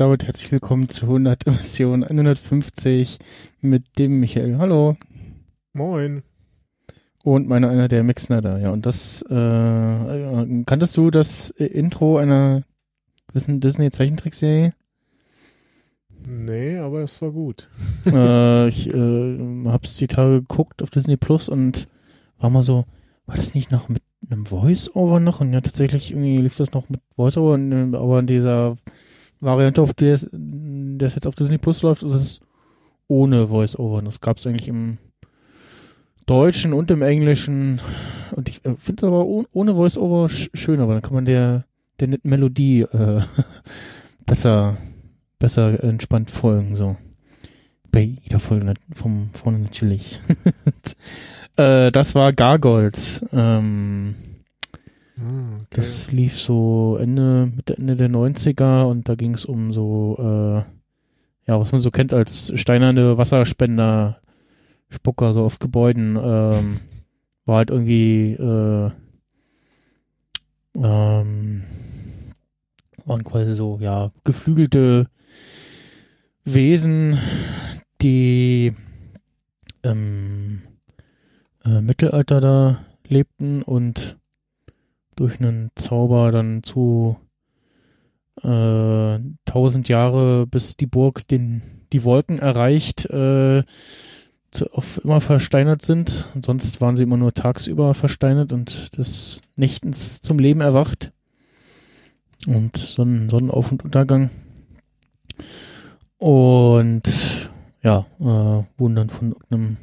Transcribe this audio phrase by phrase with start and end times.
[0.00, 3.18] Und damit herzlich willkommen zu 100 Mission 150
[3.60, 4.56] mit dem Michael.
[4.56, 4.96] Hallo.
[5.74, 6.22] Moin.
[7.22, 8.56] Und meiner einer der Mixner da.
[8.56, 12.62] Ja, und das, äh, äh, kanntest du das Intro einer
[13.28, 14.72] gewissen Disney-Zeichentrickserie?
[16.26, 17.68] Nee, aber es war gut.
[18.06, 21.88] äh, ich äh, hab's die Tage geguckt auf Disney Plus und
[22.38, 22.86] war mal so,
[23.26, 25.42] war das nicht noch mit einem Voice-Over noch?
[25.42, 27.58] Und ja, tatsächlich irgendwie lief das noch mit Voice-Over,
[27.98, 28.78] aber in dieser
[29.40, 30.28] Variante, auf der es
[31.14, 32.40] jetzt auf Disney Plus läuft, ist es
[33.08, 34.02] ohne Voice-Over.
[34.02, 34.98] Das gab es eigentlich im
[36.26, 37.80] Deutschen und im Englischen.
[38.32, 41.24] Und ich äh, finde es aber ohne, ohne Voice-Over sch schöner, weil dann kann man
[41.24, 41.64] der,
[41.98, 43.22] der Melodie äh,
[44.26, 44.76] besser,
[45.38, 46.76] besser entspannt folgen.
[46.76, 46.96] So.
[47.90, 50.20] Bei jeder Folge vom vorne natürlich.
[51.56, 53.26] äh, das war Gargoyles.
[53.32, 54.14] Ähm,
[55.56, 55.66] okay.
[55.70, 60.62] Das lief so Ende, Mitte, Ende der 90er und da ging es um so, äh,
[61.46, 64.20] ja, was man so kennt als steinerne Wasserspender,
[64.88, 66.80] Spucker, so auf Gebäuden, ähm,
[67.44, 68.90] war halt irgendwie, äh,
[70.76, 71.64] ähm,
[73.04, 75.08] waren quasi so, ja, geflügelte
[76.44, 77.18] Wesen,
[78.02, 78.74] die
[79.82, 80.62] im
[81.64, 84.19] äh, Mittelalter da lebten und
[85.20, 87.18] durch einen Zauber dann zu
[88.42, 91.60] äh, tausend Jahre, bis die Burg den,
[91.92, 93.62] die Wolken erreicht, äh,
[94.50, 96.24] zu, auf immer versteinert sind.
[96.34, 101.12] Und sonst waren sie immer nur tagsüber versteinert und des Nächtens zum Leben erwacht.
[102.46, 104.30] Und Sonnen, Sonnenauf- und Untergang.
[106.16, 107.50] Und
[107.82, 108.24] ja, äh,
[108.78, 109.76] wurden dann von irgendeinem,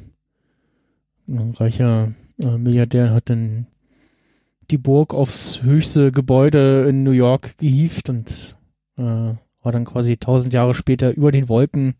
[1.28, 3.68] einem reicher äh, Milliardär hat dann
[4.70, 8.56] die Burg aufs höchste Gebäude in New York gehievt und
[8.96, 11.94] äh, war dann quasi tausend Jahre später über den Wolken.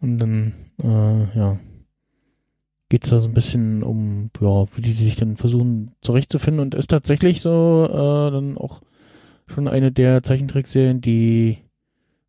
[0.00, 1.58] Und dann, äh, ja,
[2.88, 6.88] geht's da so ein bisschen um, ja, wie die sich dann versuchen zurechtzufinden und ist
[6.88, 8.82] tatsächlich so äh, dann auch
[9.46, 11.58] schon eine der Zeichentrickserien, die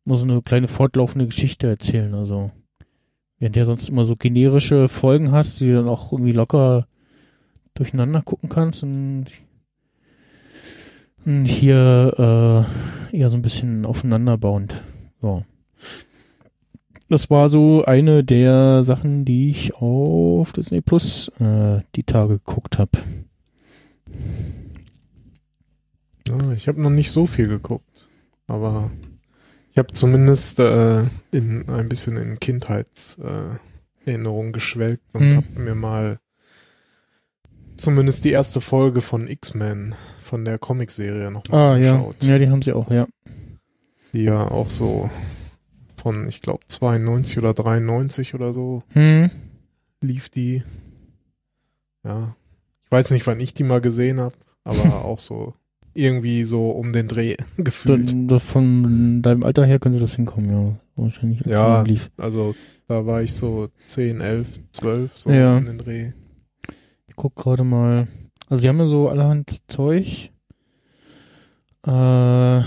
[0.06, 2.14] nur so eine kleine fortlaufende Geschichte erzählen.
[2.14, 2.52] Also,
[3.40, 6.88] während ja sonst immer so generische Folgen hast, die dann auch irgendwie locker
[7.80, 9.26] durcheinander gucken kannst und,
[11.26, 12.68] und hier
[13.12, 14.84] äh, eher so ein bisschen aufeinanderbauend.
[15.22, 15.44] So.
[17.10, 22.78] Das war so eine der Sachen, die ich auf Disney Plus äh, die Tage geguckt
[22.78, 23.00] habe.
[26.28, 28.10] Ja, ich habe noch nicht so viel geguckt,
[28.48, 28.92] aber
[29.72, 35.36] ich habe zumindest äh, in ein bisschen in Kindheitserinnerungen äh, geschwelgt und hm.
[35.38, 36.20] habe mir mal
[37.78, 42.24] zumindest die erste Folge von X-Men von der Comicserie noch mal ah, geschaut.
[42.24, 42.32] Ja.
[42.32, 43.08] ja, die haben sie auch, ja.
[44.14, 45.10] Die ja auch so
[45.96, 49.30] von, ich glaube, 92 oder 93 oder so hm.
[50.02, 50.64] lief die.
[52.04, 52.36] Ja.
[52.86, 55.54] Ich weiß nicht, wann ich die mal gesehen habe, aber auch so
[55.94, 58.14] irgendwie so um den Dreh gefühlt.
[58.30, 60.80] Da, von deinem Alter her könnte das hinkommen, ja.
[60.96, 61.46] Wahrscheinlich.
[61.46, 62.10] Als ja, lief.
[62.18, 62.56] also
[62.88, 65.58] da war ich so 10, 11, 12, so ja.
[65.58, 66.12] um den Dreh
[67.18, 68.08] guck gerade mal.
[68.48, 70.32] Also sie haben ja so allerhand Zeug.
[71.86, 72.62] Äh,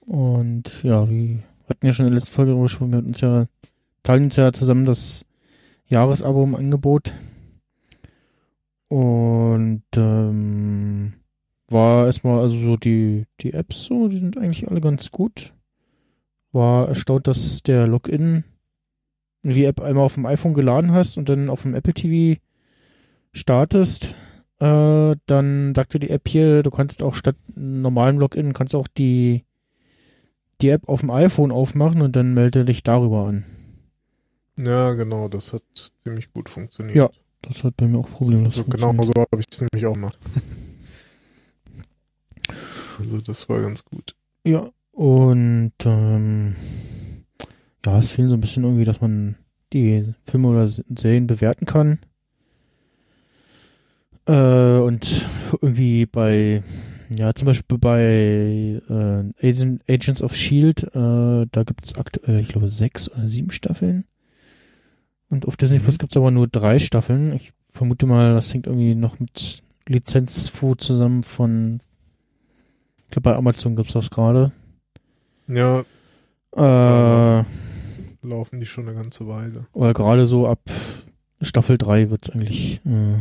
[0.00, 1.38] und ja, wir
[1.68, 3.46] hatten ja schon in der letzten Folge darüber gesprochen, wir hatten uns ja,
[4.02, 5.24] teilen uns ja zusammen das
[5.86, 7.14] Jahresabo im Angebot.
[8.88, 11.14] Und ähm,
[11.68, 15.52] war erstmal also so die, die Apps so, die sind eigentlich alle ganz gut.
[16.52, 18.44] War erstaunt, dass der Login
[19.42, 22.40] die App einmal auf dem iPhone geladen hast und dann auf dem Apple TV
[23.36, 24.14] startest,
[24.58, 29.44] äh, dann sagte die App hier, du kannst auch statt normalem Login, kannst auch die,
[30.60, 33.44] die App auf dem iPhone aufmachen und dann melde dich darüber an.
[34.56, 35.62] Ja, genau, das hat
[35.98, 36.96] ziemlich gut funktioniert.
[36.96, 37.10] Ja,
[37.42, 40.18] das hat bei mir auch problemlos so, Genau so habe ich es nämlich auch gemacht.
[42.98, 44.16] also das war ganz gut.
[44.44, 46.56] Ja, und ähm,
[47.84, 49.36] ja, es fehlt so ein bisschen irgendwie, dass man
[49.74, 51.98] die Filme oder Serien bewerten kann.
[54.26, 55.28] Äh, und
[55.60, 56.62] irgendwie bei,
[57.08, 62.48] ja, zum Beispiel bei äh, Agent, Agents of Shield, äh, da gibt es aktuell, ich
[62.48, 64.04] glaube, sechs oder sieben Staffeln.
[65.28, 65.82] Und auf Disney mhm.
[65.82, 67.32] Plus gibt es aber nur drei Staffeln.
[67.32, 71.80] Ich vermute mal, das hängt irgendwie noch mit Lizenzfood zusammen von,
[72.98, 74.52] ich glaube, bei Amazon gibt es das gerade.
[75.48, 75.84] Ja.
[76.56, 77.44] Äh,
[78.22, 79.66] laufen die schon eine ganze Weile.
[79.72, 80.60] Weil gerade so ab
[81.40, 83.18] Staffel 3 wird es eigentlich äh,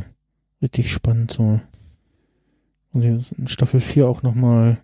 [0.65, 1.61] richtig spannend so.
[2.91, 4.81] Und sie in Staffel 4 auch nochmal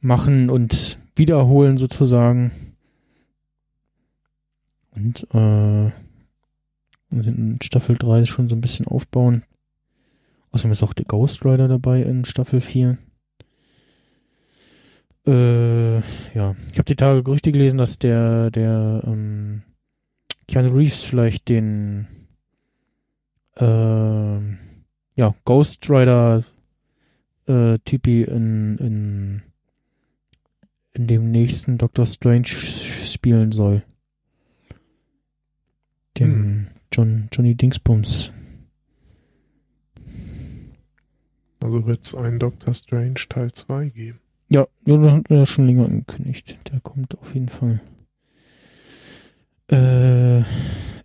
[0.00, 2.52] machen und wiederholen sozusagen.
[4.92, 5.90] Und äh,
[7.10, 9.42] in Staffel 3 schon so ein bisschen aufbauen.
[10.52, 12.98] Außerdem ist auch der Ghost Rider dabei in Staffel 4.
[15.26, 15.96] Äh,
[16.34, 19.62] ja, ich habe die Tage Gerüchte gelesen, dass der, der ähm,
[20.46, 22.06] Keanu Reeves vielleicht den
[23.56, 24.38] äh,
[25.18, 26.44] ja, Ghost Rider
[27.48, 29.42] äh, Typi in, in,
[30.92, 33.82] in dem nächsten Doctor Strange spielen soll.
[36.18, 36.66] Dem hm.
[36.92, 38.30] John, Johnny Dingsbums.
[41.58, 44.20] Also wird es einen Doctor Strange Teil 2 geben.
[44.48, 46.60] Ja, das hat er schon länger angekündigt.
[46.70, 47.80] Der kommt auf jeden Fall.
[49.66, 50.44] Äh,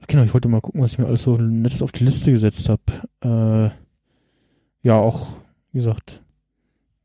[0.08, 2.70] genau, ich wollte mal gucken, was ich mir alles so nettes auf die Liste gesetzt
[2.70, 3.74] habe.
[3.74, 3.83] Äh,
[4.84, 5.38] ja, auch,
[5.72, 6.22] wie gesagt,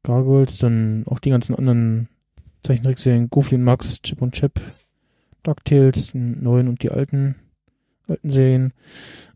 [0.03, 2.09] Gargoyles, dann auch die ganzen anderen
[2.63, 4.61] Zeichentrickserien, Goofy und Max, Chip und Chap,
[5.43, 7.37] DuckTales, die neuen und die alten,
[8.07, 8.73] alten Serien,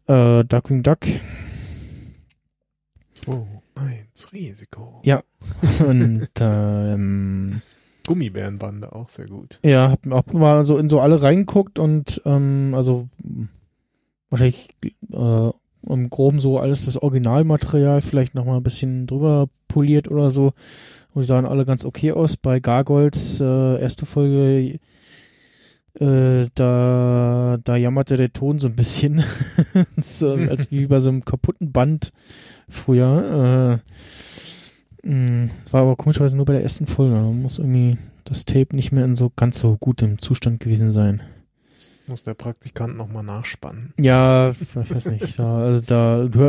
[0.06, 1.00] äh, Darkwing Duck.
[3.27, 3.47] Oh.
[3.75, 5.00] Eins, Risiko.
[5.05, 5.23] Ja.
[5.87, 7.62] Und ähm,
[8.06, 9.61] Gummibärenbande auch sehr gut.
[9.65, 13.09] Ja, hab, hab mal so in so alle reingeguckt und ähm, also
[14.29, 14.71] wahrscheinlich
[15.12, 15.50] äh,
[15.88, 20.52] im Groben so alles das Originalmaterial vielleicht nochmal ein bisschen drüber poliert oder so.
[21.14, 22.37] Und die sahen alle ganz okay aus.
[22.37, 24.79] Bei Gargoyles, äh, erste Folge,
[26.00, 29.23] äh, da, da jammerte der Ton so ein bisschen.
[30.00, 32.12] so, als wie bei so einem kaputten Band
[32.69, 33.81] früher.
[35.05, 37.14] Äh, mh, mm, war aber komischerweise nur bei der ersten Folge.
[37.14, 41.23] Da muss irgendwie das Tape nicht mehr in so ganz so gutem Zustand gewesen sein.
[42.06, 43.94] Muss der Praktikant nochmal nachspannen.
[43.99, 45.38] Ja, ich weiß nicht.
[45.40, 46.40] Also da, du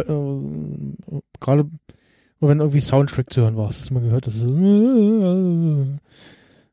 [1.11, 1.69] äh, gerade
[2.47, 5.83] wenn irgendwie Soundtrack zu hören war, hast du mal gehört, dass so, äh,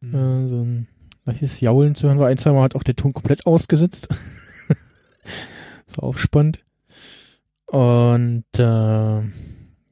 [0.03, 0.89] äh, so ein
[1.25, 2.29] leichtes Jaulen zu hören war.
[2.29, 4.09] Ein, zwei Mal hat auch der Ton komplett ausgesetzt.
[5.87, 6.65] so aufspannt.
[7.67, 9.21] Und äh,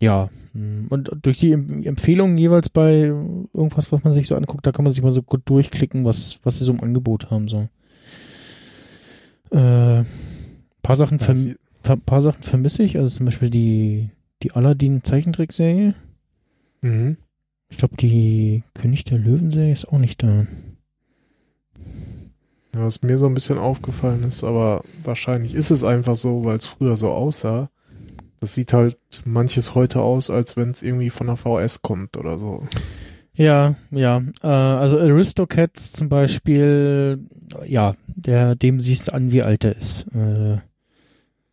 [0.01, 4.85] ja, und durch die Empfehlungen jeweils bei irgendwas, was man sich so anguckt, da kann
[4.85, 7.47] man sich mal so gut durchklicken, was, was sie so im Angebot haben.
[7.49, 7.69] So.
[9.51, 10.05] Äh,
[10.83, 11.57] paar Sachen, verm
[12.05, 14.11] paar Sachen vermisse ich, also zum Beispiel die,
[14.43, 15.95] die Aladdin-Zeichentrickserie.
[16.83, 17.17] Mhm.
[17.71, 20.47] Ich glaube, die König der Löwen-Serie ist auch nicht da.
[22.75, 26.57] Ja, was mir so ein bisschen aufgefallen ist, aber wahrscheinlich ist es einfach so, weil
[26.57, 27.71] es früher so aussah.
[28.41, 32.39] Das sieht halt manches heute aus, als wenn es irgendwie von der VS kommt oder
[32.39, 32.67] so.
[33.39, 34.23] Ja, ja.
[34.43, 37.21] Äh, also Aristocats zum Beispiel,
[37.65, 40.07] ja, der, dem siehst du an, wie alt er ist.
[40.15, 40.59] Äh,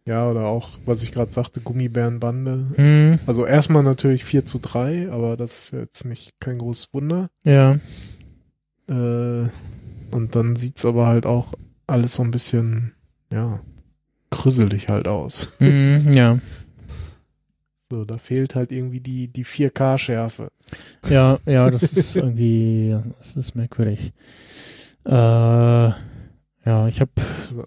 [0.08, 2.66] ja, oder auch, was ich gerade sagte, Gummibärenbande.
[2.76, 3.20] Mhm.
[3.28, 7.30] Also erstmal natürlich 4 zu 3, aber das ist jetzt nicht kein großes Wunder.
[7.44, 7.80] Ja.
[8.88, 9.50] Äh,
[10.12, 11.54] und dann sieht's aber halt auch
[11.88, 12.94] alles so ein bisschen,
[13.32, 13.60] ja,
[14.32, 15.54] krüsselig halt aus.
[15.60, 16.40] Mhm, ja.
[17.92, 20.52] So, da fehlt halt irgendwie die, die 4K-Schärfe.
[21.08, 24.12] Ja, ja, das ist irgendwie, das ist merkwürdig.
[25.06, 27.12] Äh, ja, ich habe
[27.50, 27.66] also,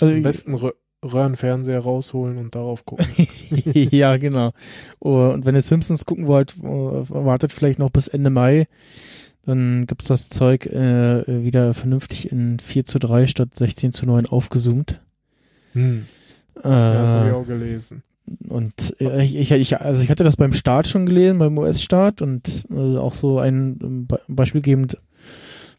[0.00, 0.70] am besten Rö
[1.04, 3.06] Röhrenfernseher rausholen und darauf gucken.
[3.50, 4.52] ja, genau.
[4.98, 8.66] Oh, und wenn ihr Simpsons gucken wollt, wartet vielleicht noch bis Ende Mai.
[9.44, 14.26] Dann gibt's das Zeug äh, wieder vernünftig in 4 zu 3 statt 16 zu 9
[14.26, 15.00] aufgezoomt.
[15.74, 16.06] Hm.
[16.64, 18.02] Äh, ja, das habe ich auch gelesen.
[18.48, 22.66] Und äh, ich, ich, also ich hatte das beim Start schon gelesen, beim US-Start und
[22.70, 24.98] äh, auch so ein Be Beispiel gebend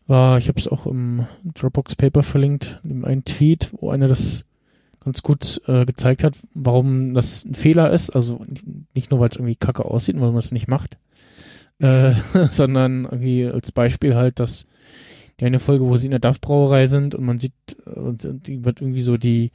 [0.07, 4.45] war, ich habe es auch im Dropbox-Paper verlinkt, in einem Tweet, wo einer das
[5.03, 8.09] ganz gut äh, gezeigt hat, warum das ein Fehler ist.
[8.11, 8.45] Also
[8.93, 10.97] nicht nur, weil es irgendwie kacke aussieht und weil man es nicht macht,
[11.79, 12.13] äh,
[12.49, 14.67] sondern irgendwie als Beispiel halt, dass
[15.39, 17.53] die eine Folge, wo sie in der DAF-Brauerei sind und man sieht,
[17.85, 19.51] und die wird irgendwie so die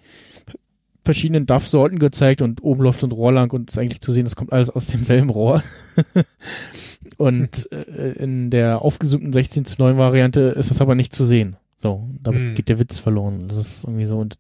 [1.03, 4.37] verschiedenen DAF-Sorten gezeigt und oben läuft ein Rohr lang und ist eigentlich zu sehen, das
[4.37, 5.63] kommt alles aus demselben Rohr.
[7.17, 11.57] und äh, in der aufgesummten 16 zu 9 Variante ist das aber nicht zu sehen.
[11.77, 12.55] So, damit hm.
[12.55, 13.49] geht der Witz verloren.
[13.49, 14.39] Das ist irgendwie so und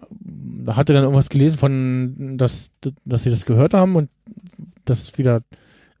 [0.00, 0.04] äh,
[0.64, 2.70] da hatte dann irgendwas gelesen von, dass,
[3.04, 4.08] dass sie das gehört haben und
[4.84, 5.40] das wieder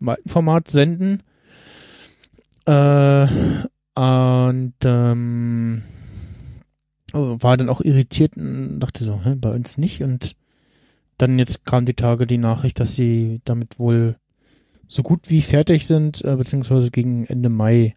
[0.00, 1.22] im alten Format senden.
[2.66, 3.26] Äh,
[3.94, 5.82] und ähm,
[7.12, 10.02] war dann auch irritiert und dachte so, hä, bei uns nicht.
[10.02, 10.36] Und
[11.18, 14.16] dann jetzt kam die Tage die Nachricht, dass sie damit wohl
[14.88, 17.96] so gut wie fertig sind, äh, beziehungsweise gegen Ende Mai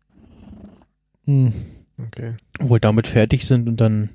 [1.25, 1.53] hm,
[1.97, 2.35] okay.
[2.59, 4.09] wohl damit fertig sind und dann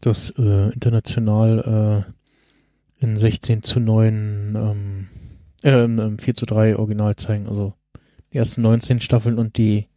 [0.00, 2.04] das äh, international
[3.00, 5.08] äh, in 16 zu 9
[5.62, 7.48] ähm, äh, 4 zu 3 Original zeigen.
[7.48, 7.74] Also
[8.32, 9.88] die ersten 19 Staffeln und die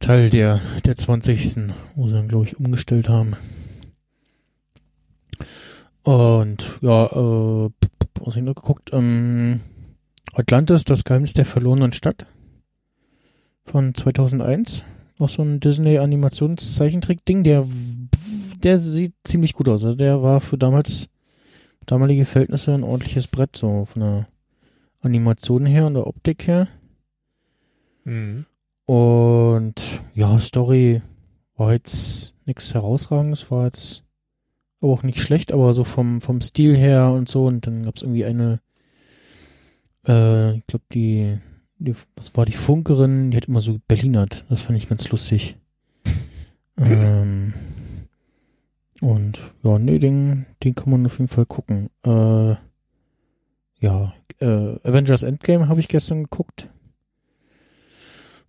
[0.00, 1.72] Teil der, der 20.
[1.94, 3.36] wo sie dann, glaube ich, umgestellt haben.
[6.02, 7.70] Und ja, äh,
[8.20, 9.60] was ich noch geguckt, ähm,
[10.32, 12.26] Atlantis, das Geheimnis der verlorenen Stadt
[13.64, 14.84] von 2001.
[15.18, 17.66] Auch so ein Disney-Animationszeichentrick-Ding, der,
[18.62, 19.84] der sieht ziemlich gut aus.
[19.84, 21.08] Also der war für damals,
[21.86, 24.28] damalige Verhältnisse ein ordentliches Brett, so von der
[25.00, 26.68] Animation her und der Optik her.
[28.04, 28.46] Mhm.
[28.88, 31.02] Und ja, Story
[31.58, 34.02] war jetzt nichts herausragendes, war jetzt
[34.80, 37.44] aber auch nicht schlecht, aber so vom, vom Stil her und so.
[37.44, 38.60] Und dann gab es irgendwie eine,
[40.06, 41.36] äh, ich glaube, die,
[41.76, 44.46] die, was war die Funkerin, die hat immer so Berlinert.
[44.48, 45.58] Das fand ich ganz lustig.
[46.78, 47.52] ähm,
[49.02, 51.90] und ja, nee, den, den kann man auf jeden Fall gucken.
[52.06, 52.54] Äh,
[53.80, 56.70] ja, äh, Avengers Endgame habe ich gestern geguckt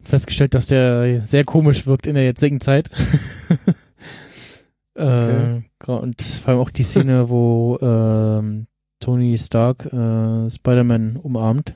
[0.09, 2.89] festgestellt, dass der sehr komisch wirkt in der jetzigen Zeit.
[4.95, 5.63] okay.
[5.85, 8.65] äh, und vor allem auch die Szene, wo äh,
[8.99, 11.73] Tony Stark äh, Spider-Man umarmt.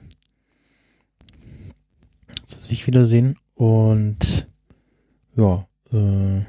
[2.42, 3.36] Also sich wiedersehen.
[3.56, 4.48] Und
[5.36, 6.40] ja, äh,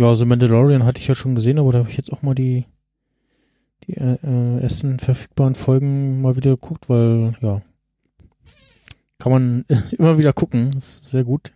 [0.00, 2.34] ja, also Mandalorian hatte ich ja schon gesehen, aber da habe ich jetzt auch mal
[2.34, 2.64] die
[3.86, 7.62] die äh, ersten verfügbaren Folgen mal wieder geguckt, weil ja,
[9.18, 10.70] kann man immer wieder gucken.
[10.76, 11.52] Ist sehr gut.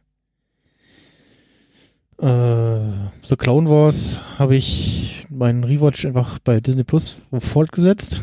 [2.18, 8.20] Äh, so Clown Wars habe ich meinen Rewatch einfach bei Disney Plus fortgesetzt.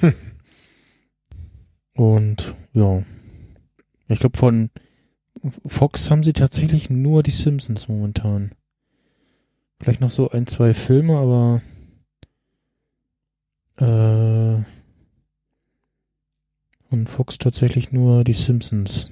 [1.94, 3.02] Und ja.
[4.08, 4.70] Ich glaube, von
[5.66, 8.52] Fox haben sie tatsächlich nur die Simpsons momentan.
[9.80, 11.62] Vielleicht noch so ein, zwei Filme, aber
[13.76, 14.62] äh,
[16.92, 19.08] und Fox tatsächlich nur die Simpsons.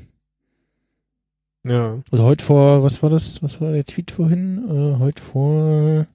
[1.65, 2.03] Ja.
[2.11, 3.43] Also heute vor, was war das?
[3.43, 4.65] Was war der Tweet vorhin?
[4.69, 6.07] Äh, heute vor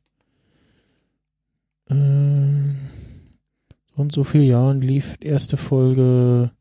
[1.89, 1.93] äh,
[3.95, 6.51] so und so vielen Jahren lief die erste Folge.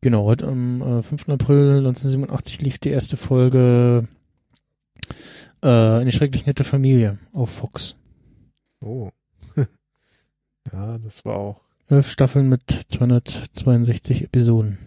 [0.00, 1.30] Genau, heute am äh, 5.
[1.30, 4.06] April 1987 lief die erste Folge
[5.62, 7.96] äh, Eine schrecklich nette Familie auf Fox.
[8.80, 9.10] Oh.
[9.56, 14.78] ja, das war auch Elf Staffeln mit 262 Episoden.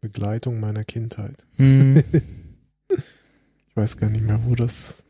[0.00, 1.46] Begleitung meiner Kindheit.
[1.56, 2.02] Hm.
[2.88, 5.04] ich weiß gar nicht mehr, wo das,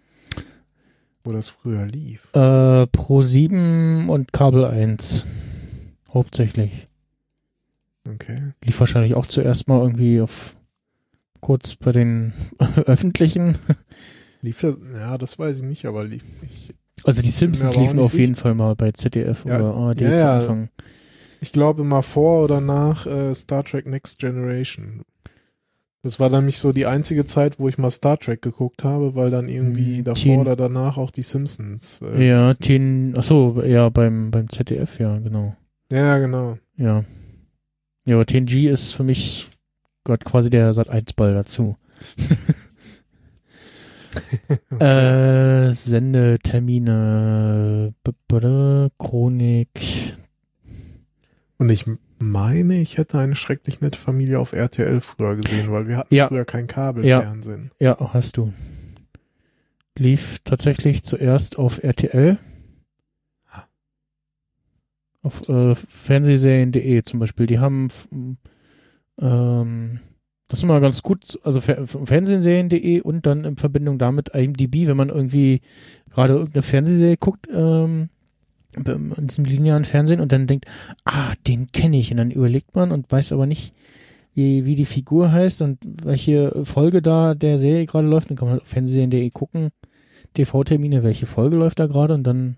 [1.23, 2.35] wo das früher lief.
[2.35, 5.27] Äh, Pro 7 und Kabel 1.
[6.13, 6.87] Hauptsächlich.
[8.07, 8.53] Okay.
[8.65, 10.57] Lief wahrscheinlich auch zuerst mal irgendwie auf
[11.41, 12.33] kurz bei den
[12.87, 13.59] öffentlichen.
[14.43, 14.79] Lief das?
[14.93, 16.75] Ja, das weiß ich nicht, aber lief ich.
[17.05, 20.29] Also die Simpsons liefen auf jeden Fall mal bei ZDF ja, oder ARD ja, zu
[20.31, 20.63] Anfang.
[20.65, 20.85] Ja.
[21.43, 25.03] Ich glaube immer vor oder nach äh, Star Trek Next Generation.
[26.05, 29.31] Das war nicht so die einzige Zeit, wo ich mal Star Trek geguckt habe, weil
[29.31, 32.01] dann irgendwie hm, davor Teen, oder danach auch die Simpsons.
[32.01, 35.57] Äh, ja, Teen, ach so, ja, beim, beim ZDF, ja, genau.
[35.91, 36.59] Ja, genau.
[36.77, 37.03] Ja.
[38.05, 39.49] Ja, aber TNG ist für mich
[40.05, 41.77] Gott quasi der Sat 1 Ball dazu.
[44.71, 44.79] okay.
[45.69, 47.95] äh, Sendetermine,
[48.97, 49.81] Chronik,
[51.63, 51.87] und ich
[52.19, 56.27] meine, ich hätte eine schrecklich nette Familie auf RTL früher gesehen, weil wir hatten ja.
[56.27, 57.71] früher kein Kabelfernsehen.
[57.79, 57.97] Ja.
[58.01, 58.53] ja, hast du.
[59.97, 62.39] Lief tatsächlich zuerst auf RTL.
[65.23, 67.47] Auf äh, Fernsehserien.de zum Beispiel.
[67.47, 67.87] Die haben
[69.21, 70.01] ähm,
[70.49, 75.11] das ist immer ganz gut, also Fernsehserien.de und dann in Verbindung damit IMDb, wenn man
[75.11, 75.63] irgendwie
[76.11, 78.11] gerade irgendeine Fernsehserie guckt, ähm,
[78.75, 80.67] in diesem linearen Fernsehen und dann denkt,
[81.05, 82.11] ah, den kenne ich.
[82.11, 83.75] Und dann überlegt man und weiß aber nicht,
[84.35, 88.31] wie, wie die Figur heißt und welche Folge da der Serie gerade läuft.
[88.31, 89.71] Dann kann man halt auf fernsehen.de gucken,
[90.35, 92.57] TV-Termine, welche Folge läuft da gerade und dann,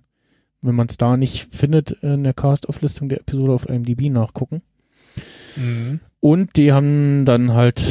[0.62, 4.62] wenn man es da nicht findet, in der Cast-Auflistung der Episode auf IMDb nachgucken.
[5.56, 6.00] Mhm.
[6.20, 7.84] Und die haben dann halt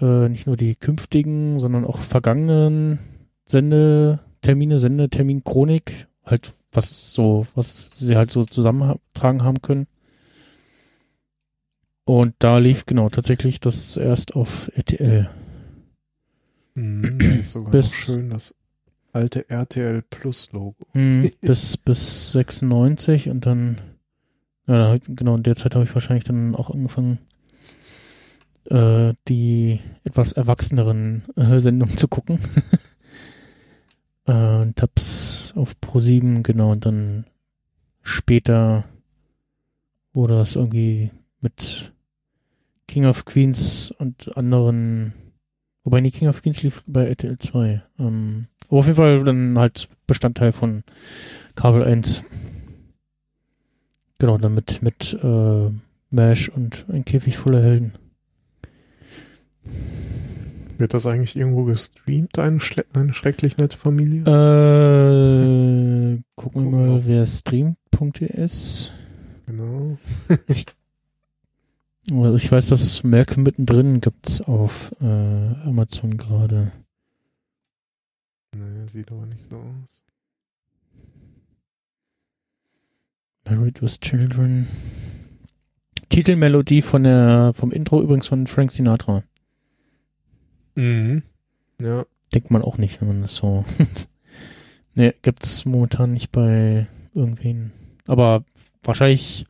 [0.00, 2.98] äh, nicht nur die künftigen, sondern auch vergangenen
[3.44, 9.86] Sendetermine, Sendetermin Chronik, halt was so, was sie halt so zusammentragen haben können.
[12.04, 15.28] Und da lief genau tatsächlich das erst auf RTL.
[16.74, 18.54] Mhm, das ist sogar bis, schön das
[19.12, 20.86] alte RTL Plus Logo.
[20.92, 23.80] Mh, bis bis 96 und dann
[24.68, 27.18] ja, genau in der Zeit habe ich wahrscheinlich dann auch angefangen
[28.70, 32.40] äh, die etwas erwachseneren äh, Sendungen zu gucken.
[34.26, 35.25] äh, und hab's
[35.56, 37.24] auf Pro7, genau, und dann
[38.02, 38.84] später
[40.12, 41.10] wurde das irgendwie
[41.40, 41.92] mit
[42.86, 45.12] King of Queens und anderen,
[45.84, 47.82] wobei nie King of Queens lief bei RTL 2.
[47.98, 50.84] Ähm, aber auf jeden Fall dann halt Bestandteil von
[51.54, 52.22] Kabel 1.
[54.18, 55.70] Genau, dann mit, mit äh,
[56.10, 57.92] Mash und ein Käfig voller Helden.
[60.78, 62.60] Wird das eigentlich irgendwo gestreamt, eine,
[62.92, 64.22] eine schrecklich nette Familie?
[64.22, 68.92] Äh, gucken wir mal, wer streamt.es.
[69.46, 69.96] Genau.
[70.48, 70.66] ich,
[72.10, 76.72] also ich weiß, dass Malcolm mittendrin gibt's auf äh, Amazon gerade.
[78.54, 80.02] Naja, sieht aber nicht so aus.
[83.48, 84.66] Married with Children.
[86.10, 89.22] Titelmelodie von der, vom Intro übrigens von Frank Sinatra.
[90.76, 91.22] Mhm.
[91.80, 92.06] Ja.
[92.32, 93.64] Denkt man auch nicht, wenn man das so.
[94.94, 97.72] ne, gibt's momentan nicht bei irgendwen.
[98.06, 98.44] Aber
[98.82, 99.46] wahrscheinlich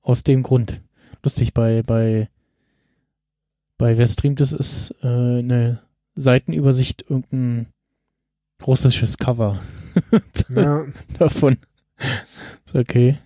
[0.00, 0.80] aus dem Grund.
[1.22, 2.28] Lustig, bei, bei,
[3.78, 5.06] bei wer streamt es, ist äh,
[5.38, 5.82] eine
[6.14, 7.66] Seitenübersicht irgendein
[8.66, 9.60] russisches Cover.
[10.48, 10.86] ja.
[11.18, 11.58] Davon.
[12.72, 13.18] Okay.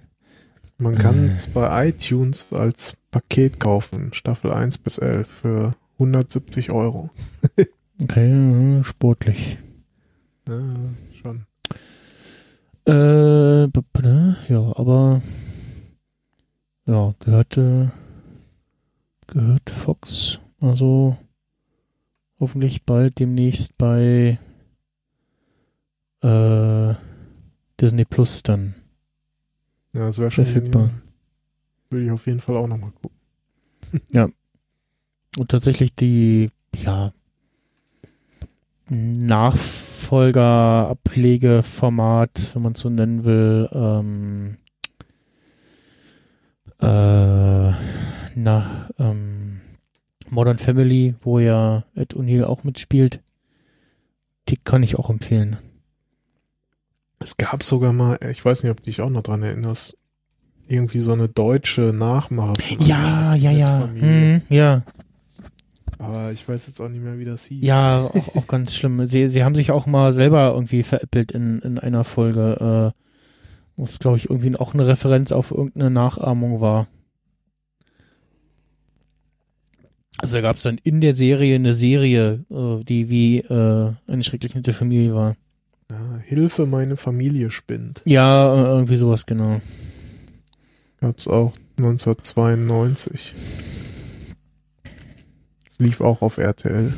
[0.79, 7.11] Man kann es bei iTunes als Paket kaufen, Staffel 1 bis 11 für 170 Euro.
[8.02, 9.59] okay, sportlich.
[10.48, 10.61] Ja,
[11.20, 11.46] schon.
[12.87, 13.68] Äh,
[14.48, 15.22] ja, aber
[16.87, 17.92] ja, gehörte
[19.26, 21.16] gehört Fox also
[22.38, 24.38] hoffentlich bald demnächst bei
[26.22, 26.94] äh,
[27.80, 28.74] Disney Plus dann.
[29.92, 30.90] Ja, das wäre schon verfügbar.
[31.90, 33.18] Würde ich auf jeden Fall auch nochmal gucken.
[34.11, 34.28] ja,
[35.37, 37.12] und tatsächlich die, ja,
[38.88, 44.57] Nachfolger, Ablegeformat, wenn man es so nennen will, ähm,
[46.81, 47.72] äh,
[48.35, 49.61] na, ähm,
[50.29, 53.20] Modern Family, wo ja Ed O'Neill auch mitspielt,
[54.49, 55.59] die kann ich auch empfehlen.
[57.18, 59.99] Es gab sogar mal, ich weiß nicht, ob du dich auch noch dran erinnerst,
[60.68, 62.55] irgendwie so eine deutsche Nachmache.
[62.81, 63.88] Ja, ja, ja.
[63.88, 64.83] Hm, ja.
[65.98, 67.64] Aber ich weiß jetzt auch nicht mehr, wie das hieß.
[67.64, 69.06] Ja, auch, auch ganz schlimm.
[69.06, 73.00] Sie, sie haben sich auch mal selber irgendwie veräppelt in, in einer Folge, äh,
[73.76, 76.87] wo es, glaube ich, irgendwie auch eine Referenz auf irgendeine Nachahmung war.
[80.18, 84.22] Also da gab es dann in der Serie eine Serie, äh, die wie äh, eine
[84.22, 85.37] schrecklich nette Familie war.
[85.90, 88.02] Ja, Hilfe, meine Familie spinnt.
[88.04, 89.61] Ja, äh, irgendwie sowas, genau.
[91.00, 93.35] Gab's auch 1992
[95.78, 96.92] lief auch auf RTL.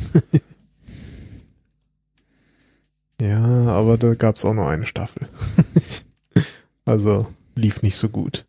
[3.20, 5.28] ja, aber da gab es auch nur eine Staffel.
[6.84, 8.46] also lief nicht so gut.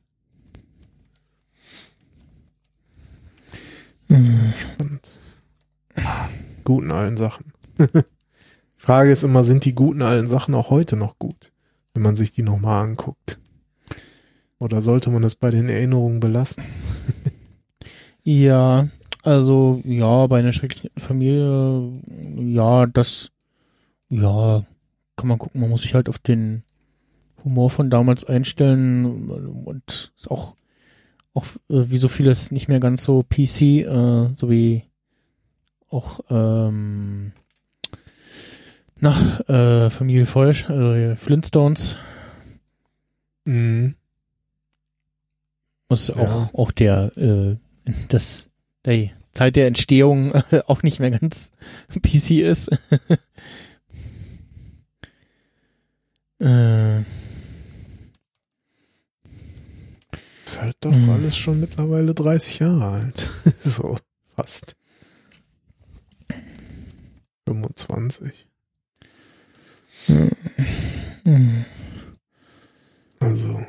[4.07, 5.07] Spannend.
[6.63, 7.53] Guten allen Sachen.
[8.75, 11.51] Frage ist immer, sind die guten allen Sachen auch heute noch gut,
[11.93, 13.39] wenn man sich die nochmal anguckt?
[14.59, 16.63] Oder sollte man es bei den Erinnerungen belassen?
[18.23, 18.89] ja,
[19.23, 22.01] also, ja, bei einer schrecklichen Familie,
[22.37, 23.31] ja, das,
[24.09, 24.63] ja,
[25.15, 25.61] kann man gucken.
[25.61, 26.63] Man muss sich halt auf den
[27.43, 30.55] Humor von damals einstellen und ist auch,
[31.33, 34.83] auch äh, wie so vieles nicht mehr ganz so PC, äh, so wie
[35.89, 37.33] auch, ähm,
[38.99, 41.97] nach äh, Familie Feusch, äh, Flintstones.
[43.45, 43.95] Mhm.
[45.89, 46.15] Muss ja.
[46.15, 47.57] auch, auch der, äh,
[48.07, 48.50] das
[48.85, 50.31] die Zeit der Entstehung
[50.67, 51.51] auch nicht mehr ganz
[52.01, 52.69] PC ist.
[56.39, 57.01] äh,
[60.43, 61.09] ist halt doch mhm.
[61.09, 63.29] alles schon mittlerweile 30 Jahre alt.
[63.63, 63.97] so,
[64.35, 64.75] fast.
[67.47, 68.47] 25.
[71.23, 71.65] Mhm.
[73.19, 73.65] Also.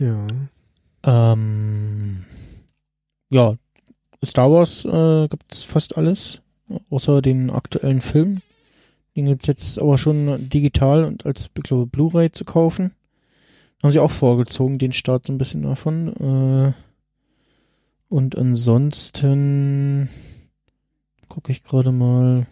[0.00, 0.26] Ja.
[1.04, 2.24] Ähm,
[3.28, 3.54] ja,
[4.24, 6.40] Star Wars äh, es fast alles,
[6.88, 8.40] außer den aktuellen Film.
[9.14, 12.92] Den gibt es jetzt aber schon digital und als Blu-ray zu kaufen.
[13.82, 16.08] Haben sie auch vorgezogen, den Start so ein bisschen davon.
[16.16, 16.72] Äh,
[18.08, 20.08] und ansonsten
[21.28, 22.46] gucke ich gerade mal.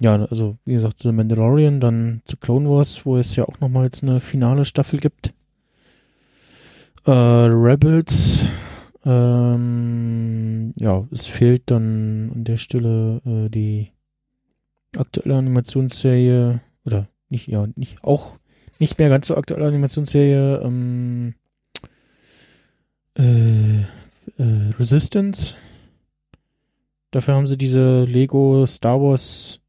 [0.00, 3.84] Ja, also wie gesagt, The Mandalorian, dann The Clone Wars, wo es ja auch nochmal
[3.84, 5.32] jetzt eine finale Staffel gibt.
[7.04, 8.44] Äh, Rebels,
[9.04, 13.90] ähm, ja, es fehlt dann an der Stelle äh, die
[14.96, 18.36] aktuelle Animationsserie oder nicht, ja, nicht auch
[18.78, 21.34] nicht mehr ganz so aktuelle Animationsserie ähm,
[23.18, 25.56] äh, äh, Resistance.
[27.10, 29.60] Dafür haben sie diese Lego Star Wars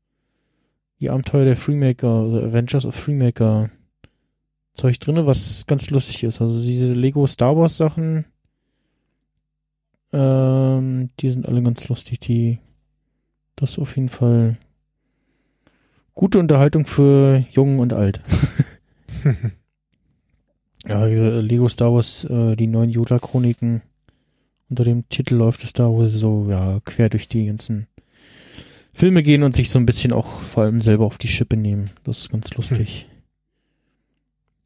[0.99, 3.69] die Abenteuer der Freemaker oder Adventures of Freemaker
[4.73, 6.41] Zeug drinne, was ganz lustig ist.
[6.41, 8.25] Also diese Lego Star Wars Sachen,
[10.11, 12.19] ähm, die sind alle ganz lustig.
[12.21, 12.59] Die,
[13.55, 14.57] das ist auf jeden Fall
[16.13, 18.21] gute Unterhaltung für Jung und Alt.
[20.87, 23.81] ja, Lego Star Wars, äh, die neuen Yoda-Chroniken.
[24.69, 27.87] Unter dem Titel läuft es da, wo sie so, ja, quer durch die ganzen
[28.91, 31.91] Filme gehen und sich so ein bisschen auch vor allem selber auf die Schippe nehmen.
[32.03, 33.07] Das ist ganz lustig.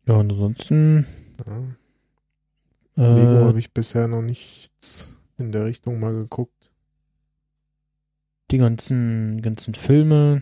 [0.07, 1.05] Ja, und ansonsten.
[1.45, 1.63] Ja.
[2.97, 6.71] Äh, Lego habe ich bisher noch nichts in der Richtung mal geguckt.
[8.49, 10.41] Die ganzen, ganzen Filme.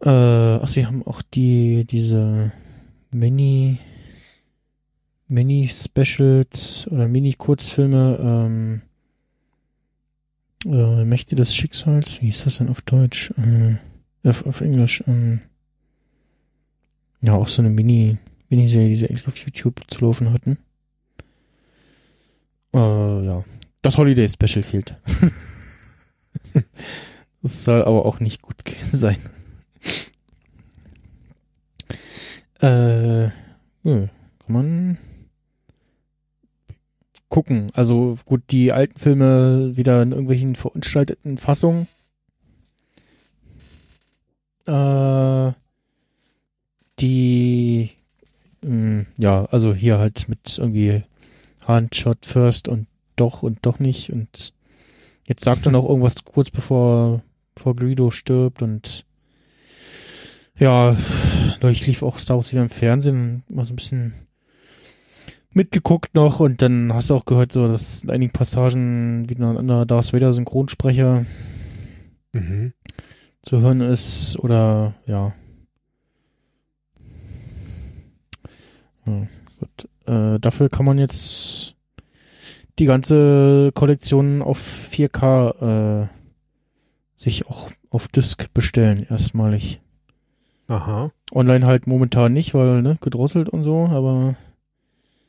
[0.00, 2.52] Äh, ach, sie haben auch die, diese
[3.10, 3.78] Mini,
[5.26, 8.82] Mini-Specials oder Mini-Kurzfilme, ähm,
[10.66, 13.32] äh, Mächte des Schicksals, wie hieß das denn auf Deutsch?
[13.38, 13.76] Äh,
[14.28, 15.40] auf, auf Englisch, ähm,
[17.20, 20.58] ja, auch so eine Mini, Miniserie, die sie eigentlich auf YouTube zu laufen hatten.
[22.74, 23.44] Äh, ja.
[23.82, 24.96] Das Holiday Special fehlt.
[27.42, 28.56] das soll aber auch nicht gut
[28.92, 29.18] sein.
[32.60, 33.30] Äh, ja,
[33.84, 34.08] kann
[34.48, 34.98] man
[37.28, 37.70] gucken.
[37.74, 41.86] Also gut, die alten Filme wieder in irgendwelchen verunstalteten Fassungen.
[44.66, 45.52] Äh,
[47.00, 47.90] die,
[48.62, 51.02] mh, hm, ja, also hier halt mit irgendwie
[51.66, 54.52] Handshot first und doch und doch nicht und
[55.26, 57.22] jetzt sagt er noch irgendwas kurz bevor,
[57.54, 59.04] bevor Greedo stirbt und
[60.58, 60.96] ja,
[61.62, 64.14] ich lief auch Star Wars wieder im Fernsehen, mal so ein bisschen
[65.52, 69.58] mitgeguckt noch und dann hast du auch gehört, so dass in einigen Passagen wieder ein
[69.58, 71.26] anderer Darth Vader Synchronsprecher
[72.32, 72.72] mhm.
[73.42, 75.32] zu hören ist oder ja,
[79.08, 79.26] Ja,
[79.60, 79.88] gut.
[80.06, 81.74] Äh, dafür kann man jetzt
[82.78, 84.60] die ganze Kollektion auf
[84.92, 86.06] 4K äh,
[87.16, 89.80] sich auch auf Disk bestellen, erstmalig.
[90.68, 91.10] Aha.
[91.32, 94.36] Online halt momentan nicht, weil, ne, gedrosselt und so, aber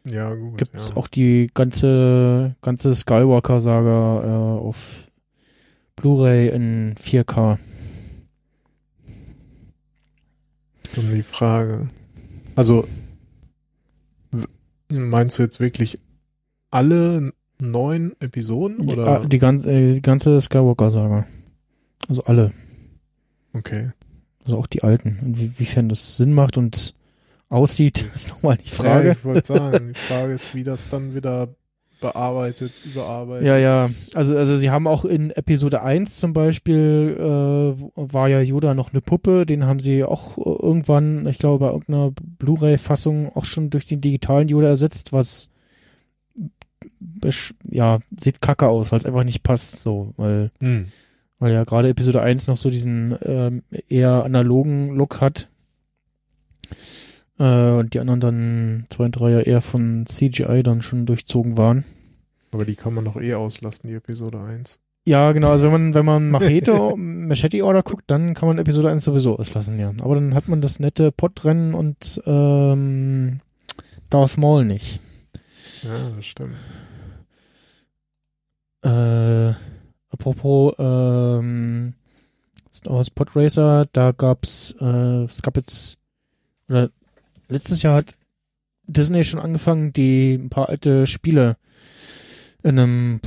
[0.06, 0.58] ja, gut.
[0.58, 0.98] Gibt es ja.
[0.98, 5.08] auch die ganze, ganze Skywalker-Saga äh, auf
[5.96, 7.58] Blu-ray in 4K.
[10.96, 11.90] Und die Frage.
[12.56, 12.88] Also
[14.90, 16.00] Meinst du jetzt wirklich
[16.72, 18.90] alle neun Episoden?
[18.90, 19.22] Oder?
[19.22, 21.28] Die, die, ganze, äh, die ganze Skywalker-Saga.
[22.08, 22.52] Also alle.
[23.54, 23.92] Okay.
[24.46, 25.20] Also auch die alten.
[25.22, 26.96] Und wie, wiefern das Sinn macht und
[27.50, 29.08] aussieht, ist nochmal die Frage.
[29.08, 31.50] Ja, ich wollte sagen, die Frage ist, wie das dann wieder
[32.00, 33.48] bearbeitet, überarbeitet.
[33.48, 33.88] Ja, ja.
[34.14, 38.92] Also, also sie haben auch in Episode 1 zum Beispiel, äh, war ja Yoda noch
[38.92, 43.86] eine Puppe, den haben sie auch irgendwann, ich glaube, bei irgendeiner Blu-ray-Fassung auch schon durch
[43.86, 45.50] den digitalen Yoda ersetzt, was
[47.70, 50.88] ja, sieht kacke aus, weil es einfach nicht passt, so, weil, hm.
[51.40, 55.50] weil ja gerade Episode 1 noch so diesen ähm, eher analogen Look hat.
[57.40, 61.58] Äh, und die anderen dann zwei und drei ja eher von CGI dann schon durchzogen
[61.58, 61.86] waren.
[62.52, 64.80] Aber die kann man doch eh auslassen, die Episode 1.
[65.08, 68.90] Ja, genau, also wenn man, wenn man Machete, Machete Order guckt, dann kann man Episode
[68.90, 69.94] 1 sowieso auslassen, ja.
[70.02, 73.40] Aber dann hat man das nette Podrennen und ähm,
[74.10, 75.00] Darth Maul nicht.
[75.84, 76.56] Ja, das stimmt.
[78.82, 79.54] Äh,
[80.10, 81.94] apropos ähm,
[82.72, 85.98] Star Wars Podracer, da gab's, äh, es gab jetzt,
[86.68, 86.90] oder
[87.50, 88.16] letztes Jahr hat
[88.88, 91.58] Disney schon angefangen, die ein paar alte Spiele
[92.64, 93.20] in einem,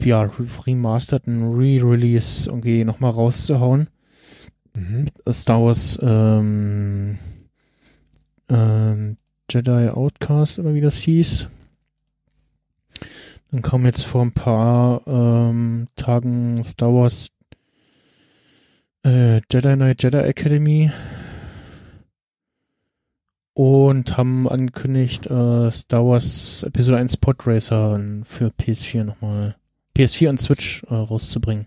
[0.00, 0.22] ja,
[0.66, 3.88] remasterten Re-Release irgendwie nochmal rauszuhauen.
[4.74, 5.06] Mhm.
[5.32, 7.18] Star Wars, ähm,
[8.48, 9.16] ähm,
[9.50, 11.48] Jedi Outcast oder wie das hieß.
[13.50, 17.30] Dann kam jetzt vor ein paar ähm, Tagen Star Wars
[19.04, 20.92] äh, Jedi Knight Jedi Academy
[23.60, 29.54] und haben angekündigt, äh, Star Wars Episode 1 Pod Racer für PS4 nochmal,
[29.94, 31.66] PS4 und Switch äh, rauszubringen.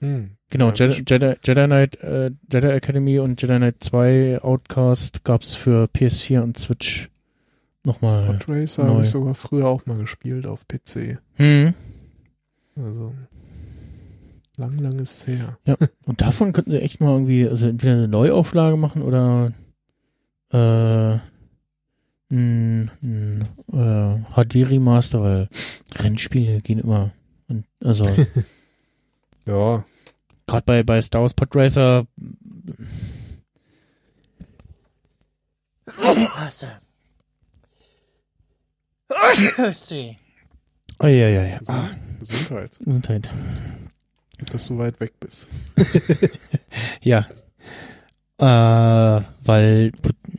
[0.00, 0.32] Hm.
[0.50, 5.54] Genau, ja, Jedi, Jedi, Jedi Knight, äh, Jedi Academy und Jedi Knight 2 Outcast gab's
[5.54, 7.08] für PS4 und Switch
[7.84, 8.26] nochmal.
[8.26, 11.18] Pod Racer habe ich sogar früher auch mal gespielt auf PC.
[11.34, 11.72] Hm.
[12.74, 13.14] Also
[14.56, 15.56] lang, lang ist her.
[15.68, 19.52] Ja, und davon könnten sie echt mal irgendwie, also entweder eine Neuauflage machen oder
[20.56, 21.18] äh,
[22.30, 25.48] ein, ein äh, HD-Remaster, weil
[25.96, 27.12] Rennspiele gehen immer.
[27.48, 28.04] Und, also
[29.46, 29.84] ja.
[30.46, 32.06] Gerade bei, bei Star Wars Podracer
[40.98, 41.58] Oh, ja, ja, ja.
[42.20, 42.78] Gesundheit.
[42.78, 43.28] Gesundheit.
[44.50, 45.48] Dass du weit weg bist.
[47.00, 47.26] ja.
[48.38, 49.92] Äh, weil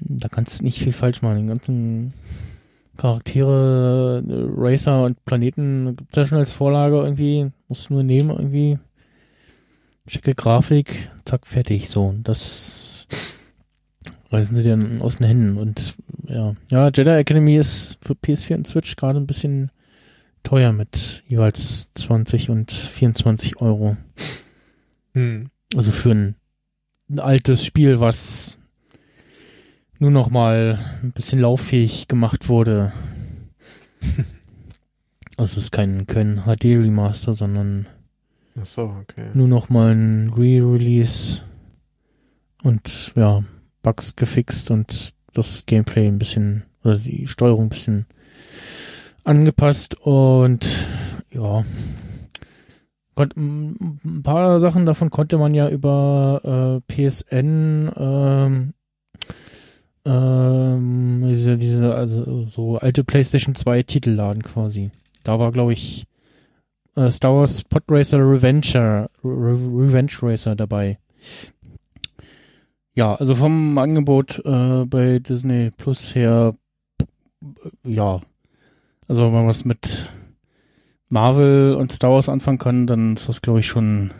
[0.09, 1.37] da kannst du nicht viel falsch machen.
[1.37, 2.13] Den ganzen
[2.97, 7.51] Charaktere, Racer und Planeten gibt es ja schon als Vorlage irgendwie.
[7.67, 8.79] Musst du nur nehmen irgendwie.
[10.07, 11.89] Schicke Grafik, zack, fertig.
[11.89, 13.07] So, das
[14.31, 15.57] reißen sie dir aus den Händen.
[15.57, 15.95] Und
[16.27, 19.71] ja, ja, Jedi Academy ist für PS4 und Switch gerade ein bisschen
[20.43, 23.97] teuer mit jeweils 20 und 24 Euro.
[25.13, 25.49] Hm.
[25.75, 26.35] Also für ein,
[27.09, 28.59] ein altes Spiel, was
[29.99, 32.93] nur noch mal ein bisschen lauffähig gemacht wurde.
[35.37, 37.87] also es ist kein, kein HD-Remaster, sondern
[38.59, 39.29] Ach so, okay.
[39.33, 41.41] nur noch mal ein Re-Release
[42.63, 43.43] und ja,
[43.83, 48.05] Bugs gefixt und das Gameplay ein bisschen oder die Steuerung ein bisschen
[49.23, 50.65] angepasst und
[51.31, 51.65] ja,
[53.15, 58.73] ein paar Sachen davon konnte man ja über äh, PSN ähm,
[60.07, 64.91] ähm, diese, diese, also so alte PlayStation 2 Titel laden quasi.
[65.23, 66.05] Da war, glaube ich,
[66.95, 70.97] äh, Star Wars Podracer Revenger, Re Revenge Racer dabei.
[72.93, 76.55] Ja, also vom Angebot äh, bei Disney Plus her,
[77.83, 78.21] ja,
[79.07, 80.09] also wenn man was mit
[81.09, 84.11] Marvel und Star Wars anfangen kann, dann ist das, glaube ich, schon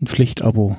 [0.00, 0.76] ein Pflichtabo.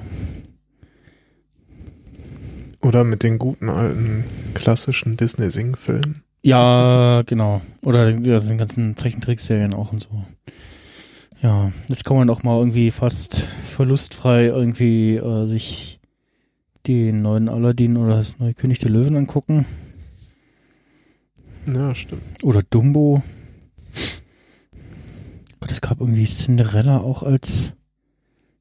[2.81, 6.23] Oder mit den guten alten klassischen Disney-Sing-Filmen.
[6.43, 7.61] Ja, genau.
[7.83, 10.25] Oder ja, den ganzen Zeichentrickserien auch und so.
[11.41, 15.99] Ja, jetzt kann man auch mal irgendwie fast verlustfrei irgendwie äh, sich
[16.87, 19.65] den neuen Aladdin oder das neue König der Löwen angucken.
[21.67, 22.43] Ja, stimmt.
[22.43, 23.21] Oder Dumbo.
[25.59, 27.73] Gott, es gab irgendwie Cinderella auch als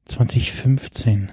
[0.05, 1.31] 2015.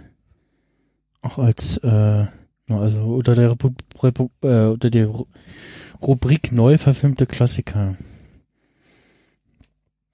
[1.20, 2.26] Auch als, äh,
[2.68, 3.70] also unter der, Repu
[4.02, 5.10] Repu äh, unter der
[6.02, 7.96] Rubrik neu verfilmte Klassiker.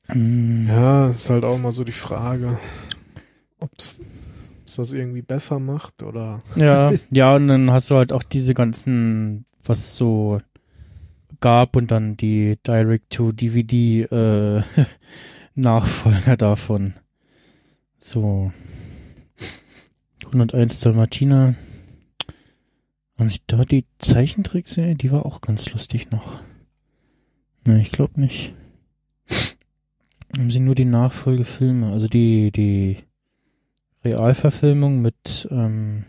[0.06, 0.66] Hm.
[0.68, 2.58] Ja, ist halt auch mal so die Frage,
[3.58, 4.00] ob's,
[4.62, 6.40] ob's das irgendwie besser macht oder.
[6.56, 10.40] Ja, ja, und dann hast du halt auch diese ganzen, was so
[11.40, 14.62] gab und dann die Direct-to-DVD äh,
[15.54, 16.94] Nachfolger davon.
[17.98, 18.52] So
[20.26, 21.54] 101 Dalmatiner.
[23.18, 26.40] Haben sich da die Zeichentrickserie, die war auch ganz lustig noch.
[27.64, 28.54] Ne, ich glaube nicht.
[30.36, 32.98] Haben sie nur die Nachfolgefilme, also die, die
[34.04, 36.04] Realverfilmung mit, ähm,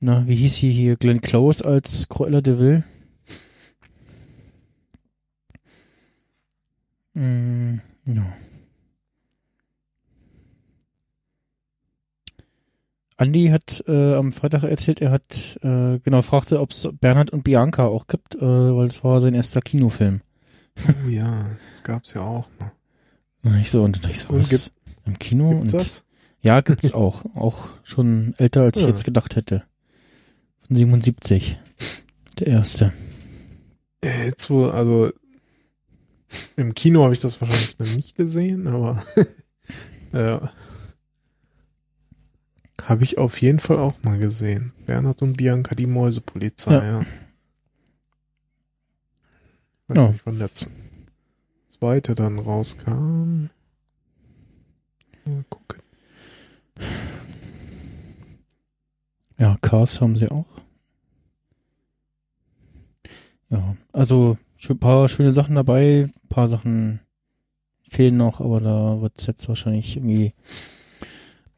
[0.00, 2.84] na, wie hieß sie hier, Glenn Close als Cruella de Vil?
[7.14, 8.26] Mm, ja.
[13.22, 17.44] Andi hat äh, am Freitag erzählt, er hat äh, genau fragte, ob es Bernhard und
[17.44, 20.22] Bianca auch gibt, äh, weil es war sein erster Kinofilm.
[20.88, 22.72] Oh ja, das gab's ja auch mal.
[23.42, 24.72] Na, ich so und ich so was gibt,
[25.06, 26.04] im Kino gibt's und das?
[26.40, 28.82] ja gibt's auch, auch schon älter als ja.
[28.82, 29.62] ich jetzt gedacht hätte.
[30.66, 31.60] Von 77,
[32.40, 32.92] der erste.
[34.02, 35.12] Jetzt wo also
[36.56, 39.04] im Kino habe ich das wahrscheinlich noch nicht gesehen, aber
[40.12, 40.50] ja.
[42.84, 44.72] Habe ich auf jeden Fall auch mal gesehen.
[44.86, 47.00] Bernhard und Bianca, die Mäusepolizei, ja.
[47.00, 47.06] ja.
[49.88, 50.12] Weiß ja.
[50.12, 50.50] nicht, wann der
[51.68, 53.50] zweite dann rauskam.
[55.24, 55.82] Mal gucken.
[59.38, 60.46] Ja, Cars haben sie auch.
[63.50, 67.00] Ja, also ein paar schöne Sachen dabei, ein paar Sachen
[67.88, 70.32] fehlen noch, aber da wird es jetzt wahrscheinlich irgendwie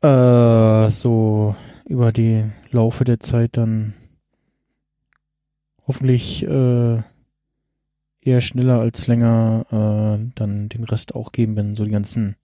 [0.05, 3.95] äh, so über die Laufe der Zeit dann
[5.87, 7.03] hoffentlich äh,
[8.21, 12.37] eher schneller als länger äh, dann den Rest auch geben, wenn so die ganzen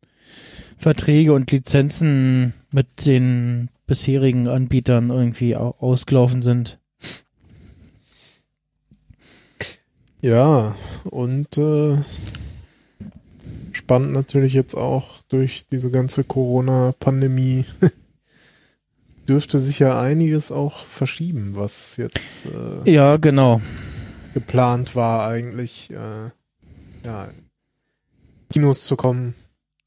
[0.79, 6.79] Verträge und Lizenzen mit den bisherigen Anbietern irgendwie ausgelaufen sind.
[10.23, 11.97] Ja, und äh,
[13.91, 17.65] spannend natürlich jetzt auch durch diese ganze Corona-Pandemie
[19.29, 23.61] dürfte sich ja einiges auch verschieben, was jetzt äh, ja genau
[24.33, 26.31] geplant war eigentlich äh,
[27.05, 27.31] ja
[28.49, 29.35] Kinos zu kommen.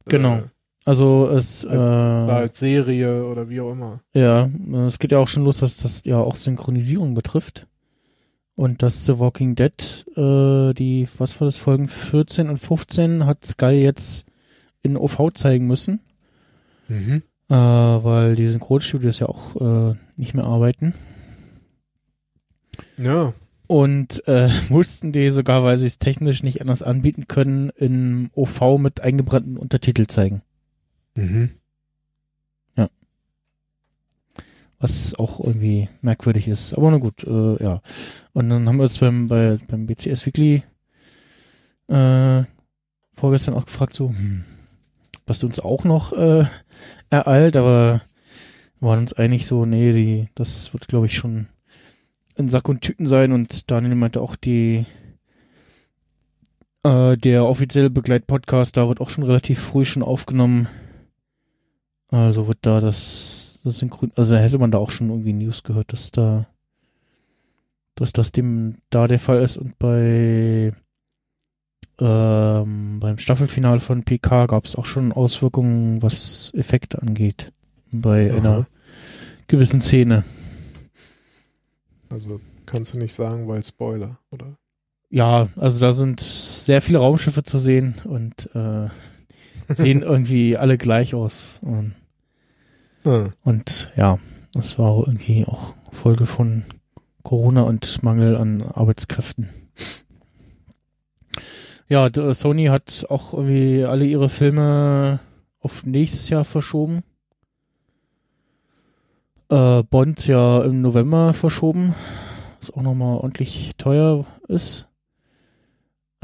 [0.09, 0.39] Genau.
[0.39, 0.43] Äh,
[0.83, 4.01] also es äh, als Serie oder wie auch immer.
[4.13, 4.49] Ja,
[4.85, 7.67] es geht ja auch schon los, dass das ja auch Synchronisierung betrifft.
[8.55, 13.45] Und das The Walking Dead, äh, die, was war das, Folgen 14 und 15 hat
[13.45, 14.25] Sky jetzt
[14.83, 16.01] in OV zeigen müssen.
[16.87, 17.23] Mhm.
[17.49, 19.55] Äh, weil die Synchronstudios ja auch
[19.91, 20.93] äh, nicht mehr arbeiten.
[22.97, 23.33] Ja.
[23.67, 28.77] Und äh, mussten die sogar, weil sie es technisch nicht anders anbieten können, in OV
[28.77, 30.43] mit eingebrannten Untertitel zeigen.
[31.15, 31.51] Mhm.
[34.83, 36.73] Was auch irgendwie merkwürdig ist.
[36.73, 37.81] Aber na gut, äh, ja.
[38.33, 40.63] Und dann haben wir uns beim, bei, beim BCS Weekly
[41.87, 42.43] äh,
[43.15, 44.43] vorgestern auch gefragt, so, hm,
[45.25, 46.45] was uns auch noch äh,
[47.09, 48.01] ereilt, aber
[48.81, 51.47] waren uns einig so, nee, die, das wird, glaube ich, schon
[52.35, 54.85] in Sack und Tüten sein und Daniel meinte auch, die
[56.83, 60.67] äh, der offizielle Begleitpodcast, da wird auch schon relativ früh schon aufgenommen.
[62.09, 66.11] Also wird da das Synchron, also hätte man da auch schon irgendwie News gehört, dass
[66.11, 66.47] da,
[67.95, 70.73] dass das dem da der Fall ist und bei
[71.99, 77.53] ähm, beim Staffelfinal von PK gab es auch schon Auswirkungen, was Effekte angeht,
[77.91, 78.37] bei Aha.
[78.37, 78.67] einer
[79.47, 80.23] gewissen Szene.
[82.09, 84.57] Also kannst du nicht sagen, weil Spoiler, oder?
[85.09, 88.87] Ja, also da sind sehr viele Raumschiffe zu sehen und äh,
[89.67, 91.59] sehen irgendwie alle gleich aus.
[91.61, 91.93] Und
[93.03, 93.31] hm.
[93.43, 94.19] Und ja,
[94.53, 96.63] das war irgendwie auch Folge von
[97.23, 99.49] Corona und Mangel an Arbeitskräften.
[101.89, 105.19] Ja, Sony hat auch irgendwie alle ihre Filme
[105.59, 107.03] auf nächstes Jahr verschoben.
[109.49, 111.93] Äh, Bond ja im November verschoben,
[112.59, 114.87] was auch nochmal ordentlich teuer ist.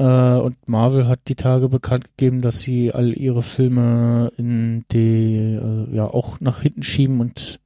[0.00, 5.36] Äh, und Marvel hat die Tage bekannt gegeben, dass sie all ihre Filme in die,
[5.36, 7.60] äh, ja, auch nach hinten schieben und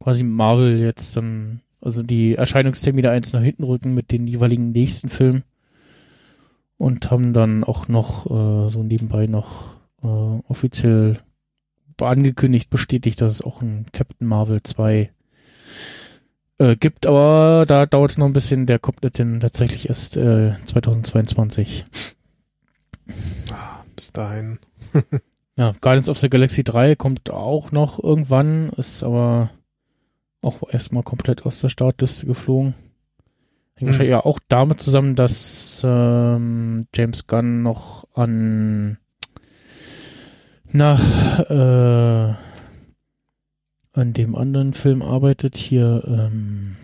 [0.00, 5.10] quasi Marvel jetzt dann, also die Erscheinungstermine eins nach hinten rücken mit den jeweiligen nächsten
[5.10, 5.44] Filmen.
[6.78, 11.18] Und haben dann auch noch äh, so nebenbei noch äh, offiziell
[12.00, 15.10] angekündigt, bestätigt, dass es auch ein Captain Marvel 2
[16.62, 18.66] äh, gibt, aber da dauert es noch ein bisschen.
[18.66, 21.84] Der kommt denn tatsächlich erst äh, 2022.
[23.52, 24.58] Ah, bis dahin.
[25.56, 29.50] ja, Guardians of the Galaxy 3 kommt auch noch irgendwann, ist aber
[30.40, 32.74] auch erstmal komplett aus der Startliste geflogen.
[33.74, 33.86] Hängt mhm.
[33.86, 38.98] wahrscheinlich ja auch damit zusammen, dass ähm, James Gunn noch an
[40.74, 40.94] na,
[41.50, 42.51] äh,
[43.92, 46.76] an dem anderen Film arbeitet, hier ähm,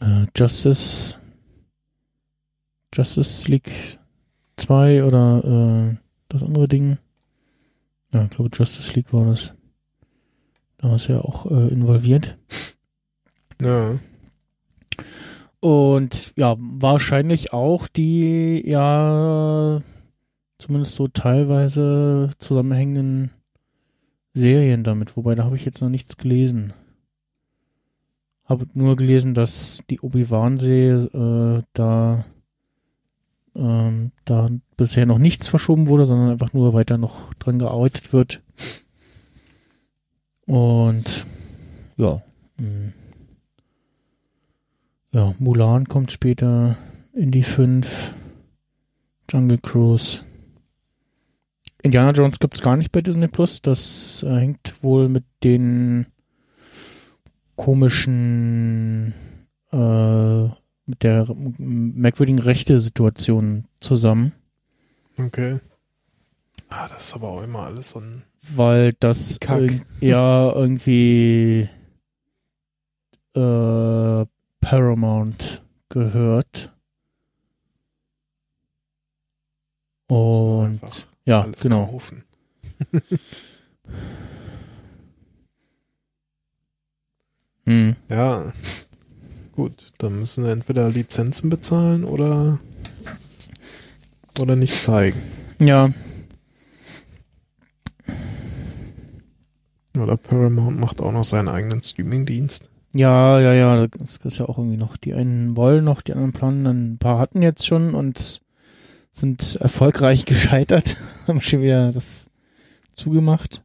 [0.00, 1.18] äh, Justice
[2.94, 3.98] Justice League
[4.56, 5.96] 2 oder äh,
[6.28, 6.98] das andere Ding.
[8.12, 9.54] Ja, ich glaube Justice League war das.
[10.78, 12.38] Da ist er auch äh, involviert.
[13.60, 13.98] Ja.
[15.60, 19.82] Und ja, wahrscheinlich auch die ja
[20.58, 23.30] zumindest so teilweise zusammenhängenden
[24.38, 26.72] Serien damit, wobei da habe ich jetzt noch nichts gelesen.
[28.44, 32.24] Habe nur gelesen, dass die Obi-Wan-Serie äh, da,
[33.54, 38.42] ähm, da bisher noch nichts verschoben wurde, sondern einfach nur weiter noch dran gearbeitet wird.
[40.46, 41.26] Und
[41.96, 42.22] ja.
[42.56, 42.66] Mh.
[42.66, 42.92] Hm.
[45.10, 46.76] Ja, Mulan kommt später
[47.14, 48.14] in die 5.
[49.30, 50.20] Jungle Cruise.
[51.88, 53.62] Indiana Jones gibt es gar nicht bei Disney Plus.
[53.62, 56.04] Das äh, hängt wohl mit den
[57.56, 59.14] komischen,
[59.72, 60.42] äh,
[60.84, 61.26] mit der
[61.56, 64.32] merkwürdigen Rechte-Situation zusammen.
[65.16, 65.60] Okay.
[66.68, 68.22] Ah, das ist aber auch immer alles so ein.
[68.54, 69.80] Weil das Kack.
[70.00, 71.70] ja irgendwie
[73.34, 74.26] äh,
[74.60, 76.70] Paramount gehört.
[80.08, 80.80] Und
[81.28, 81.86] ja, genau.
[81.86, 82.24] Kaufen.
[87.64, 87.96] hm.
[88.08, 88.52] Ja,
[89.52, 92.58] gut, dann müssen wir entweder Lizenzen bezahlen oder
[94.38, 95.20] oder nicht zeigen.
[95.58, 95.92] Ja.
[99.98, 102.70] Oder Paramount macht auch noch seinen eigenen Streaming-Dienst.
[102.94, 104.96] Ja, ja, ja, das ist ja auch irgendwie noch.
[104.96, 106.66] Die einen wollen noch, die anderen planen.
[106.66, 108.40] Ein paar hatten jetzt schon und
[109.18, 110.96] sind erfolgreich gescheitert.
[111.26, 112.30] Haben schon wieder das
[112.94, 113.62] zugemacht.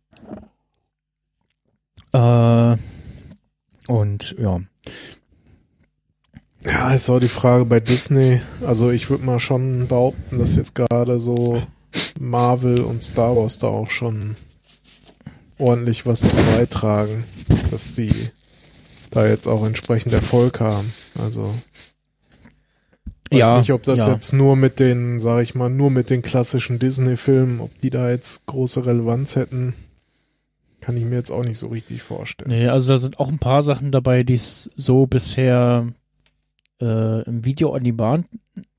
[2.11, 2.77] Äh,
[3.87, 4.61] und ja.
[6.65, 8.41] Ja, ist auch die Frage bei Disney.
[8.65, 11.61] Also ich würde mal schon behaupten, dass jetzt gerade so
[12.19, 14.35] Marvel und Star Wars da auch schon
[15.57, 17.25] ordentlich was zu beitragen,
[17.71, 18.11] dass sie
[19.11, 20.93] da jetzt auch entsprechend Erfolg haben.
[21.19, 21.53] Also
[23.33, 24.13] weiß ja, nicht, ob das ja.
[24.13, 28.09] jetzt nur mit den, sag ich mal, nur mit den klassischen Disney-Filmen, ob die da
[28.09, 29.73] jetzt große Relevanz hätten,
[30.81, 32.51] kann ich mir jetzt auch nicht so richtig vorstellen.
[32.51, 35.87] Nee, also da sind auch ein paar Sachen dabei, die es so bisher
[36.81, 38.27] äh, im Video on Demand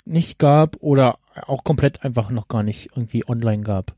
[0.05, 3.95] nicht gab oder auch komplett einfach noch gar nicht irgendwie online gab.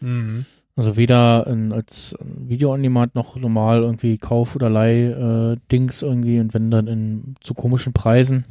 [0.00, 0.46] Mhm.
[0.74, 6.40] Also weder in, als Video on Demand noch normal irgendwie Kauf- oder Leih-Dings äh, irgendwie
[6.40, 8.44] und wenn dann in zu komischen Preisen.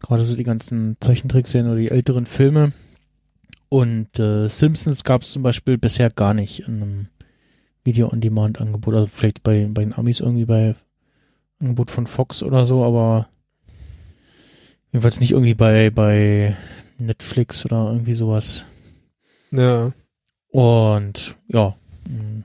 [0.00, 2.72] Gerade so die ganzen Zeichentrickserien oder die älteren Filme.
[3.68, 7.06] Und äh, Simpsons gab es zum Beispiel bisher gar nicht in einem
[7.84, 8.94] Video-on-Demand-Angebot.
[8.94, 10.74] Also vielleicht bei, bei den Amis irgendwie bei
[11.60, 13.28] Angebot von Fox oder so, aber
[14.92, 16.56] jedenfalls nicht irgendwie bei, bei
[16.98, 18.66] Netflix oder irgendwie sowas.
[19.50, 19.92] Ja.
[20.48, 21.76] Und ja.
[22.08, 22.44] Hm.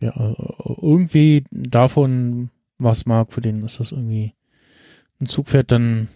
[0.00, 0.34] Ja, äh,
[0.80, 2.48] irgendwie davon,
[2.78, 4.32] was mag, für den ist das irgendwie
[5.20, 6.08] ein Zug fährt, dann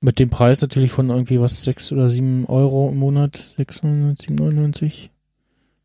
[0.00, 5.08] mit dem Preis natürlich von irgendwie was, sechs oder sieben Euro im Monat, 6,99, 7,99.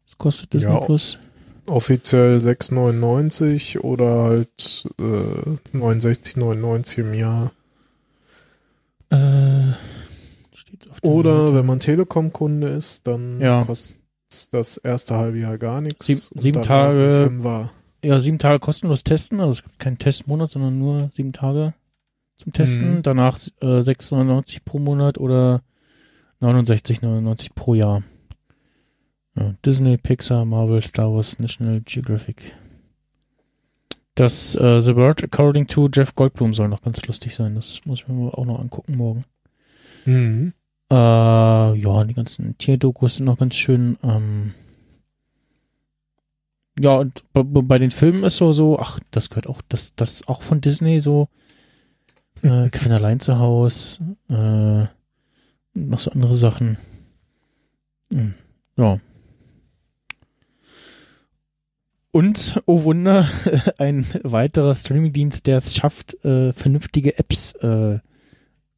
[0.06, 1.20] Das kostet das ja, Plus.
[1.68, 7.52] Offiziell 6,99 oder halt äh, 69,99 im Jahr.
[9.10, 9.74] Äh,
[11.02, 11.56] oder Seite.
[11.56, 13.64] wenn man Telekom-Kunde ist, dann ja.
[13.64, 13.98] kostet
[14.52, 16.08] das erste halbe Jahr gar nichts.
[16.08, 17.32] Sieb, sieben Tage.
[18.04, 19.40] Ja, sieben Tage kostenlos testen.
[19.40, 21.74] Also es gibt keinen Testmonat, sondern nur sieben Tage
[22.42, 22.96] zum Testen.
[22.96, 23.04] Mhm.
[23.04, 25.62] Danach äh, 6,99 pro Monat oder
[26.42, 28.04] 69,99 pro Jahr.
[29.36, 32.56] Ja, Disney, Pixar, Marvel, Star Wars, National Geographic.
[34.16, 37.56] Das äh, The World According to Jeff Goldblum soll noch ganz lustig sein.
[37.56, 39.24] Das muss ich mir auch noch angucken morgen.
[40.06, 40.54] Mhm.
[40.92, 43.98] Äh, ja, die ganzen Tierdokus sind noch ganz schön.
[44.04, 44.54] Ähm,
[46.80, 50.28] ja, und bei, bei, den Filmen ist so, so, ach, das gehört auch, das, das
[50.28, 51.30] auch von Disney so.
[52.44, 54.86] Äh, Kevin allein zu Haus, äh,
[55.74, 56.78] noch so andere Sachen.
[58.12, 58.34] Hm,
[58.78, 59.00] ja.
[62.12, 63.28] Und, oh Wunder,
[63.78, 68.00] ein weiterer Streamingdienst, der es schafft, äh, vernünftige Apps äh,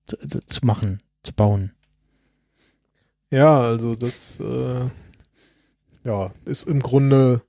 [0.06, 1.72] zu, zu, machen, zu bauen.
[3.32, 4.86] Ja, also das äh,
[6.04, 7.42] ja, ist im Grunde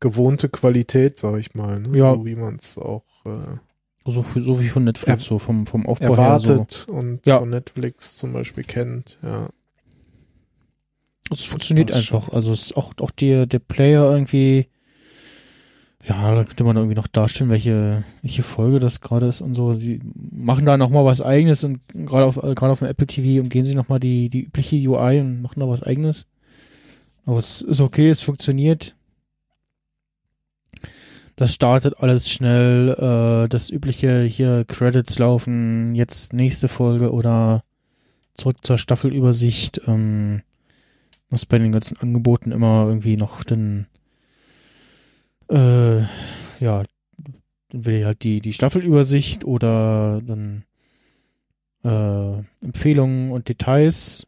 [0.00, 1.80] gewohnte Qualität, sag ich mal.
[1.80, 1.98] Ne?
[1.98, 2.14] Ja.
[2.14, 3.56] So wie man es auch äh,
[4.04, 6.66] so, so wie von Netflix, so vom, vom Aufbau erwartet her.
[6.68, 6.92] So.
[6.92, 7.38] und ja.
[7.38, 9.48] von Netflix zum Beispiel kennt, ja.
[11.32, 12.24] Es funktioniert einfach.
[12.24, 12.34] Schon.
[12.34, 14.66] Also es ist auch, auch der, der Player irgendwie
[16.04, 19.74] ja, da könnte man irgendwie noch darstellen, welche, welche Folge das gerade ist und so.
[19.74, 23.66] Sie machen da nochmal was eigenes und gerade auf, gerade auf dem Apple TV umgehen
[23.66, 26.26] sie nochmal die, die übliche UI und machen da was eigenes.
[27.26, 28.94] Aber es ist okay, es funktioniert.
[31.40, 37.64] Das startet alles schnell, äh, das übliche hier Credits laufen, jetzt nächste Folge oder
[38.34, 39.80] zurück zur Staffelübersicht.
[39.86, 40.42] Ähm,
[41.30, 43.86] muss bei den ganzen Angeboten immer irgendwie noch den
[45.48, 46.00] äh,
[46.60, 46.84] ja,
[47.72, 50.64] ich halt die, die Staffelübersicht oder dann
[51.84, 54.26] äh, Empfehlungen und Details.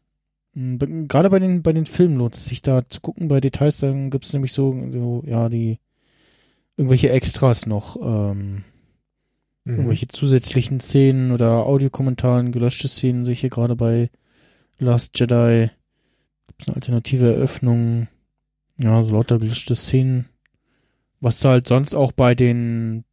[0.55, 3.27] Hm, gerade bei den, bei den Filmen lohnt es sich da zu gucken.
[3.27, 5.77] Bei Details, dann gibt es nämlich so, so, ja, die
[6.77, 8.63] irgendwelche Extras noch, ähm,
[9.63, 9.73] mhm.
[9.75, 14.09] irgendwelche zusätzlichen Szenen oder Audiokommentaren, gelöschte Szenen, sehe ich hier gerade bei
[14.79, 15.69] Last Jedi.
[16.47, 18.07] Gibt's eine alternative Eröffnung.
[18.77, 20.29] Ja, so lauter gelöschte Szenen.
[21.21, 23.05] Was du halt sonst auch bei den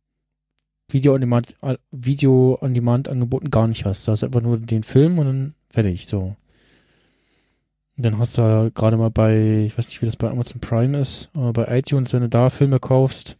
[0.92, 4.06] Video on Demand, äh, Video on gar nicht hast.
[4.06, 6.36] Da hast du einfach nur den Film und dann fertig, so.
[7.96, 10.98] Und dann hast du gerade mal bei, ich weiß nicht, wie das bei Amazon Prime
[10.98, 13.36] ist, aber bei iTunes, wenn du da Filme kaufst,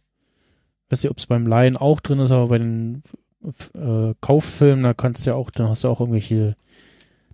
[0.91, 3.03] weiß nicht, ob es beim Laien auch drin ist, aber bei den
[3.73, 6.55] äh, Kauffilmen, da kannst du ja auch, dann hast du auch irgendwelche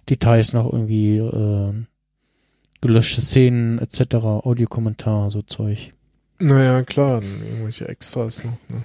[0.10, 1.74] Details noch irgendwie äh,
[2.82, 5.93] gelöschte Szenen etc., Audiokommentar, so Zeug.
[6.39, 8.84] Naja, klar, irgendwelche Extras noch, ne?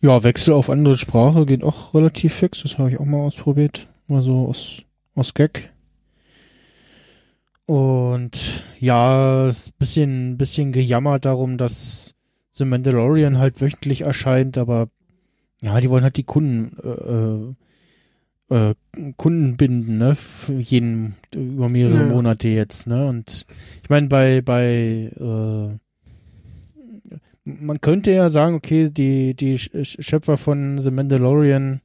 [0.00, 2.62] Ja, Wechsel auf andere Sprache geht auch relativ fix.
[2.62, 3.88] Das habe ich auch mal ausprobiert.
[4.06, 4.82] Mal so aus,
[5.16, 5.72] aus Gag.
[7.66, 12.14] Und ja, ist bisschen, bisschen gejammert darum, dass
[12.58, 14.88] The Mandalorian halt wöchentlich erscheint, aber
[15.60, 17.56] ja, die wollen halt die Kunden,
[18.50, 18.74] äh, äh,
[19.16, 20.14] Kunden binden, ne?
[20.14, 22.06] Für jeden über mehrere ja.
[22.06, 23.06] Monate jetzt, ne?
[23.06, 23.46] Und
[23.82, 25.78] ich meine, bei, bei äh,
[27.44, 31.80] man könnte ja sagen, okay, die, die Schöpfer von The Mandalorian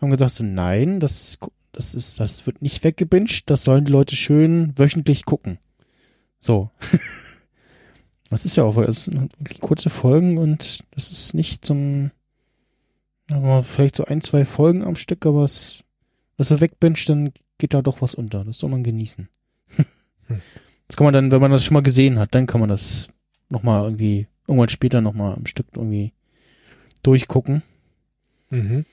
[0.00, 1.38] haben gesagt, so nein, das,
[1.72, 5.58] das ist, das wird nicht weggebinged, das sollen die Leute schön wöchentlich gucken.
[6.38, 6.70] So.
[8.30, 12.12] das ist ja auch, es sind kurze Folgen und das ist nicht zum,
[13.30, 15.84] aber vielleicht so ein, zwei Folgen am Stück, aber es,
[16.36, 18.44] was er wegbinged, dann geht da doch was unter.
[18.44, 19.28] Das soll man genießen.
[20.26, 20.40] Hm.
[20.86, 23.08] Das kann man dann, wenn man das schon mal gesehen hat, dann kann man das
[23.48, 26.12] nochmal irgendwie irgendwann später nochmal am Stück irgendwie
[27.02, 27.62] durchgucken.
[28.50, 28.84] Mhm.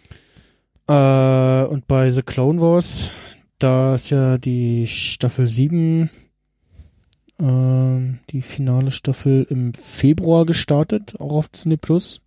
[0.88, 3.12] Äh, und bei The Clone Wars,
[3.60, 6.10] da ist ja die Staffel 7,
[7.40, 12.22] äh, die finale Staffel im Februar gestartet, auch auf Disney Plus.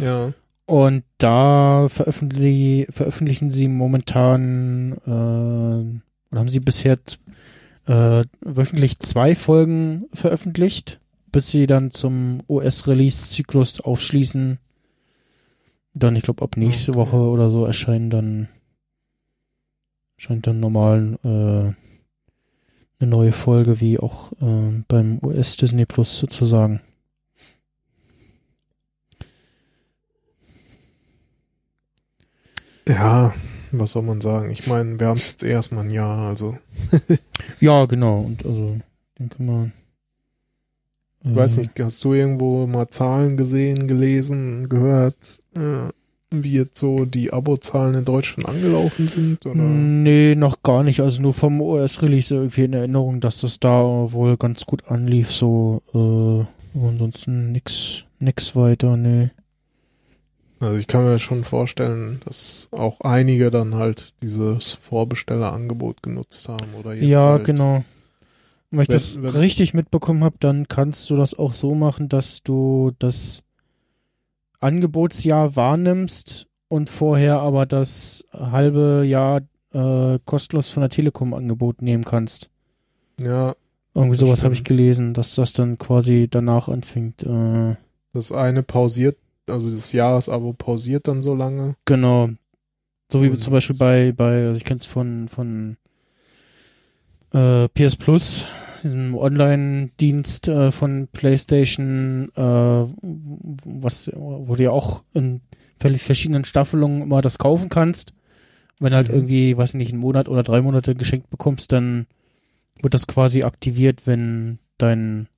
[0.00, 0.32] Ja.
[0.66, 6.98] Und da veröffentlichen, veröffentlichen sie momentan, äh, oder haben sie bisher
[7.86, 11.00] äh, wöchentlich zwei Folgen veröffentlicht
[11.36, 14.58] bis sie dann zum US-Release-Zyklus aufschließen.
[15.92, 17.00] Dann, ich glaube, ab nächste okay.
[17.00, 18.48] Woche oder so erscheinen dann
[20.16, 21.85] scheint dann normal äh,
[22.98, 26.80] eine neue Folge wie auch äh, beim US Disney Plus sozusagen.
[32.88, 33.34] Ja,
[33.72, 34.50] was soll man sagen?
[34.50, 36.56] Ich meine, wir haben es jetzt erstmal ein Jahr, also.
[37.60, 38.20] ja, genau.
[38.20, 38.78] Und also,
[39.18, 39.72] denke mal.
[41.24, 41.62] Ich weiß mhm.
[41.62, 45.88] nicht, hast du irgendwo mal Zahlen gesehen, gelesen, gehört, äh,
[46.30, 49.46] wie jetzt so die Abozahlen in Deutschland angelaufen sind?
[49.46, 49.62] Oder?
[49.62, 51.00] Nee, noch gar nicht.
[51.00, 55.82] Also nur vom OS-Release irgendwie in Erinnerung, dass das da wohl ganz gut anlief, so,
[55.94, 59.30] äh, ansonsten nix, nix weiter, nee.
[60.58, 66.74] Also ich kann mir schon vorstellen, dass auch einige dann halt dieses Vorbestellerangebot genutzt haben
[66.78, 67.84] oder jetzt Ja, halt genau.
[68.70, 72.42] Wenn ich das wenn, richtig mitbekommen habe, dann kannst du das auch so machen, dass
[72.42, 73.42] du das
[74.66, 79.42] Angebotsjahr wahrnimmst und vorher aber das halbe Jahr
[79.72, 82.50] äh, kostenlos von der Telekom Angebot nehmen kannst.
[83.20, 83.54] Ja.
[83.94, 87.22] Irgendwie sowas habe ich gelesen, dass das dann quasi danach anfängt.
[87.22, 87.76] Äh,
[88.12, 89.16] das eine pausiert,
[89.48, 91.76] also das Jahresabo pausiert dann so lange.
[91.84, 92.30] Genau.
[93.10, 95.76] So wie und zum Beispiel bei, bei, also ich kenne es von, von
[97.32, 98.44] äh, PS Plus,
[98.82, 105.40] diesem Online-Dienst äh, von PlayStation, äh, was, wo du ja auch in
[105.78, 108.12] völlig verschiedenen Staffelungen immer das kaufen kannst.
[108.78, 109.14] Wenn halt mhm.
[109.14, 112.06] irgendwie, weiß nicht, einen Monat oder drei Monate geschenkt bekommst, dann
[112.82, 115.28] wird das quasi aktiviert, wenn dein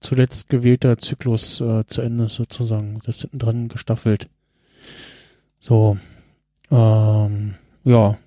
[0.00, 3.00] zuletzt gewählter Zyklus äh, zu Ende ist, sozusagen.
[3.04, 4.28] Das ist hinten dran gestaffelt.
[5.60, 5.98] So.
[6.70, 7.54] Ähm,
[7.84, 8.18] ja,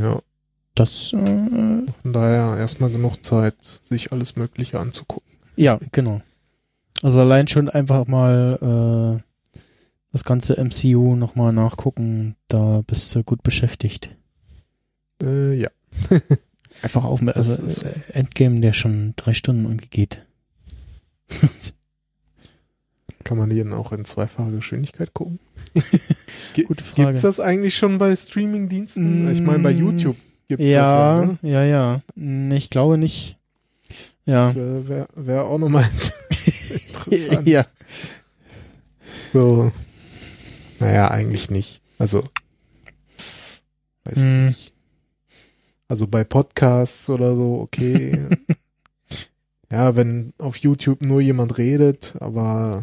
[0.00, 0.20] Ja.
[0.74, 1.12] Das.
[1.12, 5.32] Äh, Von daher erstmal genug Zeit, sich alles Mögliche anzugucken.
[5.56, 6.20] Ja, genau.
[7.02, 9.60] Also allein schon einfach mal äh,
[10.12, 14.10] das ganze MCU nochmal nachgucken, da bist du gut beschäftigt.
[15.22, 15.70] Äh, ja.
[16.82, 20.26] einfach auch mit, also äh, Endgame, der schon drei Stunden irgendwie geht.
[23.26, 25.40] Kann man dann auch in zweifacher Geschwindigkeit gucken?
[26.54, 27.08] Gute Frage.
[27.08, 29.28] Gibt es das eigentlich schon bei Streaming-Diensten?
[29.32, 30.16] Ich meine, bei mm, YouTube
[30.46, 31.26] gibt es ja, das ja.
[31.26, 31.38] Ne?
[31.42, 32.02] Ja, ja.
[32.14, 33.36] Mm, ich glaube nicht.
[34.26, 34.46] Ja.
[34.46, 35.84] Das äh, wäre wär auch nochmal
[36.30, 37.48] interessant.
[37.48, 37.64] ja.
[39.32, 39.72] So.
[40.78, 41.80] Naja, eigentlich nicht.
[41.98, 42.22] Also,
[44.04, 44.46] weiß ich mm.
[44.46, 44.72] nicht.
[45.88, 48.28] Also bei Podcasts oder so, okay.
[49.72, 52.80] ja, wenn auf YouTube nur jemand redet, aber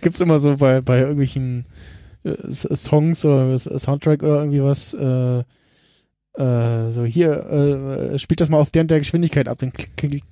[0.00, 1.66] Gibt's immer so bei, bei irgendwelchen
[2.24, 5.42] äh, Songs oder Soundtrack oder irgendwie was, äh,
[6.36, 9.72] äh, so hier, äh, spielt das mal auf der und der Geschwindigkeit ab, dann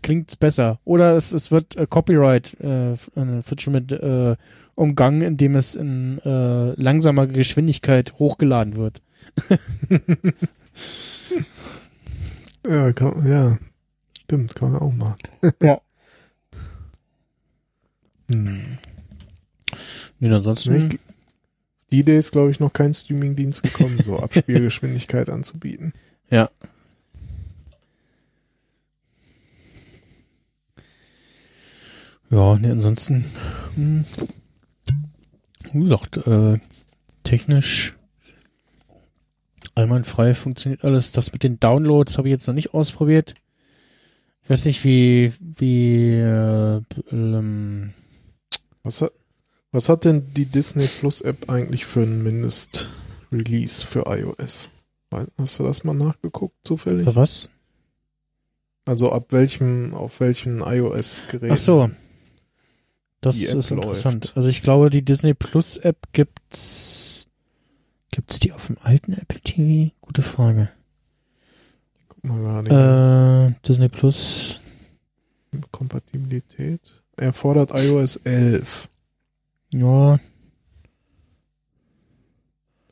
[0.02, 0.78] klingt's besser.
[0.84, 4.36] Oder es, es wird äh, Copyright äh, wird schon mit äh,
[4.74, 9.00] umgangen, indem es in äh, langsamer Geschwindigkeit hochgeladen wird.
[12.68, 13.58] ja, kann, ja,
[14.24, 15.16] stimmt, kann man auch machen.
[15.62, 15.80] ja.
[18.32, 18.78] Hm.
[20.24, 20.88] Nee, ansonsten.
[20.90, 20.98] Ich,
[21.90, 25.92] die Idee ist, glaube ich, noch kein Streamingdienst gekommen, so Abspielgeschwindigkeit anzubieten.
[26.30, 26.48] Ja.
[32.30, 33.26] Ja, ne, ansonsten,
[33.74, 34.06] hm,
[35.72, 36.58] wie gesagt, äh,
[37.22, 37.92] technisch
[39.74, 41.12] einwandfrei funktioniert alles.
[41.12, 43.34] Das mit den Downloads habe ich jetzt noch nicht ausprobiert.
[44.42, 46.80] Ich weiß nicht, wie, wie, äh,
[47.12, 47.92] ähm,
[48.82, 49.12] was hat,
[49.74, 54.70] was hat denn die Disney Plus App eigentlich für ein Mindest-Release für iOS?
[55.36, 57.04] Hast du das mal nachgeguckt, zufällig?
[57.04, 57.50] Für was?
[58.84, 61.50] Also ab welchem, auf welchem iOS-Gerät?
[61.50, 61.90] Ach so.
[63.20, 64.26] Das ist interessant.
[64.26, 64.36] Läuft.
[64.36, 67.26] Also ich glaube, die Disney Plus App gibt's,
[68.12, 69.92] gibt's die auf dem alten Apple TV?
[70.02, 70.70] Gute Frage.
[72.08, 73.54] Guck mal gerade.
[73.56, 74.60] Äh, Disney Plus.
[75.72, 76.80] Kompatibilität.
[77.16, 78.88] Erfordert iOS 11.
[79.74, 80.20] Ja.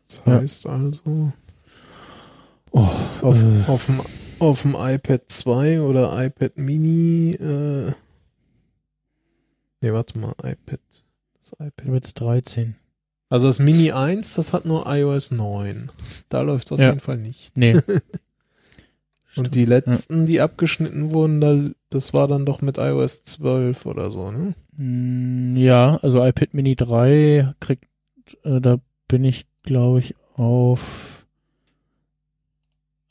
[0.07, 0.71] Das heißt ja.
[0.73, 1.33] also.
[2.73, 2.89] Oh,
[3.21, 3.63] auf, äh.
[3.69, 4.01] auf, dem,
[4.41, 7.33] auf dem iPad 2 oder iPad Mini.
[7.33, 7.93] Äh,
[9.81, 10.81] nee, warte mal, iPad.
[11.39, 11.87] Das iPad.
[11.87, 12.77] iPad 13.
[13.29, 15.91] Also das Mini 1, das hat nur iOS 9.
[16.29, 16.89] Da läuft es auf ja.
[16.89, 17.57] jeden Fall nicht.
[17.57, 17.81] Nee.
[19.37, 20.27] Und die letzten, ja.
[20.27, 24.55] die abgeschnitten wurden, da, das war dann doch mit iOS 12 oder so, ne?
[24.77, 27.85] Mm, ja, also iPad Mini 3 kriegt,
[28.45, 28.79] äh, da
[29.09, 31.27] bin ich, glaube ich, auf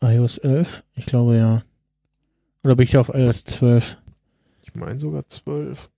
[0.03, 0.83] iOS 11.
[0.95, 1.63] Ich glaube ja.
[2.63, 3.97] Oder bin ich auf iOS 12?
[4.61, 5.89] Ich meine sogar 12.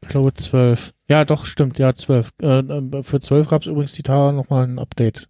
[0.00, 0.94] Ich glaube 12.
[1.08, 2.32] Ja, doch, stimmt, ja, 12.
[2.40, 5.28] Äh, äh, für 12 gab es übrigens die Tage nochmal ein Update.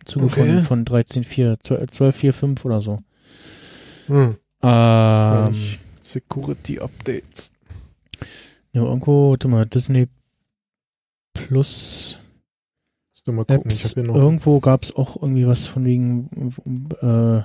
[0.00, 0.62] Im Zuge okay.
[0.62, 3.00] von, von 13.4, 12.4.5 oder so.
[4.06, 4.36] Hm.
[4.62, 5.54] Ähm,
[6.00, 7.52] Security Updates.
[8.72, 10.08] Ja, irgendwo, warte mal, Disney
[11.32, 12.18] Plus.
[13.12, 15.66] Musst du mal gucken, Apps, ich hab hier noch irgendwo gab es auch irgendwie was
[15.66, 16.28] von wegen,
[17.00, 17.42] äh,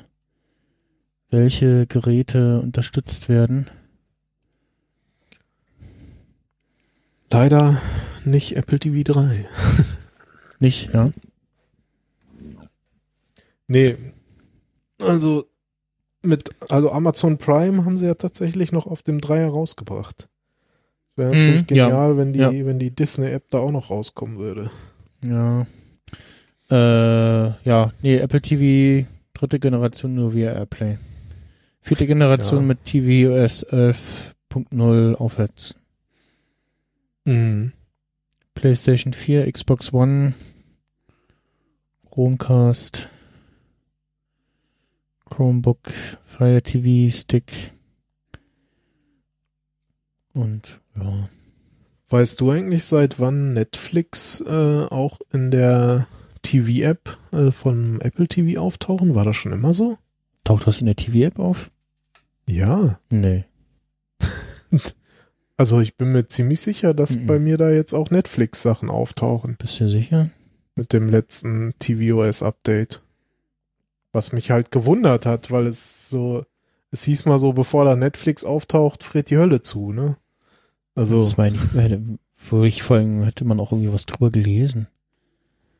[1.29, 3.69] welche Geräte unterstützt werden.
[7.31, 7.79] Leider
[8.25, 9.45] nicht Apple TV 3.
[10.59, 11.11] nicht, ja.
[13.67, 13.97] Nee.
[14.99, 15.45] Also
[16.21, 20.27] mit, also Amazon Prime haben sie ja tatsächlich noch auf dem Dreier rausgebracht.
[21.09, 22.17] Es wäre natürlich mm, genial, ja.
[22.17, 22.51] wenn die, ja.
[22.51, 24.71] wenn die Disney-App da auch noch rauskommen würde.
[25.23, 25.65] Ja.
[26.69, 30.97] Äh, ja, nee, Apple TV dritte Generation nur via Airplay.
[31.81, 32.65] Vierte Generation ja.
[32.65, 35.75] mit TV OS 11.0 aufwärts.
[37.25, 37.71] Mhm.
[38.53, 40.33] PlayStation 4, Xbox One,
[42.11, 43.07] Chromecast.
[45.29, 45.79] Chromebook,
[46.25, 47.73] Fire TV Stick
[50.33, 51.29] und ja.
[52.09, 56.07] Weißt du eigentlich, seit wann Netflix äh, auch in der
[56.41, 59.13] TV-App äh, von Apple TV auftauchen?
[59.13, 59.97] War das schon immer so?
[60.43, 61.69] Taucht das in der TV-App auf?
[62.47, 62.99] Ja.
[63.11, 63.45] Nee.
[65.57, 67.27] also ich bin mir ziemlich sicher, dass mhm.
[67.27, 69.55] bei mir da jetzt auch Netflix-Sachen auftauchen.
[69.59, 70.31] Bist du sicher?
[70.73, 73.03] Mit dem letzten tvOS-Update.
[74.11, 76.43] Was mich halt gewundert hat, weil es so,
[76.91, 80.17] es hieß mal so, bevor da Netflix auftaucht, friert die Hölle zu, ne?
[80.95, 81.23] Also.
[81.23, 82.01] Das meine ich, hätte,
[82.49, 84.87] wo ich vor allem hätte man auch irgendwie was drüber gelesen.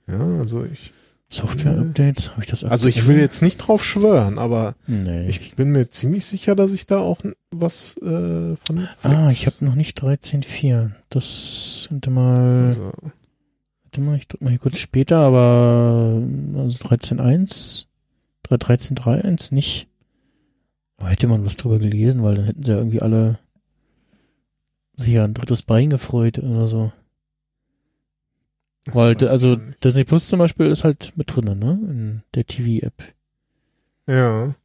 [0.08, 0.94] Ja, also ich.
[1.32, 5.70] Software-Updates, habe ich das Also ich will jetzt nicht drauf schwören, aber nee, ich bin
[5.70, 7.20] mir ziemlich sicher, dass ich da auch
[7.52, 10.90] was äh, von Netflix Ah, ich habe noch nicht 13.4.
[11.12, 12.70] Das könnte mal.
[12.70, 12.92] Also.
[13.84, 16.20] Warte mal, ich drück mal hier kurz später, aber
[16.56, 17.86] also 13.1
[18.56, 19.88] 13.3.1 nicht.
[20.98, 23.40] Aber hätte man was drüber gelesen, weil dann hätten sie ja irgendwie alle
[24.96, 26.92] sich ja ein drittes Bein gefreut oder so.
[28.86, 31.72] Weil, also Disney Plus zum Beispiel ist halt mit drinnen, ne?
[31.72, 33.14] In der TV-App.
[34.08, 34.56] Ja.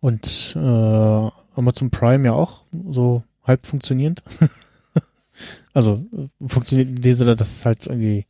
[0.00, 4.22] Und äh, Amazon Prime ja auch so halb funktionierend.
[5.72, 6.04] also
[6.46, 8.26] funktioniert in dem Sinne, dass es halt irgendwie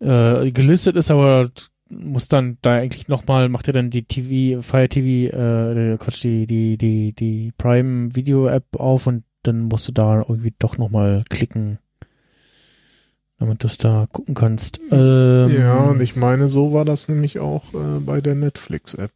[0.00, 1.50] äh, gelistet ist, aber
[1.90, 6.46] muss dann da eigentlich nochmal, macht er dann die TV, Fire TV, äh, Quatsch, die,
[6.46, 11.24] die, die, die Prime Video App auf und dann musst du da irgendwie doch nochmal
[11.30, 11.78] klicken,
[13.38, 14.80] damit du es da gucken kannst.
[14.90, 19.12] Ähm, ja, und ich meine, so war das nämlich auch äh, bei der Netflix-App.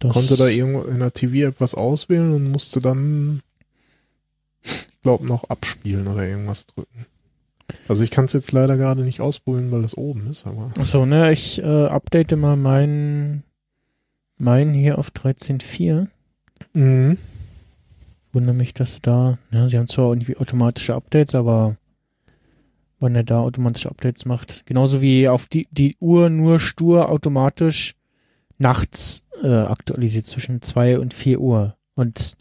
[0.00, 3.40] Konnte da irgendwo in der TV-App was auswählen und musste dann,
[4.62, 7.06] ich glaube, noch abspielen oder irgendwas drücken.
[7.88, 10.72] Also ich kann es jetzt leider gerade nicht ausprobieren, weil das oben ist, aber.
[10.78, 13.44] Achso, ne, ich äh, update mal meinen
[14.36, 16.08] meinen hier auf 13.4.
[16.72, 17.18] Mhm.
[18.32, 21.76] Wundere mich, dass da, ja, sie haben zwar irgendwie automatische Updates, aber
[22.98, 27.94] wann er da automatische Updates macht, genauso wie auf die, die Uhr nur stur automatisch
[28.58, 31.76] nachts äh, aktualisiert zwischen 2 und 4 Uhr.
[31.94, 32.34] Und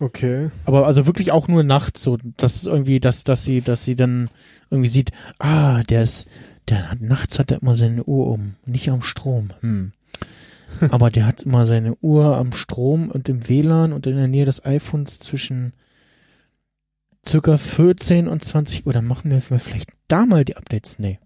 [0.00, 0.50] Okay.
[0.64, 3.96] Aber also wirklich auch nur nachts, so, das ist irgendwie, dass, dass sie, dass sie
[3.96, 4.30] dann
[4.70, 6.28] irgendwie sieht, ah, der ist,
[6.68, 9.50] der hat, nachts hat er immer seine Uhr um, nicht am Strom.
[9.60, 9.92] Hm.
[10.90, 14.46] Aber der hat immer seine Uhr am Strom und im WLAN und in der Nähe
[14.46, 15.74] des iPhones zwischen
[17.26, 18.94] circa 14 und 20 Uhr.
[18.94, 20.98] Dann machen wir vielleicht da mal die Updates.
[20.98, 21.18] Nee.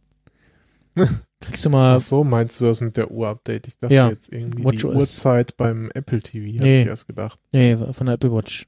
[1.45, 1.97] Kriegst du mal.
[1.97, 3.69] Ach so, meinst du das mit der Uhr-Update?
[3.69, 4.09] Ich dachte ja.
[4.09, 4.95] jetzt irgendwie Watch die OS.
[4.97, 6.83] Uhrzeit beim Apple TV, nee.
[6.83, 7.39] ich erst gedacht.
[7.53, 8.67] Nee, von der Apple Watch.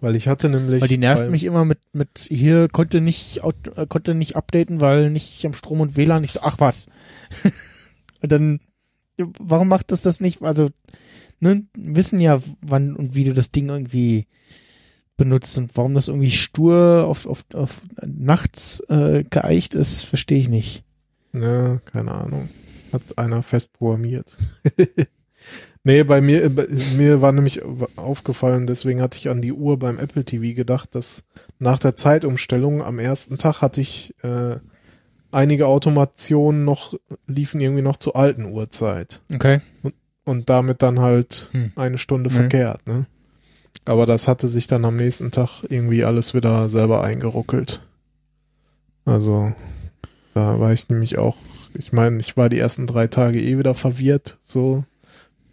[0.00, 0.82] Weil ich hatte nämlich.
[0.82, 5.10] Weil die nervt mich immer mit, mit, hier konnte nicht, äh, konnte nicht updaten, weil
[5.10, 6.24] nicht am Strom und WLAN.
[6.24, 6.88] Ich so, ach was.
[8.22, 8.60] und dann,
[9.16, 10.42] warum macht das das nicht?
[10.42, 10.68] Also,
[11.40, 14.26] ne, wissen ja, wann und wie du das Ding irgendwie
[15.16, 20.50] benutzt und warum das irgendwie stur auf, auf, auf nachts äh, geeicht ist, verstehe ich
[20.50, 20.84] nicht.
[21.42, 22.48] Ja, keine Ahnung.
[22.92, 24.36] Hat einer fest programmiert.
[25.84, 26.66] nee, bei mir, bei
[26.96, 27.62] mir war nämlich
[27.96, 31.24] aufgefallen, deswegen hatte ich an die Uhr beim Apple TV gedacht, dass
[31.58, 34.56] nach der Zeitumstellung am ersten Tag hatte ich äh,
[35.30, 36.94] einige Automationen noch,
[37.26, 39.20] liefen irgendwie noch zur alten Uhrzeit.
[39.32, 39.60] Okay.
[39.82, 41.72] Und, und damit dann halt hm.
[41.76, 42.34] eine Stunde mhm.
[42.34, 43.06] verkehrt, ne?
[43.84, 47.82] Aber das hatte sich dann am nächsten Tag irgendwie alles wieder selber eingeruckelt.
[49.04, 49.54] Also,
[50.36, 51.34] da war ich nämlich auch,
[51.72, 54.84] ich meine, ich war die ersten drei Tage eh wieder verwirrt, so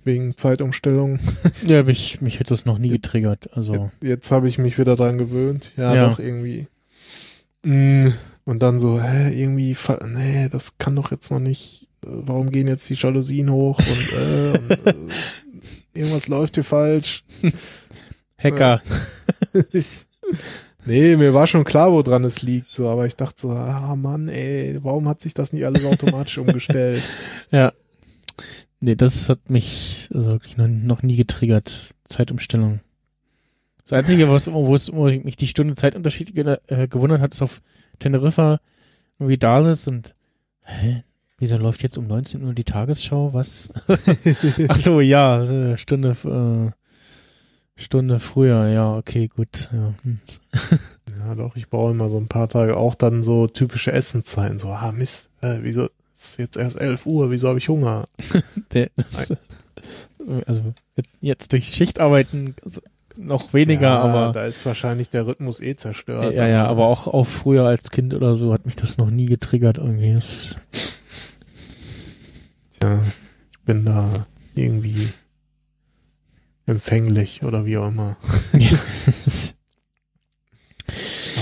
[0.03, 1.19] wegen Zeitumstellung.
[1.65, 3.49] Ja, mich, mich hätte es noch nie getriggert.
[3.53, 5.71] Also jetzt, jetzt habe ich mich wieder dran gewöhnt.
[5.77, 6.09] Ja, ja.
[6.09, 6.67] doch irgendwie.
[7.63, 8.09] Mm,
[8.43, 9.73] und dann so, hä, irgendwie,
[10.05, 11.87] nee, das kann doch jetzt noch nicht.
[12.01, 14.93] Warum gehen jetzt die Jalousien hoch und, äh, und äh,
[15.93, 17.23] irgendwas läuft hier falsch.
[18.37, 18.81] Hacker.
[20.85, 24.27] Nee, mir war schon klar, woran es liegt, so, aber ich dachte so, ah Mann,
[24.27, 27.01] ey, warum hat sich das nicht alles automatisch umgestellt?
[27.51, 27.71] Ja.
[28.79, 31.93] Nee, das hat mich also wirklich noch, noch nie getriggert.
[32.03, 32.81] Zeitumstellung.
[33.83, 37.41] Das Einzige, was, wo es wo mich die Stunde Zeitunterschied ge äh, gewundert hat, ist
[37.41, 37.61] auf
[37.99, 38.59] Teneriffa
[39.19, 40.15] irgendwie da sitzt und
[40.63, 41.03] hä?
[41.37, 43.33] Wieso läuft jetzt um 19 Uhr die Tagesschau?
[43.33, 43.71] Was?
[44.67, 46.82] Ach so, ja, äh, Stunde äh,
[47.75, 49.69] Stunde früher, ja, okay, gut.
[49.71, 50.19] Ja, hm.
[51.19, 54.59] ja doch, ich brauche immer so ein paar Tage auch dann so typische Essenszeiten.
[54.59, 58.07] So, ah Mist, äh, wieso ist jetzt erst 11 Uhr, wieso habe ich Hunger?
[58.73, 59.33] Der, das,
[60.45, 60.73] also
[61.19, 62.55] jetzt durch Schichtarbeiten
[63.17, 64.31] noch weniger, ja, aber.
[64.31, 66.33] Da ist wahrscheinlich der Rhythmus eh zerstört.
[66.33, 69.25] Ja, ja, aber auch, auch früher als Kind oder so hat mich das noch nie
[69.25, 70.17] getriggert irgendwie.
[72.79, 72.99] Tja,
[73.51, 75.09] ich bin da irgendwie
[76.65, 78.17] empfänglich oder wie auch immer.
[78.53, 78.69] Ja.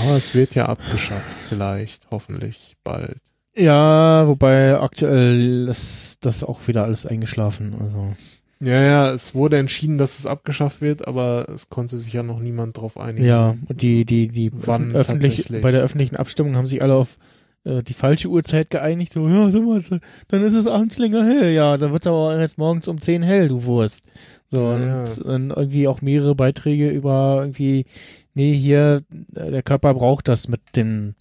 [0.02, 3.18] Aber es wird ja abgeschafft, vielleicht, hoffentlich bald.
[3.54, 7.74] Ja, wobei aktuell ist das auch wieder alles eingeschlafen.
[7.80, 8.14] Also.
[8.60, 12.38] Ja, ja, es wurde entschieden, dass es abgeschafft wird, aber es konnte sich ja noch
[12.38, 13.26] niemand drauf einigen.
[13.26, 17.18] Ja, und die, die, die Wann öffentlich, bei der öffentlichen Abstimmung haben sich alle auf
[17.64, 19.12] äh, die falsche Uhrzeit geeinigt.
[19.12, 19.82] So, ja, so mal,
[20.28, 21.50] dann ist es abends länger hell.
[21.52, 24.04] Ja, dann wird es aber jetzt morgens um 10 hell, du Wurst.
[24.52, 27.86] So, ja, und dann irgendwie auch mehrere Beiträge über irgendwie,
[28.34, 31.14] nee, hier, der Körper braucht das mit dem,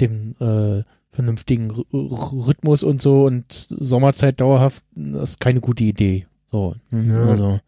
[0.00, 0.82] dem äh,
[1.12, 6.26] vernünftigen R Rhythmus und so und Sommerzeit dauerhaft, das ist keine gute Idee.
[6.50, 7.24] So, hm, ja.
[7.26, 7.60] also,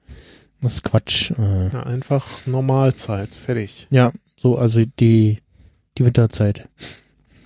[0.60, 1.30] das ist Quatsch.
[1.38, 1.68] Äh.
[1.68, 3.86] Ja, einfach Normalzeit, fertig.
[3.90, 5.38] Ja, so, also die,
[5.98, 6.68] die Winterzeit.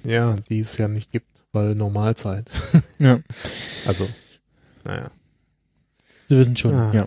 [0.02, 2.50] Ja, die es ja nicht gibt, weil Normalzeit.
[2.98, 3.18] ja.
[3.86, 4.08] Also,
[4.84, 5.10] naja.
[6.28, 6.94] Sie wissen schon, ah.
[6.94, 7.06] ja.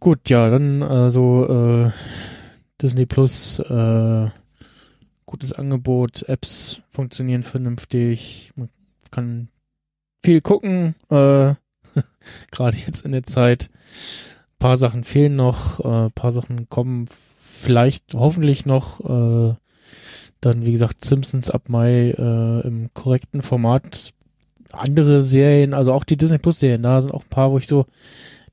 [0.00, 1.90] Gut, ja, dann also äh,
[2.80, 4.30] Disney Plus, äh,
[5.26, 8.68] gutes Angebot, Apps funktionieren vernünftig, man
[9.10, 9.48] kann
[10.24, 11.54] viel gucken, äh,
[12.52, 13.70] gerade jetzt in der Zeit.
[13.72, 19.00] Ein paar Sachen fehlen noch, äh, paar Sachen kommen vielleicht hoffentlich noch.
[19.00, 19.54] Äh,
[20.40, 24.12] dann, wie gesagt, Simpsons ab Mai äh, im korrekten Format.
[24.70, 27.66] Andere Serien, also auch die Disney Plus Serien, da sind auch ein paar, wo ich
[27.66, 27.86] so,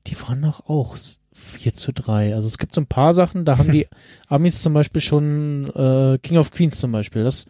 [0.06, 0.96] die waren doch auch
[1.32, 2.34] 4 zu 3.
[2.34, 3.86] Also es gibt so ein paar Sachen, da haben die
[4.28, 7.24] Amis zum Beispiel schon äh, King of Queens zum Beispiel.
[7.24, 7.46] Das,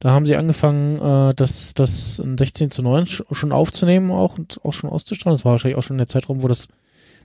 [0.00, 4.72] da haben sie angefangen, äh, das, das 16 zu 9 schon aufzunehmen auch und auch
[4.72, 5.36] schon auszustrahlen.
[5.36, 6.68] Das war wahrscheinlich auch schon der Zeitraum, wo das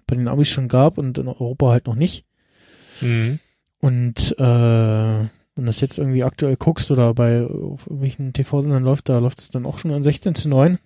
[0.05, 2.25] bei den Amis schon gab und in Europa halt noch nicht.
[3.01, 3.39] Mhm.
[3.79, 9.19] Und äh, wenn das jetzt irgendwie aktuell guckst oder bei auf irgendwelchen TV-Sendern läuft, da
[9.19, 10.79] läuft es dann auch schon in 16 zu 9.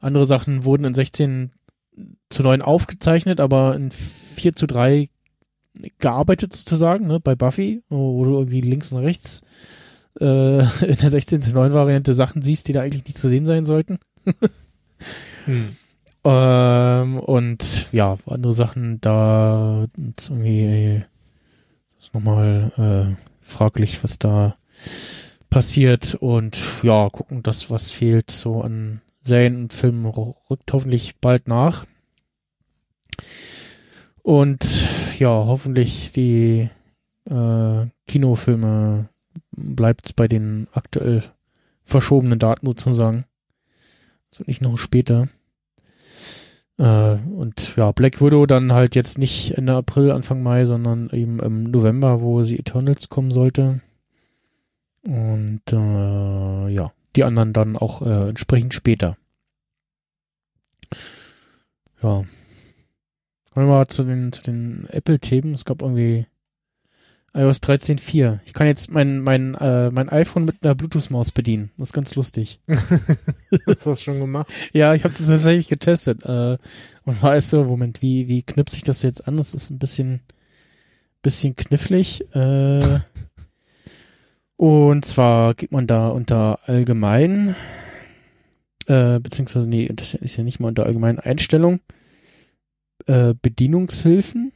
[0.00, 1.50] Andere Sachen wurden in 16
[2.28, 5.08] zu 9 aufgezeichnet, aber in 4 zu 3
[5.98, 9.42] gearbeitet sozusagen, ne, bei Buffy, wo du irgendwie links und rechts
[10.20, 13.46] äh, in der 16 zu 9 Variante Sachen siehst, die da eigentlich nicht zu sehen
[13.46, 13.98] sein sollten.
[15.44, 15.76] hm.
[16.24, 21.04] ähm, und ja, andere Sachen da irgendwie
[21.98, 24.56] ist nochmal äh, fraglich, was da
[25.50, 31.48] passiert und ja, gucken, das, was fehlt so an Serien und Filmen rückt hoffentlich bald
[31.48, 31.84] nach.
[34.22, 34.64] Und
[35.18, 36.68] ja, hoffentlich die
[37.28, 39.08] äh, Kinofilme
[39.52, 41.22] bleibt bei den aktuell
[41.84, 43.24] verschobenen Daten sozusagen.
[44.30, 45.28] Das wird nicht noch später.
[46.78, 51.40] Äh, und ja, Black Widow dann halt jetzt nicht Ende April, Anfang Mai, sondern eben
[51.40, 53.80] im November, wo sie Eternals kommen sollte.
[55.06, 59.16] Und äh, ja, die anderen dann auch äh, entsprechend später.
[62.02, 62.24] Ja.
[63.52, 65.54] Kommen wir mal zu den, zu den Apple-Themen.
[65.54, 66.26] Es gab irgendwie
[67.36, 68.40] iOS 13.4.
[68.46, 71.70] Ich kann jetzt mein, mein, äh, mein iPhone mit einer Bluetooth-Maus bedienen.
[71.76, 72.60] Das ist ganz lustig.
[72.68, 74.50] Hast du das schon gemacht?
[74.72, 76.24] ja, ich habe das tatsächlich getestet.
[76.24, 76.58] Äh,
[77.04, 79.36] und war es so, Moment, wie, wie knipse ich das jetzt an?
[79.36, 80.20] Das ist ein bisschen,
[81.22, 82.24] bisschen knifflig.
[82.34, 83.00] Äh,
[84.56, 87.54] und zwar geht man da unter allgemein,
[88.86, 91.80] äh, beziehungsweise, nee, das ist ja nicht mal unter allgemeinen Einstellungen,
[93.06, 94.52] äh, Bedienungshilfen,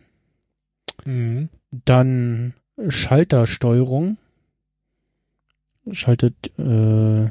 [1.04, 1.48] mhm.
[1.70, 2.54] dann
[2.88, 4.16] Schaltersteuerung,
[5.92, 7.30] schaltet äh,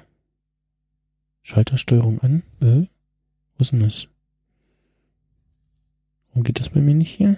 [1.42, 2.44] Schaltersteuerung an.
[2.62, 2.88] Äh,
[3.58, 4.08] wo ist denn das?
[6.30, 7.38] Warum geht das bei mir nicht hier?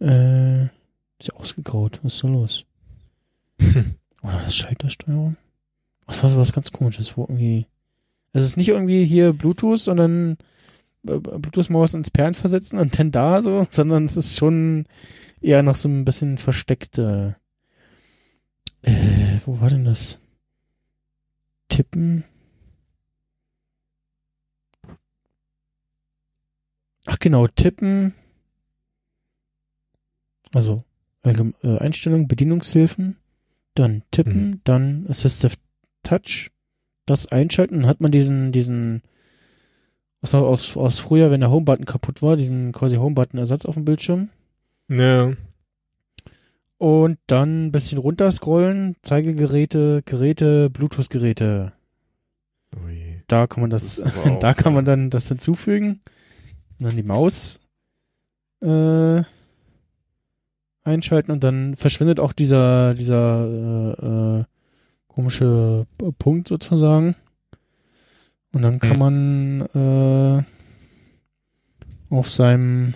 [0.00, 0.64] Äh,
[1.18, 2.00] ist ja ausgegraut.
[2.02, 2.64] Was ist da los?
[4.22, 5.36] Oder das Schaltersteuerung?
[6.06, 7.66] Das war so was ganz komisches, wo irgendwie.
[8.32, 10.36] Es ist nicht irgendwie hier Bluetooth, sondern
[11.06, 14.86] äh, Bluetooth-Maus ins Perlen versetzen und dann da so, sondern es ist schon
[15.40, 17.36] eher noch so ein bisschen versteckte.
[18.82, 20.18] Äh, wo war denn das?
[21.68, 22.24] Tippen?
[27.06, 28.14] Ach genau, tippen.
[30.52, 30.84] Also
[31.22, 33.16] äh, Einstellungen, Bedienungshilfen
[33.74, 34.60] dann tippen, mhm.
[34.64, 35.54] dann Assistive
[36.02, 36.50] Touch,
[37.06, 39.02] das einschalten, dann hat man diesen, diesen,
[40.20, 44.30] was aus, aus früher, wenn der Homebutton kaputt war, diesen quasi Homebutton-Ersatz auf dem Bildschirm.
[44.88, 45.32] Ja.
[46.78, 51.72] Und dann ein bisschen runterscrollen, Zeigegeräte, Geräte, Bluetooth-Geräte.
[53.26, 56.00] Da kann man das, das da kann man dann das hinzufügen.
[56.78, 57.60] Und dann die Maus
[58.62, 59.22] äh,
[60.90, 64.44] einschalten und dann verschwindet auch dieser, dieser äh, äh,
[65.08, 65.86] komische
[66.18, 67.14] Punkt sozusagen.
[68.52, 70.42] Und dann kann man äh,
[72.14, 72.94] auf seinem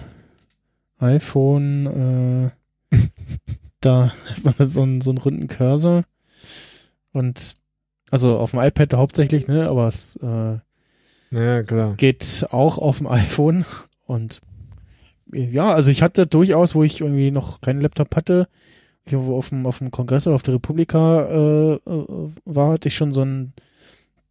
[0.99, 2.51] iPhone
[2.91, 2.97] äh,
[3.85, 6.05] da hat man so einen, so einen runden Cursor
[7.13, 7.55] und
[8.11, 10.59] also auf dem iPad hauptsächlich, ne, aber es äh,
[11.31, 11.95] ja, klar.
[11.97, 13.65] geht auch auf dem iPhone
[14.07, 14.41] und
[15.33, 18.49] ja, also ich hatte durchaus, wo ich irgendwie noch keinen Laptop hatte,
[19.11, 22.97] wo auf dem, auf dem Kongress oder auf der Republika äh, äh war, hatte ich
[22.97, 23.53] schon so ein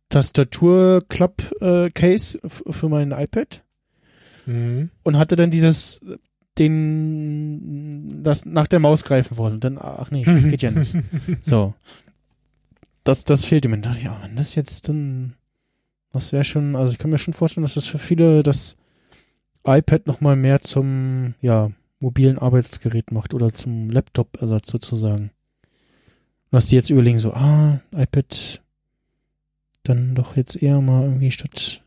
[0.10, 3.64] Tastatur-Club-Case äh, für mein iPad.
[4.46, 4.90] Mhm.
[5.04, 6.02] Und hatte dann dieses,
[6.58, 9.56] den, das nach der Maus greifen wollen.
[9.56, 10.96] Und dann, ach nee, geht ja nicht.
[11.44, 11.74] so.
[13.04, 13.78] Das, das fehlte mir.
[13.78, 15.34] Da dachte ich, ja, wenn das jetzt dann,
[16.12, 18.78] das wäre schon, also ich kann mir schon vorstellen, dass das für viele das
[19.66, 25.32] iPad nochmal mehr zum, ja, mobilen Arbeitsgerät macht oder zum Laptop-Ersatz sozusagen.
[26.52, 28.62] Was die jetzt überlegen, so, ah, iPad
[29.84, 31.82] dann doch jetzt eher mal irgendwie statt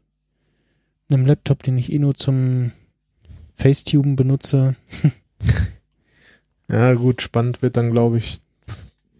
[1.09, 2.73] einem Laptop, den ich eh nur zum
[3.55, 4.77] Facetuben benutze.
[6.69, 8.41] ja, gut, spannend wird dann, glaube ich,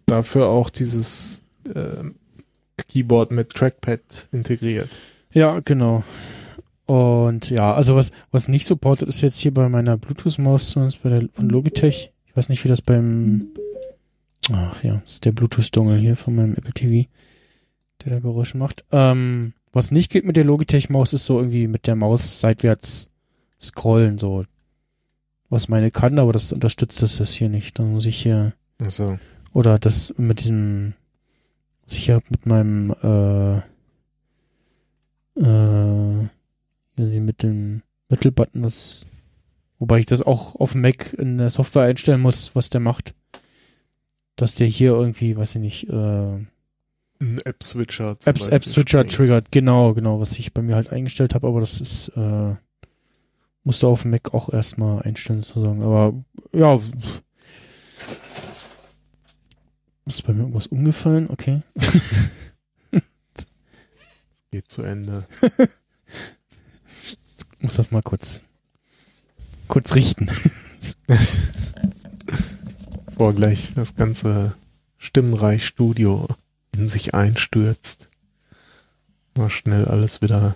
[0.05, 1.41] dafür auch dieses
[1.73, 2.03] äh,
[2.87, 4.89] Keyboard mit Trackpad integriert.
[5.31, 6.03] Ja, genau.
[6.87, 11.09] Und ja, also was, was nicht supportet ist jetzt hier bei meiner Bluetooth-Maus, zumindest bei
[11.09, 12.13] der von Logitech.
[12.25, 13.47] Ich weiß nicht, wie das beim,
[14.51, 17.09] ach ja, das ist der Bluetooth-Dongle hier von meinem Apple TV,
[18.03, 18.85] der da Geräusche macht.
[18.91, 23.09] Ähm, was nicht geht mit der Logitech-Maus, ist so irgendwie mit der Maus seitwärts
[23.59, 24.45] scrollen, so.
[25.49, 27.79] Was meine kann, aber das unterstützt das jetzt hier nicht.
[27.79, 28.53] Dann muss ich hier.
[28.79, 29.19] Ach so.
[29.53, 30.93] Oder das mit diesem,
[31.85, 33.57] sicher mit meinem, äh,
[35.41, 36.27] äh,
[36.97, 39.05] mit dem Mittelbutton, das,
[39.79, 43.13] wobei ich das auch auf dem Mac in der Software einstellen muss, was der macht.
[44.35, 46.37] Dass der hier irgendwie, weiß ich nicht, äh,
[47.19, 48.17] ein App-Switcher.
[48.25, 52.09] App, App-Switcher triggert, genau, genau, was ich bei mir halt eingestellt habe, aber das ist,
[52.09, 52.55] äh,
[53.63, 55.81] musst du auf dem Mac auch erstmal einstellen, sozusagen.
[55.81, 56.13] Aber
[56.53, 56.79] ja,
[60.05, 61.29] ist bei mir irgendwas umgefallen?
[61.29, 61.61] Okay.
[64.51, 65.27] Geht zu Ende.
[67.59, 68.43] muss das mal kurz,
[69.67, 70.29] kurz richten.
[73.07, 74.53] Bevor gleich das ganze
[74.97, 76.27] Stimmenreich-Studio
[76.75, 78.09] in sich einstürzt.
[79.35, 80.55] Mal schnell alles wieder,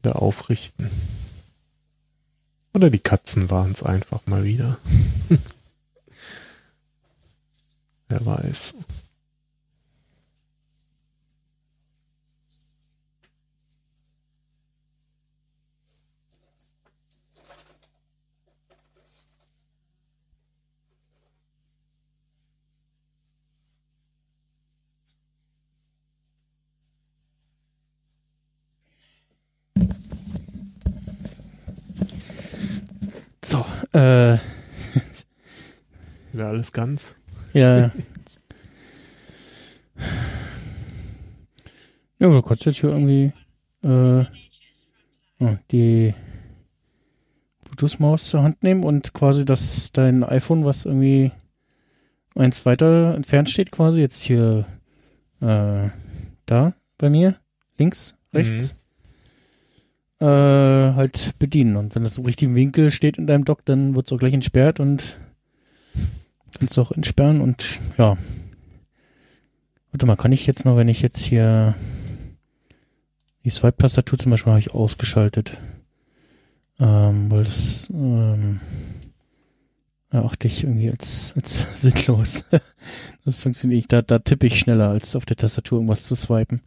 [0.00, 0.90] wieder aufrichten.
[2.74, 4.78] Oder die Katzen waren es einfach mal wieder.
[8.08, 8.76] Wer weiß.
[33.48, 34.36] So, äh.
[36.32, 37.16] Wieder alles ganz.
[37.54, 37.78] Ja.
[42.18, 43.32] ja, du kannst jetzt hier irgendwie
[43.82, 44.26] äh,
[45.40, 46.12] oh, die
[47.64, 51.32] Bluetooth-Maus zur Hand nehmen und quasi das dein iPhone, was irgendwie
[52.34, 54.66] eins weiter entfernt steht, quasi jetzt hier
[55.40, 55.88] äh,
[56.44, 57.36] da bei mir,
[57.78, 58.78] links, rechts, mhm.
[60.20, 61.76] Äh, halt bedienen.
[61.76, 64.34] Und wenn das im richtigen Winkel steht in deinem Dock, dann wird es auch gleich
[64.34, 65.18] entsperrt und
[66.58, 68.16] kannst auch entsperren und ja.
[69.92, 71.74] Warte mal, kann ich jetzt noch, wenn ich jetzt hier
[73.44, 75.58] die Swipe-Tastatur zum Beispiel habe ich ausgeschaltet.
[76.80, 78.60] Ähm, weil das ähm,
[80.10, 82.44] erachte ich irgendwie als, als sinnlos.
[83.24, 83.92] das funktioniert nicht.
[83.92, 86.60] Da, da tippe ich schneller, als auf der Tastatur irgendwas zu swipen.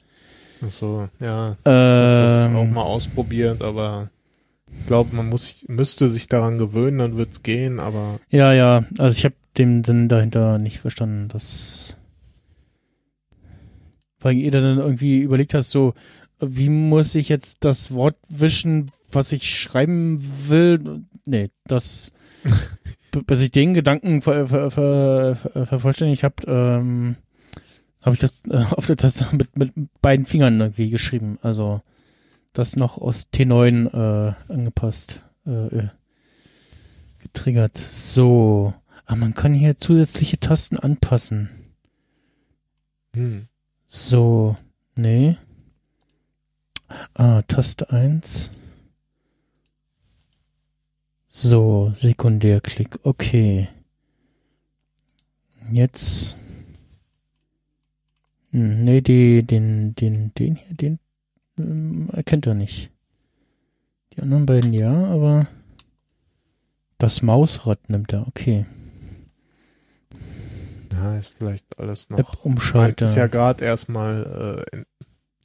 [0.63, 1.57] Ach so, ja.
[1.65, 4.09] Ähm, das auch mal ausprobiert, aber
[4.79, 8.19] ich glaube, man muss, müsste sich daran gewöhnen, dann wird's gehen, aber.
[8.29, 8.85] Ja, ja.
[8.97, 11.95] Also ich habe dem Sinn dahinter nicht verstanden, dass
[14.21, 15.93] weil jeder dann irgendwie überlegt hast, so,
[16.39, 21.03] wie muss ich jetzt das Wort wischen, was ich schreiben will?
[21.25, 22.11] Nee, das,
[23.25, 25.35] bis ich den Gedanken ver, ver, ver,
[25.65, 27.15] vervollständigt habe, ähm,
[28.01, 31.37] habe ich das äh, auf der Taste mit, mit beiden Fingern irgendwie geschrieben.
[31.41, 31.81] Also
[32.53, 35.87] das noch aus T9 äh, angepasst, äh,
[37.19, 37.77] getriggert.
[37.77, 38.73] So.
[39.05, 41.49] Aber man kann hier zusätzliche Tasten anpassen.
[43.13, 43.47] Hm.
[43.87, 44.55] So,
[44.95, 45.37] nee.
[47.13, 48.51] Ah, Taste 1.
[51.27, 53.69] So, Sekundärklick, okay.
[55.71, 56.40] Jetzt.
[58.51, 60.99] Hm, nee, die, den, den, den hier, den
[61.57, 62.91] ähm, erkennt er nicht.
[64.13, 65.47] Die anderen beiden ja, aber
[66.97, 68.65] das Mausrad nimmt er, okay.
[70.91, 72.19] Ja, ist vielleicht alles noch.
[72.19, 73.05] App-Umschalter.
[73.05, 74.81] Ist ja gerade erstmal äh,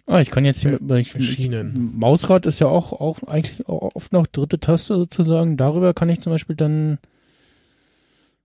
[0.09, 1.92] Ah, ich kann jetzt hier mit ich, erschienen.
[1.96, 5.57] Mausrad ist ja auch, auch eigentlich oft noch dritte Taste sozusagen.
[5.57, 6.98] Darüber kann ich zum Beispiel dann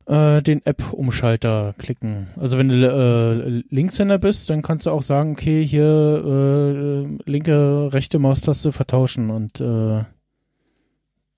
[0.06, 2.28] äh, den App-Umschalter klicken.
[2.40, 5.86] Also wenn du äh, Linkshänder bist, dann kannst du auch sagen, okay, hier
[6.26, 10.04] äh, linke, rechte Maustaste vertauschen und äh,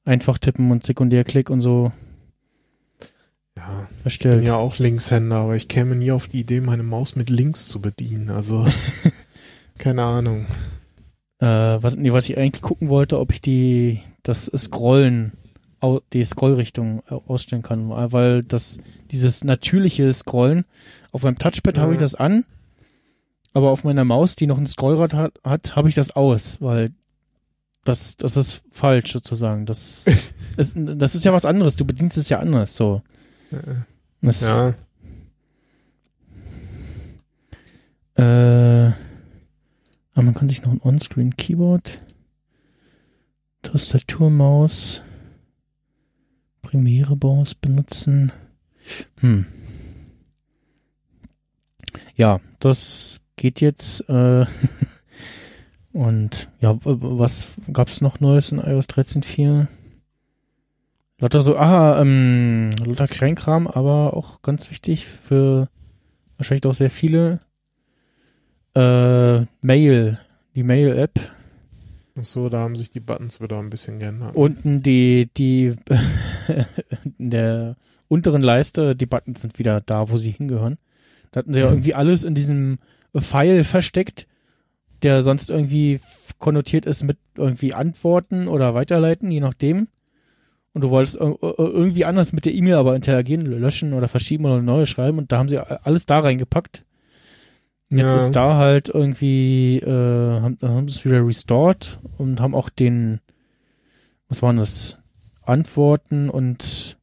[0.05, 1.91] einfach tippen und Sekundärklick und so
[3.55, 4.35] ja, erstellt.
[4.35, 7.29] Ich bin ja auch Linkshänder, aber ich käme nie auf die Idee, meine Maus mit
[7.29, 8.29] links zu bedienen.
[8.29, 8.67] Also
[9.77, 10.45] keine Ahnung.
[11.39, 15.33] Äh, was, nee, was ich eigentlich gucken wollte, ob ich die das Scrollen,
[16.13, 18.79] die Scrollrichtung ausstellen kann, weil das
[19.11, 20.65] dieses natürliche Scrollen
[21.11, 21.83] auf meinem Touchpad ja.
[21.83, 22.45] habe ich das an,
[23.53, 26.91] aber auf meiner Maus, die noch ein Scrollrad hat, hat habe ich das aus, weil
[27.83, 29.65] das das ist falsch sozusagen.
[29.65, 30.07] Das
[30.57, 31.75] ist, das ist ja was anderes.
[31.75, 33.01] Du bedienst es ja anders so.
[34.21, 34.73] Das, ja.
[38.15, 38.93] Äh,
[40.13, 41.97] aber man kann sich noch ein On-Screen Keyboard,
[43.63, 45.01] Tastaturmaus,
[46.63, 48.31] Premiere Maus benutzen.
[49.19, 49.45] Hm.
[52.15, 54.09] Ja, das geht jetzt.
[54.09, 54.47] Äh,
[55.93, 59.67] Und ja, was gab's noch Neues in iOS 13.4?
[61.19, 65.69] Lauter so, aha, ähm, lauter Kleinkram, aber auch ganz wichtig für
[66.37, 67.39] wahrscheinlich auch sehr viele.
[68.75, 70.19] Äh, Mail,
[70.55, 71.19] die Mail-App.
[72.19, 74.35] Ach so, da haben sich die Buttons wieder ein bisschen geändert.
[74.35, 75.75] Unten die, die,
[77.17, 77.75] in der
[78.07, 80.77] unteren Leiste, die Buttons sind wieder da, wo sie hingehören.
[81.31, 82.79] Da hatten sie ja irgendwie alles in diesem
[83.17, 84.27] Pfeil versteckt,
[85.01, 85.99] der sonst irgendwie
[86.39, 89.87] konnotiert ist mit irgendwie Antworten oder Weiterleiten, je nachdem.
[90.73, 94.85] Und du wolltest irgendwie anders mit der E-Mail aber interagieren, löschen oder verschieben oder neu
[94.85, 96.83] schreiben und da haben sie alles da reingepackt.
[97.91, 98.17] Jetzt ja.
[98.17, 103.19] ist da halt irgendwie, äh, haben, haben sie es wieder restored und haben auch den,
[104.29, 104.97] was waren das?
[105.45, 106.97] Antworten und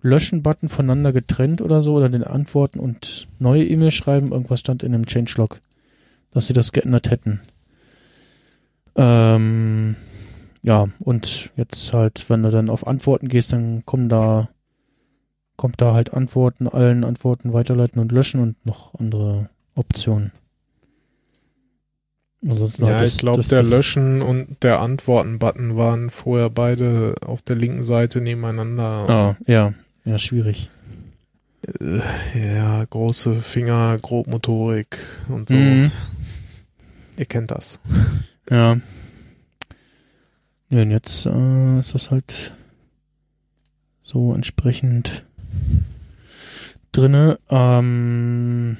[0.00, 4.32] Löschen-Button voneinander getrennt oder so, oder den Antworten und neue E-Mail schreiben.
[4.32, 5.60] Irgendwas stand in einem Changelog,
[6.30, 7.40] dass sie das geändert hätten.
[8.96, 9.96] Ähm,
[10.62, 14.50] ja, und jetzt halt, wenn du dann auf Antworten gehst, dann kommen da,
[15.56, 20.32] kommt da halt Antworten, allen Antworten weiterleiten und löschen und noch andere Optionen.
[22.46, 27.84] Ansonsten ja, ich glaube, der Löschen und der Antworten-Button waren vorher beide auf der linken
[27.84, 29.08] Seite nebeneinander.
[29.08, 29.72] Ah, ja,
[30.04, 30.70] ja, schwierig.
[31.80, 32.00] Äh,
[32.34, 35.56] ja, große Finger, Grobmotorik und so.
[35.56, 35.90] Mhm.
[37.16, 37.80] Ihr kennt das.
[38.50, 38.78] Ja.
[40.68, 42.52] Ja, und jetzt äh, ist das halt
[44.00, 45.24] so entsprechend
[46.92, 47.38] drinne.
[47.48, 48.76] Ähm,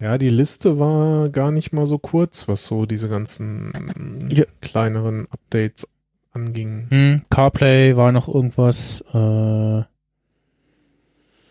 [0.00, 4.44] ja, die Liste war gar nicht mal so kurz, was so diese ganzen ja.
[4.60, 5.88] kleineren Updates
[6.32, 6.86] anging.
[6.90, 9.02] Hm, CarPlay war noch irgendwas.
[9.12, 9.82] Äh,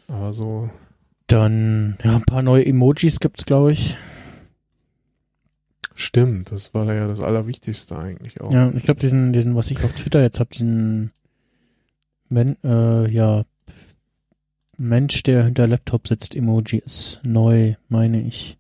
[0.07, 0.69] aber so.
[1.27, 3.97] Dann, ja, ein paar neue Emojis gibt's, glaube ich.
[5.95, 8.51] Stimmt, das war ja das Allerwichtigste eigentlich auch.
[8.51, 11.11] Ja, ich glaube, diesen, diesen, was ich auf Twitter jetzt habe, diesen
[12.29, 13.43] Men, äh, ja,
[14.77, 18.57] Mensch, der hinter Laptop sitzt, Emoji ist neu, meine ich.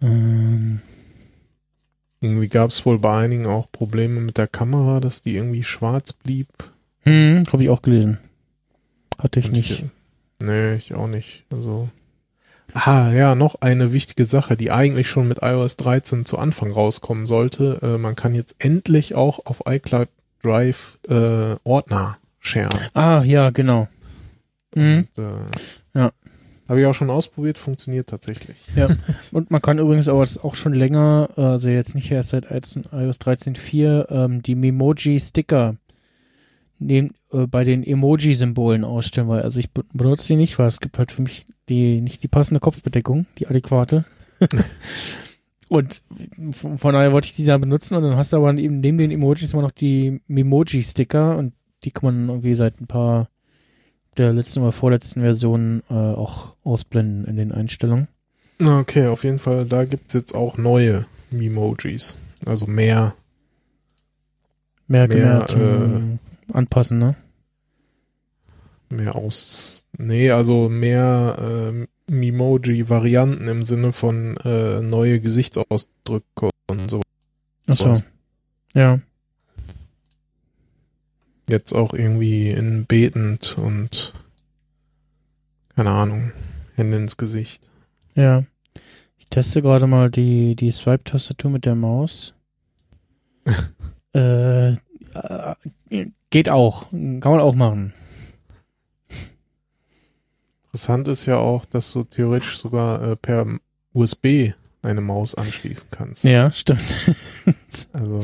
[0.00, 0.80] Ähm.
[2.20, 6.12] Irgendwie gab es wohl bei einigen auch Probleme mit der Kamera, dass die irgendwie schwarz
[6.12, 6.48] blieb.
[7.00, 8.18] Hm, habe ich auch gelesen.
[9.18, 9.70] Hatte ich Und nicht.
[9.70, 9.84] Ich,
[10.38, 11.44] nee, ich auch nicht.
[11.52, 11.88] Also
[12.74, 17.26] Ah, ja, noch eine wichtige Sache, die eigentlich schon mit iOS 13 zu Anfang rauskommen
[17.26, 17.78] sollte.
[17.82, 20.08] Äh, man kann jetzt endlich auch auf iCloud
[20.42, 22.80] Drive äh, Ordner sharen.
[22.94, 23.88] Ah, ja, genau.
[24.74, 25.08] Mhm.
[25.16, 26.12] Und, äh, ja.
[26.68, 28.56] Habe ich auch schon ausprobiert, funktioniert tatsächlich.
[28.76, 28.88] Ja,
[29.32, 33.20] und man kann übrigens aber das auch schon länger, also jetzt nicht erst seit iOS
[33.20, 35.76] 13.4, ähm, die Memoji-Sticker
[36.78, 40.98] neben, äh, bei den Emoji-Symbolen ausstellen, weil also ich benutze die nicht, weil es gibt
[40.98, 44.04] halt für mich die nicht die passende Kopfbedeckung, die adäquate.
[45.68, 46.02] und
[46.52, 49.10] von, daher wollte ich die da benutzen und dann hast du aber eben neben den
[49.10, 51.54] Emojis immer noch die Memoji-Sticker und
[51.84, 53.28] die kann man irgendwie seit ein paar
[54.16, 58.08] der letzten oder vorletzten Versionen äh, auch ausblenden in den Einstellungen.
[58.62, 62.18] Okay, auf jeden Fall, da gibt's jetzt auch neue Memojis.
[62.44, 63.14] Also mehr.
[64.86, 66.18] Mehr, mehr zum
[66.50, 67.16] äh, Anpassen, ne?
[68.90, 69.86] Mehr aus.
[69.96, 77.00] Nee, also mehr äh, Memoji-Varianten im Sinne von äh, neue Gesichtsausdrücke und so.
[77.68, 77.94] Ach so.
[78.74, 79.00] Ja.
[81.48, 84.14] Jetzt auch irgendwie in betend und
[85.74, 86.32] keine Ahnung,
[86.74, 87.68] Hände ins Gesicht.
[88.14, 88.44] Ja.
[89.18, 92.34] Ich teste gerade mal die, die Swipe-Tastatur mit der Maus.
[94.12, 94.74] äh,
[96.30, 96.90] geht auch.
[96.90, 97.94] Kann man auch machen.
[100.66, 103.46] Interessant ist ja auch, dass du theoretisch sogar äh, per
[103.92, 104.52] USB
[104.82, 106.24] eine Maus anschließen kannst.
[106.24, 106.82] Ja, stimmt.
[107.92, 108.22] also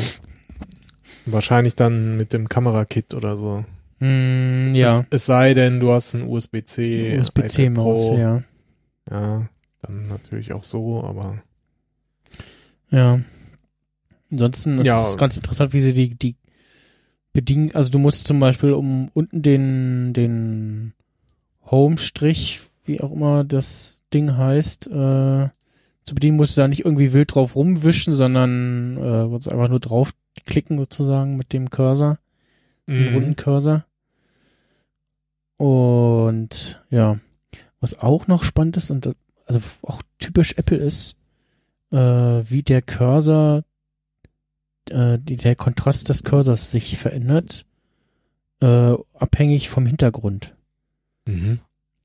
[1.33, 3.65] wahrscheinlich dann mit dem Kamerakit oder so.
[4.01, 5.01] Mm, ja.
[5.01, 7.19] Es, es, sei denn, du hast ein USB-C.
[7.19, 8.43] USB-C-Maus, ja.
[9.11, 9.49] Ja,
[9.83, 11.43] dann natürlich auch so, aber.
[12.91, 13.21] Ja.
[14.31, 15.09] Ansonsten ist ja.
[15.09, 16.37] es ganz interessant, wie sie die, die
[17.33, 17.75] bedienen.
[17.75, 20.93] Also du musst zum Beispiel um unten den, den
[21.71, 25.49] Home-Strich, wie auch immer das Ding heißt, äh,
[26.05, 29.81] zu bedienen, musst du da nicht irgendwie wild drauf rumwischen, sondern äh, einfach nur
[30.39, 32.19] draufklicken sozusagen mit dem Cursor,
[32.87, 33.05] mhm.
[33.05, 33.85] dem runden Cursor.
[35.57, 37.19] Und ja,
[37.81, 39.15] was auch noch spannend ist und
[39.47, 41.17] also auch typisch Apple ist,
[41.91, 43.65] äh, wie der Cursor,
[44.91, 47.65] äh, die, der Kontrast des Cursors sich verändert,
[48.61, 50.55] äh, abhängig vom Hintergrund.
[51.27, 51.61] Mhm.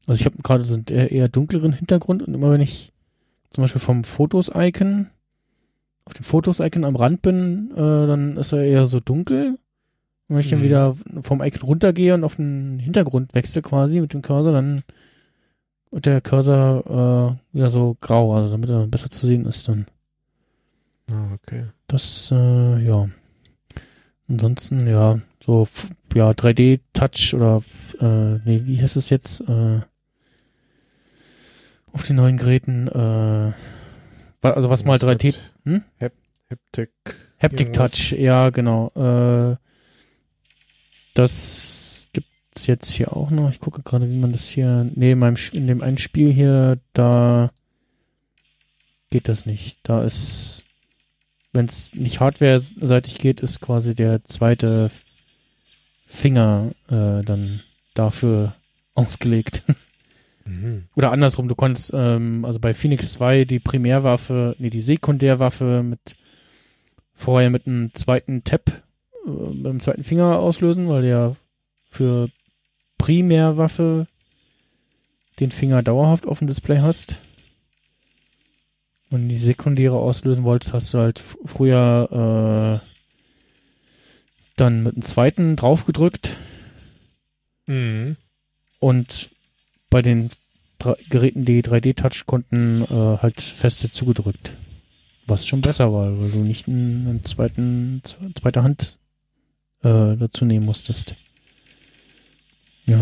[0.06, 2.92] Also ich habe gerade so einen eher dunkleren Hintergrund und immer wenn ich
[3.52, 5.10] zum Beispiel vom Fotos-Icon,
[6.06, 7.76] auf dem Fotos-Icon am Rand bin, äh,
[8.08, 9.58] dann ist er eher so dunkel.
[10.28, 10.64] Und wenn ich dann Mhm.
[10.64, 14.84] wieder vom Icon runtergehe und auf den Hintergrund wechsle quasi mit dem Cursor, dann
[15.92, 19.86] wird der Cursor äh, wieder so grau, also damit er besser zu sehen ist dann.
[21.12, 21.66] Ah, okay.
[21.88, 23.10] Das, äh, ja.
[24.30, 25.68] Ansonsten, ja, so,
[26.16, 27.62] ja, 3D-Touch oder,
[28.00, 29.82] äh, nee, wie heißt es jetzt, äh,
[31.92, 33.52] auf den neuen Geräten, äh,
[34.52, 35.84] also was mal 3D, mit hm?
[36.00, 36.14] Hap
[36.50, 36.92] Haptic.
[37.40, 37.92] Haptic irgendwas.
[37.92, 39.56] Touch, ja, genau, äh,
[41.14, 45.20] das gibt's jetzt hier auch noch, ich gucke gerade, wie man das hier, nee, in
[45.20, 47.52] meinem, in dem einen Spiel hier, da
[49.10, 50.64] geht das nicht, da ist,
[51.54, 54.90] wenn es nicht hardware-seitig geht, ist quasi der zweite
[56.06, 57.62] Finger äh, dann
[57.94, 58.56] dafür
[58.96, 59.64] ausgelegt.
[60.46, 60.86] Mhm.
[60.96, 66.16] Oder andersrum, du konntest, ähm, also bei Phoenix 2 die Primärwaffe, nee, die Sekundärwaffe mit
[67.16, 68.70] vorher mit einem zweiten Tab,
[69.26, 71.36] äh, mit einem zweiten Finger auslösen, weil du ja
[71.90, 72.30] für
[72.98, 74.08] Primärwaffe
[75.40, 77.18] den Finger dauerhaft auf dem Display hast.
[79.10, 82.88] Und die sekundäre auslösen wolltest, hast du halt früher äh,
[84.56, 86.38] dann mit dem zweiten draufgedrückt
[87.66, 88.18] Mhm.
[88.80, 89.30] und
[89.94, 90.30] bei den
[91.10, 94.52] Geräten, die 3D-Touch konnten, äh, halt feste zugedrückt.
[95.28, 98.98] Was schon besser war, weil du nicht einen, einen zweiten, zwe- zweite Hand
[99.84, 101.14] äh, dazu nehmen musstest.
[102.86, 103.00] Ja,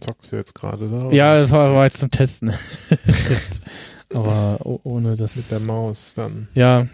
[0.00, 1.10] Zockst du jetzt gerade da?
[1.12, 2.52] ja das war, war jetzt zum Testen.
[4.12, 5.36] Aber ohne das.
[5.36, 6.48] Mit der Maus dann.
[6.54, 6.88] Ja.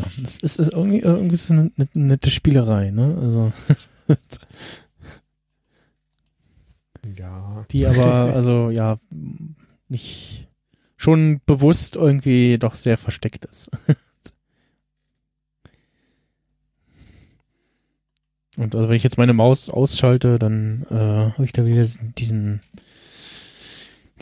[0.00, 3.16] Ja, das ist, ist irgendwie, irgendwie ist eine, eine nette Spielerei, ne?
[3.20, 3.52] Also,
[7.16, 7.64] Ja.
[7.70, 8.98] die aber, also, ja,
[9.88, 10.48] nicht,
[10.96, 13.70] schon bewusst irgendwie doch sehr versteckt ist.
[18.56, 20.94] Und also wenn ich jetzt meine Maus ausschalte, dann äh,
[21.32, 22.60] habe ich da wieder diesen, diesen,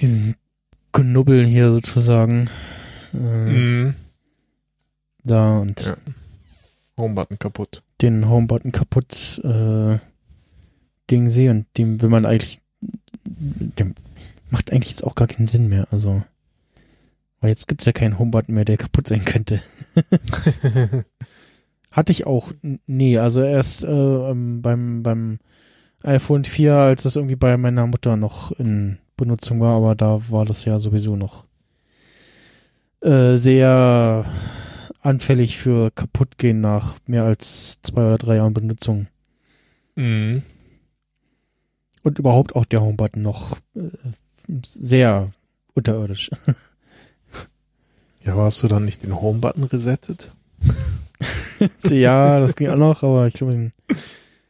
[0.00, 0.36] diesen
[0.92, 2.48] Knubbel hier sozusagen.
[3.14, 3.94] Äh, Mhm.
[5.24, 5.96] Da und Ja.
[6.96, 7.82] Homebutton kaputt.
[8.02, 9.98] den Homebutton kaputt äh,
[11.10, 12.60] Ding sehe und dem will man eigentlich,
[13.24, 13.94] dem
[14.50, 15.86] macht eigentlich jetzt auch gar keinen Sinn mehr.
[15.90, 16.22] Also,
[17.40, 19.62] weil jetzt gibt's ja keinen Homebutton mehr, der kaputt sein könnte.
[21.92, 22.52] Hatte ich auch,
[22.86, 23.88] nee, also erst äh,
[24.30, 25.38] ähm, beim, beim
[26.02, 30.44] iPhone 4, als das irgendwie bei meiner Mutter noch in Benutzung war, aber da war
[30.44, 31.46] das ja sowieso noch
[33.00, 34.26] äh, sehr
[35.00, 39.06] anfällig für kaputtgehen nach mehr als zwei oder drei Jahren Benutzung.
[39.96, 40.42] mhm.
[42.04, 43.90] Und überhaupt auch der Homebutton noch äh,
[44.64, 45.30] sehr
[45.74, 46.30] unterirdisch.
[48.22, 50.32] Ja, aber hast du dann nicht den Homebutton resettet?
[51.88, 53.70] ja, das ging auch noch, aber ich glaube,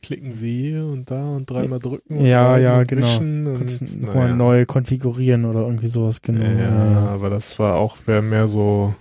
[0.08, 2.24] Klicken Sie hier und da und dreimal drücken.
[2.24, 3.16] Ja, und ja, und genau.
[3.18, 4.34] Und, naja.
[4.34, 6.44] neu konfigurieren oder irgendwie sowas, genau.
[6.44, 6.98] Ja, Ja, ja.
[7.08, 8.94] aber das war auch mehr so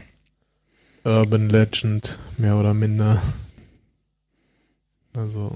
[1.08, 3.22] Urban Legend, mehr oder minder.
[5.16, 5.56] Also.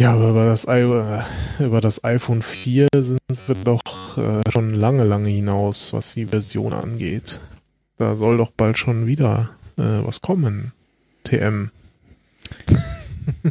[0.00, 0.82] Ja, aber über das, I
[1.62, 6.72] über das iPhone 4 sind wir doch äh, schon lange, lange hinaus, was die Version
[6.72, 7.38] angeht.
[7.98, 10.72] Da soll doch bald schon wieder äh, was kommen.
[11.22, 11.70] TM.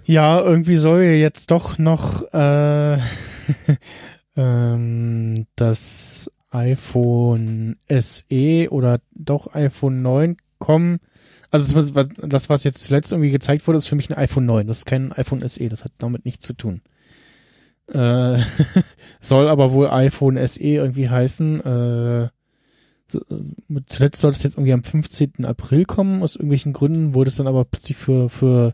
[0.04, 2.98] Ja, irgendwie soll ja jetzt doch noch äh,
[4.36, 11.00] ähm, das iPhone SE oder doch iPhone 9 kommen.
[11.50, 11.82] Also
[12.22, 14.68] das, was, jetzt zuletzt irgendwie gezeigt wurde, ist für mich ein iPhone 9.
[14.68, 15.68] Das ist kein iPhone SE.
[15.68, 16.82] Das hat damit nichts zu tun.
[17.88, 18.40] Äh,
[19.20, 21.60] soll aber wohl iPhone SE irgendwie heißen.
[21.62, 22.30] Äh,
[23.86, 25.46] zuletzt soll es jetzt irgendwie am 15.
[25.46, 26.24] April kommen.
[26.24, 28.74] Aus irgendwelchen Gründen wurde es dann aber plötzlich für, für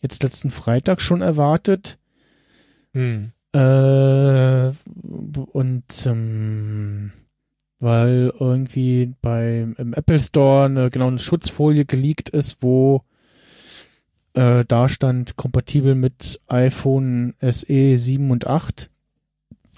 [0.00, 1.98] jetzt letzten Freitag schon erwartet.
[2.92, 3.32] Hm.
[3.52, 4.70] Äh,
[5.52, 7.12] und ähm,
[7.80, 13.02] weil irgendwie beim im Apple Store eine genau eine Schutzfolie geleakt ist, wo
[14.34, 18.90] äh, da stand kompatibel mit iPhone SE 7 und 8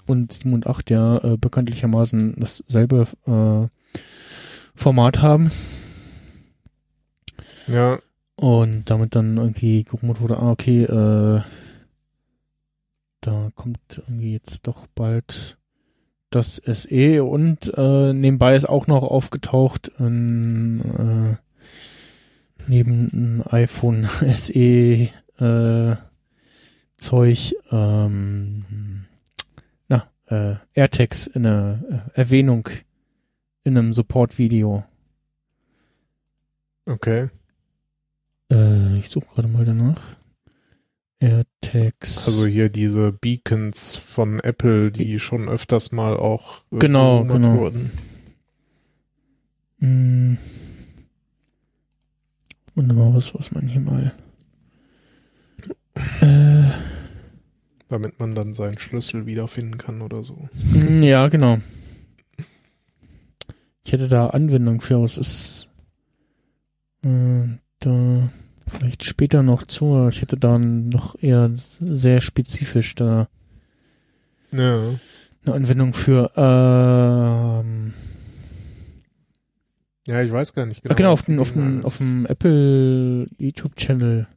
[0.05, 3.67] und 7 und 8 ja äh, bekanntlichermaßen dasselbe äh,
[4.75, 5.51] Format haben.
[7.67, 7.99] Ja,
[8.35, 11.41] und damit dann irgendwie gerummelt wurde, ah, okay, äh,
[13.27, 15.57] da kommt irgendwie jetzt doch bald
[16.29, 21.37] das SE und äh, nebenbei ist auch noch aufgetaucht ein, äh,
[22.67, 25.09] neben ein iPhone SE
[25.39, 25.95] äh,
[26.97, 29.05] Zeug, ähm,
[29.87, 31.83] na, äh, AirTags in einer
[32.13, 32.69] äh, Erwähnung
[33.63, 34.83] in einem Support-Video.
[36.85, 37.29] Okay.
[38.51, 40.12] Äh, ich suche gerade mal danach.
[41.23, 42.27] AirTags.
[42.27, 47.57] Also hier diese Beacons von Apple, die schon öfters mal auch äh, genau, genau.
[47.57, 47.91] wurden.
[49.79, 50.37] Hm.
[52.75, 54.13] Wunderbar, was, was man hier mal.
[56.21, 56.71] Äh,
[57.87, 60.49] Damit man dann seinen Schlüssel wiederfinden kann oder so.
[60.71, 61.59] Hm, ja, genau.
[63.85, 65.69] Ich hätte da Anwendung für, es ist
[67.05, 67.47] äh,
[67.79, 68.29] da
[68.67, 70.07] vielleicht später noch zu.
[70.09, 73.27] Ich hätte da noch eher sehr spezifisch da
[74.51, 74.79] ja.
[75.45, 76.31] eine Anwendung für.
[76.35, 77.93] Ähm,
[80.07, 80.93] ja, ich weiß gar nicht genau.
[80.93, 84.27] Ah, genau, auf dem, auf dem, auf dem Apple YouTube Channel,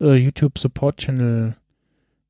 [0.00, 1.54] äh, YouTube Support Channel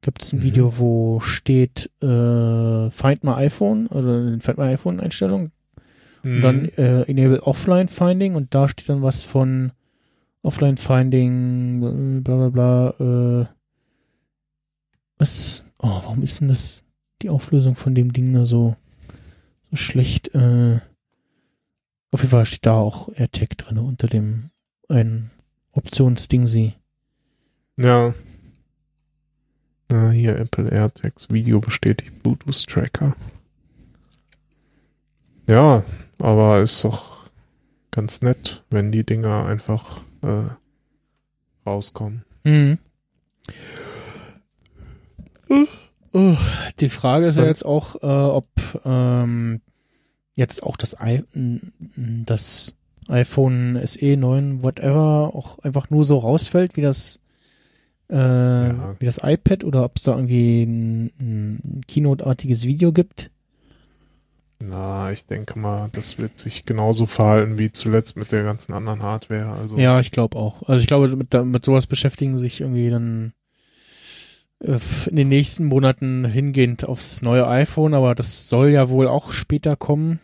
[0.01, 0.43] gibt es ein mhm.
[0.43, 5.51] Video, wo steht äh, Find My iPhone oder Find My iPhone Einstellung
[6.23, 6.37] mhm.
[6.37, 9.73] und dann äh, Enable Offline Finding und da steht dann was von
[10.49, 13.43] Offline Finding, bla bla bla.
[13.43, 13.47] Äh,
[15.19, 15.63] was?
[15.77, 16.85] Oh, warum ist denn das
[17.21, 18.75] die Auflösung von dem Ding da so,
[19.71, 20.35] so schlecht?
[20.35, 20.81] Äh,
[22.13, 24.49] auf jeden Fall steht da auch AirTag drin unter dem
[24.89, 25.31] ein
[25.73, 26.73] Optionsding sie.
[27.77, 28.15] Ja.
[29.91, 33.15] Na, hier Apple AirTags Video bestätigt Bluetooth Tracker.
[35.47, 35.85] Ja,
[36.19, 37.29] aber ist doch
[37.91, 40.45] ganz nett, wenn die Dinger einfach äh,
[41.67, 42.25] rauskommen.
[42.45, 42.79] Mhm.
[46.81, 48.47] Die Frage ist ja jetzt auch, äh, ob
[48.85, 49.61] ähm,
[50.35, 51.23] jetzt auch das, I
[52.25, 52.77] das
[53.09, 57.21] iPhone SE 9, whatever, auch einfach nur so rausfällt, wie das
[58.11, 58.15] äh,
[58.69, 58.97] ja.
[58.99, 63.31] wie das iPad oder ob es da irgendwie ein, ein Keynote-artiges Video gibt.
[64.61, 69.03] Na, ich denke mal, das wird sich genauso verhalten wie zuletzt mit der ganzen anderen
[69.03, 69.53] Hardware.
[69.53, 70.69] Also ja, ich glaube auch.
[70.69, 73.33] Also ich glaube, mit, mit sowas beschäftigen sich irgendwie dann
[74.61, 74.79] äh,
[75.09, 79.77] in den nächsten Monaten hingehend aufs neue iPhone, aber das soll ja wohl auch später
[79.77, 80.19] kommen.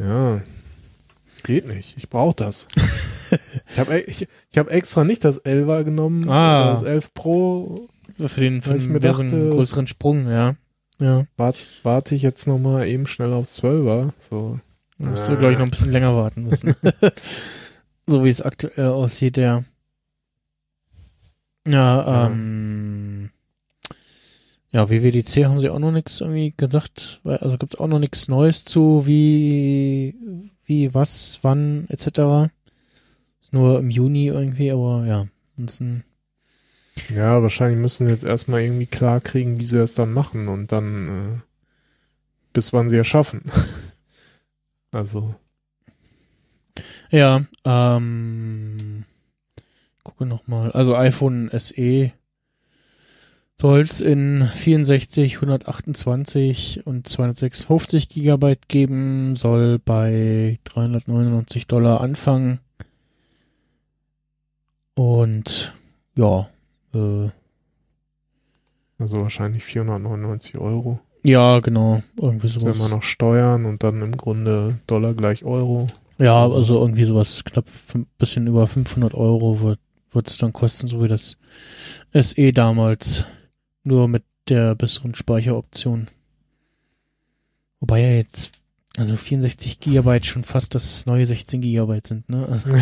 [0.00, 0.40] Ja,
[1.44, 1.96] geht nicht.
[1.96, 2.66] Ich brauche das.
[3.72, 6.72] ich habe ich, ich hab extra nicht das 11er genommen, ah.
[6.72, 7.88] das 11 Pro.
[8.18, 10.56] Für den, für den dachte, größeren Sprung, ja.
[11.00, 11.26] Ja.
[11.36, 14.12] Warte wart ich jetzt noch mal eben schnell aufs 12er.
[14.18, 14.58] So.
[14.98, 16.74] Musst du, glaube ich, noch ein bisschen länger warten müssen.
[18.06, 19.64] so wie es aktuell aussieht, ja.
[21.66, 22.26] Ja, ja.
[22.26, 23.30] ähm.
[24.70, 27.22] Ja, WWDC haben sie auch noch nichts irgendwie gesagt.
[27.24, 30.14] Also gibt es auch noch nichts Neues zu, wie,
[30.64, 32.50] wie, was, wann, etc.
[33.40, 35.26] Ist nur im Juni irgendwie, aber ja,
[35.56, 36.04] ansonsten
[37.14, 40.72] ja, wahrscheinlich müssen sie jetzt erstmal irgendwie klar kriegen, wie sie das dann machen und
[40.72, 41.40] dann äh,
[42.52, 43.50] bis wann sie es schaffen.
[44.92, 45.34] also.
[47.10, 49.04] Ja, ähm,
[50.02, 50.72] gucke nochmal.
[50.72, 52.12] Also iPhone SE
[53.60, 62.60] soll es in 64, 128 und 256 Gigabyte geben, soll bei 399 Dollar anfangen.
[64.94, 65.74] Und
[66.14, 66.48] ja,
[66.94, 67.30] äh,
[68.98, 71.00] also wahrscheinlich 499 Euro.
[71.22, 72.02] Ja, genau.
[72.16, 72.64] Irgendwie sowas.
[72.64, 75.88] Wenn man noch Steuern und dann im Grunde Dollar gleich Euro.
[76.18, 79.78] Ja, also, also irgendwie sowas knapp ein bisschen über 500 Euro wird
[80.12, 81.36] wird es dann kosten, so wie das
[82.12, 83.24] SE damals.
[83.84, 86.08] Nur mit der besseren Speicheroption.
[87.80, 88.52] Wobei ja jetzt,
[88.96, 92.46] also 64 Gigabyte schon fast das neue 16 Gigabyte sind, ne?
[92.48, 92.80] Also ja.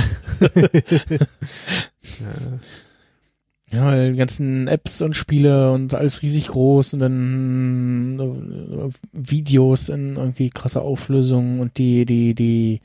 [3.73, 10.17] Ja, die ganzen Apps und Spiele und alles riesig groß und dann äh, Videos in
[10.17, 12.81] irgendwie krasser Auflösung und die, die, die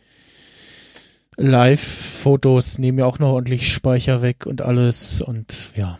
[1.37, 5.99] Live-Fotos nehmen ja auch noch ordentlich Speicher weg und alles und ja.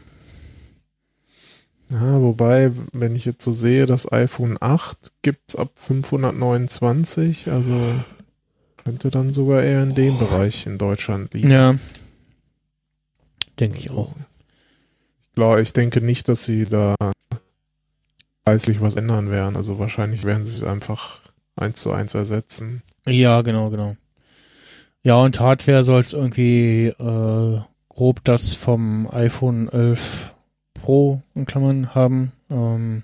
[1.92, 7.80] Ja, wobei, wenn ich jetzt so sehe, das iPhone 8 gibt's ab 529, also
[8.84, 10.20] könnte dann sogar eher in dem oh.
[10.20, 11.52] Bereich in Deutschland liegen.
[11.52, 11.76] Ja.
[13.60, 14.16] Denke ich auch
[15.36, 16.96] klar, ich denke nicht, dass sie da
[18.44, 19.56] preislich was ändern werden.
[19.56, 21.20] Also wahrscheinlich werden sie es einfach
[21.56, 22.84] eins zu eins ersetzen.
[23.06, 23.96] Ja, genau, genau.
[25.04, 30.36] Ja, und Hardware soll es irgendwie äh, grob das vom iPhone 11
[30.74, 32.32] Pro in Klammern haben.
[32.50, 33.04] Ähm,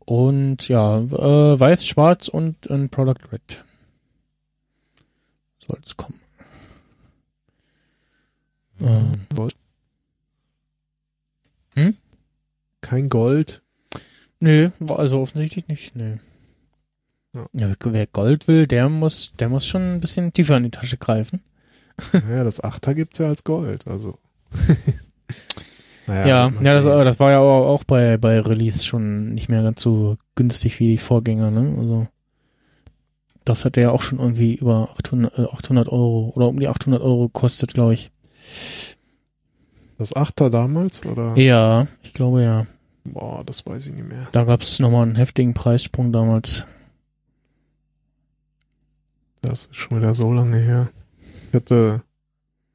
[0.00, 3.64] und ja, äh, weiß, schwarz und ein Product Red.
[5.66, 6.20] Soll es kommen.
[8.80, 9.26] Ähm,
[12.84, 13.62] kein Gold.
[14.40, 16.16] Nö, also offensichtlich nicht, nö.
[17.34, 17.46] Ja.
[17.52, 17.74] ja.
[17.82, 21.40] wer Gold will, der muss, der muss schon ein bisschen tiefer in die Tasche greifen.
[22.28, 24.18] Ja, das Achter gibt's ja als Gold, also.
[26.08, 29.80] naja, ja, ja das, das, war ja auch bei, bei Release schon nicht mehr ganz
[29.80, 31.76] so günstig wie die Vorgänger, ne?
[31.78, 32.08] Also,
[33.44, 37.00] das hat ja auch schon irgendwie über 800, 800 äh, Euro oder um die 800
[37.00, 38.10] Euro gekostet, glaube ich.
[39.98, 41.36] Das Achter damals, oder?
[41.36, 42.66] Ja, ich glaube ja.
[43.04, 44.28] Boah, das weiß ich nicht mehr.
[44.32, 46.66] Da gab es nochmal einen heftigen Preissprung damals.
[49.42, 50.88] Das ist schon wieder so lange her.
[51.48, 52.02] Ich hatte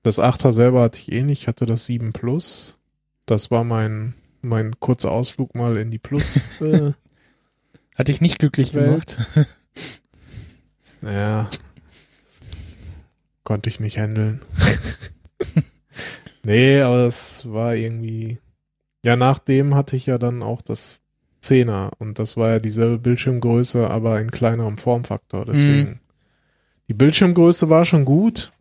[0.04, 2.78] das 8er selber hatte ich eh nicht, ich hatte das 7 Plus.
[3.26, 6.52] Das war mein, mein kurzer Ausflug mal in die Plus.
[6.62, 6.94] Äh,
[7.96, 9.18] hatte ich nicht glücklich Welt.
[9.34, 9.50] gemacht.
[11.02, 11.50] naja.
[13.44, 14.42] Konnte ich nicht handeln.
[16.44, 18.40] nee, aber das war irgendwie.
[19.04, 21.02] Ja, nachdem hatte ich ja dann auch das
[21.44, 25.46] 10er und das war ja dieselbe Bildschirmgröße, aber in kleinerem Formfaktor.
[25.46, 25.92] Deswegen.
[25.92, 26.00] Mm.
[26.90, 28.52] Die Bildschirmgröße war schon gut,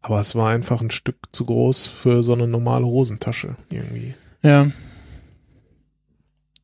[0.00, 4.14] aber es war einfach ein Stück zu groß für so eine normale Hosentasche irgendwie.
[4.42, 4.70] Ja.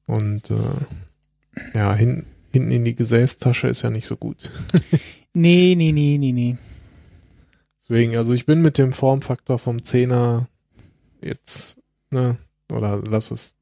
[0.07, 4.51] Und äh, ja, hin, hinten in die Gesäßtasche ist ja nicht so gut.
[5.35, 6.57] nee, nee, nee, nee, nee.
[7.79, 10.47] Deswegen, also ich bin mit dem Formfaktor vom 10er
[11.23, 11.81] jetzt,
[12.11, 12.39] ne,
[12.71, 13.57] oder lass es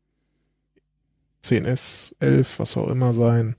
[1.44, 3.56] 10S, 11, was auch immer sein,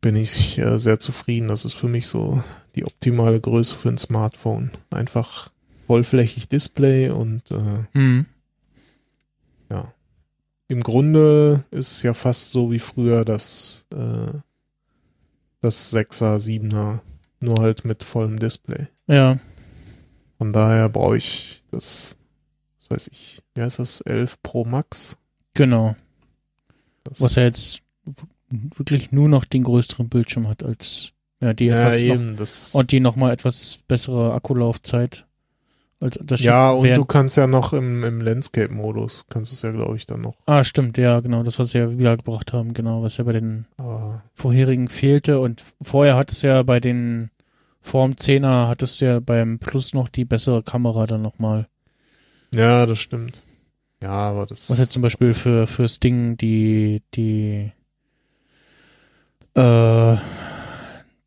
[0.00, 1.48] bin ich äh, sehr zufrieden.
[1.48, 2.42] Das ist für mich so
[2.74, 4.70] die optimale Größe für ein Smartphone.
[4.90, 5.50] Einfach
[5.86, 8.26] vollflächig Display und äh, mhm.
[9.70, 9.94] ja.
[10.68, 14.38] Im Grunde ist es ja fast so wie früher das, äh,
[15.60, 17.00] das 6er, 7er,
[17.40, 18.88] nur halt mit vollem Display.
[19.06, 19.38] Ja.
[20.36, 22.18] Von daher brauche ich das,
[22.78, 25.18] was weiß ich, wie heißt das, 11 Pro Max?
[25.54, 25.96] Genau.
[27.04, 27.82] Das was ja jetzt
[28.50, 32.74] wirklich nur noch den größeren Bildschirm hat als ja, die ja, etwas eben, noch, das
[32.74, 35.26] und die nochmal etwas bessere Akkulaufzeit
[36.00, 36.46] als Unterschied.
[36.46, 40.06] Ja, und du kannst ja noch im, im Landscape-Modus, kannst du es ja, glaube ich,
[40.06, 40.36] dann noch.
[40.46, 43.66] Ah, stimmt, ja, genau, das, was sie ja wiedergebracht haben, genau, was ja bei den
[43.78, 44.22] ah.
[44.34, 45.40] vorherigen fehlte.
[45.40, 47.30] Und vorher hattest du ja bei den
[47.84, 51.68] Form 10er hattest du ja beim Plus noch die bessere Kamera dann nochmal.
[52.54, 53.42] Ja, das stimmt.
[54.02, 54.70] Ja, aber das.
[54.70, 57.70] Was jetzt zum Beispiel für, fürs Ding die, die
[59.52, 60.16] äh,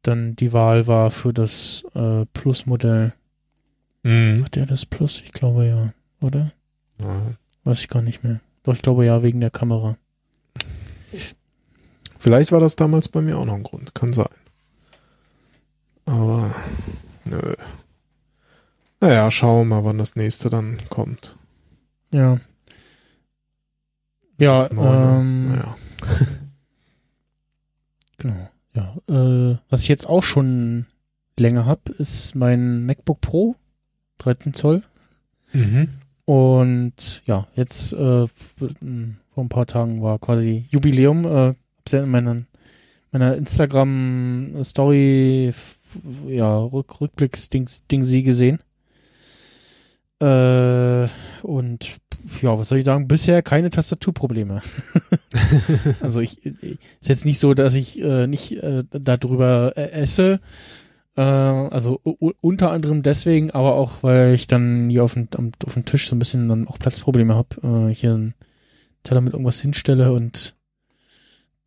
[0.01, 3.13] dann die Wahl war für das äh, Plus-Modell.
[4.01, 4.43] Mhm.
[4.43, 5.21] Hat der das Plus?
[5.23, 6.51] Ich glaube ja, oder?
[6.99, 7.33] Ja.
[7.65, 8.41] Weiß ich gar nicht mehr.
[8.63, 9.95] Doch, ich glaube ja, wegen der Kamera.
[12.17, 13.93] Vielleicht war das damals bei mir auch noch ein Grund.
[13.93, 14.27] Kann sein.
[16.07, 16.55] Aber,
[17.25, 17.53] nö.
[18.99, 21.35] Naja, schauen wir mal, wann das nächste dann kommt.
[22.11, 22.39] Ja.
[24.39, 25.77] Ja, ähm, naja.
[28.19, 28.49] Genau.
[28.73, 28.95] Ja.
[29.07, 30.85] Äh, was ich jetzt auch schon
[31.37, 33.55] länger habe, ist mein MacBook Pro
[34.17, 34.83] 13 Zoll.
[35.53, 35.89] Mhm.
[36.25, 41.25] Und ja, jetzt äh, vor ein paar Tagen war quasi Jubiläum.
[41.25, 42.43] Äh, hab's ja in meiner,
[43.11, 45.53] meiner Instagram Story
[46.27, 48.59] ja, Rück, Rückblicks-Ding sie gesehen.
[50.19, 51.07] Äh,
[51.43, 51.97] und
[52.41, 53.07] ja, was soll ich sagen?
[53.07, 54.61] Bisher keine Tastaturprobleme.
[56.01, 60.39] also ich, ich, ist jetzt nicht so, dass ich äh, nicht äh, darüber äh, esse.
[61.15, 62.01] Äh, also
[62.41, 65.27] unter anderem deswegen, aber auch, weil ich dann hier auf dem,
[65.65, 67.89] auf Tisch so ein bisschen dann auch Platzprobleme habe.
[67.89, 68.33] Äh, hier einen
[69.03, 70.56] Teller mit irgendwas hinstelle und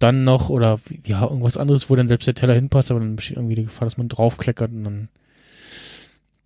[0.01, 3.37] dann noch oder ja, irgendwas anderes, wo dann selbst der Teller hinpasst, aber dann besteht
[3.37, 5.09] irgendwie die Gefahr, dass man draufkleckert und dann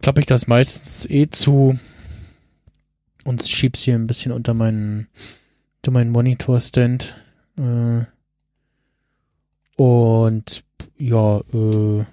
[0.03, 1.79] klappe ich das meistens eh zu
[3.25, 5.09] und schieb's hier ein bisschen unter meinen,
[5.79, 7.15] unter meinen Monitorstand.
[7.57, 8.05] Äh,
[9.77, 10.65] und
[10.99, 12.05] ja, äh,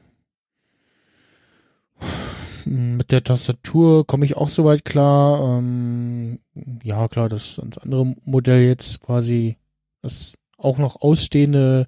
[2.65, 5.57] mit der Tastatur komme ich auch soweit klar.
[5.57, 6.39] Ähm,
[6.83, 9.57] ja, klar, das, das andere Modell jetzt quasi
[10.01, 11.87] das auch noch ausstehende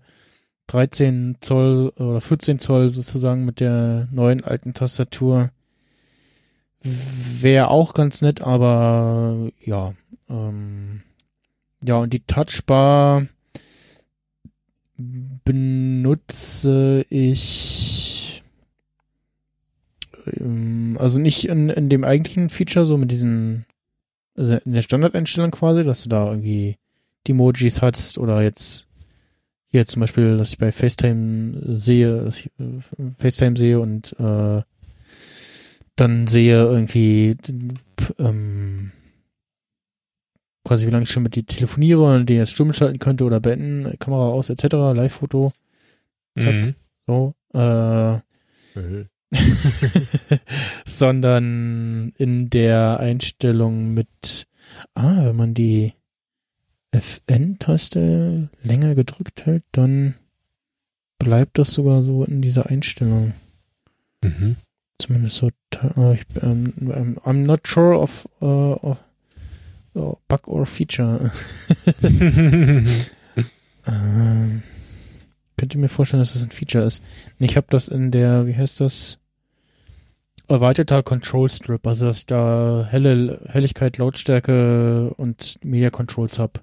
[0.67, 5.51] 13 Zoll oder 14 Zoll sozusagen mit der neuen alten Tastatur
[6.83, 9.93] Wäre auch ganz nett, aber ja.
[10.29, 11.01] Ähm,
[11.81, 13.27] ja, und die Touchbar
[14.97, 18.43] benutze ich
[20.37, 23.65] ähm, also nicht in, in dem eigentlichen Feature, so mit diesen,
[24.35, 26.75] also in der Standardeinstellung quasi, dass du da irgendwie
[27.31, 28.87] Emojis hast oder jetzt
[29.67, 34.61] hier zum Beispiel, dass ich bei FaceTime sehe, dass ich äh, FaceTime sehe und äh,
[35.95, 37.35] dann sehe irgendwie
[38.19, 38.91] ähm,
[40.63, 43.39] quasi, wie lange ich schon mit dir telefoniere und die jetzt Stumm schalten könnte oder
[43.39, 45.51] beenden, Kamera aus, etc., Live-Foto.
[46.39, 46.53] Zack.
[46.53, 46.75] Mhm.
[47.07, 47.33] So.
[47.53, 48.13] Äh,
[48.79, 49.09] mhm.
[50.85, 54.47] sondern in der Einstellung mit,
[54.93, 55.93] ah, wenn man die
[56.94, 60.15] FN-Taste länger gedrückt hält, dann
[61.18, 63.34] bleibt das sogar so in dieser Einstellung.
[64.24, 64.57] Mhm.
[64.99, 65.48] Zumindest so,
[65.98, 68.98] uh, ich, um, I'm, I'm, not sure of, uh, of
[69.95, 71.32] oh, Bug or Feature.
[73.88, 74.64] ähm,
[75.57, 77.03] könnt ihr mir vorstellen, dass das ein Feature ist?
[77.40, 79.20] Ich habe das in der, wie heißt das?
[80.49, 86.60] Erweiterter Control Strip, also dass ich da helle Helligkeit, Lautstärke und Media Controls habe.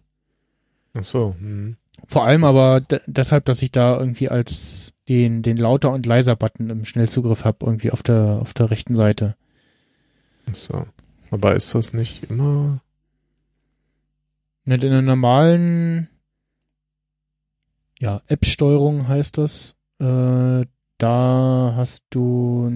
[0.94, 1.34] Ach so.
[1.38, 1.76] Hm.
[2.06, 6.36] Vor allem das aber deshalb, dass ich da irgendwie als den, den lauter und leiser
[6.36, 9.36] Button im Schnellzugriff habe, irgendwie auf der, auf der rechten Seite.
[10.48, 10.86] Ach so.
[11.30, 12.80] Aber ist das nicht immer?
[14.64, 16.08] Nicht in der normalen
[18.00, 19.76] ja, App-Steuerung heißt das.
[19.98, 20.64] Äh,
[20.98, 22.68] da hast du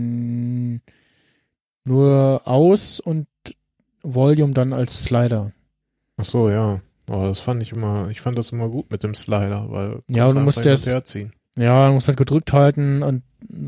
[1.85, 3.27] nur aus und
[4.03, 5.53] Volume dann als Slider.
[6.17, 6.81] Ach so, ja.
[7.09, 10.27] Aber das fand ich immer, ich fand das immer gut mit dem Slider, weil ja,
[10.27, 10.87] du musst das,
[11.57, 13.23] ja, du musst halt gedrückt halten und,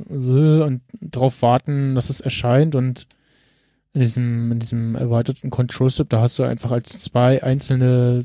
[0.09, 3.07] und drauf warten, dass es erscheint und
[3.93, 8.25] in diesem, in diesem erweiterten Control Strip, da hast du einfach als zwei einzelne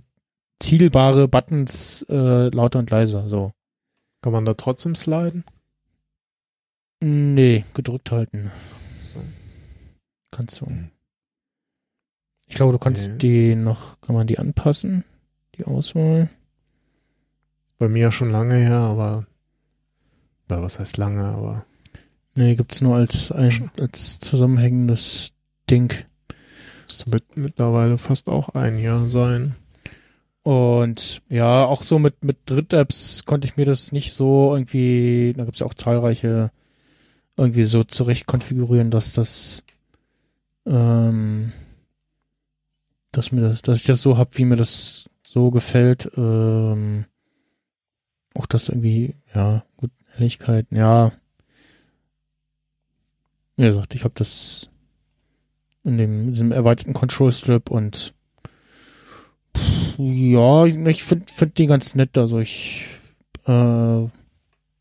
[0.59, 3.51] zielbare Buttons äh, lauter und leiser, so.
[4.21, 5.43] Kann man da trotzdem sliden?
[7.03, 8.51] Nee, gedrückt halten.
[9.13, 9.19] So.
[10.29, 10.67] Kannst du.
[10.67, 10.91] Hm.
[12.51, 13.17] Ich glaube, du kannst nee.
[13.17, 15.05] die noch, kann man die anpassen?
[15.55, 16.29] Die Auswahl?
[17.77, 19.25] Bei mir ja schon lange her, aber
[20.49, 21.65] ja, was heißt lange, aber.
[22.35, 25.31] Nee, gibt's nur als ein, als zusammenhängendes
[25.69, 25.93] Ding.
[26.83, 29.55] Müsste mit, mittlerweile fast auch ein Jahr sein.
[30.43, 35.45] Und ja, auch so mit, mit Dritt-Apps konnte ich mir das nicht so irgendwie, da
[35.45, 36.51] gibt's ja auch zahlreiche
[37.37, 39.63] irgendwie so zurecht konfigurieren, dass das,
[40.65, 41.53] ähm,
[43.11, 46.11] dass mir das, dass ich das so hab, wie mir das so gefällt.
[46.15, 47.05] Ähm,
[48.33, 51.11] auch das irgendwie, ja, gut, Helligkeit, ja.
[53.55, 54.69] Wie gesagt, ich habe das
[55.83, 58.13] in dem diesem erweiterten Control Strip und
[59.97, 62.17] ja, ich finde find die ganz nett.
[62.17, 62.85] Also ich
[63.45, 63.47] äh,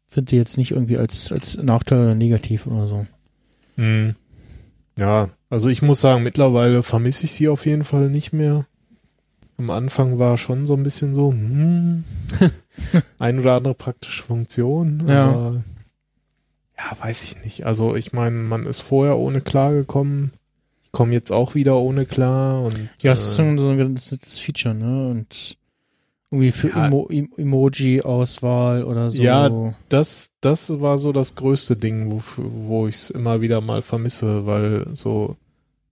[0.07, 3.07] finde die jetzt nicht irgendwie als, als Nachteil oder negativ oder so.
[3.77, 4.15] Hm.
[4.97, 8.67] Ja, also ich muss sagen, mittlerweile vermisse ich sie auf jeden Fall nicht mehr.
[9.59, 12.05] Am Anfang war schon so ein bisschen so, hm,
[13.19, 15.03] ein oder andere praktische Funktion.
[15.07, 15.29] Ja.
[15.29, 15.65] Aber,
[16.79, 17.67] ja, weiß ich nicht.
[17.67, 20.33] Also ich meine, man ist vorher ohne klar gekommen.
[20.85, 22.63] Ich komme jetzt auch wieder ohne klar.
[22.63, 25.09] Und, ja, es ist so ein ganz nettes Feature, ne?
[25.09, 25.59] Und
[26.31, 26.87] irgendwie für ja.
[26.87, 29.23] Emo Emoji-Auswahl oder so.
[29.23, 33.83] Ja, das, das war so das größte Ding, wo, wo ich es immer wieder mal
[33.83, 35.37] vermisse, weil so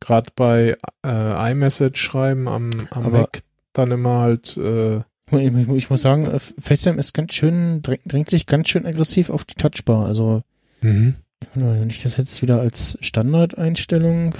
[0.01, 3.43] gerade bei äh, iMessage schreiben am, am Aber Mac
[3.73, 5.01] dann immer halt äh,
[5.31, 9.31] ich, ich, muss sagen, äh, FaceTime ist ganz schön, drängt, drängt sich ganz schön aggressiv
[9.31, 10.07] auf die Touchbar.
[10.07, 10.43] Also,
[10.81, 11.17] mhm.
[11.55, 14.35] wenn ich das jetzt wieder als Standardeinstellung,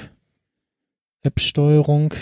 [1.23, 2.15] App-Steuerung,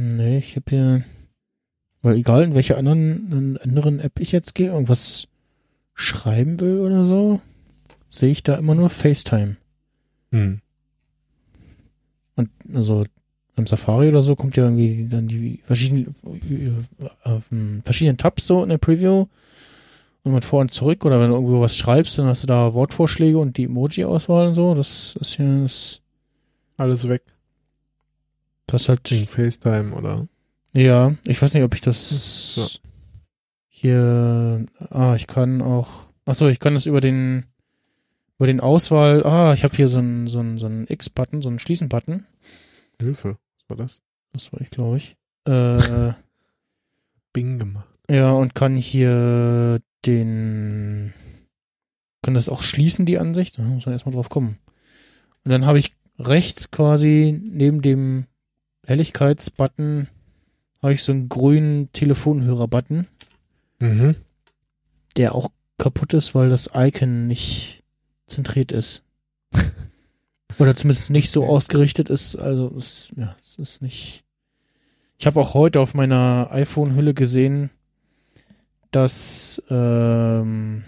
[0.00, 1.04] Nee, ich habe hier,
[2.02, 5.26] weil egal in welche anderen, anderen App ich jetzt gehe, irgendwas
[5.92, 7.40] schreiben will oder so,
[8.08, 9.56] sehe ich da immer nur FaceTime.
[10.30, 10.60] Hm.
[12.36, 13.06] Und also
[13.56, 16.14] im Safari oder so kommt ja irgendwie dann die verschiedenen,
[17.24, 19.26] äh, verschiedenen Tabs so in der Preview
[20.22, 22.72] und mit vor und zurück oder wenn du irgendwo was schreibst, dann hast du da
[22.72, 24.76] Wortvorschläge und die Emoji-Auswahl und so.
[24.76, 25.66] Das ist ja
[26.76, 27.22] alles weg.
[28.68, 29.10] Das halt.
[29.10, 30.28] Wegen FaceTime, oder?
[30.74, 32.68] Ja, ich weiß nicht, ob ich das so.
[33.68, 34.66] hier.
[34.90, 36.06] Ah, ich kann auch.
[36.24, 37.46] Achso, ich kann das über den
[38.36, 39.24] über den Auswahl.
[39.24, 42.26] Ah, ich habe hier so einen so einen so einen X-Button, so einen Schließen-Button.
[43.00, 44.02] Hilfe, was war das?
[44.32, 45.16] Das war ich, glaube ich.
[45.46, 46.12] Äh,
[47.32, 47.88] Bing gemacht.
[48.10, 51.14] Ja, und kann hier den
[52.22, 53.58] kann das auch schließen, die Ansicht.
[53.58, 54.58] Da muss man erstmal drauf kommen.
[55.44, 58.26] Und dann habe ich rechts quasi neben dem
[58.88, 60.08] Helligkeitsbutton
[60.82, 63.06] habe ich so einen grünen Telefonhörer-Button,
[63.80, 64.14] mhm.
[65.18, 67.84] der auch kaputt ist, weil das Icon nicht
[68.26, 69.02] zentriert ist.
[70.58, 72.36] Oder zumindest nicht so ausgerichtet ist.
[72.36, 74.24] Also es, ja, es ist nicht.
[75.18, 77.68] Ich habe auch heute auf meiner iPhone-Hülle gesehen,
[78.90, 80.84] dass ähm,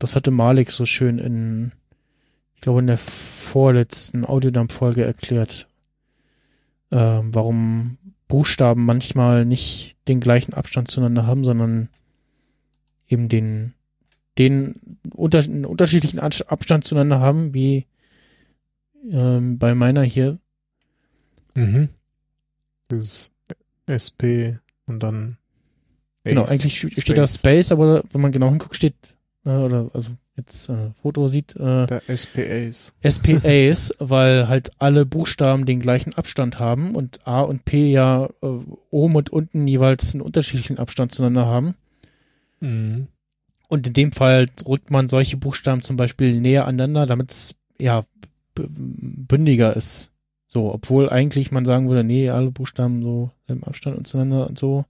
[0.00, 1.70] das hatte Malik so schön in,
[2.56, 5.68] ich glaube in der vorletzten Audiodump-Folge erklärt
[6.92, 7.98] ähm, warum
[8.28, 11.88] Buchstaben manchmal nicht den gleichen Abstand zueinander haben, sondern
[13.08, 13.74] eben den,
[14.38, 17.86] den unter, einen unterschiedlichen Abstand zueinander haben, wie
[19.10, 20.38] ähm, bei meiner hier.
[21.54, 21.88] Mhm.
[22.88, 23.32] Das ist
[23.88, 25.38] SP und dann
[26.24, 27.00] Genau, eigentlich Space.
[27.00, 31.28] steht da Space, aber wenn man genau hinguckt, steht, äh, oder also jetzt äh, Foto
[31.28, 32.94] sieht, äh, der SPAs.
[33.02, 38.46] SPAs, weil halt alle Buchstaben den gleichen Abstand haben und A und P ja äh,
[38.90, 41.74] oben und unten jeweils einen unterschiedlichen Abstand zueinander haben.
[42.60, 43.08] Mhm.
[43.68, 48.04] Und in dem Fall rückt man solche Buchstaben zum Beispiel näher aneinander, damit es ja
[48.54, 50.12] bündiger ist.
[50.46, 54.84] So, obwohl eigentlich man sagen würde, nee, alle Buchstaben so im Abstand zueinander und so.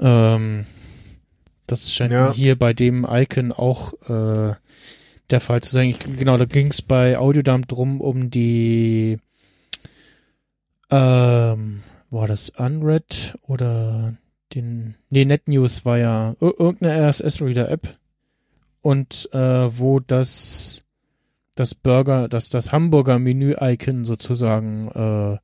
[0.00, 0.66] Ähm,
[1.72, 2.32] das scheint ja.
[2.32, 4.54] hier bei dem Icon auch äh,
[5.30, 5.88] der Fall zu sein.
[5.88, 9.18] Ich, genau, da ging es bei Audiodump drum um die
[10.90, 11.80] ähm,
[12.10, 14.14] war das Unread oder
[14.54, 17.96] den nee NetNews war ja irgendeine RSS-Reader-App
[18.82, 19.38] und äh,
[19.78, 20.82] wo das
[21.54, 25.38] das Burger, das das Hamburger Menü-Icon sozusagen, äh,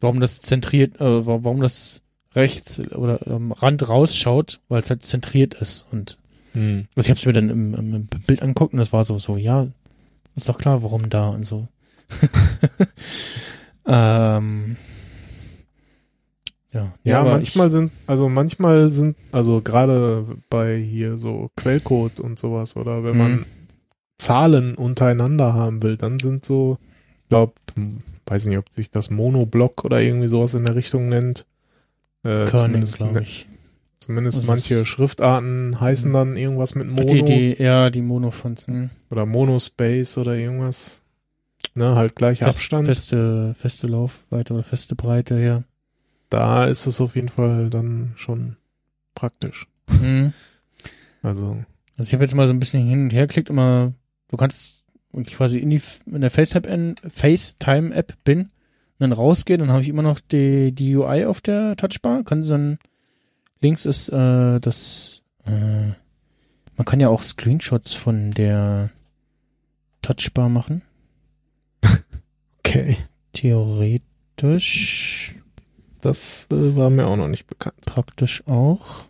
[0.00, 2.00] warum das zentriert, äh, warum das
[2.36, 5.86] rechts oder am Rand rausschaut, weil es halt zentriert ist.
[5.90, 6.18] Und
[6.52, 6.86] hm.
[6.94, 9.36] also ich habe es mir dann im, im, Bild angeguckt und das war so, so,
[9.36, 9.66] ja,
[10.34, 11.68] ist doch klar, warum da und so.
[13.86, 14.76] ähm,
[16.72, 22.20] ja, ja, ja manchmal ich, sind, also manchmal sind, also gerade bei hier so Quellcode
[22.20, 23.46] und sowas oder wenn man hm.
[24.18, 26.78] Zahlen untereinander haben will, dann sind so,
[27.28, 27.54] glaube,
[28.26, 31.46] weiß nicht, ob sich das Monoblock oder irgendwie sowas in der Richtung nennt.
[32.24, 33.46] Äh, zumindest, glaube ich.
[33.98, 37.06] Zumindest also manche Schriftarten heißen dann irgendwas mit Mono.
[37.06, 38.66] Die, die, ja, die Monofonts.
[38.66, 38.90] Hm.
[39.10, 41.02] Oder Monospace oder irgendwas.
[41.74, 42.86] Ne, halt gleicher Fest, Abstand.
[42.86, 45.64] Feste, feste Laufweite oder feste Breite, ja.
[46.28, 48.56] Da ist es auf jeden Fall dann schon
[49.14, 49.66] praktisch.
[49.88, 50.32] Mhm.
[51.22, 51.64] Also.
[51.96, 53.92] Also ich habe jetzt mal so ein bisschen hin und her geklickt, immer,
[54.28, 54.84] du kannst
[55.26, 58.50] quasi in die in der FaceTime-App bin
[58.98, 62.24] dann rausgehe, dann habe ich immer noch die, die UI auf der Touchbar.
[62.24, 62.78] Kann dann
[63.60, 65.92] links ist äh, das äh,
[66.76, 68.90] man kann ja auch Screenshots von der
[70.02, 70.82] Touchbar machen.
[72.58, 72.98] okay.
[73.32, 75.34] Theoretisch.
[76.00, 77.80] Das äh, war mir auch noch nicht bekannt.
[77.86, 79.06] Praktisch auch.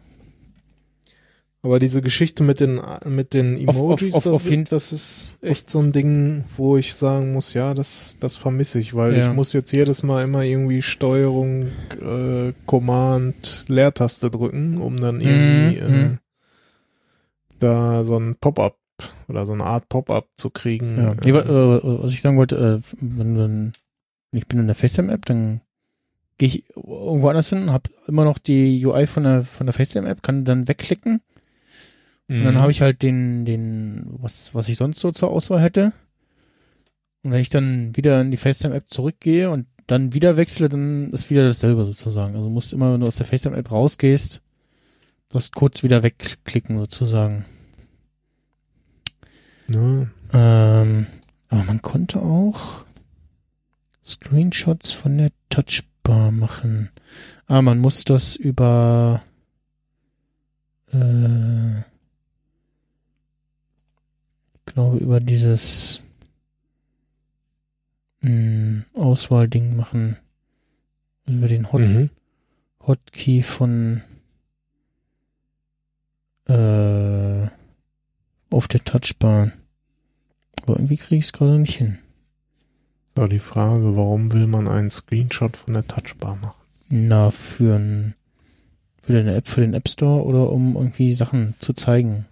[1.65, 5.78] Aber diese Geschichte mit den, mit den Emojis, auf, auf, das, das, ist echt so
[5.78, 9.31] ein Ding, wo ich sagen muss, ja, das, das vermisse ich, weil ja.
[9.31, 11.69] ich muss jetzt jedes Mal immer irgendwie Steuerung,
[12.03, 15.86] äh, Command, Leertaste drücken, um dann irgendwie mhm.
[15.86, 16.19] äh, mhm.
[17.61, 18.77] da so ein Pop-up
[19.28, 20.99] oder so eine Art Pop-up zu kriegen.
[20.99, 21.15] Ja.
[21.24, 23.73] Nee, äh, was ich sagen wollte, äh, wenn, wenn
[24.32, 25.62] ich bin in der FaceTime-App, dann
[26.36, 30.23] gehe ich irgendwo anders hin, habe immer noch die UI von der, von der FaceTime-App,
[30.23, 31.23] kann dann wegklicken
[32.28, 32.38] Mhm.
[32.38, 32.59] Und dann mhm.
[32.60, 35.92] habe ich halt den, den, was, was ich sonst so zur Auswahl hätte.
[37.22, 41.30] Und wenn ich dann wieder in die FaceTime-App zurückgehe und dann wieder wechsle, dann ist
[41.30, 42.34] wieder dasselbe sozusagen.
[42.34, 44.42] Also du musst immer, wenn du aus der FaceTime-App rausgehst,
[45.28, 47.44] du musst kurz wieder wegklicken sozusagen.
[49.68, 50.06] Ja.
[50.32, 51.06] Ähm,
[51.48, 52.84] aber man konnte auch
[54.02, 56.90] Screenshots von der Touchbar machen.
[57.46, 59.22] Ah, man muss das über
[60.92, 61.82] äh,
[64.66, 66.03] glaube, über dieses
[68.20, 70.16] mh, hm, Auswahlding machen.
[71.27, 72.11] Über den Hot mhm.
[72.86, 74.03] Hotkey von
[76.47, 77.47] äh,
[78.51, 79.53] auf der Touchbar.
[80.62, 81.99] Aber irgendwie kriege ich es gerade nicht hin.
[83.16, 86.61] So, die Frage, warum will man einen Screenshot von der Touchbar machen?
[86.89, 88.15] Na, für, ein,
[89.03, 92.27] für eine App, für den App Store oder um irgendwie Sachen zu zeigen.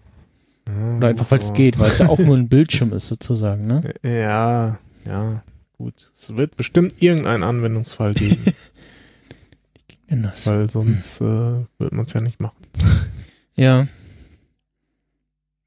[0.69, 3.67] Ja, Oder einfach, weil es geht, weil es ja auch nur ein Bildschirm ist, sozusagen,
[3.67, 3.95] ne?
[4.03, 5.43] Ja, ja,
[5.77, 6.13] gut.
[6.15, 8.45] Es wird bestimmt irgendeinen Anwendungsfall geben.
[10.45, 11.67] Weil sonst hm.
[11.79, 12.57] äh, wird man es ja nicht machen.
[13.55, 13.87] Ja.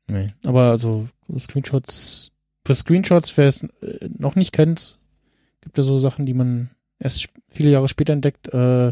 [0.08, 1.08] Nee, aber also
[1.38, 2.32] Screenshots,
[2.66, 4.98] für Screenshots, wer es äh, noch nicht kennt,
[5.62, 8.52] gibt es so Sachen, die man erst viele Jahre später entdeckt.
[8.52, 8.92] Äh,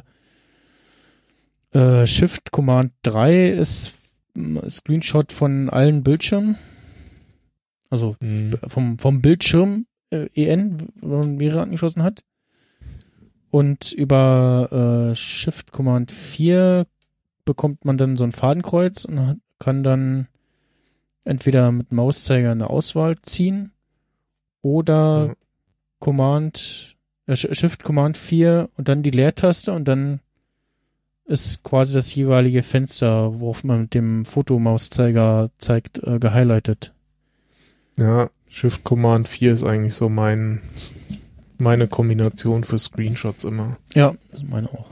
[1.71, 4.02] äh, Shift Command 3 ist
[4.69, 6.57] Screenshot von allen Bildschirmen.
[7.89, 8.51] Also mhm.
[8.67, 12.23] vom, vom Bildschirm äh, EN, wenn man mehrere angeschlossen hat.
[13.51, 16.87] Und über äh, Shift Command 4
[17.45, 20.27] bekommt man dann so ein Fadenkreuz und kann dann
[21.23, 23.71] entweder mit Mauszeiger eine Auswahl ziehen
[24.61, 25.33] oder mhm.
[25.99, 26.95] Command
[27.27, 30.19] äh, Shift Command 4 und dann die Leertaste und dann
[31.25, 36.93] ist quasi das jeweilige Fenster, worauf man mit dem Fotomauszeiger zeigt, äh, gehighlightet.
[37.95, 40.61] Ja, Shift Command 4 ist eigentlich so mein,
[41.57, 43.77] meine Kombination für Screenshots immer.
[43.93, 44.13] Ja,
[44.47, 44.89] meine auch.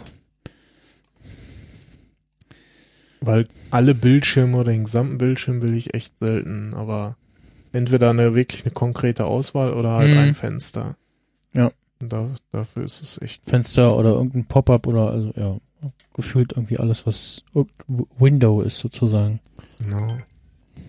[3.19, 7.17] Weil alle Bildschirme oder den gesamten Bildschirm will ich echt selten, aber
[7.71, 10.17] entweder eine wirklich eine konkrete Auswahl oder halt mhm.
[10.17, 10.95] ein Fenster.
[11.53, 11.71] Ja.
[11.99, 13.45] Da, dafür ist es echt.
[13.45, 15.57] Fenster oder irgendein Pop-up oder also ja,
[16.13, 17.43] gefühlt irgendwie alles, was
[18.17, 19.39] Window ist sozusagen.
[19.79, 20.17] Genau.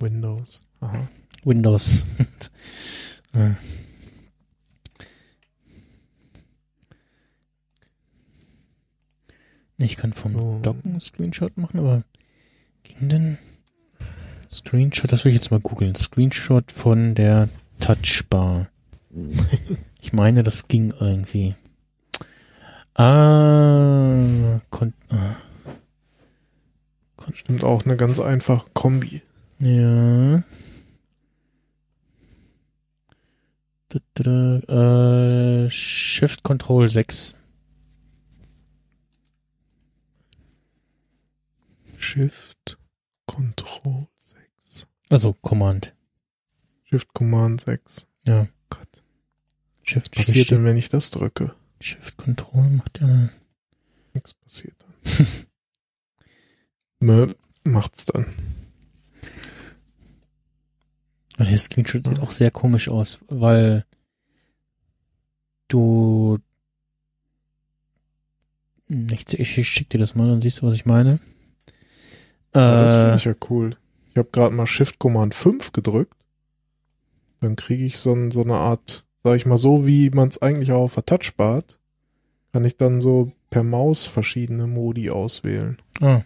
[0.01, 0.65] Windows.
[0.81, 1.09] Aha.
[1.45, 2.07] Windows.
[3.35, 3.57] ja.
[9.79, 10.61] Ich kann vom oh.
[10.63, 12.05] Docken Screenshot machen, aber
[12.85, 13.39] ging denn
[14.53, 15.95] Screenshot, das will ich jetzt mal googeln.
[15.95, 17.49] Screenshot von der
[17.81, 18.69] Touchbar.
[20.01, 21.55] ich meine, das ging irgendwie.
[22.95, 25.37] Ah, kon ah.
[27.17, 29.23] Kon Stimmt auch eine ganz einfache Kombi.
[29.59, 30.43] Ja.
[34.25, 37.35] Äh, Shift Control 6.
[41.99, 42.79] Shift
[43.27, 44.87] Control 6.
[45.11, 45.95] Also Command.
[46.85, 48.07] Shift Command 6.
[48.27, 48.49] Ja.
[48.71, 49.03] Gott.
[49.83, 51.55] Shift Was passiert denn, wenn ich das drücke?
[51.83, 53.29] Shift Control macht ja.
[54.15, 55.27] Nichts passiert dann.
[57.01, 57.33] Mö,
[57.65, 58.27] macht's dann.
[61.39, 63.85] Und der Screenshot sieht auch sehr komisch aus, weil
[65.69, 66.39] du
[68.89, 71.19] ich, ich, ich schick dir das mal, dann siehst du, was ich meine.
[72.55, 73.77] Ja, das finde ich ja cool.
[74.11, 76.15] Ich habe gerade mal Shift Command 5 gedrückt.
[77.41, 80.73] Dann kriege ich so, so eine Art, sag ich mal, so wie man es eigentlich
[80.73, 81.79] auch auf der Touchbar hat,
[82.53, 85.79] kann ich dann so per Maus verschiedene Modi auswählen.
[86.01, 86.23] Ah.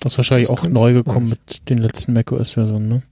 [0.00, 3.02] Das ist wahrscheinlich das auch neu gekommen mit den letzten macOS-Versionen, ne?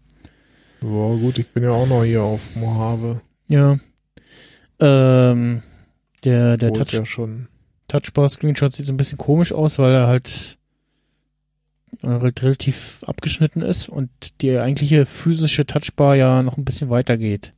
[0.82, 3.20] Ja, gut, ich bin ja auch noch hier auf Mojave.
[3.48, 3.78] Ja.
[4.80, 5.62] Ähm,
[6.24, 7.48] der der Touch ja schon
[7.88, 10.58] Touchbar-Screenshot sieht so ein bisschen komisch aus, weil er halt
[12.02, 14.10] relativ abgeschnitten ist und
[14.40, 17.54] die eigentliche physische Touchbar ja noch ein bisschen weiter geht.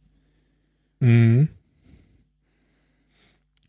[1.01, 1.49] Mhm.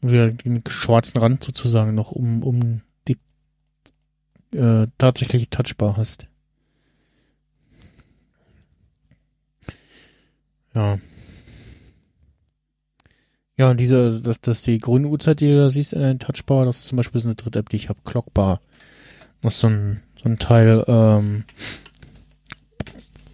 [0.01, 3.17] Oder den schwarzen Rand sozusagen noch um, um die
[4.57, 6.27] äh, tatsächliche Touchbar hast.
[10.73, 10.99] Ja.
[13.57, 16.65] Ja, und diese, dass, dass die grüne Uhrzeit, die du da siehst in der Touchbar,
[16.65, 18.61] das ist zum Beispiel so eine dritte App, die ich habe, Clockbar.
[19.41, 21.43] Das ist so ein, so ein Teil, ähm,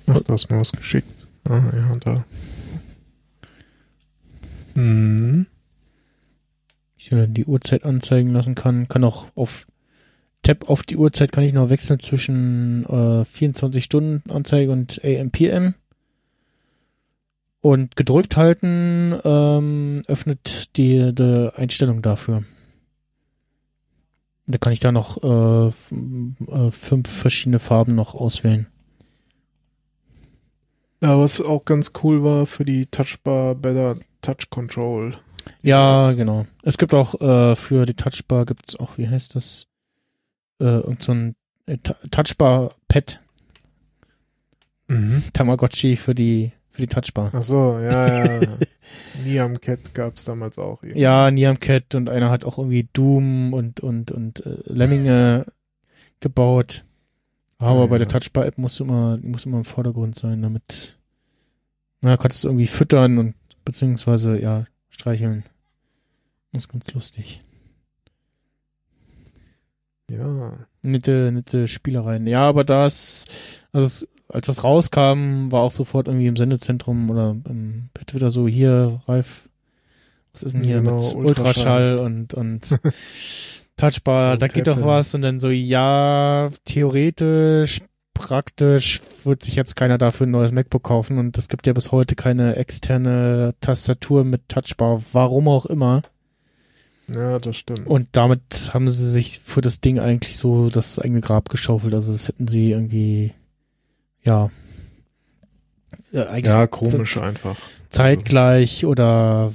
[0.08, 1.28] Ach, du hast mir was geschickt.
[1.44, 2.26] Ah, ja, da.
[4.78, 5.48] Hm.
[6.98, 8.88] Ich dann die Uhrzeit anzeigen lassen kann.
[8.88, 9.66] Kann auch auf
[10.44, 15.32] Tab auf die Uhrzeit kann ich noch wechseln zwischen äh, 24 Stunden Anzeige und AM
[15.32, 15.74] PM.
[17.60, 22.44] Und gedrückt halten ähm, öffnet die, die Einstellung dafür.
[24.46, 28.68] Da kann ich da noch äh, äh, fünf verschiedene Farben noch auswählen.
[31.02, 35.16] Ja, was auch ganz cool war für die Touchbar Better Touch Control.
[35.62, 36.46] Ja, genau.
[36.64, 39.68] Es gibt auch äh, für die Touchbar gibt es auch, wie heißt das?
[40.60, 41.36] Äh, irgend so ein
[41.68, 43.20] äh, Touchbar Pad.
[44.88, 45.24] Mhm.
[45.34, 47.30] Tamagotchi für die für die Touchbar.
[47.34, 48.58] Ach so, ja, ja.
[49.24, 50.84] Niam Cat gab's damals auch.
[50.84, 51.02] Irgendwie.
[51.02, 55.46] Ja, Niam Cat und einer hat auch irgendwie Doom und und und äh, Lemminge
[56.20, 56.86] gebaut.
[57.60, 60.98] Aber ja, bei der Touchbar-App muss immer muss immer im Vordergrund sein, damit
[62.02, 63.36] na kannst du irgendwie füttern und
[63.66, 65.44] beziehungsweise ja streicheln.
[66.52, 67.42] Das ist ganz lustig.
[70.10, 70.54] Ja.
[70.82, 72.28] Nette, nette Spielereien.
[72.28, 73.26] Ja, aber das,
[73.74, 78.48] also als das rauskam, war auch sofort irgendwie im Sendezentrum oder im, per Twitter so,
[78.48, 79.50] hier, Ralf,
[80.34, 82.80] was ist denn hier genau, mit Ultraschall, und, und
[83.78, 87.82] Touchbar, und da geht doch was und dann so, ja, theoretisch,
[88.14, 91.92] praktisch wird sich jetzt keiner dafür ein neues MacBook kaufen und es gibt ja bis
[91.92, 96.02] heute keine externe Tastatur mit Touchbar, warum auch immer.
[97.14, 97.88] Ja, das stimmt.
[97.88, 101.94] Und damit haben sie sich für das Ding eigentlich so das eigene Grab geschaufelt.
[101.94, 103.34] Also das hätten sie irgendwie
[104.24, 104.52] ja.
[106.12, 107.56] Ja, ja komisch einfach.
[107.90, 109.54] Zeitgleich oder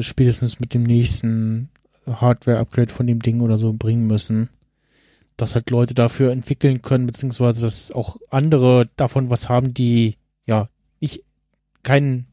[0.00, 1.70] spätestens mit dem nächsten
[2.08, 4.48] Hardware-Upgrade von dem Ding oder so bringen müssen.
[5.36, 10.16] Dass halt Leute dafür entwickeln können, beziehungsweise dass auch andere davon was haben, die,
[10.46, 10.68] ja,
[10.98, 11.24] ich
[11.82, 12.26] keinen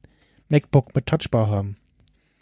[0.50, 1.78] MacBook mit Touchbar haben.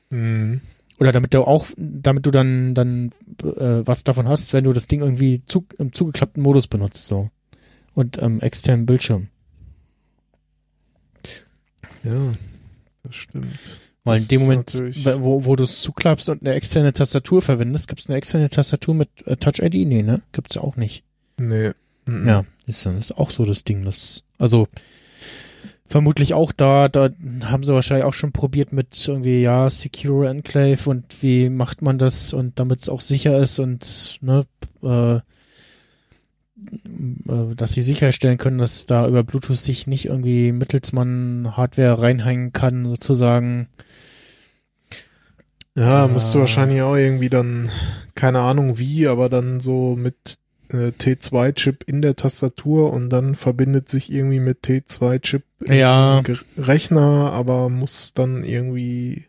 [0.09, 0.61] Mhm.
[0.99, 3.09] oder damit du auch, damit du dann, dann
[3.41, 7.29] äh, was davon hast, wenn du das Ding irgendwie zu, im zugeklappten Modus benutzt, so.
[7.95, 9.29] Und ähm, externen Bildschirm.
[12.03, 12.33] Ja,
[13.03, 13.59] das stimmt.
[14.03, 14.83] Weil in dem Moment,
[15.21, 18.95] wo, wo du es zuklappst und eine externe Tastatur verwendest, gibt es eine externe Tastatur
[18.95, 19.87] mit äh, Touch ID?
[19.87, 20.21] Nee, ne?
[20.33, 21.05] Gibt's ja auch nicht.
[21.39, 21.71] Nee.
[22.05, 22.27] Mhm.
[22.27, 23.85] Ja, ist, das ist auch so das Ding.
[23.85, 24.67] Das, also
[25.85, 27.09] vermutlich auch da, da
[27.43, 31.97] haben sie wahrscheinlich auch schon probiert mit irgendwie, ja, Secure Enclave und wie macht man
[31.97, 34.45] das und damit es auch sicher ist und ne,
[34.83, 35.21] äh, äh,
[37.55, 42.85] dass sie sicherstellen können, dass da über Bluetooth sich nicht irgendwie Mittelsmann Hardware reinhängen kann,
[42.85, 43.67] sozusagen.
[45.75, 47.71] Ja, musst du wahrscheinlich auch irgendwie dann,
[48.15, 50.37] keine Ahnung wie, aber dann so mit
[50.69, 56.21] äh, T2-Chip in der Tastatur und dann verbindet sich irgendwie mit T2-Chip ja.
[56.57, 59.25] Rechner, aber muss dann irgendwie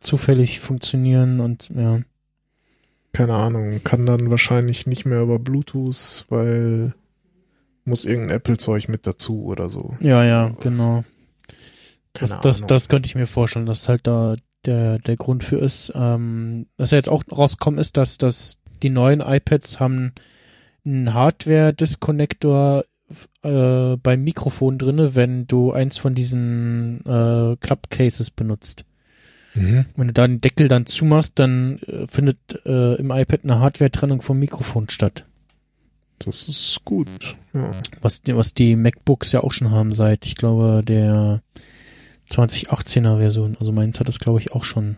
[0.00, 2.00] zufällig funktionieren und ja
[3.16, 6.92] keine Ahnung, kann dann wahrscheinlich nicht mehr über Bluetooth, weil
[7.86, 9.96] muss irgendein Apple-Zeug mit dazu oder so.
[10.00, 11.02] Ja, ja, genau.
[12.12, 14.36] Das, das, das könnte ich mir vorstellen, dass halt da
[14.66, 15.92] der, der Grund für ist.
[15.94, 20.12] Ähm, was ja jetzt auch rauskommen ist, dass, dass die neuen iPads haben
[20.84, 22.84] einen Hardware-Disconnector
[23.42, 28.84] äh, beim Mikrofon drinne, wenn du eins von diesen äh, Club-Cases benutzt.
[29.54, 29.86] Mhm.
[29.96, 34.22] Wenn du da den Deckel dann zumachst, dann äh, findet äh, im iPad eine Hardware-Trennung
[34.22, 35.24] vom Mikrofon statt.
[36.18, 37.36] Das ist gut.
[37.52, 37.70] Ja.
[38.00, 41.42] Was, was die MacBooks ja auch schon haben seit, ich glaube, der
[42.30, 43.56] 2018er Version.
[43.60, 44.96] Also meins hat das, glaube ich, auch schon.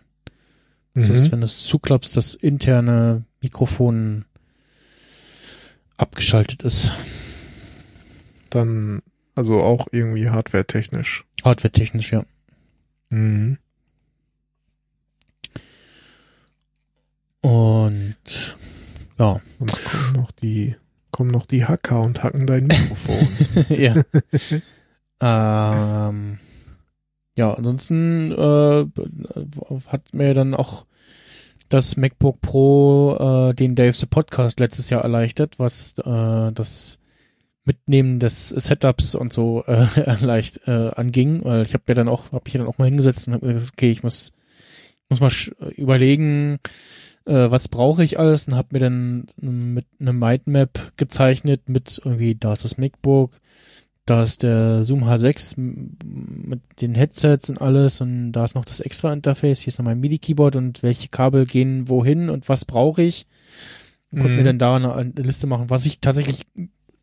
[0.93, 1.01] Mhm.
[1.01, 4.25] Das heißt, wenn du es zuklappst, das interne Mikrofon
[5.97, 6.91] abgeschaltet ist.
[8.49, 9.01] Dann,
[9.35, 11.25] also auch irgendwie hardware-technisch.
[11.43, 12.23] Hardware-technisch, ja.
[13.09, 13.57] Mhm.
[17.41, 18.57] Und
[19.19, 19.41] ja.
[19.59, 20.75] Sonst kommen noch die,
[21.11, 23.27] kommen noch die Hacker und hacken dein Mikrofon.
[23.69, 24.01] ja.
[26.09, 26.39] ähm,
[27.39, 28.85] ja, ansonsten äh,
[29.87, 30.85] hat mir dann auch
[31.69, 33.15] das MacBook Pro
[33.49, 36.99] äh, den Dave the Podcast letztes Jahr erleichtert, was äh, das
[37.63, 39.87] Mitnehmen des Setups und so äh,
[40.19, 41.45] leicht äh, anging.
[41.45, 43.71] Weil ich habe mir dann auch, habe ich dann auch mal hingesetzt und habe gesagt,
[43.71, 44.33] okay, ich muss,
[45.07, 45.31] muss mal
[45.77, 46.59] überlegen,
[47.23, 52.35] äh, was brauche ich alles und habe mir dann mit einer Mindmap gezeichnet mit irgendwie,
[52.35, 53.31] da ist das MacBook,
[54.09, 58.79] da ist der Zoom H6 mit den Headsets und alles und da ist noch das
[58.79, 63.01] extra Interface, hier ist noch mein MIDI-Keyboard und welche Kabel gehen wohin und was brauche
[63.01, 63.27] ich.
[64.11, 64.45] Und konnte mir mhm.
[64.45, 66.41] dann da eine, eine, Liste machen, was ich tatsächlich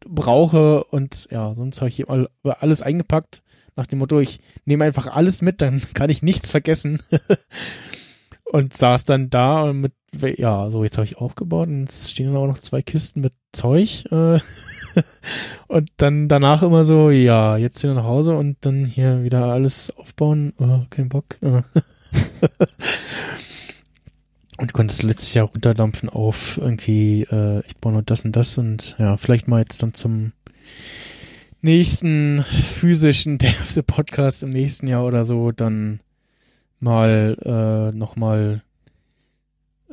[0.04, 3.42] brauche und ja, sonst habe ich hier alles eingepackt
[3.76, 7.00] nach dem Motto, ich nehme einfach alles mit, dann kann ich nichts vergessen.
[8.52, 9.92] und saß dann da mit
[10.36, 13.34] ja, so jetzt habe ich aufgebaut und es stehen dann auch noch zwei Kisten mit
[13.52, 14.04] Zeug.
[14.10, 14.40] Äh,
[15.68, 19.90] und dann danach immer so, ja, jetzt wieder nach Hause und dann hier wieder alles
[19.96, 20.52] aufbauen.
[20.58, 21.38] Oh, kein Bock.
[21.42, 21.62] Äh.
[24.58, 28.96] und konntest letztes Jahr runterdampfen auf irgendwie, äh, ich baue nur das und das und
[28.98, 30.32] ja, vielleicht mal jetzt dann zum
[31.60, 36.00] nächsten physischen the Podcast im nächsten Jahr oder so dann
[36.80, 37.36] mal
[37.92, 38.62] äh, nochmal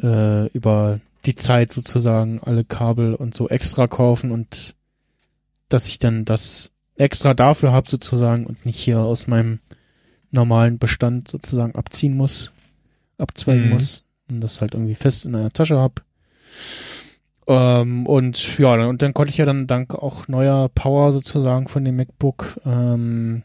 [0.02, 4.76] äh, über die Zeit sozusagen alle Kabel und so extra kaufen und
[5.70, 9.60] dass ich dann das extra dafür habe sozusagen und nicht hier aus meinem
[10.32, 12.52] normalen Bestand sozusagen abziehen muss,
[13.18, 13.70] abzweigen mhm.
[13.72, 16.04] muss und das halt irgendwie fest in einer Tasche hab.
[17.48, 21.84] Ähm, und ja, und dann konnte ich ja dann dank auch neuer Power sozusagen von
[21.84, 23.44] dem MacBook ähm,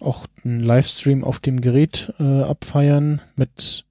[0.00, 3.84] auch einen Livestream auf dem Gerät äh, abfeiern mit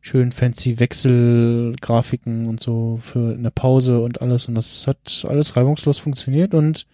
[0.00, 4.48] schön fancy Wechselgrafiken und so für eine Pause und alles.
[4.48, 6.54] Und das hat alles reibungslos funktioniert.
[6.54, 6.86] Und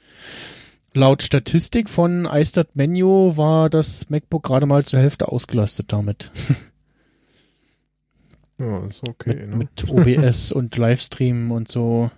[0.94, 6.30] laut Statistik von iStat Menu war das MacBook gerade mal zur Hälfte ausgelastet damit.
[8.60, 9.34] Ja, ist okay.
[9.34, 9.56] mit, ne?
[9.56, 12.10] mit OBS und Livestream und so.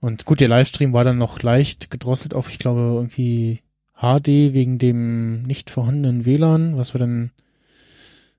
[0.00, 3.62] Und gut, der Livestream war dann noch leicht gedrosselt auf, ich glaube, irgendwie
[4.02, 7.30] HD wegen dem nicht vorhandenen WLAN, was wir dann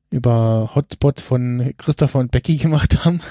[0.10, 3.22] über Hotspot von Christopher und Becky gemacht haben.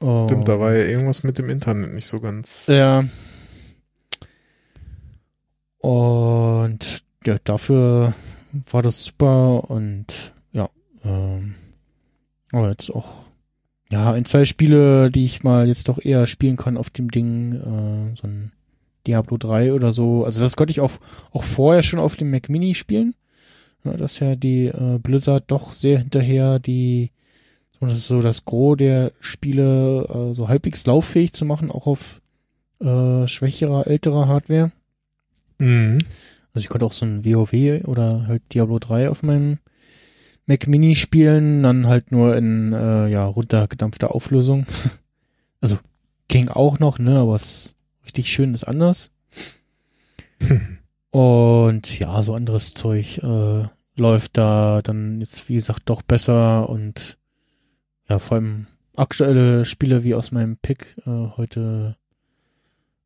[0.00, 0.26] oh.
[0.28, 2.66] Stimmt, da war ja irgendwas mit dem Internet nicht so ganz.
[2.68, 3.04] Ja.
[5.78, 8.14] Und ja, dafür
[8.70, 10.70] war das super und ja,
[11.04, 11.54] ähm,
[12.52, 13.24] aber jetzt auch
[13.90, 17.52] ja, ein, zwei Spiele, die ich mal jetzt doch eher spielen kann auf dem Ding,
[17.52, 18.52] äh, so ein
[19.06, 20.24] Diablo 3 oder so.
[20.24, 20.92] Also das konnte ich auch,
[21.32, 23.14] auch vorher schon auf dem Mac Mini spielen.
[23.84, 27.10] Ja, dass ja die äh, Blizzard doch sehr hinterher die
[27.88, 32.20] das ist so das Gros der Spiele äh, so halbwegs lauffähig zu machen, auch auf
[32.80, 34.72] äh, schwächerer, älterer Hardware.
[35.58, 35.98] Mhm.
[36.52, 39.58] Also ich konnte auch so ein WoW oder halt Diablo 3 auf meinem
[40.46, 44.66] Mac Mini spielen, dann halt nur in äh, ja runtergedampfter Auflösung.
[45.60, 45.78] also
[46.28, 49.10] ging auch noch, ne, aber es richtig schön ist anders.
[51.10, 57.18] und ja, so anderes Zeug äh, läuft da dann jetzt wie gesagt doch besser und
[58.08, 58.66] ja, vor allem
[58.96, 61.96] aktuelle Spiele wie aus meinem Pick äh, heute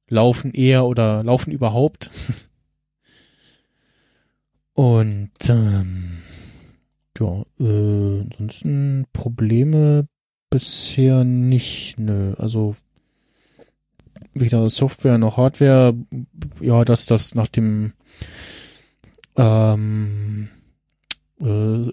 [0.09, 2.11] laufen eher oder laufen überhaupt.
[4.79, 6.19] Und ähm,
[7.19, 10.07] ja, äh, ansonsten Probleme
[10.51, 11.99] bisher nicht.
[11.99, 12.77] Nö, also
[14.35, 15.95] weder Software noch Hardware.
[16.61, 17.93] Ja, dass das nach dem
[19.37, 20.49] ähm,
[21.41, 21.91] äh,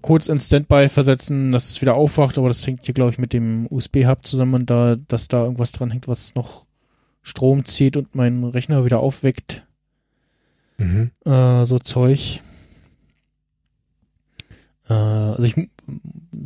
[0.00, 3.32] kurz in Standby versetzen, dass es wieder aufwacht, aber das hängt hier, glaube ich, mit
[3.32, 6.66] dem USB-Hub zusammen und da, dass da irgendwas dran hängt, was noch
[7.22, 9.66] Strom zieht und meinen Rechner wieder aufweckt.
[10.78, 11.10] Mhm.
[11.24, 12.42] Äh, so Zeug.
[14.88, 15.68] Äh, also ich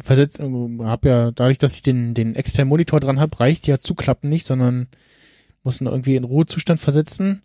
[0.03, 0.43] versetze,
[0.81, 4.47] habe ja, dadurch, dass ich den, den externen Monitor dran habe, reicht ja zuklappen nicht,
[4.47, 4.89] sondern
[5.63, 7.43] muss ihn irgendwie in Ruhezustand versetzen.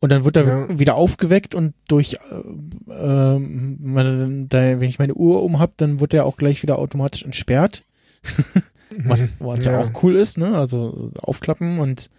[0.00, 0.78] Und dann wird er ja.
[0.78, 5.98] wieder aufgeweckt und durch, äh, äh, meine, da, wenn ich meine Uhr um hab, dann
[5.98, 7.84] wird er auch gleich wieder automatisch entsperrt.
[9.04, 9.72] was was ja.
[9.72, 9.80] ja.
[9.80, 10.56] auch cool ist, ne?
[10.56, 12.10] Also aufklappen und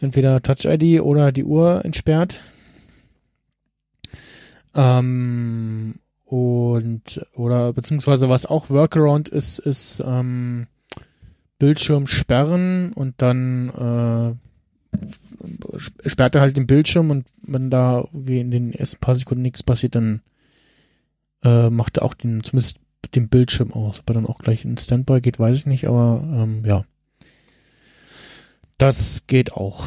[0.00, 2.40] entweder Touch ID oder die Uhr entsperrt.
[4.74, 5.94] Ähm,
[6.24, 10.66] und oder beziehungsweise was auch Workaround ist, ist ähm,
[11.58, 18.72] Bildschirm sperren und dann äh, sperrt er halt den Bildschirm und wenn da in den
[18.72, 20.22] ersten paar Sekunden nichts passiert, dann
[21.42, 22.78] äh, macht er auch den, zumindest
[23.14, 24.00] den Bildschirm aus.
[24.00, 26.84] Ob er dann auch gleich in Standby geht, weiß ich nicht, aber ähm, ja.
[28.78, 29.86] Das geht auch.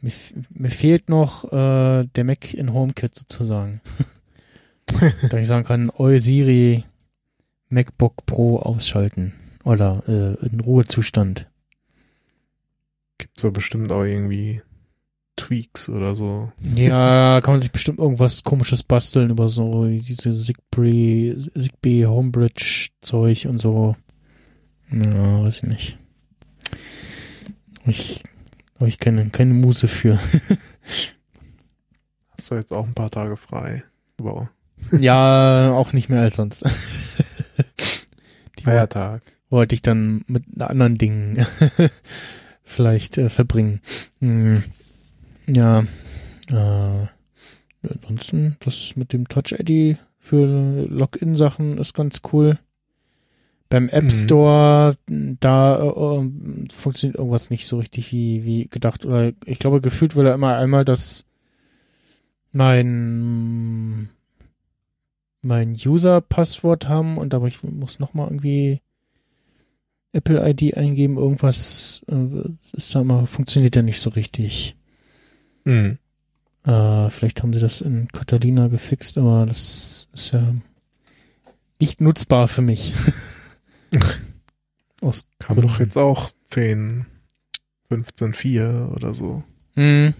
[0.00, 0.12] Mir,
[0.50, 3.80] mir fehlt noch äh, der Mac in HomeKit sozusagen.
[5.30, 6.84] da ich sagen kann, Oi Siri
[7.68, 9.32] MacBook Pro ausschalten
[9.64, 11.48] oder äh, in Ruhezustand.
[13.18, 14.62] Gibt's da bestimmt auch irgendwie
[15.36, 16.48] Tweaks oder so.
[16.74, 23.46] Ja, kann man sich bestimmt irgendwas komisches basteln über so diese Zigbee, Zigbee Homebridge Zeug
[23.46, 23.96] und so.
[24.90, 25.98] Ja, weiß ich nicht.
[27.86, 28.22] Ich
[28.76, 30.18] habe ich keine, keine Muse für.
[32.30, 33.84] Hast du jetzt auch ein paar Tage frei?
[34.18, 34.48] Wow.
[34.92, 36.64] Ja, auch nicht mehr als sonst.
[38.62, 39.22] Feiertag.
[39.48, 41.46] Wollte ich dann mit anderen Dingen
[42.64, 43.80] vielleicht äh, verbringen.
[44.20, 44.64] Hm.
[45.46, 45.84] Ja,
[46.48, 47.06] äh,
[47.92, 52.58] ansonsten, das mit dem Touch ID für Login-Sachen ist ganz cool.
[53.68, 54.10] Beim App mhm.
[54.10, 55.36] Store, mhm.
[55.40, 56.30] da äh,
[56.72, 59.04] funktioniert irgendwas nicht so richtig wie, wie gedacht.
[59.04, 61.24] Oder ich glaube, gefühlt will er immer einmal das
[62.52, 64.08] mein
[65.42, 68.80] mein User-Passwort haben und aber ich muss nochmal irgendwie
[70.12, 71.18] Apple ID eingeben.
[71.18, 74.76] Irgendwas äh, ist da immer, funktioniert ja nicht so richtig.
[75.64, 75.98] Mhm.
[76.64, 80.54] Äh, vielleicht haben sie das in Catalina gefixt, aber das ist ja
[81.78, 82.94] nicht nutzbar für mich.
[85.00, 87.06] Aus Kam doch jetzt auch 10,
[87.88, 89.44] 15, 4 oder so.
[89.74, 90.14] Mhm.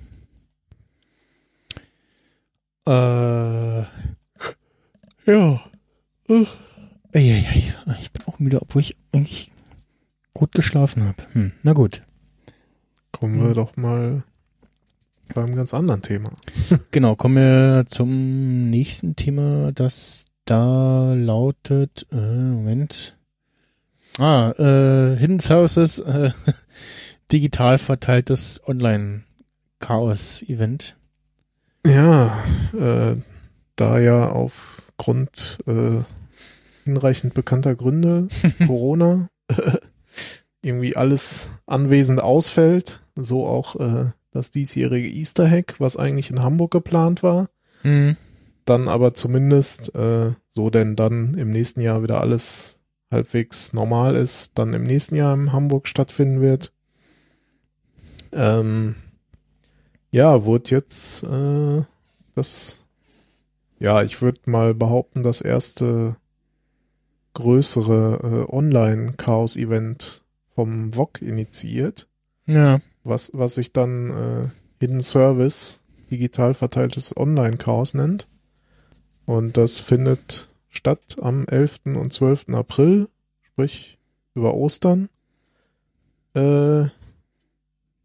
[2.87, 3.85] Äh,
[5.27, 5.61] ja.
[6.29, 6.47] Uh.
[7.13, 9.51] Ich bin auch müde, obwohl ich eigentlich
[10.35, 11.23] gut geschlafen habe.
[11.33, 12.03] Hm, na gut.
[13.13, 13.55] Kommen wir hm.
[13.55, 14.25] doch mal
[15.35, 16.31] beim ganz anderen Thema.
[16.91, 23.17] genau, kommen wir zum nächsten Thema, das da lautet, äh, Moment.
[24.19, 26.31] Ah, äh, Hidden Services, äh,
[27.33, 30.97] digital verteiltes Online-Chaos-Event.
[31.85, 33.17] Ja, äh,
[33.77, 34.31] da ja
[34.99, 36.03] aufgrund äh,
[36.85, 38.29] hinreichend bekannter Gründe,
[38.67, 39.29] Corona,
[40.63, 46.71] irgendwie alles anwesend ausfällt, so auch äh, das diesjährige Easter Hack, was eigentlich in Hamburg
[46.71, 47.49] geplant war.
[47.83, 48.17] Mhm.
[48.65, 54.59] Dann aber zumindest, äh, so denn dann im nächsten Jahr wieder alles halbwegs normal ist,
[54.59, 56.73] dann im nächsten Jahr in Hamburg stattfinden wird.
[58.33, 58.97] Ähm,
[60.11, 61.83] ja, wurde jetzt äh,
[62.35, 62.81] das,
[63.79, 66.17] ja, ich würde mal behaupten, das erste
[67.35, 70.23] größere äh, Online-Chaos-Event
[70.55, 72.09] vom VOG initiiert.
[72.47, 74.49] Ja was, was sich dann äh,
[74.81, 75.81] Hidden Service,
[76.11, 78.27] digital verteiltes Online-Chaos nennt.
[79.25, 81.81] Und das findet statt am 11.
[81.87, 82.51] und 12.
[82.51, 83.09] April,
[83.43, 83.97] sprich
[84.35, 85.09] über Ostern,
[86.35, 86.85] äh,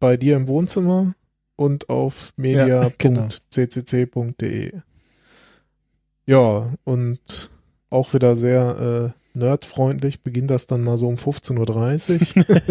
[0.00, 1.12] bei dir im Wohnzimmer
[1.56, 3.12] und auf media.ccc.de.
[4.74, 4.82] Ja,
[6.84, 7.50] und
[7.90, 12.62] auch wieder sehr äh, nerdfreundlich beginnt das dann mal so um 15.30 Uhr.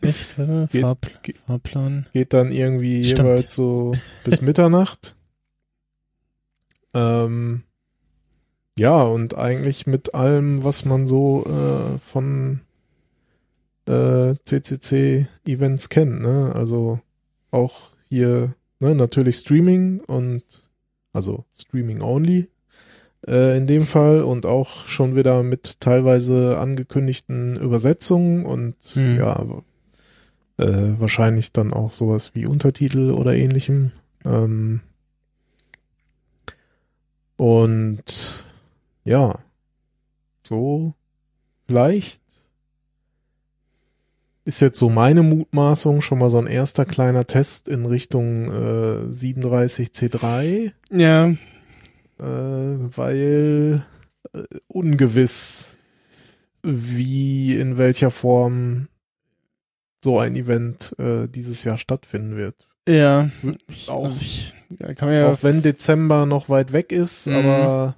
[0.00, 0.36] Echt?
[0.36, 1.10] Geht, Fahrpl
[1.46, 2.06] Fahrplan.
[2.12, 3.28] Geht dann irgendwie Stimmt.
[3.28, 3.94] jeweils so
[4.24, 5.16] bis Mitternacht.
[6.92, 7.62] ähm,
[8.76, 12.60] ja, und eigentlich mit allem, was man so äh, von
[13.86, 16.20] äh, CCC-Events kennt.
[16.20, 16.52] Ne?
[16.54, 17.00] Also
[17.50, 20.63] auch hier ne, natürlich Streaming und
[21.14, 22.48] also Streaming only
[23.26, 29.16] äh, in dem Fall und auch schon wieder mit teilweise angekündigten Übersetzungen und hm.
[29.16, 29.46] ja,
[30.58, 33.92] äh, wahrscheinlich dann auch sowas wie Untertitel oder ähnlichem.
[34.24, 34.80] Ähm,
[37.36, 38.44] und
[39.04, 39.38] ja,
[40.42, 40.94] so
[41.66, 42.20] vielleicht
[44.44, 49.08] ist jetzt so meine Mutmaßung schon mal so ein erster kleiner Test in Richtung äh,
[49.08, 50.72] 37C3.
[50.90, 51.28] Ja.
[51.28, 51.36] Äh,
[52.18, 53.84] weil
[54.32, 55.76] äh, ungewiss,
[56.62, 58.88] wie in welcher Form
[60.02, 62.68] so ein Event äh, dieses Jahr stattfinden wird.
[62.86, 63.30] Ja.
[63.86, 67.36] Auch, ich, ja auch wenn Dezember noch weit weg ist, mhm.
[67.36, 67.96] aber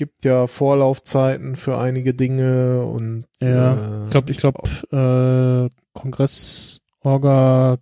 [0.00, 7.76] gibt ja Vorlaufzeiten für einige Dinge und ja, äh, ich glaube, ich glaube, äh, Kongressorga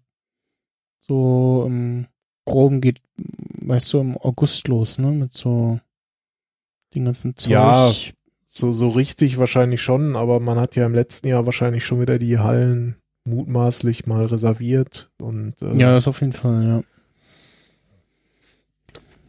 [0.98, 2.08] so im
[2.44, 3.00] Groben geht,
[3.60, 5.12] weißt du, im August los, ne?
[5.12, 5.78] Mit so
[6.92, 7.52] den ganzen Zeug.
[7.52, 7.92] Ja,
[8.46, 12.18] so, so richtig wahrscheinlich schon, aber man hat ja im letzten Jahr wahrscheinlich schon wieder
[12.18, 16.82] die Hallen mutmaßlich mal reserviert und äh, ja, das auf jeden Fall, ja.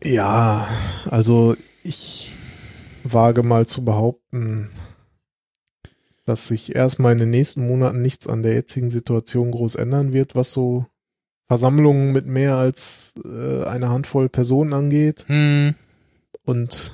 [0.04, 0.68] Ja,
[1.06, 2.34] also ich
[3.04, 4.70] wage mal zu behaupten,
[6.26, 10.36] dass sich erstmal in den nächsten Monaten nichts an der jetzigen Situation groß ändern wird,
[10.36, 10.86] was so
[11.48, 15.26] Versammlungen mit mehr als äh, eine Handvoll Personen angeht.
[15.28, 15.74] Hm.
[16.46, 16.94] Und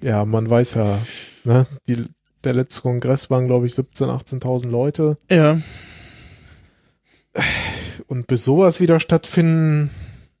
[0.00, 0.98] ja, man weiß ja,
[1.44, 2.04] ne, die,
[2.42, 5.18] der letzte Kongress waren, glaube ich, 17.000, 18.000 Leute.
[5.30, 5.60] Ja.
[8.08, 9.90] Und bis sowas wieder stattfinden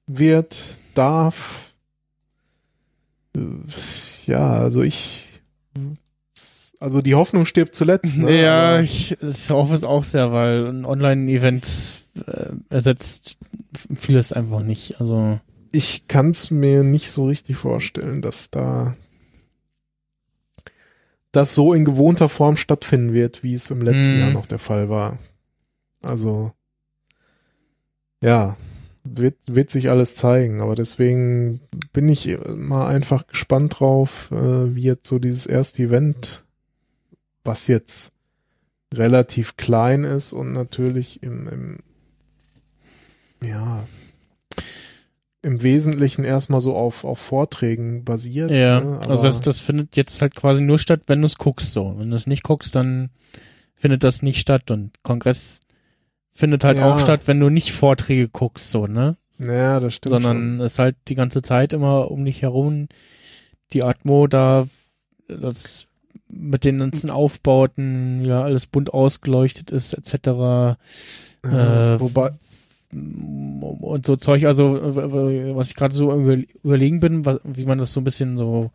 [0.06, 1.72] wird, darf,
[4.26, 5.40] ja, also ich,
[6.80, 8.16] also die Hoffnung stirbt zuletzt.
[8.16, 8.40] Ne?
[8.40, 13.38] Ja, ich, ich hoffe es auch sehr, weil ein Online-Event äh, ersetzt
[13.94, 15.00] vieles einfach nicht.
[15.00, 15.38] Also
[15.72, 18.96] ich kann es mir nicht so richtig vorstellen, dass da
[21.32, 24.20] das so in gewohnter Form stattfinden wird, wie es im letzten mm.
[24.20, 25.18] Jahr noch der Fall war.
[26.02, 26.52] Also,
[28.22, 28.56] ja,
[29.14, 31.60] wird, wird sich alles zeigen, aber deswegen
[31.92, 36.44] bin ich mal einfach gespannt drauf, äh, wie jetzt so dieses erste Event,
[37.44, 38.12] was jetzt
[38.92, 41.78] relativ klein ist und natürlich im, im
[43.42, 43.84] ja,
[45.42, 48.50] im Wesentlichen erstmal so auf, auf Vorträgen basiert.
[48.50, 49.00] Ja, ne?
[49.06, 51.94] also das, das findet jetzt halt quasi nur statt, wenn du es guckst so.
[51.98, 53.10] Wenn du es nicht guckst, dann
[53.76, 55.60] findet das nicht statt und Kongress
[56.36, 56.92] findet halt ja.
[56.92, 59.16] auch statt, wenn du nicht Vorträge guckst so, ne?
[59.38, 60.10] Ja, das stimmt.
[60.10, 62.88] Sondern es halt die ganze Zeit immer um dich herum
[63.72, 64.68] die Atmo da,
[65.28, 65.86] das
[66.28, 70.26] mit den ganzen Aufbauten, ja, alles bunt ausgeleuchtet ist, etc.
[70.26, 70.76] Ja,
[71.94, 72.32] äh, wobei,
[72.92, 74.80] und so Zeug, also
[75.54, 76.12] was ich gerade so
[76.62, 78.70] überlegen bin, wie man das so ein bisschen so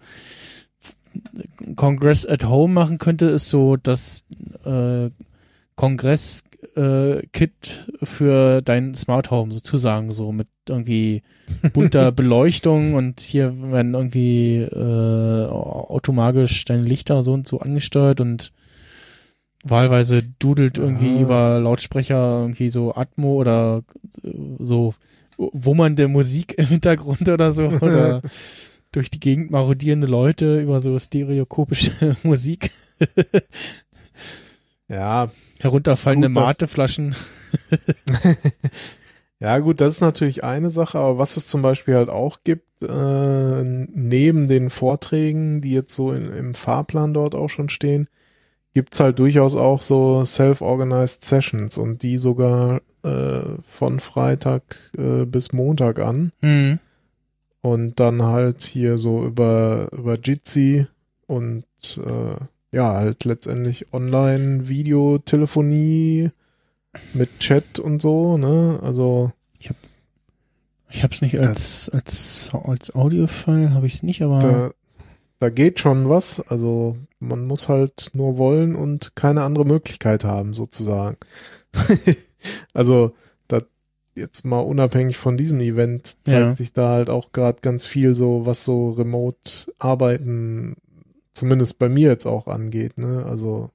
[1.75, 4.23] Congress at Home machen könnte, ist so das
[4.65, 5.09] äh,
[5.75, 6.43] Kongress
[6.75, 11.23] äh, Kit für dein Smart Home sozusagen so mit irgendwie
[11.73, 18.51] bunter Beleuchtung und hier werden irgendwie äh, automatisch deine Lichter so und so angesteuert und
[19.63, 21.21] wahlweise dudelt irgendwie ah.
[21.21, 23.83] über Lautsprecher irgendwie so Atmo oder
[24.59, 24.93] so
[25.37, 28.21] wummernde Musik im Hintergrund oder so oder
[28.91, 32.71] durch die Gegend marodierende Leute über so stereokopische Musik.
[34.87, 35.31] ja.
[35.61, 37.15] Herunterfallende gut, Mateflaschen.
[39.39, 42.81] ja, gut, das ist natürlich eine Sache, aber was es zum Beispiel halt auch gibt,
[42.81, 48.07] äh, neben den Vorträgen, die jetzt so in, im Fahrplan dort auch schon stehen,
[48.73, 55.53] gibt's halt durchaus auch so self-organized Sessions und die sogar äh, von Freitag äh, bis
[55.53, 56.31] Montag an.
[56.41, 56.79] Mhm.
[57.61, 60.87] Und dann halt hier so über, über Jitsi
[61.27, 61.65] und
[61.97, 66.31] äh, ja, halt letztendlich Online-Videotelefonie
[67.13, 68.79] mit Chat und so, ne?
[68.81, 69.31] Also.
[69.59, 69.75] Ich hab,
[70.89, 74.39] Ich habe es nicht als, als, als Audiofile, habe ich es nicht, aber.
[74.39, 74.71] Da,
[75.39, 76.39] da geht schon was.
[76.47, 81.17] Also man muss halt nur wollen und keine andere Möglichkeit haben, sozusagen.
[82.73, 83.13] also
[83.47, 83.61] da
[84.15, 86.55] jetzt mal unabhängig von diesem Event zeigt ja.
[86.55, 90.75] sich da halt auch gerade ganz viel so, was so Remote-Arbeiten
[91.33, 92.97] zumindest bei mir jetzt auch angeht.
[92.97, 93.25] Ne?
[93.27, 93.69] Also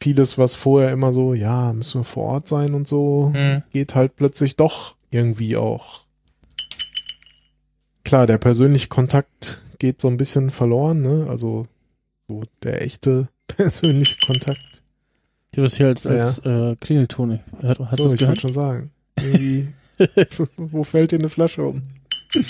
[0.00, 3.62] vieles, was vorher immer so, ja, müssen wir vor Ort sein und so, hm.
[3.72, 6.04] geht halt plötzlich doch irgendwie auch
[8.04, 11.26] klar, der persönliche Kontakt geht so ein bisschen verloren, ne?
[11.28, 11.66] Also
[12.28, 14.82] so der echte persönliche Kontakt.
[15.54, 16.70] Du hast hier als, als ja.
[16.70, 17.40] äh, Klingelton.
[17.62, 18.90] Hast so, du das ich wollte schon sagen.
[19.16, 19.68] Irgendwie,
[20.56, 21.82] wo fällt dir eine Flasche um?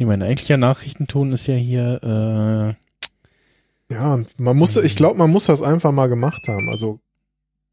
[0.00, 2.00] nee, mein eigentlicher Nachrichtenton ist ja hier,
[3.90, 6.68] äh, Ja, man muss, ich glaube, man muss das einfach mal gemacht haben.
[6.70, 7.00] Also,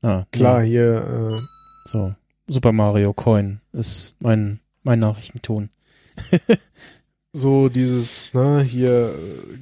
[0.04, 0.68] ah, klar, ja.
[0.68, 1.38] hier, äh,
[1.86, 2.14] so.
[2.48, 5.70] Super Mario Coin ist mein, mein Nachrichtenton.
[7.34, 9.14] so dieses, ne, hier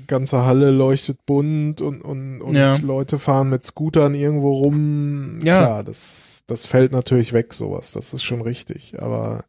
[0.07, 2.75] ganze Halle leuchtet bunt und, und, und ja.
[2.77, 5.41] Leute fahren mit Scootern irgendwo rum.
[5.43, 5.61] Ja.
[5.61, 7.91] Klar, das, das fällt natürlich weg, sowas.
[7.91, 9.01] Das ist schon richtig.
[9.01, 9.45] Aber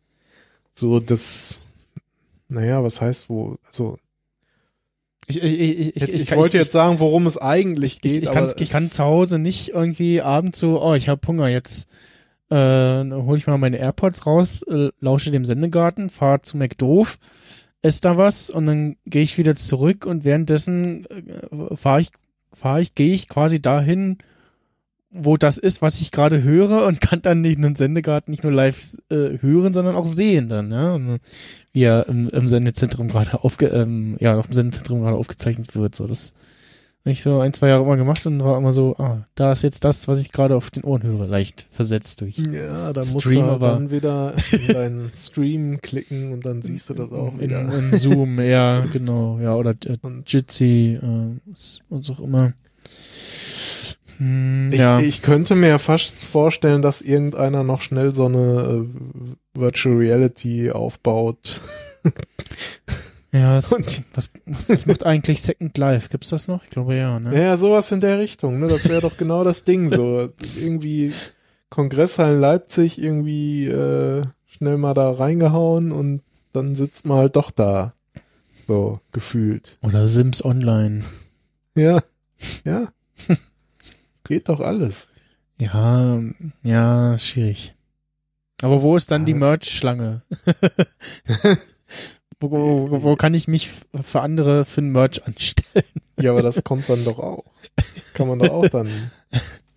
[0.72, 1.65] so das,
[2.48, 3.98] naja, was heißt wo, also
[5.28, 8.22] ich, ich, ich, ich, ich wollte jetzt sagen, worum es eigentlich geht.
[8.22, 11.88] Ich, kann, ich kann zu Hause nicht irgendwie abends so, oh, ich habe Hunger, jetzt
[12.48, 17.18] äh, hole ich mal meine AirPods raus, äh, lausche dem Sendegarten, fahre zu McDoof,
[17.82, 22.10] esse da was und dann gehe ich wieder zurück und währenddessen äh, fahre ich,
[22.52, 24.18] fahre ich, gehe ich quasi dahin,
[25.18, 28.52] wo das ist, was ich gerade höre und kann dann nicht einen Sendegarten nicht nur
[28.52, 30.98] live äh, hören, sondern auch sehen dann, ja,
[31.72, 35.94] wie er im, im Sendezentrum gerade aufge, ähm, ja, auf dem Sendezentrum gerade aufgezeichnet wird,
[35.94, 36.34] so das
[37.10, 39.84] ich so ein, zwei Jahre immer gemacht und war immer so, ah, da ist jetzt
[39.84, 42.36] das, was ich gerade auf den Ohren höre, leicht versetzt durch.
[42.38, 46.94] Ja, da musst du aber dann wieder in deinen Stream klicken und dann siehst du
[46.94, 47.60] das auch in, wieder.
[47.60, 51.54] In Zoom, ja, genau, ja, oder äh, Jitsi, äh,
[51.88, 52.54] was auch immer.
[54.18, 54.98] Hm, ich, ja.
[55.00, 61.60] ich könnte mir fast vorstellen, dass irgendeiner noch schnell so eine äh, Virtual Reality aufbaut.
[63.32, 63.70] Ja, was,
[64.14, 66.08] was, was, macht eigentlich Second Life?
[66.08, 66.64] Gibt's das noch?
[66.64, 67.38] Ich glaube ja, ne?
[67.38, 68.68] Ja, sowas in der Richtung, ne?
[68.68, 70.30] Das wäre doch genau das Ding so.
[70.62, 71.12] irgendwie
[71.68, 76.22] Kongresshallen Leipzig irgendwie äh, schnell mal da reingehauen und
[76.52, 77.92] dann sitzt man halt doch da.
[78.66, 79.78] So, gefühlt.
[79.82, 81.04] Oder Sims Online.
[81.74, 82.02] Ja.
[82.64, 82.88] Ja.
[84.26, 85.08] Geht doch alles.
[85.58, 86.20] Ja,
[86.62, 87.74] ja, schwierig.
[88.62, 90.22] Aber wo ist dann die Merch-Schlange?
[92.38, 95.86] Wo, wo, wo kann ich mich für andere für ein Merch anstellen?
[96.18, 97.44] Ja, aber das kommt dann doch auch.
[98.14, 98.88] Kann man doch auch dann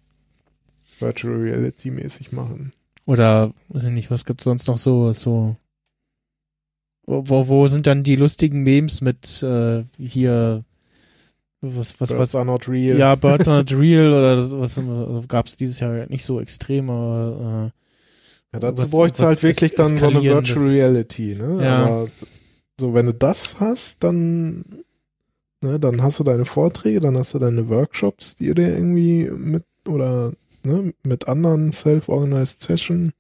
[1.00, 2.72] Virtual Reality mäßig machen.
[3.06, 5.58] Oder, weiß ich nicht, was gibt's sonst noch so, so,
[7.06, 10.64] wo, wo sind dann die lustigen Memes mit, äh, hier,
[11.62, 12.36] was, was, Birds was?
[12.36, 12.98] are not real.
[12.98, 17.72] Ja, Birds are not real oder was also gab's dieses Jahr nicht so extrem, aber,
[17.72, 21.64] äh, ja, dazu bräuchte es halt wirklich dann so eine Virtual Reality, ne?
[21.64, 21.86] Ja.
[21.86, 22.08] Aber
[22.80, 24.66] so, wenn du das hast, dann,
[25.62, 29.66] ne, dann hast du deine Vorträge, dann hast du deine Workshops, die dir irgendwie mit
[29.88, 30.34] oder
[30.64, 33.14] ne, mit anderen Self-Organized Session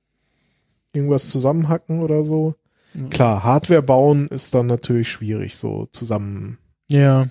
[0.93, 2.55] irgendwas zusammenhacken oder so.
[2.93, 3.09] Mhm.
[3.09, 6.57] Klar, Hardware bauen ist dann natürlich schwierig, so zusammen.
[6.87, 7.27] Ja.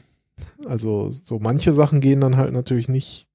[0.66, 3.28] Also, so manche Sachen gehen dann halt natürlich nicht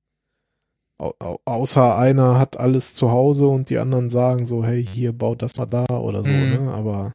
[0.98, 5.58] außer einer hat alles zu Hause und die anderen sagen so, hey, hier baut das
[5.58, 6.66] mal da oder so, mhm.
[6.66, 6.72] ne?
[6.72, 7.14] Aber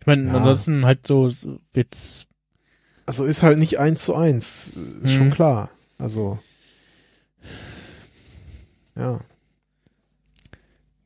[0.00, 0.34] ich meine, ja.
[0.34, 1.30] ansonsten halt so
[1.74, 2.28] jetzt.
[3.06, 4.72] Also ist halt nicht eins zu eins,
[5.02, 5.32] ist schon mhm.
[5.32, 5.70] klar.
[5.98, 6.38] Also.
[8.96, 9.20] Ja.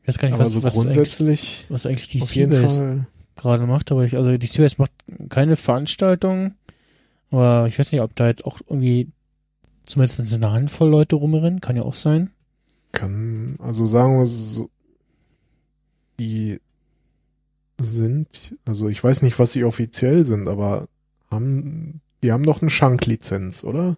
[0.02, 3.66] Ich weiß gar nicht, aber was, so was grundsätzlich eigentlich, was eigentlich die Seabase gerade
[3.66, 4.92] macht, aber ich, also die Seabase macht
[5.28, 6.54] keine Veranstaltung,
[7.32, 9.10] aber ich weiß nicht, ob da jetzt auch irgendwie
[9.86, 12.30] zumindest eine Handvoll Leute rumrennen, kann ja auch sein.
[12.92, 14.68] Kann, also sagen wir so,
[16.20, 16.60] die
[17.80, 20.86] sind, also ich weiß nicht, was sie offiziell sind, aber
[21.30, 23.96] haben, die haben doch eine Schanklizenz, oder?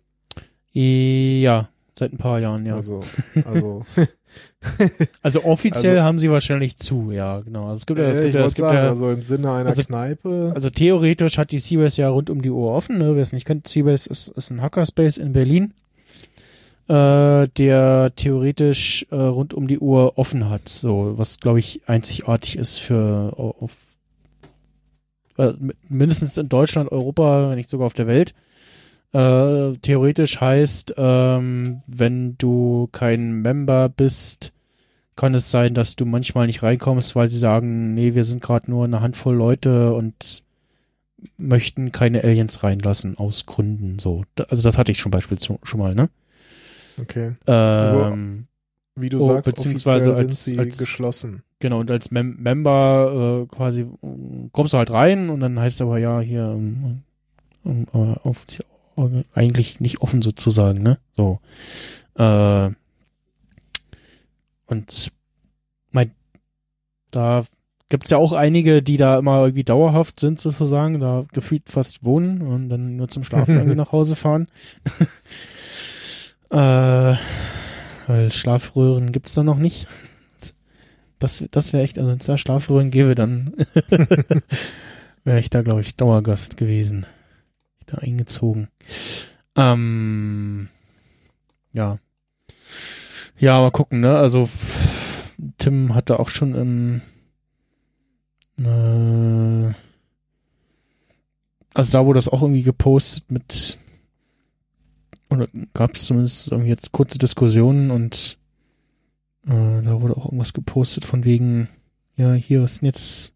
[0.73, 2.77] Ja, seit ein paar Jahren, ja.
[2.77, 3.01] Also,
[3.45, 3.85] also,
[5.23, 7.69] also offiziell also, haben sie wahrscheinlich zu, ja, genau.
[7.69, 9.83] Also es gibt ja, es gibt, es gibt sagen, ja, also im Sinne einer also,
[9.83, 10.53] Kneipe.
[10.55, 13.15] Also theoretisch hat die Seabase ja rund um die Uhr offen, ne?
[13.15, 15.75] Wer es nicht kennt, Seabase ist, ist ein Hackerspace in Berlin
[16.89, 22.59] äh, der theoretisch äh, rund um die Uhr offen hat, so was glaube ich einzigartig
[22.59, 23.73] ist für auf
[25.39, 25.53] äh,
[25.89, 28.35] mindestens in Deutschland, Europa, wenn nicht sogar auf der Welt.
[29.15, 34.53] Äh, theoretisch heißt, ähm, wenn du kein Member bist,
[35.15, 38.69] kann es sein, dass du manchmal nicht reinkommst, weil sie sagen, nee, wir sind gerade
[38.69, 40.43] nur eine Handvoll Leute und
[41.39, 44.25] möchten keine Aliens reinlassen aus Gründen so.
[44.49, 46.11] Also das hatte ich zum Beispiel schon mal, ne?
[47.01, 47.37] Okay.
[47.47, 48.17] Ähm, also,
[48.97, 51.45] wie du oh, sagst, beziehungsweise als, sie als, geschlossen.
[51.61, 53.87] Genau, und als Mem Member äh, quasi
[54.51, 57.03] kommst du halt rein und dann heißt aber ja hier um,
[57.63, 58.45] um, um, auf,
[59.35, 60.99] eigentlich nicht offen sozusagen, ne?
[61.17, 61.41] So.
[62.17, 62.71] Äh,
[64.67, 65.13] und
[65.91, 66.13] mein,
[67.11, 67.45] da
[67.89, 72.43] gibt's ja auch einige, die da immer irgendwie dauerhaft sind sozusagen, da gefühlt fast wohnen
[72.43, 74.49] und dann nur zum Schlafen irgendwie nach Hause fahren.
[76.51, 77.15] äh,
[78.07, 79.87] weil Schlafröhren gibt's da noch nicht.
[81.19, 83.55] Das, das wäre echt, also wenn es da Schlafröhren gäbe, dann
[85.25, 87.07] wäre ich da, glaube ich, Dauergast gewesen.
[87.87, 88.69] Da eingezogen.
[89.57, 90.69] Ähm,
[91.73, 91.99] ja.
[93.39, 94.17] Ja, mal gucken, ne?
[94.17, 94.49] Also
[95.59, 97.03] Tim hatte auch schon im
[98.59, 99.75] äh,
[101.75, 103.79] also da wurde das auch irgendwie gepostet mit
[105.29, 108.39] oder gab es zumindest irgendwie jetzt kurze Diskussionen und
[109.47, 111.69] äh, da wurde auch irgendwas gepostet von wegen,
[112.17, 113.34] ja, hier, was denn jetzt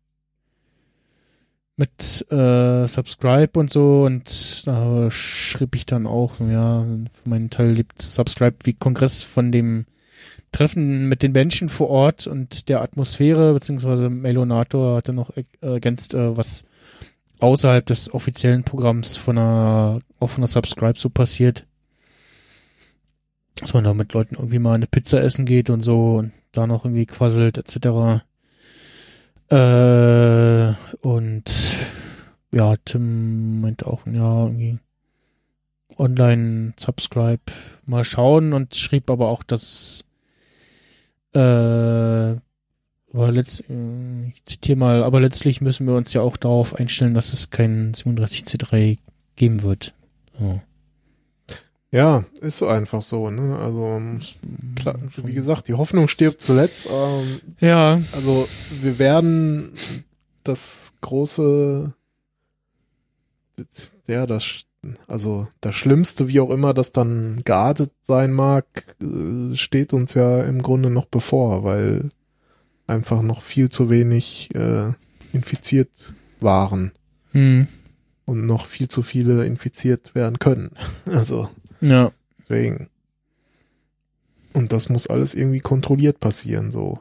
[1.78, 7.70] mit äh, Subscribe und so und da schrieb ich dann auch, ja, für meinen Teil
[7.70, 9.86] liebt Subscribe wie Kongress von dem
[10.50, 15.30] Treffen mit den Menschen vor Ort und der Atmosphäre, beziehungsweise Melonator hatte noch
[15.60, 16.64] ergänzt, äh, was
[17.38, 21.64] außerhalb des offiziellen Programms von einer offener Subscribe so passiert.
[23.56, 26.66] Dass man da mit Leuten irgendwie mal eine Pizza essen geht und so und da
[26.66, 28.24] noch irgendwie quasselt, etc.
[29.50, 31.76] Äh, und
[32.52, 34.78] ja, Tim meinte auch, ja, irgendwie
[35.96, 37.42] online Subscribe
[37.86, 40.04] mal schauen und schrieb aber auch, dass
[41.34, 42.36] äh,
[43.12, 43.64] aber letzt,
[44.28, 47.92] ich zitiere mal, aber letztlich müssen wir uns ja auch darauf einstellen, dass es kein
[47.94, 48.98] 37C3
[49.34, 49.94] geben wird.
[50.38, 50.60] So.
[51.90, 53.58] Ja, ist so einfach so, ne?
[53.58, 54.00] Also,
[54.76, 56.88] klar, wie gesagt, die Hoffnung stirbt zuletzt.
[56.90, 58.02] Ähm, ja.
[58.12, 58.46] Also,
[58.82, 59.72] wir werden
[60.44, 61.94] das große,
[64.06, 64.64] ja, das,
[65.06, 68.66] also das Schlimmste, wie auch immer das dann geartet sein mag,
[69.00, 72.10] äh, steht uns ja im Grunde noch bevor, weil
[72.86, 74.92] einfach noch viel zu wenig äh,
[75.32, 76.92] infiziert waren.
[77.32, 77.66] Hm.
[78.26, 80.72] Und noch viel zu viele infiziert werden können.
[81.06, 81.48] Also
[81.80, 82.12] ja.
[82.38, 82.88] Deswegen.
[84.52, 86.98] Und das muss alles irgendwie kontrolliert passieren, so.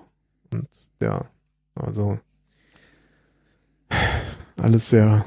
[0.52, 0.68] Und
[1.02, 1.26] ja,
[1.76, 2.20] also
[4.58, 5.26] alles sehr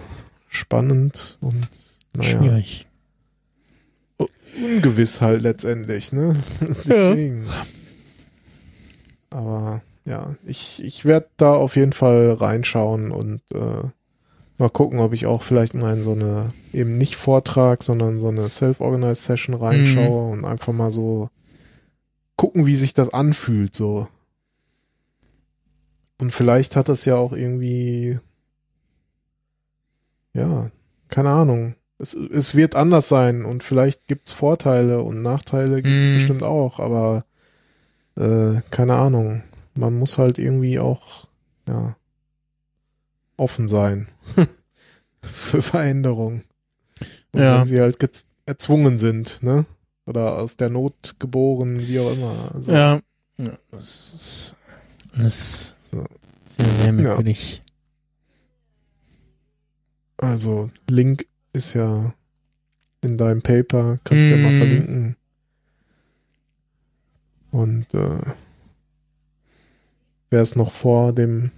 [0.49, 1.69] spannend und
[2.15, 2.39] naja.
[2.39, 2.87] Schwierig.
[4.57, 6.37] Ungewiss halt letztendlich, ne?
[6.61, 7.45] Deswegen.
[7.45, 7.67] Ja.
[9.31, 13.85] Aber ja, ich, ich werde da auf jeden Fall reinschauen und äh,
[14.61, 18.29] Mal gucken, ob ich auch vielleicht mal in so eine, eben nicht Vortrag, sondern so
[18.29, 20.33] eine Self-Organized Session reinschaue mhm.
[20.33, 21.31] und einfach mal so
[22.37, 24.07] gucken, wie sich das anfühlt, so.
[26.19, 28.19] Und vielleicht hat das ja auch irgendwie,
[30.35, 30.71] ja,
[31.09, 31.75] keine Ahnung.
[31.97, 36.15] Es, es wird anders sein und vielleicht gibt's Vorteile und Nachteile gibt's mhm.
[36.17, 37.25] bestimmt auch, aber
[38.15, 39.43] äh, keine Ahnung.
[39.75, 41.29] Man muss halt irgendwie auch,
[41.67, 41.97] ja,
[43.39, 44.07] offen sein
[45.23, 46.43] für Veränderung.
[47.33, 47.61] Und ja.
[47.61, 47.99] wenn sie halt
[48.47, 49.67] erzwungen sind, ne?
[50.07, 52.51] Oder aus der Not geboren, wie auch immer.
[52.55, 53.01] Also, ja.
[53.39, 53.59] ja.
[53.71, 54.55] Das ist
[55.13, 55.77] alles
[56.47, 57.63] sehr, sehr merkwürdig.
[60.21, 60.29] Ja.
[60.29, 62.13] Also, Link ist ja
[63.03, 64.39] in deinem Paper, kannst du mm.
[64.39, 64.59] ja mal mhm.
[64.59, 65.17] verlinken.
[67.51, 68.21] Und äh,
[70.31, 71.51] wer es noch vor dem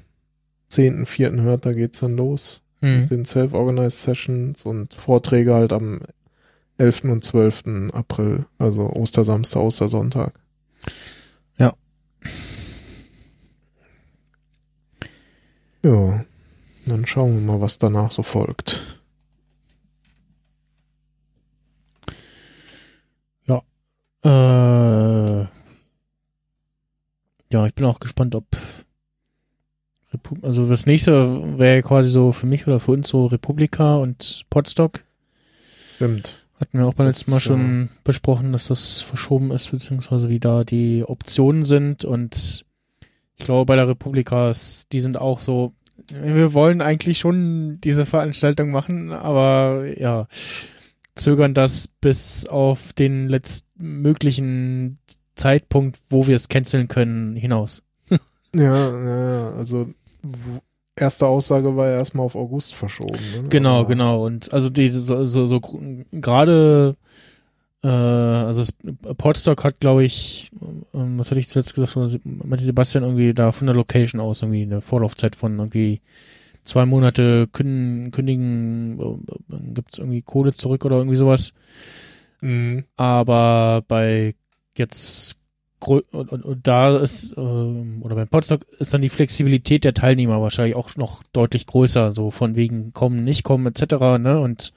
[0.70, 1.42] 10.4.
[1.42, 2.61] hört, da geht's dann los.
[2.82, 3.08] Mhm.
[3.08, 6.00] Den Self-Organized Sessions und Vorträge halt am
[6.78, 7.04] 11.
[7.04, 7.92] und 12.
[7.92, 10.34] April, also Ostersamstag, Ostersonntag.
[11.58, 11.74] Ja.
[15.84, 16.24] Ja,
[16.86, 18.98] dann schauen wir mal, was danach so folgt.
[23.46, 23.62] Ja.
[24.24, 25.46] Äh,
[27.52, 28.46] ja, ich bin auch gespannt, ob
[30.42, 35.04] also das nächste wäre quasi so für mich oder für uns so Republika und Podstock.
[35.96, 36.46] Stimmt.
[36.58, 37.88] Hatten wir auch beim letzten Mal schon ja.
[38.04, 42.04] besprochen, dass das verschoben ist, beziehungsweise wie da die Optionen sind.
[42.04, 42.64] Und
[43.36, 44.52] ich glaube, bei der Republika,
[44.92, 45.72] die sind auch so,
[46.08, 50.28] wir wollen eigentlich schon diese Veranstaltung machen, aber ja,
[51.14, 54.98] zögern das bis auf den letzten möglichen
[55.34, 57.82] Zeitpunkt, wo wir es canceln können, hinaus.
[58.54, 59.92] ja, ja, also
[60.96, 63.18] erste Aussage war ja erstmal auf August verschoben.
[63.34, 63.48] Ne?
[63.48, 64.24] Genau, Aber genau.
[64.24, 65.60] Und also die so, so, so
[66.12, 66.96] gerade
[67.82, 68.64] äh, also
[69.16, 70.50] Podstock hat, glaube ich,
[70.94, 74.62] ähm, was hatte ich zuletzt gesagt, meinte Sebastian irgendwie da von der Location aus irgendwie
[74.62, 76.00] eine Vorlaufzeit von irgendwie
[76.64, 79.00] zwei Monate kündigen, kündigen
[79.50, 81.52] äh, gibt es irgendwie Kohle zurück oder irgendwie sowas.
[82.40, 82.84] Mhm.
[82.96, 84.34] Aber bei
[84.76, 85.38] jetzt
[85.86, 90.40] und, und, und da ist, äh, oder beim Podstock ist dann die Flexibilität der Teilnehmer
[90.40, 93.94] wahrscheinlich auch noch deutlich größer, so von wegen kommen, nicht kommen, etc.
[94.18, 94.38] Ne?
[94.40, 94.72] Und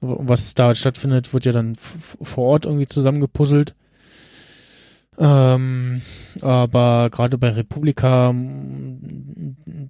[0.00, 3.74] was da stattfindet, wird ja dann vor Ort irgendwie zusammengepuzzelt.
[5.16, 6.02] Ähm,
[6.40, 8.34] aber gerade bei Republika,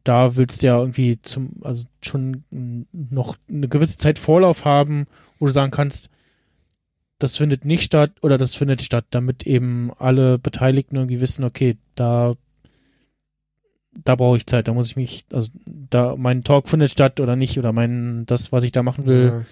[0.05, 2.45] da willst du ja irgendwie zum, also schon
[2.93, 5.07] noch eine gewisse Zeit Vorlauf haben,
[5.39, 6.11] wo du sagen kannst,
[7.25, 11.79] das findet nicht statt oder das findet statt, damit eben alle Beteiligten irgendwie wissen, okay,
[11.95, 12.35] da
[14.05, 17.35] da brauche ich Zeit, da muss ich mich, also da mein Talk findet statt oder
[17.35, 19.45] nicht oder mein das, was ich da machen will, ja.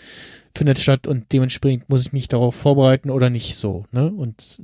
[0.55, 4.11] findet statt und dementsprechend muss ich mich darauf vorbereiten oder nicht so, ne?
[4.11, 4.61] Und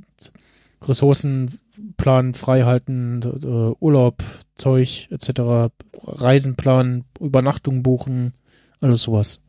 [0.83, 4.21] Ressourcenplan freihalten, äh, Urlaub,
[4.53, 5.71] Zeug etc.,
[6.03, 8.33] Reisenplan, Übernachtung buchen,
[8.81, 9.41] alles sowas.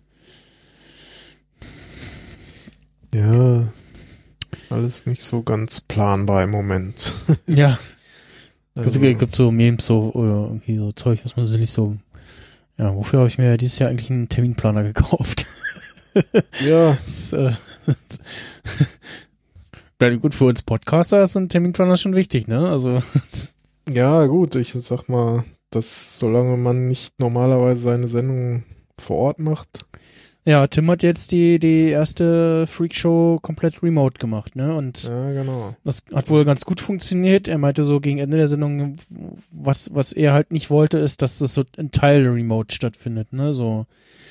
[3.14, 3.64] Ja,
[4.70, 7.14] alles nicht so ganz planbar im Moment.
[7.46, 7.78] ja.
[8.74, 11.96] Also, gibt, gibt so Memes so oder irgendwie so Zeug, was man so nicht so.
[12.78, 15.46] Ja, wofür habe ich mir dieses Jahr eigentlich einen Terminplaner gekauft?
[16.64, 16.96] ja.
[17.04, 17.52] das, äh,
[20.18, 22.70] gut für uns Podcaster ist ein Terminplaner schon wichtig, ne?
[22.70, 23.02] Also.
[23.88, 28.64] ja, gut, ich sag mal, dass solange man nicht normalerweise seine Sendung
[28.98, 29.86] vor Ort macht,
[30.44, 34.74] ja, Tim hat jetzt die, die erste Freakshow komplett remote gemacht, ne?
[34.74, 35.76] Und ja, genau.
[35.84, 37.46] das hat wohl ganz gut funktioniert.
[37.46, 38.96] Er meinte so gegen Ende der Sendung,
[39.50, 43.52] was, was er halt nicht wollte, ist, dass das so ein Teil remote stattfindet, ne?
[43.52, 43.86] So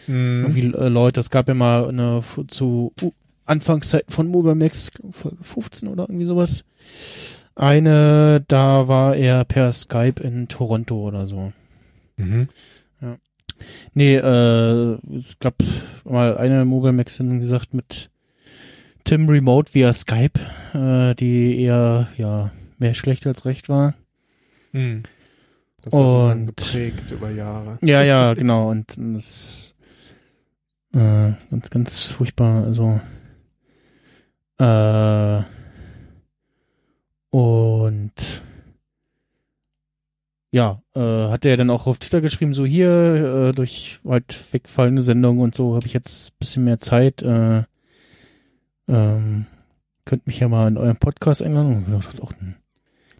[0.07, 0.45] mhm.
[0.47, 3.11] irgendwie äh, Leute, es gab ja mal eine zu uh,
[3.45, 6.65] Anfangszeiten von Mobile Max, Folge 15 oder irgendwie sowas.
[7.53, 11.53] Eine, da war er per Skype in Toronto oder so.
[12.17, 12.47] Mhm.
[13.93, 15.55] Nee, äh, es gab
[16.03, 18.09] mal eine Mobile Max Sendung gesagt mit
[19.03, 20.39] Tim Remote via Skype,
[20.73, 23.95] äh, die eher, ja, mehr schlecht als recht war.
[24.71, 25.03] Hm.
[25.81, 27.79] Das hat und geprägt über Jahre.
[27.81, 28.69] Ja, ja, genau.
[28.69, 29.75] Und das
[30.93, 32.65] äh, ganz, ganz furchtbar.
[32.65, 32.99] Also
[34.59, 35.43] äh,
[37.31, 38.41] und
[40.51, 45.01] ja, äh, hat er dann auch auf Twitter geschrieben, so hier, äh, durch halt wegfallende
[45.01, 47.21] Sendung und so habe ich jetzt ein bisschen mehr Zeit.
[47.21, 47.63] Äh,
[48.87, 49.45] ähm,
[50.05, 51.85] könnt mich ja mal in euren Podcast einladen.
[51.85, 52.55] Und ich auch, dann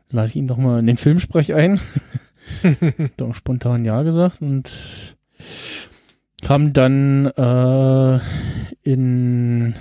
[0.10, 1.80] lade ich ihn doch mal in den Filmsprech ein.
[3.18, 5.16] doch spontan Ja gesagt und
[6.48, 8.20] haben dann äh,
[8.82, 9.76] in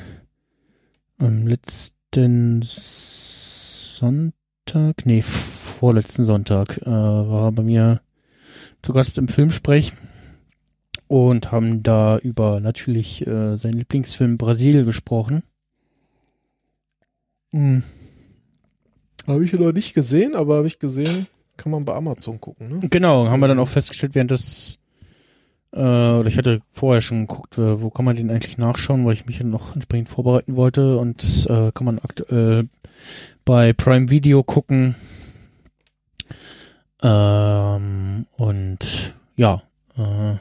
[1.17, 4.27] am letzten Sonntag,
[5.07, 5.25] nee,
[5.79, 8.01] vorletzten Sonntag, äh, war er bei mir
[8.83, 9.93] zu Gast im Filmsprech
[11.07, 15.45] und haben da über natürlich äh, seinen Lieblingsfilm Brasil gesprochen.
[17.53, 17.85] Hm.
[19.27, 21.27] Habe ich noch nicht gesehen, aber habe ich gesehen,
[21.57, 22.81] kann man bei Amazon gucken.
[22.81, 22.89] Ne?
[22.89, 24.79] Genau, haben wir dann auch festgestellt, während das
[25.73, 29.15] äh, oder ich hatte vorher schon geguckt, äh, wo kann man den eigentlich nachschauen, weil
[29.15, 32.69] ich mich noch entsprechend vorbereiten wollte und äh, kann man aktuell
[33.45, 34.97] bei Prime Video gucken
[37.03, 39.63] ähm, und ja,
[39.97, 40.37] äh,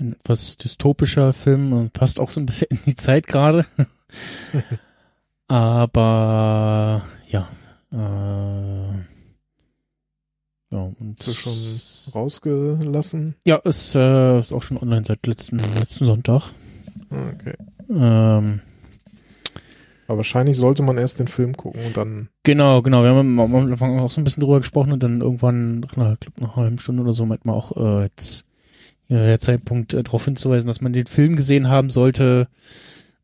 [0.00, 3.66] ein etwas dystopischer Film und passt auch so ein bisschen in die Zeit gerade.
[5.48, 7.48] Aber ja,
[7.92, 8.94] äh,
[10.72, 13.34] ja, und Hast du schon rausgelassen?
[13.44, 16.52] Ja, ist, äh, ist auch schon online seit letzten, letzten Sonntag.
[17.10, 17.56] Ah, okay.
[17.88, 18.60] Ähm,
[20.10, 22.30] aber wahrscheinlich sollte man erst den Film gucken und dann.
[22.42, 23.04] Genau, genau.
[23.04, 26.16] Wir haben am Anfang auch so ein bisschen drüber gesprochen und dann irgendwann nach einer,
[26.40, 28.44] nach einer halben Stunde oder so meint man auch äh, jetzt
[29.06, 32.48] ja, der Zeitpunkt äh, darauf hinzuweisen, dass man den Film gesehen haben sollte.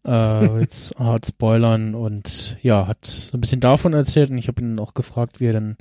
[0.04, 4.62] Äh, jetzt hart spoilern und ja, hat so ein bisschen davon erzählt und ich habe
[4.62, 5.76] ihn auch gefragt, wie er dann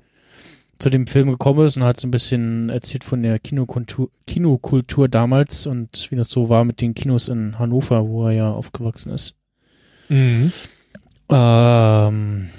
[0.80, 5.08] zu dem Film gekommen ist und hat so ein bisschen erzählt von der Kinokultur, Kinokultur
[5.08, 9.12] damals und wie das so war mit den Kinos in Hannover, wo er ja aufgewachsen
[9.12, 9.36] ist.
[10.10, 10.52] Mhm.
[11.30, 12.50] Ähm,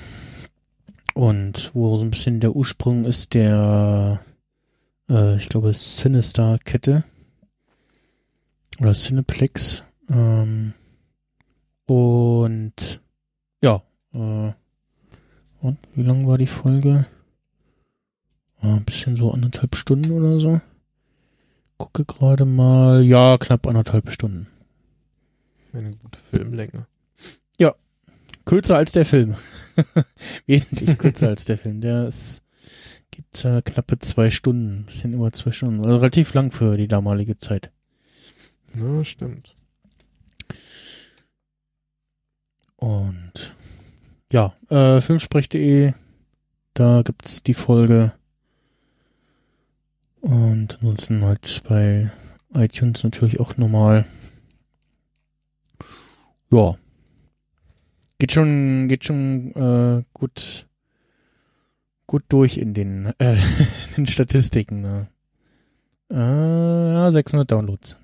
[1.14, 4.20] und wo so ein bisschen der Ursprung ist der,
[5.09, 7.05] äh, ich glaube, Sinister-Kette.
[8.80, 9.84] Oder Cineplex.
[10.10, 10.74] Ähm,
[11.86, 13.01] und
[13.62, 13.82] ja,
[14.12, 14.52] äh,
[15.60, 17.06] Und wie lang war die Folge?
[18.62, 20.60] Ja, ein bisschen so anderthalb Stunden oder so.
[21.78, 23.02] Gucke gerade mal.
[23.02, 24.47] Ja, knapp anderthalb Stunden.
[25.72, 26.86] Eine gute Filmlänge.
[27.59, 27.74] Ja,
[28.47, 29.36] kürzer als der Film.
[30.47, 31.82] Wesentlich kürzer als der Film.
[31.82, 32.43] Der ist
[33.16, 35.85] geht äh, knappe zwei Stunden, bisschen über zwei Stunden.
[35.85, 37.70] Also relativ lang für die damalige Zeit.
[38.78, 39.56] Ja, stimmt.
[42.77, 43.55] Und
[44.31, 45.94] ja, äh, filmsprech.de,
[46.74, 48.12] da gibt's die Folge.
[50.20, 52.10] Und ansonsten halt bei
[52.52, 54.05] iTunes natürlich auch normal.
[56.51, 56.77] Ja.
[58.18, 60.66] Geht schon, geht schon äh, gut,
[62.06, 63.34] gut durch in den, äh,
[63.97, 64.80] in den Statistiken.
[64.80, 65.09] Ne?
[66.10, 67.98] Äh, ja, 600 Downloads.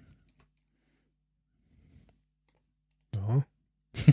[3.17, 3.45] Ja.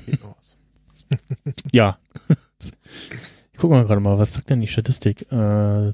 [0.06, 0.58] Geht aus.
[1.72, 1.98] ja.
[3.54, 5.24] Ich gucke mal gerade mal, was sagt denn die Statistik?
[5.32, 5.94] Äh,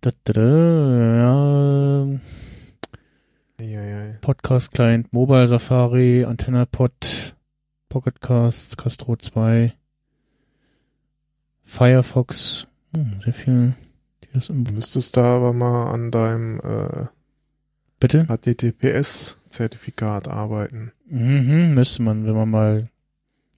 [0.00, 2.20] da, da, da, ja.
[4.20, 7.35] Podcast Client, Mobile Safari, Antenna Pod,
[7.88, 9.72] Pocket Cast, Castro 2,
[11.64, 13.74] Firefox, hm, sehr viel.
[14.22, 17.06] Die das im Du müsstest da aber mal an deinem äh,
[17.98, 18.26] Bitte?
[18.28, 20.92] HTTPS-Zertifikat arbeiten.
[21.08, 22.90] Mhm, müsste man, wenn man mal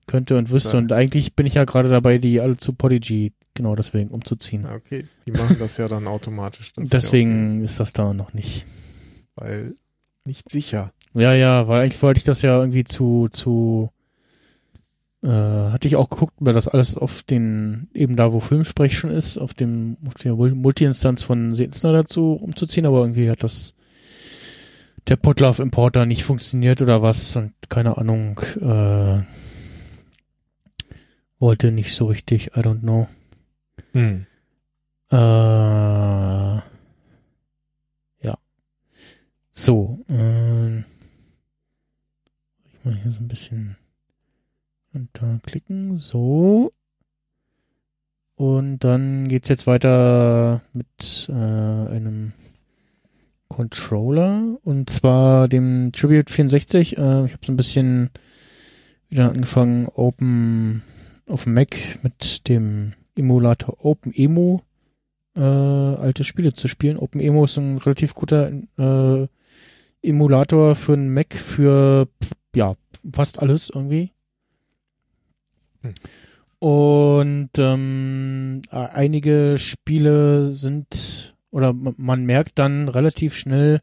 [0.07, 0.77] könnte und wüsste.
[0.77, 0.79] Ja.
[0.79, 4.65] Und eigentlich bin ich ja gerade dabei, die alle zu Podigy genau deswegen umzuziehen.
[4.65, 5.07] Ja, okay.
[5.27, 6.73] Die machen das ja dann automatisch.
[6.75, 8.61] Das ist deswegen ist das da noch nicht.
[8.61, 8.79] Ja okay,
[9.39, 9.75] weil
[10.25, 10.93] nicht sicher.
[11.15, 13.91] Ja, ja, weil eigentlich wollte ich das ja irgendwie zu, zu,
[15.23, 19.11] äh, hatte ich auch geguckt, mir das alles auf den, eben da, wo Filmsprech schon
[19.11, 23.75] ist, auf dem, auf der Mul- Multi-Instanz von Sensner dazu umzuziehen, aber irgendwie hat das
[25.09, 29.23] der Potlove Importer nicht funktioniert oder was und keine Ahnung, äh,
[31.39, 33.09] wollte nicht so richtig, I don't know.
[33.93, 34.27] Hm.
[35.11, 36.63] Äh, ja.
[39.51, 40.85] So, ähm,
[42.67, 43.77] ich mal hier so ein bisschen
[44.93, 46.73] und da klicken, so.
[48.35, 52.33] Und dann geht's jetzt weiter mit äh, einem
[53.49, 56.97] Controller und zwar dem Tribute 64.
[56.97, 58.11] Äh, ich habe so ein bisschen
[59.09, 60.83] wieder angefangen, Open
[61.27, 64.61] auf dem Mac mit dem Emulator OpenEMU
[65.35, 66.97] äh, alte Spiele zu spielen.
[66.97, 69.27] OpenEMU ist ein relativ guter äh,
[70.03, 72.09] Emulator für einen Mac für
[72.55, 72.77] ja
[73.13, 74.13] fast alles irgendwie.
[76.59, 83.81] Und ähm, äh, einige Spiele sind oder man merkt dann relativ schnell,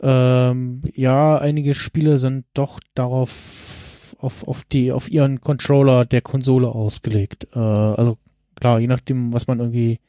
[0.00, 6.68] ähm, ja, einige Spiele sind doch darauf auf, auf die auf ihren Controller der Konsole
[6.68, 7.48] ausgelegt.
[7.54, 8.18] Äh, also
[8.56, 10.00] klar, je nachdem, was man irgendwie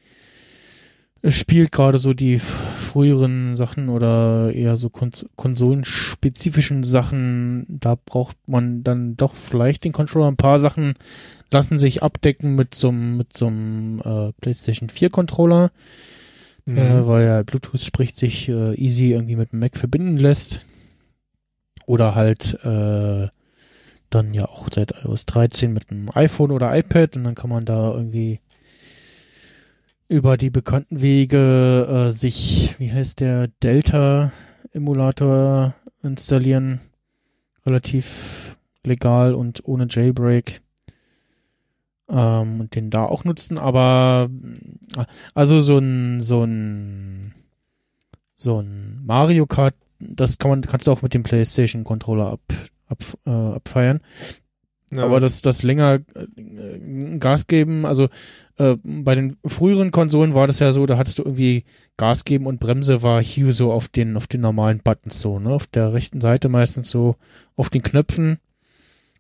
[1.27, 8.83] spielt, gerade so die früheren Sachen oder eher so kons konsolenspezifischen Sachen, da braucht man
[8.83, 10.27] dann doch vielleicht den Controller.
[10.27, 10.93] Ein paar Sachen
[11.51, 15.71] lassen sich abdecken mit so einem mit so einem äh, PlayStation 4 Controller,
[16.65, 16.77] Mhm.
[16.77, 20.65] äh, weil ja Bluetooth spricht sich äh, easy irgendwie mit dem Mac verbinden lässt.
[21.85, 23.27] Oder halt äh,
[24.11, 27.65] dann ja auch seit iOS 13 mit einem iPhone oder iPad und dann kann man
[27.65, 28.39] da irgendwie
[30.09, 36.81] über die bekannten Wege äh, sich, wie heißt der, Delta-Emulator installieren.
[37.65, 40.61] Relativ legal und ohne Jailbreak.
[42.09, 44.31] Ähm, und den da auch nutzen, aber
[44.97, 45.05] äh,
[45.35, 47.35] also so ein, so ein,
[48.35, 52.41] so ein Mario Kart, das kann man, kannst du auch mit dem PlayStation Controller ab,
[52.87, 54.01] ab, äh, abfeiern.
[54.91, 55.05] Ja.
[55.05, 58.09] Aber das, das länger äh, Gas geben, also
[58.59, 61.63] äh, bei den früheren Konsolen war das ja so, da hattest du irgendwie
[61.97, 65.49] Gas geben und Bremse war hier so auf den, auf den normalen Buttons so, ne?
[65.49, 67.15] Auf der rechten Seite meistens so
[67.55, 68.37] auf den Knöpfen.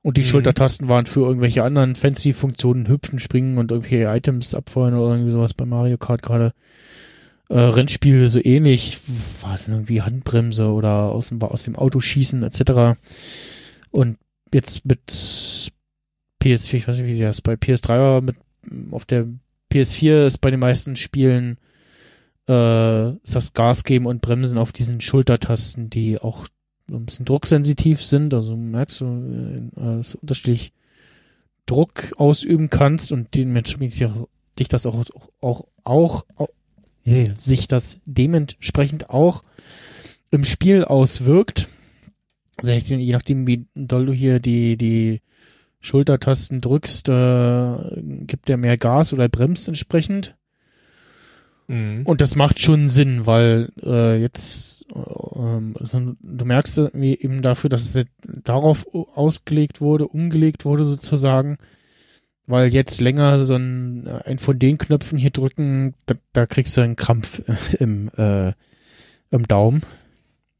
[0.01, 0.27] Und die Mhm.
[0.27, 5.31] Schultertasten waren für irgendwelche anderen fancy Funktionen, hüpfen, springen und irgendwelche Items abfeuern oder irgendwie
[5.31, 6.53] sowas bei Mario Kart gerade.
[7.49, 8.99] Äh, Rennspiele so ähnlich,
[9.41, 12.99] war es irgendwie Handbremse oder aus dem, aus dem Auto schießen etc.
[13.91, 14.17] Und
[14.53, 15.01] jetzt mit
[16.41, 18.35] PS4, ich weiß nicht, wie das bei PS3 war, mit
[18.91, 19.27] auf der
[19.71, 21.57] PS4 ist bei den meisten Spielen
[22.47, 26.47] äh, ist das Gas geben und Bremsen auf diesen Schultertasten, die auch
[26.89, 28.33] so ein bisschen drucksensitiv sind.
[28.33, 30.73] Also merkst du, äh, dass du unterschiedlich
[31.67, 34.27] Druck ausüben kannst und dementsprechend
[34.57, 35.05] dich das auch
[35.41, 36.49] auch auch, auch
[37.05, 39.43] äh, sich das dementsprechend auch
[40.31, 41.69] im Spiel auswirkt.
[42.57, 45.21] Also je nachdem, wie doll du hier die die
[45.81, 50.35] Schultertasten drückst, äh, gibt er mehr Gas oder bremst entsprechend.
[51.67, 52.01] Mhm.
[52.03, 57.95] Und das macht schon Sinn, weil äh, jetzt äh, also du merkst eben dafür, dass
[57.95, 61.57] es darauf ausgelegt wurde, umgelegt wurde sozusagen,
[62.45, 66.81] weil jetzt länger so ein, ein von den Knöpfen hier drücken, da, da kriegst du
[66.81, 67.41] einen Krampf
[67.79, 68.53] im, äh,
[69.29, 69.83] im Daumen.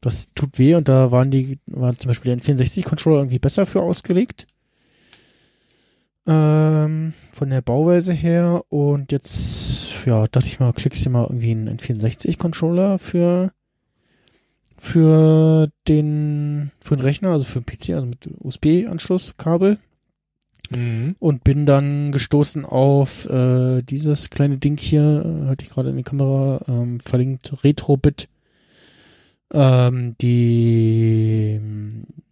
[0.00, 3.82] Das tut weh und da waren die, waren zum Beispiel der N64-Controller irgendwie besser für
[3.82, 4.46] ausgelegt.
[6.26, 8.62] Ähm, von der Bauweise her.
[8.68, 13.52] Und jetzt, ja, dachte ich mal, klickst du mal irgendwie einen N64-Controller für,
[14.78, 19.78] für den, für den Rechner, also für den PC, also mit USB-Anschlusskabel.
[20.70, 21.16] Mhm.
[21.18, 26.04] Und bin dann gestoßen auf äh, dieses kleine Ding hier, hatte ich gerade in die
[26.04, 28.28] Kamera ähm, verlinkt, Retrobit
[29.52, 31.60] ähm, die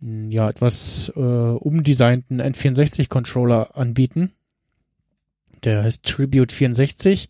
[0.00, 4.32] ja etwas äh, umdesignten N64-Controller anbieten.
[5.64, 7.28] Der heißt Tribute 64.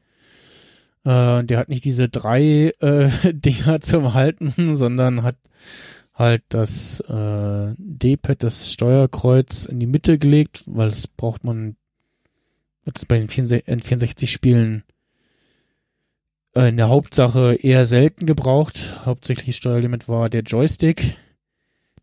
[1.04, 5.36] Äh, der hat nicht diese drei äh, Dinger zum Halten, sondern hat
[6.12, 11.76] halt das äh, D-Pad, das Steuerkreuz in die Mitte gelegt, weil das braucht man
[12.84, 14.87] jetzt bei den N64-Spielen äh,
[16.66, 19.00] in der Hauptsache eher selten gebraucht.
[19.04, 21.16] Hauptsächlich Steuerlimit war der Joystick.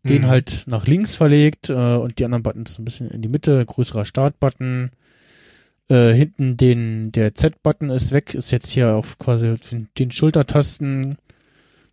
[0.04, 0.26] Den mhm.
[0.28, 3.64] halt nach links verlegt äh, und die anderen Buttons ein bisschen in die Mitte.
[3.66, 4.90] Größerer Startbutton.
[5.88, 9.54] Äh, hinten den, der Z-Button ist weg, ist jetzt hier auf quasi
[9.98, 11.16] den Schultertasten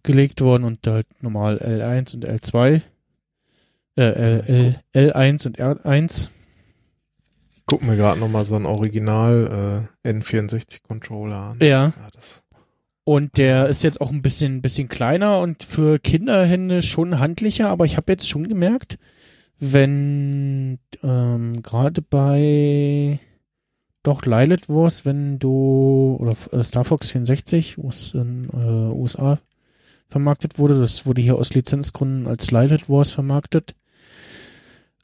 [0.03, 2.81] gelegt worden und halt normal L1 und L2.
[3.95, 6.29] Äh, L, L, L1 und R1.
[7.55, 11.59] Ich guck mir gerade nochmal so ein Original äh, N64-Controller an.
[11.61, 11.67] Ja.
[11.67, 12.42] ja das
[13.05, 17.85] und der ist jetzt auch ein bisschen, bisschen kleiner und für Kinderhände schon handlicher, aber
[17.85, 18.97] ich habe jetzt schon gemerkt,
[19.59, 23.19] wenn ähm, gerade bei
[24.03, 29.39] doch Lilith Wars, wenn du oder äh, Star Fox 64, wo es in äh, USA
[30.09, 33.75] vermarktet wurde, das wurde hier aus Lizenzgründen als Lilith Wars vermarktet,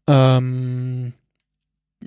[0.07, 1.13] ähm,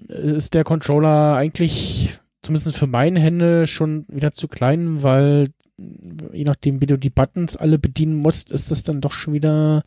[0.08, 5.48] ist der Controller eigentlich zumindest für meine Hände schon wieder zu klein, weil
[5.78, 9.84] je nachdem, wie du die Buttons alle bedienen musst, ist das dann doch schon wieder,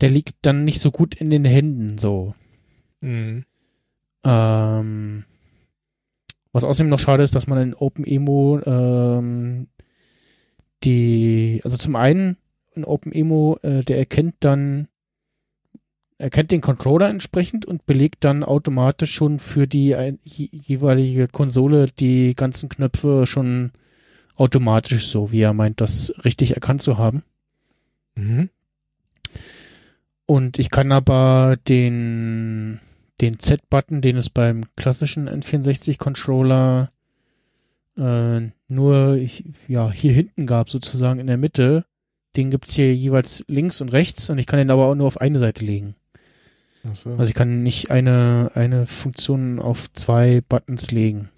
[0.00, 2.34] der liegt dann nicht so gut in den Händen, so.
[3.00, 3.44] Mhm.
[4.24, 5.24] Ähm,
[6.52, 9.66] was außerdem noch schade ist, dass man in OpenEMO ähm,
[10.84, 12.36] die, also zum einen
[12.74, 14.88] in OpenEMO, äh, der erkennt dann,
[16.18, 22.34] erkennt den Controller entsprechend und belegt dann automatisch schon für die äh, jeweilige Konsole die
[22.34, 23.72] ganzen Knöpfe schon
[24.36, 27.22] automatisch so, wie er meint, das richtig erkannt zu haben.
[28.14, 28.50] Mhm.
[30.26, 32.80] Und ich kann aber den,
[33.20, 36.90] den Z-Button, den es beim klassischen N64-Controller
[37.96, 41.84] äh, nur ich, ja, hier hinten gab, sozusagen in der Mitte,
[42.36, 45.20] den gibt's hier jeweils links und rechts und ich kann den aber auch nur auf
[45.20, 45.94] eine Seite legen.
[46.92, 47.10] So.
[47.10, 51.30] Also ich kann nicht eine, eine Funktion auf zwei Buttons legen.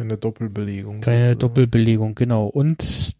[0.00, 1.02] Keine Doppelbelegung.
[1.02, 1.38] Keine sozusagen.
[1.40, 2.46] Doppelbelegung, genau.
[2.46, 3.16] Und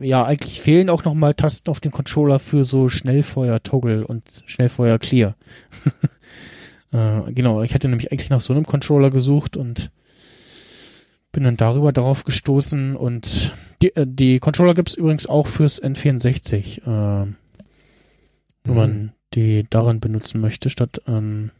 [0.00, 5.34] ja, eigentlich fehlen auch nochmal Tasten auf dem Controller für so Schnellfeuer-Toggle und Schnellfeuer-Clear.
[6.92, 9.90] äh, genau, ich hatte nämlich eigentlich nach so einem Controller gesucht und
[11.32, 16.82] bin dann darüber darauf gestoßen und die, äh, die Controller gibt's übrigens auch fürs N64,
[16.82, 17.26] äh,
[18.64, 18.74] wenn mhm.
[18.74, 21.50] man die daran benutzen möchte, statt an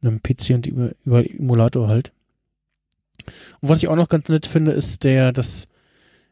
[0.00, 2.12] einem PC und über, über Emulator halt.
[3.60, 5.68] Und was ich auch noch ganz nett finde, ist der, das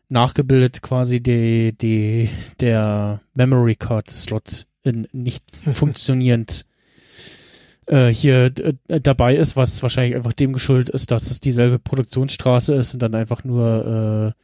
[0.08, 2.28] nachgebildet quasi die, die,
[2.60, 6.66] der Memory Card Slot in nicht funktionierend
[7.86, 8.52] äh, hier
[8.88, 13.00] äh, dabei ist, was wahrscheinlich einfach dem geschuldet ist, dass es dieselbe Produktionsstraße ist und
[13.00, 14.42] dann einfach nur äh,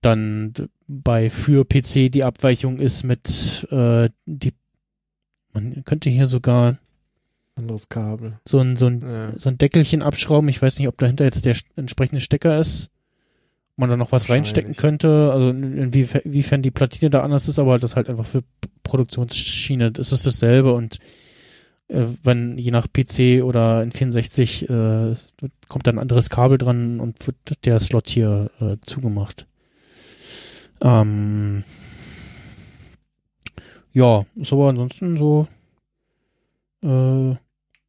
[0.00, 0.52] dann
[0.86, 4.52] bei für PC die Abweichung ist mit äh, die
[5.52, 6.78] man könnte hier sogar
[7.56, 8.38] anderes Kabel.
[8.44, 9.32] So ein, so ein, ja.
[9.36, 10.48] so ein Deckelchen abschrauben.
[10.48, 12.90] Ich weiß nicht, ob dahinter jetzt der entsprechende Stecker ist.
[13.72, 15.30] Ob man da noch was reinstecken könnte.
[15.32, 18.42] Also inwiefern die Platine da anders ist, aber das halt einfach für
[18.84, 21.00] Produktionsschiene ist es dasselbe und
[21.88, 25.14] äh, wenn je nach PC oder in 64 äh,
[25.68, 29.46] kommt dann ein anderes Kabel dran und wird der Slot hier äh, zugemacht.
[30.80, 31.64] Ähm,
[33.92, 35.48] ja, ist aber ansonsten so
[36.82, 37.34] äh,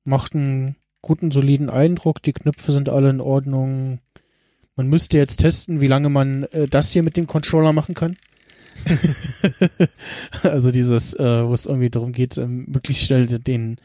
[0.07, 2.23] macht einen guten, soliden Eindruck.
[2.23, 3.99] Die Knöpfe sind alle in Ordnung.
[4.75, 8.15] Man müsste jetzt testen, wie lange man äh, das hier mit dem Controller machen kann.
[10.43, 13.77] also dieses, äh, wo es irgendwie darum geht, ähm, möglichst schnell den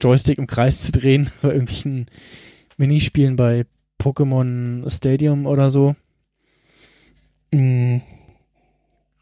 [0.00, 2.06] Joystick im Kreis zu drehen bei irgendwelchen
[2.76, 3.66] Minispielen bei
[4.00, 5.94] Pokémon Stadium oder so.
[7.52, 8.02] Mhm.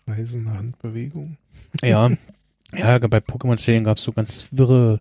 [0.06, 1.36] Reisende Handbewegung.
[1.82, 2.10] Ja,
[2.72, 5.00] ja, bei Pokémon Stadium gab es so ganz wirre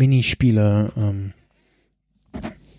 [0.00, 1.34] Minispiele, ähm,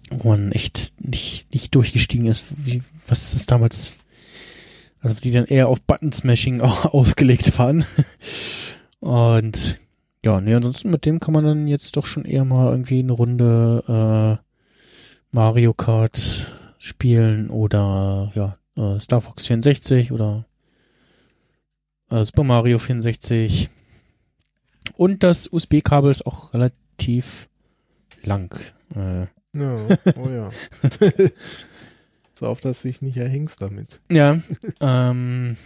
[0.09, 3.97] wo man echt nicht, nicht durchgestiegen ist, wie, was das damals,
[4.99, 7.85] also die dann eher auf Button-Smashing ausgelegt waren.
[8.99, 9.79] Und
[10.25, 13.13] ja, nee, ansonsten mit dem kann man dann jetzt doch schon eher mal irgendwie eine
[13.13, 14.45] Runde äh,
[15.31, 20.45] Mario Kart spielen oder ja, äh, Star Fox 64 oder
[22.09, 23.69] äh, Super Mario 64.
[24.97, 26.81] Und das USB-Kabel ist auch relativ
[28.23, 28.59] lang.
[28.95, 30.49] Äh, ja, oh ja.
[32.33, 34.01] so auf, dass sich nicht erhängst damit.
[34.09, 34.39] Ja,
[34.79, 35.57] ähm,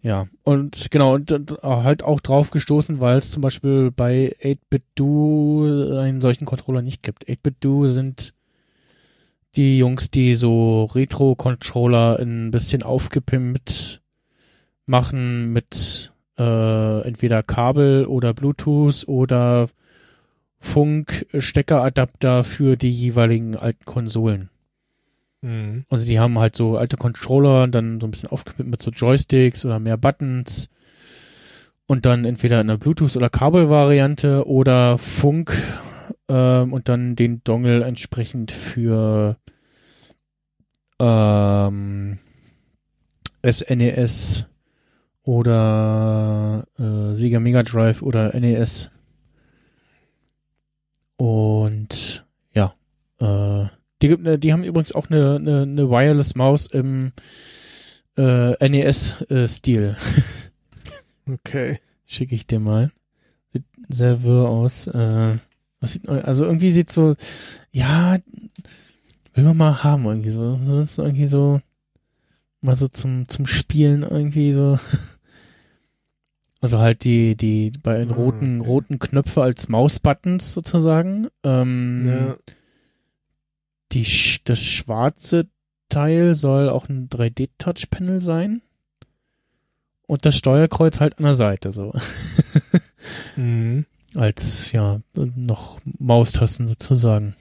[0.00, 5.98] ja, und genau, und, und halt auch drauf gestoßen, weil es zum Beispiel bei 8-Bit-Do
[5.98, 7.28] einen solchen Controller nicht gibt.
[7.28, 8.34] 8-Bit-Do sind
[9.54, 14.02] die Jungs, die so Retro-Controller ein bisschen aufgepimpt
[14.86, 19.68] machen mit äh, entweder Kabel oder Bluetooth oder
[20.62, 24.48] Funk-Steckeradapter für die jeweiligen alten Konsolen.
[25.42, 25.84] Mhm.
[25.90, 29.64] Also die haben halt so alte Controller, dann so ein bisschen aufgepimpt mit so Joysticks
[29.66, 30.70] oder mehr Buttons
[31.86, 35.52] und dann entweder in einer Bluetooth- oder Kabelvariante oder Funk
[36.28, 39.36] ähm, und dann den Dongle entsprechend für
[41.00, 42.18] ähm,
[43.44, 44.46] SNES
[45.24, 48.91] oder äh, Sega Mega Drive oder NES.
[51.16, 52.74] Und ja,
[53.18, 53.66] äh,
[54.02, 57.12] die, die haben übrigens auch eine, eine, eine Wireless Maus im
[58.16, 59.96] äh, NES-Stil.
[61.26, 61.78] Äh, okay.
[62.06, 62.90] Schicke ich dir mal.
[63.52, 64.86] Sieht sehr wirr aus.
[64.86, 65.38] Äh,
[65.80, 67.14] was sieht, also irgendwie sieht so,
[67.70, 68.18] ja,
[69.34, 70.56] will man mal haben irgendwie so.
[70.82, 71.60] Ist irgendwie so,
[72.60, 74.78] mal so zum, zum Spielen irgendwie so.
[76.62, 78.70] Also halt die, die beiden ah, roten, okay.
[78.70, 81.26] roten Knöpfe als Mausbuttons sozusagen.
[81.42, 82.36] Ähm, ja.
[83.90, 84.06] die,
[84.44, 85.48] das schwarze
[85.88, 88.62] Teil soll auch ein 3D-Touch-Panel sein.
[90.06, 91.92] Und das Steuerkreuz halt an der Seite so.
[93.36, 93.84] mhm.
[94.14, 97.34] Als, ja, noch Maustasten sozusagen.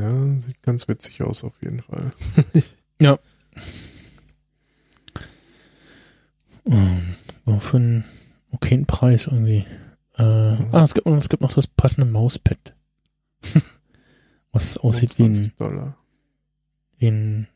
[0.00, 2.12] Ja, sieht ganz witzig aus auf jeden Fall.
[3.00, 3.14] ja.
[3.14, 3.18] Ähm,
[7.60, 8.04] für einen
[8.50, 9.64] okayen Preis irgendwie.
[10.16, 10.68] Äh, mhm.
[10.72, 12.74] Ah, es gibt, es gibt noch das passende Mauspad.
[14.52, 15.96] Was aussieht wie ein, Dollar.
[16.96, 17.48] wie ein,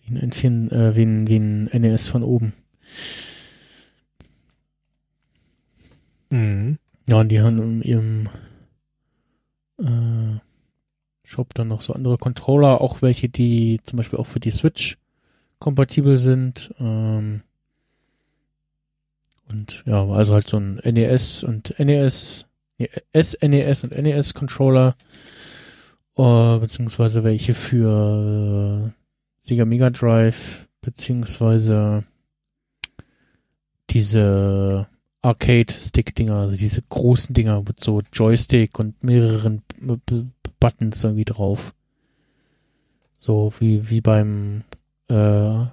[0.00, 2.52] wie ein, wie ein, äh, wie ein, wie ein NES von oben.
[6.30, 6.78] Mhm.
[7.08, 8.28] Ja, und die haben in ihrem
[9.78, 10.40] äh,
[11.24, 14.98] Shop dann noch so andere Controller, auch welche, die zum Beispiel auch für die Switch
[15.58, 16.74] kompatibel sind.
[16.78, 17.42] Ähm,
[19.48, 22.46] und ja, also halt so ein NES und NES,
[22.78, 24.94] nee, SNES und NES Controller,
[26.16, 32.04] uh, beziehungsweise welche für äh, Sega Mega Drive, beziehungsweise
[33.90, 34.86] diese
[35.22, 40.24] Arcade-Stick-Dinger, also diese großen Dinger mit so Joystick und mehreren B
[40.60, 41.72] Buttons irgendwie drauf.
[43.18, 44.64] So wie, wie beim
[45.08, 45.66] äh,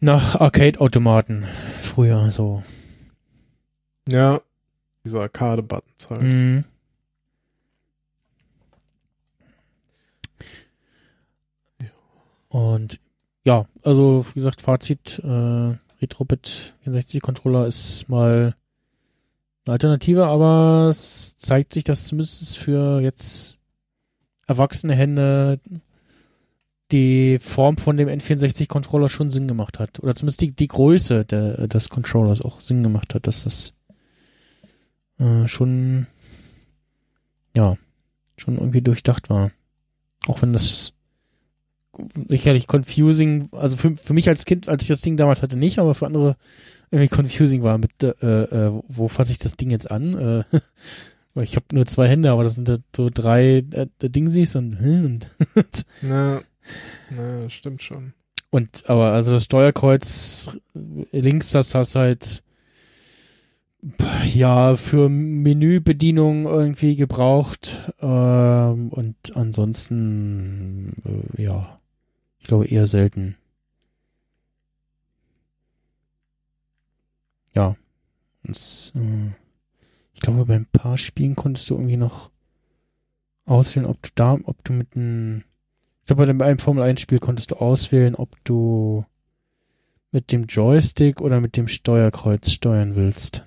[0.00, 1.44] nach Arcade-Automaten
[1.80, 2.62] früher so.
[4.08, 4.40] Ja,
[5.04, 6.22] diese Arcade-Buttons halt.
[6.22, 6.64] Mhm.
[12.48, 13.00] Und
[13.44, 18.54] ja, also wie gesagt, Fazit, äh, RetroBit 64 Controller ist mal
[19.64, 23.58] eine Alternative, aber es zeigt sich, dass zumindest für jetzt
[24.46, 25.60] erwachsene Hände
[26.92, 30.00] die Form von dem N64-Controller schon Sinn gemacht hat.
[30.00, 33.74] Oder zumindest die, die Größe der, des Controllers auch Sinn gemacht hat, dass das
[35.18, 36.06] äh, schon,
[37.56, 37.76] ja,
[38.36, 39.50] schon irgendwie durchdacht war.
[40.26, 40.92] Auch wenn das
[42.28, 45.78] sicherlich confusing, also für, für mich als Kind, als ich das Ding damals hatte, nicht,
[45.78, 46.36] aber für andere
[46.90, 50.44] irgendwie confusing war mit, äh, äh, wo fasse ich das Ding jetzt an?
[51.34, 55.04] Äh, ich habe nur zwei Hände, aber das sind so drei äh, Dingsies und, hm,
[55.54, 56.42] und ja.
[57.10, 58.12] Na, stimmt schon.
[58.50, 60.56] Und aber also das Steuerkreuz
[61.12, 62.42] links, das hast halt
[64.34, 70.92] ja für Menübedienung irgendwie gebraucht ähm, und ansonsten
[71.36, 71.80] äh, ja,
[72.38, 73.36] ich glaube eher selten.
[77.54, 77.76] Ja,
[78.42, 79.30] das, äh,
[80.14, 82.30] ich glaube bei ein paar Spielen konntest du irgendwie noch
[83.44, 85.44] auswählen, ob du da, ob du mit einem
[86.06, 89.04] ich glaube, bei einem Formel 1 Spiel konntest du auswählen, ob du
[90.12, 93.44] mit dem Joystick oder mit dem Steuerkreuz steuern willst.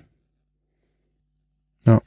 [1.86, 2.02] Ja.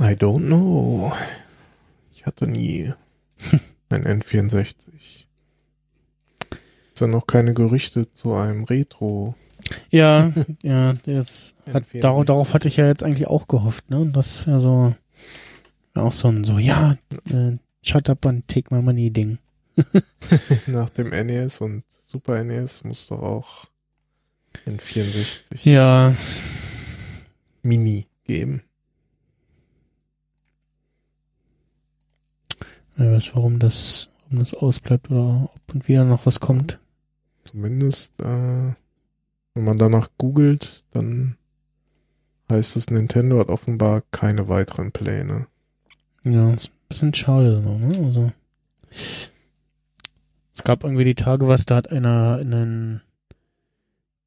[0.00, 1.12] I don't know.
[2.14, 2.92] Ich hatte nie
[3.88, 4.92] ein N64.
[6.94, 9.34] Ist ja noch keine Gerüchte zu einem Retro.
[9.90, 10.32] Ja,
[10.62, 14.10] ja, das hat, darauf, darauf hatte ich ja jetzt eigentlich auch gehofft, ne?
[14.12, 14.94] Das ja so
[15.94, 16.96] auch so ein so, ja,
[17.30, 19.38] äh, shut up and take my money Ding.
[20.66, 23.66] Nach dem NES und Super NES muss doch auch
[24.66, 26.14] N64 ja.
[27.62, 28.62] Mini geben.
[32.94, 36.78] Ich weiß, warum das, warum das ausbleibt oder ob und wieder noch was kommt.
[37.44, 38.72] Zumindest, äh,
[39.54, 41.36] wenn man danach googelt, dann
[42.50, 45.46] heißt es, Nintendo hat offenbar keine weiteren Pläne.
[46.24, 48.04] Ja, ist ein bisschen schade, so, ne?
[48.04, 48.32] Also.
[50.54, 53.02] Es gab irgendwie die Tage was, da hat einer in einen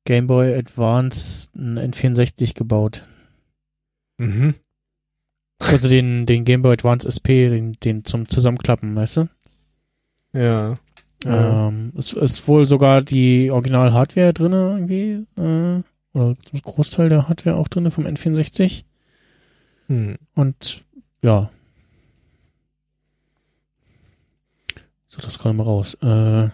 [0.05, 3.07] Game Boy Advance ein N64 gebaut.
[4.17, 4.55] Mhm.
[5.59, 9.29] Also den, den Game Boy Advance SP, den, den zum Zusammenklappen, weißt du?
[10.33, 10.77] Ja.
[11.25, 17.55] Ähm, es ist wohl sogar die Original-Hardware drinne irgendwie, äh, oder ein Großteil der Hardware
[17.55, 18.83] auch drinne vom N64.
[19.87, 20.17] Hm.
[20.35, 20.83] Und
[21.21, 21.49] ja.
[25.07, 25.95] So, das gerade mal raus.
[26.01, 26.49] Äh,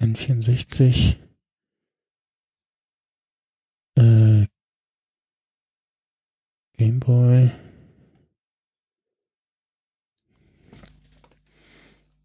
[0.00, 1.16] N64.
[3.96, 4.46] Äh,
[6.76, 7.50] Game Boy.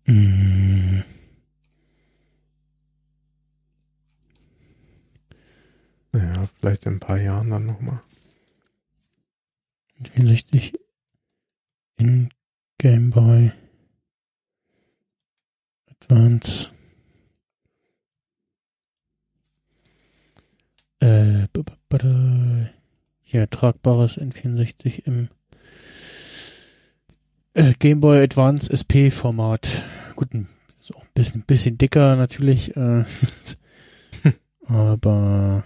[0.07, 1.03] Mm.
[6.13, 8.01] Ja, vielleicht in ein paar Jahren dann nochmal.
[10.13, 10.73] 64
[11.97, 12.29] in
[12.77, 13.51] Game Boy
[15.89, 16.69] Advance.
[21.01, 21.47] Äh,
[23.21, 25.29] hier tragbares N64 im
[27.53, 29.83] äh, Game Boy Advance SP Format.
[30.15, 30.29] Gut,
[30.79, 33.03] ist auch ein bisschen, bisschen dicker natürlich, äh,
[34.65, 35.63] aber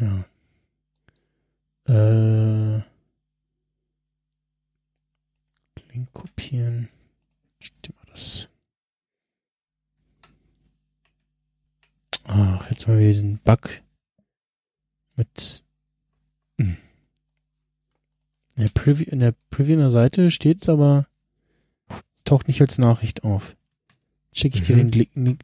[0.00, 0.24] ja.
[1.86, 2.82] Äh,
[5.92, 6.88] Link kopieren.
[7.60, 8.48] Schick dir mal das.
[12.24, 13.82] Ach, jetzt mal wieder diesen Bug
[15.16, 15.64] mit
[16.58, 16.76] hm.
[18.56, 21.08] in der Preview, in der Preview der Seite steht's aber
[22.16, 23.56] es taucht nicht als Nachricht auf.
[24.32, 24.90] Schicke ich Mhm.
[24.90, 25.40] dir den Link,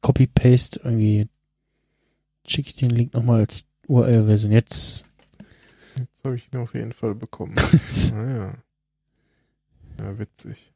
[0.00, 1.28] Copy-Paste irgendwie,
[2.46, 4.52] schicke ich dir den Link nochmal als URL-Version.
[4.52, 5.04] Jetzt
[5.96, 7.54] Jetzt habe ich ihn auf jeden Fall bekommen.
[8.12, 8.54] naja.
[9.98, 10.72] Ja, witzig.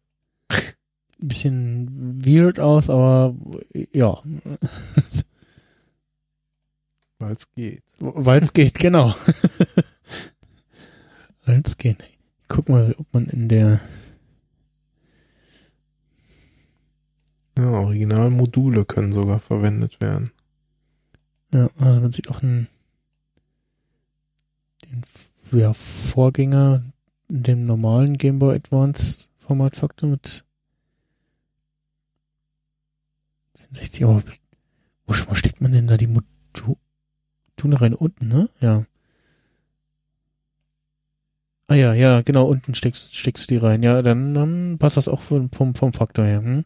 [1.19, 3.35] bisschen weird aus, aber
[3.93, 4.23] ja,
[7.19, 7.83] Weil es geht.
[7.99, 9.13] weil es geht, genau.
[11.47, 12.05] weil es geht.
[12.05, 13.81] Ich guck mal, ob man in der
[17.57, 20.31] Ja, Originalmodule können sogar verwendet werden.
[21.53, 22.69] Ja, also man sieht auch einen, den
[25.53, 26.83] ja, Vorgänger
[27.29, 30.45] in dem normalen Game Boy Advance Formatfaktor mit
[33.55, 34.23] 64, aber
[35.07, 37.95] wo, wo steckt man denn da die Module rein?
[37.95, 38.49] Unten, ne?
[38.61, 38.85] Ja.
[41.67, 43.83] Ah ja, ja, genau, unten steckst, steckst du die rein.
[43.83, 46.41] Ja, dann, dann passt das auch vom, vom, vom Faktor her.
[46.41, 46.65] Hm?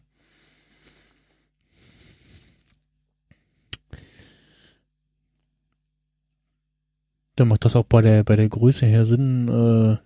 [7.35, 9.97] Dann macht das auch bei der, bei der Größe her Sinn, äh,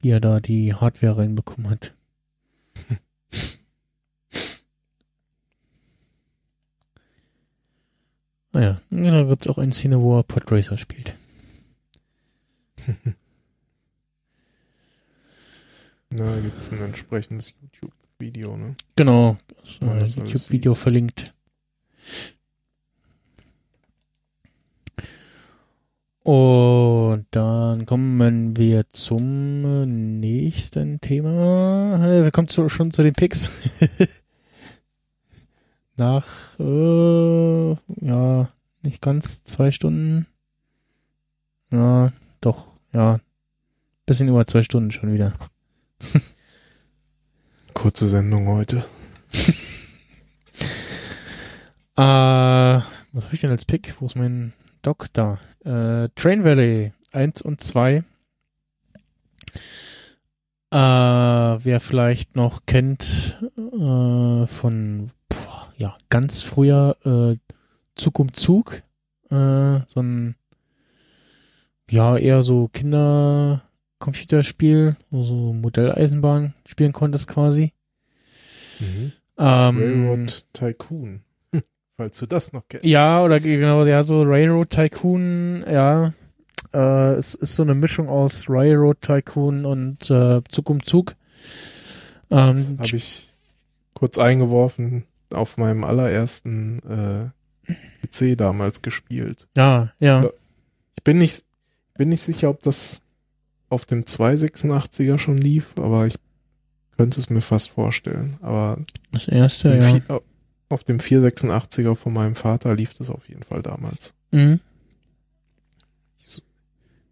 [0.00, 1.94] wie er da die Hardware reinbekommen hat.
[8.52, 11.16] naja, da gibt es auch eine Szene, wo er Podracer spielt.
[16.10, 18.74] Na, da gibt es ein entsprechendes YouTube-Video, ne?
[18.96, 21.32] Genau, das äh, alles YouTube-Video verlinkt.
[26.24, 31.98] Und dann kommen wir zum nächsten Thema.
[32.00, 33.50] Wir kommen zu, schon zu den Picks.
[35.96, 36.24] Nach,
[36.60, 38.48] äh, ja,
[38.82, 40.26] nicht ganz zwei Stunden.
[41.70, 43.18] Ja, doch, ja.
[44.06, 45.32] Bisschen über zwei Stunden schon wieder.
[47.74, 48.84] kurze Sendung heute.
[51.96, 53.96] äh, was habe ich denn als Pick?
[53.98, 54.52] Wo ist mein
[55.12, 55.38] Da?
[55.64, 58.02] Äh, Train Valley 1 und 2.
[60.70, 67.36] Äh, wer vielleicht noch kennt äh, von boah, ja ganz früher äh,
[67.94, 68.82] Zug um Zug,
[69.30, 70.34] äh, so ein
[71.90, 77.74] ja eher so Kinder-Computerspiel, wo so Modelleisenbahn spielen konntest quasi.
[78.80, 79.12] Mhm.
[79.38, 81.20] Ähm, Railroad Tycoon.
[81.96, 82.84] Falls du das noch kennst.
[82.84, 86.14] Ja, oder genau, ja, so Railroad Tycoon, ja.
[86.72, 91.14] Äh, es ist so eine Mischung aus Railroad Tycoon und äh, Zug um Zug.
[92.30, 93.28] Ähm, habe ich
[93.94, 96.78] kurz eingeworfen auf meinem allerersten
[97.68, 97.74] äh,
[98.06, 99.48] PC damals gespielt.
[99.56, 100.30] Ja, ja.
[100.96, 101.44] Ich bin nicht,
[101.96, 103.02] bin nicht sicher, ob das
[103.68, 106.16] auf dem 286er schon lief, aber ich
[106.96, 108.36] könnte es mir fast vorstellen.
[108.42, 108.78] Aber
[109.12, 109.76] das erste,
[110.08, 110.20] ja.
[110.72, 114.14] Auf dem 486er von meinem Vater lief das auf jeden Fall damals.
[114.30, 114.60] Mhm.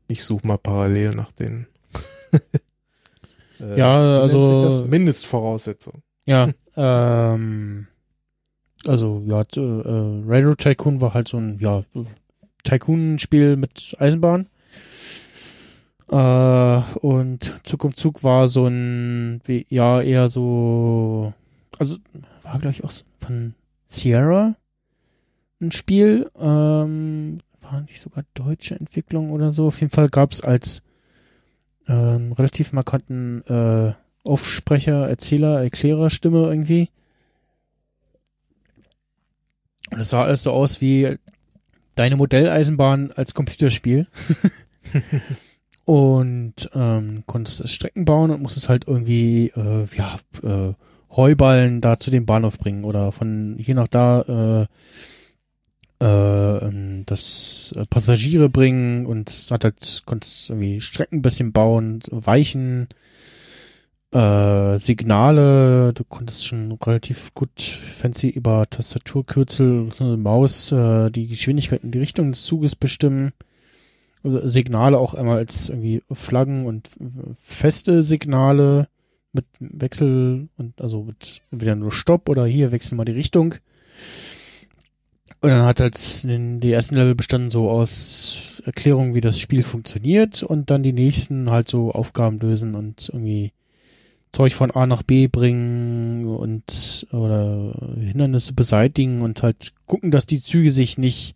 [0.08, 1.66] Ich suche mal parallel nach den.
[3.60, 4.60] äh, ja, also.
[4.60, 6.02] das Mindestvoraussetzung.
[6.26, 7.86] Ja, ähm.
[8.86, 11.84] Also, ja, äh, Railroad Tycoon war halt so ein, ja,
[12.64, 14.48] Tycoon-Spiel mit Eisenbahn.
[16.10, 21.34] Äh, und Zug um Zug war so ein, wie, ja, eher so,
[21.78, 21.98] also,
[22.42, 22.90] war gleich auch
[23.20, 23.54] von
[23.86, 24.56] Sierra
[25.60, 26.30] ein Spiel.
[26.38, 29.66] Ähm, war nicht sogar deutsche Entwicklung oder so.
[29.68, 30.82] Auf jeden Fall gab es als
[31.86, 33.92] äh, relativ markanten äh,
[34.24, 36.90] Aufsprecher, Erzähler, Erklärerstimme irgendwie.
[39.92, 41.16] Und es sah alles so aus wie
[41.94, 44.06] deine Modelleisenbahn als Computerspiel.
[45.84, 50.74] und ähm, konntest es Strecken bauen und musstest halt irgendwie äh, ja äh,
[51.10, 54.66] Heuballen da zu dem Bahnhof bringen oder von hier nach da
[56.00, 56.06] äh, äh,
[56.66, 62.88] ähm, das äh, Passagiere bringen und hat halt, konntest irgendwie Strecken ein bisschen bauen, Weichen,
[64.12, 71.84] äh, Signale, du konntest schon relativ gut fancy über Tastaturkürzel, eine Maus, äh, die Geschwindigkeit
[71.84, 73.32] in die Richtung des Zuges bestimmen.
[74.22, 76.90] Also Signale auch einmal als irgendwie Flaggen und
[77.42, 78.88] feste Signale
[79.32, 83.54] mit Wechsel und also mit entweder nur Stopp oder hier wechseln mal die Richtung.
[85.42, 89.62] Und dann hat halt den, die ersten Level bestanden so aus Erklärungen, wie das Spiel
[89.62, 93.52] funktioniert und dann die nächsten halt so Aufgaben lösen und irgendwie
[94.32, 100.42] Zeug von A nach B bringen und oder Hindernisse beseitigen und halt gucken, dass die
[100.42, 101.34] Züge sich nicht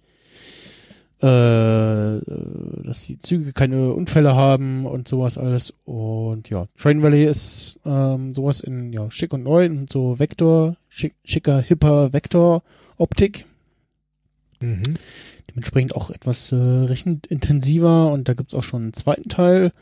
[1.27, 5.73] dass die Züge keine Unfälle haben und sowas alles.
[5.85, 10.77] Und ja, Train Valley ist ähm, sowas in ja, schick und neu und so Vektor,
[10.89, 13.47] schick, schicker, hipper Vektor-Optik.
[14.61, 14.83] Mhm.
[15.51, 19.73] Dementsprechend auch etwas äh, recht intensiver und da gibt's auch schon einen zweiten Teil.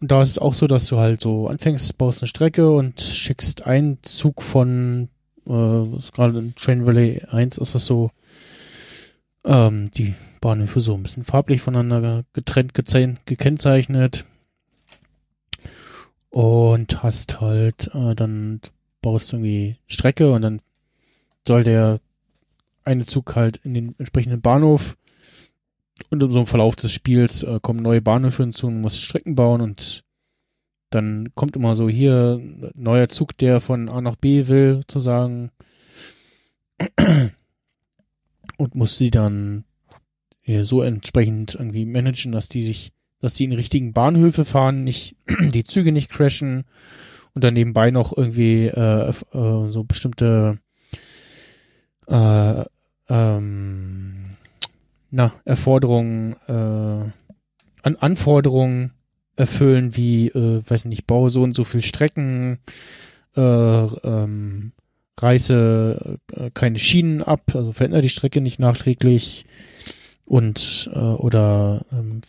[0.00, 3.00] Und da ist es auch so, dass du halt so anfängst, baust eine Strecke und
[3.00, 5.08] schickst einen Zug von,
[5.46, 8.10] äh, gerade in Train Valley 1 ist das so,
[9.44, 14.26] ähm, die Bahnhöfe so ein bisschen farblich voneinander getrennt, gekennzeichnet.
[16.28, 18.60] Und hast halt, äh, dann
[19.00, 20.60] baust du irgendwie Strecke und dann
[21.46, 22.00] soll der
[22.84, 24.96] eine Zug halt in den entsprechenden Bahnhof
[26.10, 30.04] und einem Verlauf des Spiels äh, kommen neue Bahnhöfe hinzu und muss Strecken bauen und
[30.90, 32.40] dann kommt immer so hier
[32.74, 35.50] neuer Zug, der von A nach B will, sozusagen
[38.58, 39.64] und muss sie dann
[40.62, 45.64] so entsprechend irgendwie managen, dass die sich, dass die in richtigen Bahnhöfe fahren, nicht die
[45.64, 46.64] Züge nicht crashen
[47.34, 50.58] und dann nebenbei noch irgendwie äh, äh, so bestimmte
[52.08, 52.64] äh,
[53.08, 54.36] ähm,
[55.10, 56.52] na, Erforderungen, äh,
[57.82, 58.92] an Anforderungen
[59.36, 62.58] erfüllen, wie, äh, weiß nicht, baue so und so viel Strecken,
[63.36, 64.72] äh, ähm,
[65.18, 69.46] reiße äh, keine Schienen ab, also verändere die Strecke nicht nachträglich
[70.32, 72.22] und äh, oder ähm,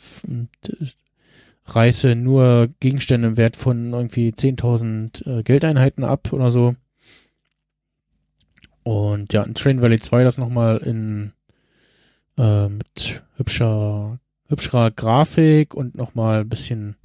[1.67, 6.75] reiße nur Gegenstände im Wert von irgendwie 10.000 äh, Geldeinheiten ab oder so.
[8.83, 11.31] Und ja, in Train Valley 2 das nochmal in
[12.37, 16.97] äh, mit hübscher, hübscherer Grafik und nochmal ein bisschen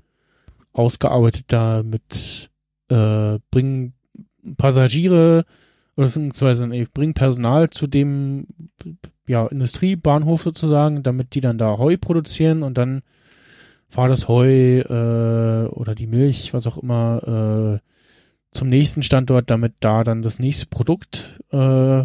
[0.72, 2.50] ausgearbeiteter mit
[2.88, 3.92] äh, bringen
[4.56, 5.44] Passagiere
[5.94, 8.48] oder beziehungsweise bringen Personal zu dem
[9.28, 13.02] ja, Industriebahnhof sozusagen, damit die dann da Heu produzieren und dann
[13.88, 17.88] fahr das Heu äh, oder die Milch, was auch immer, äh,
[18.50, 22.00] zum nächsten Standort, damit da dann das nächste Produkt äh,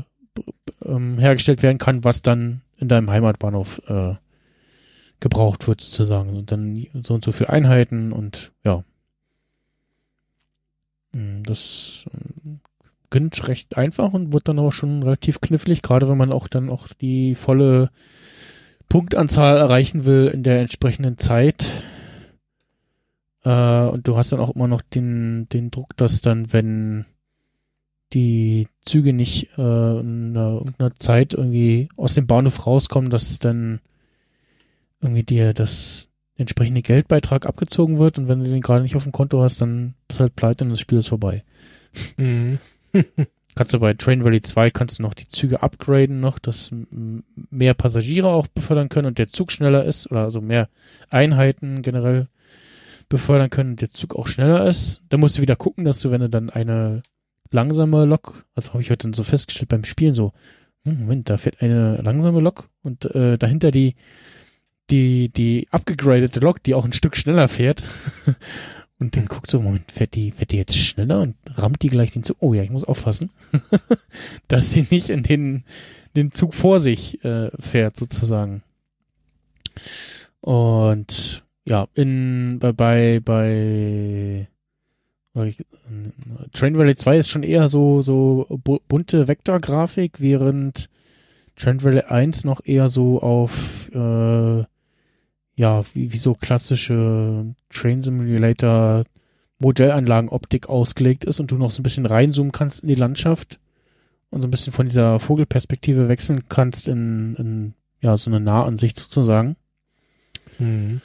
[0.86, 4.16] ähm, hergestellt werden kann, was dann in deinem Heimatbahnhof äh,
[5.20, 6.36] gebraucht wird sozusagen.
[6.36, 8.84] Und dann so und so viele Einheiten und ja.
[11.14, 12.06] Hm, das
[13.14, 16.72] beginnt recht einfach und wird dann auch schon relativ knifflig, gerade wenn man auch dann
[16.72, 17.92] auch die volle
[18.90, 21.70] Punktanzahl erreichen will in der entsprechenden Zeit.
[23.44, 27.06] Äh, und du hast dann auch immer noch den, den Druck, dass dann, wenn
[28.14, 33.80] die Züge nicht äh, in irgendeiner Zeit irgendwie aus dem Bahnhof rauskommen, dass dann
[35.02, 39.12] irgendwie dir das entsprechende Geldbeitrag abgezogen wird und wenn du den gerade nicht auf dem
[39.12, 41.44] Konto hast, dann ist halt pleite und das Spiel ist vorbei.
[42.18, 42.58] Mhm.
[43.56, 46.72] kannst du bei Train Valley 2 kannst du noch die Züge upgraden noch, dass
[47.50, 50.70] mehr Passagiere auch befördern können und der Zug schneller ist oder also mehr
[51.10, 52.28] Einheiten generell
[53.10, 55.02] befördern können und der Zug auch schneller ist.
[55.10, 57.04] Dann musst du wieder gucken, dass du, wenn du dann eine
[57.52, 60.34] langsame Lok, also habe ich heute so festgestellt beim Spielen so,
[60.84, 63.96] hm, Moment, da fährt eine langsame Lok und äh, dahinter die
[64.90, 67.84] die die abgegradete Lok, die auch ein Stück schneller fährt.
[69.00, 72.12] und dann guckt so, Moment, fährt die fährt die jetzt schneller und rammt die gleich
[72.12, 72.38] den Zug?
[72.40, 73.32] Oh ja, ich muss aufpassen,
[74.48, 75.64] dass sie nicht in den
[76.16, 78.64] den Zug vor sich äh, fährt sozusagen.
[80.42, 84.48] Und ja, in bei bei bei
[86.54, 88.46] Train Valley 2 ist schon eher so, so
[88.88, 90.90] bunte Vektorgrafik, während
[91.56, 94.64] Train Valley 1 noch eher so auf, äh,
[95.56, 99.04] ja, wie, wie so klassische Train Simulator
[99.60, 103.60] Modellanlagenoptik ausgelegt ist und du noch so ein bisschen reinzoomen kannst in die Landschaft
[104.30, 109.00] und so ein bisschen von dieser Vogelperspektive wechseln kannst in, in ja, so eine Nahansicht
[109.00, 109.56] sozusagen.
[110.60, 111.02] Mhm.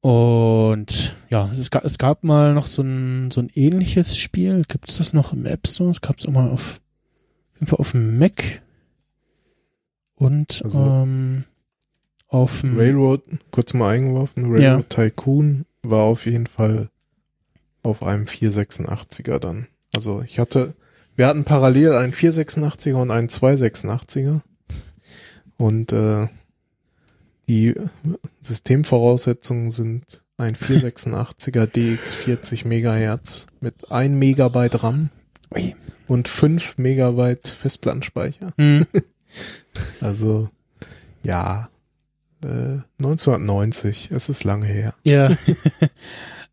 [0.00, 4.64] Und ja, es gab, es gab mal noch so ein, so ein ähnliches Spiel.
[4.68, 5.90] Gibt es das noch im App Store?
[5.90, 6.80] Es gab es auch mal auf,
[7.52, 8.62] auf jeden Fall auf dem Mac.
[10.16, 11.44] Und also, ähm,
[12.34, 13.22] auf Railroad,
[13.52, 15.06] kurz mal eingeworfen, Railroad ja.
[15.08, 16.90] Tycoon war auf jeden Fall
[17.84, 19.68] auf einem 486er dann.
[19.94, 20.74] Also ich hatte,
[21.14, 24.40] wir hatten parallel einen 486er und einen 286er.
[25.58, 26.26] Und äh,
[27.48, 27.74] die
[28.40, 35.10] Systemvoraussetzungen sind ein 486er DX40 Megahertz mit 1 Megabyte RAM
[35.54, 35.76] Ui.
[36.08, 38.48] und 5 Megabyte Festplattenspeicher.
[38.56, 38.86] Mhm.
[40.00, 40.48] also,
[41.22, 41.68] ja,
[42.44, 44.94] äh, 1990, es ist lange her.
[45.04, 45.30] Ja.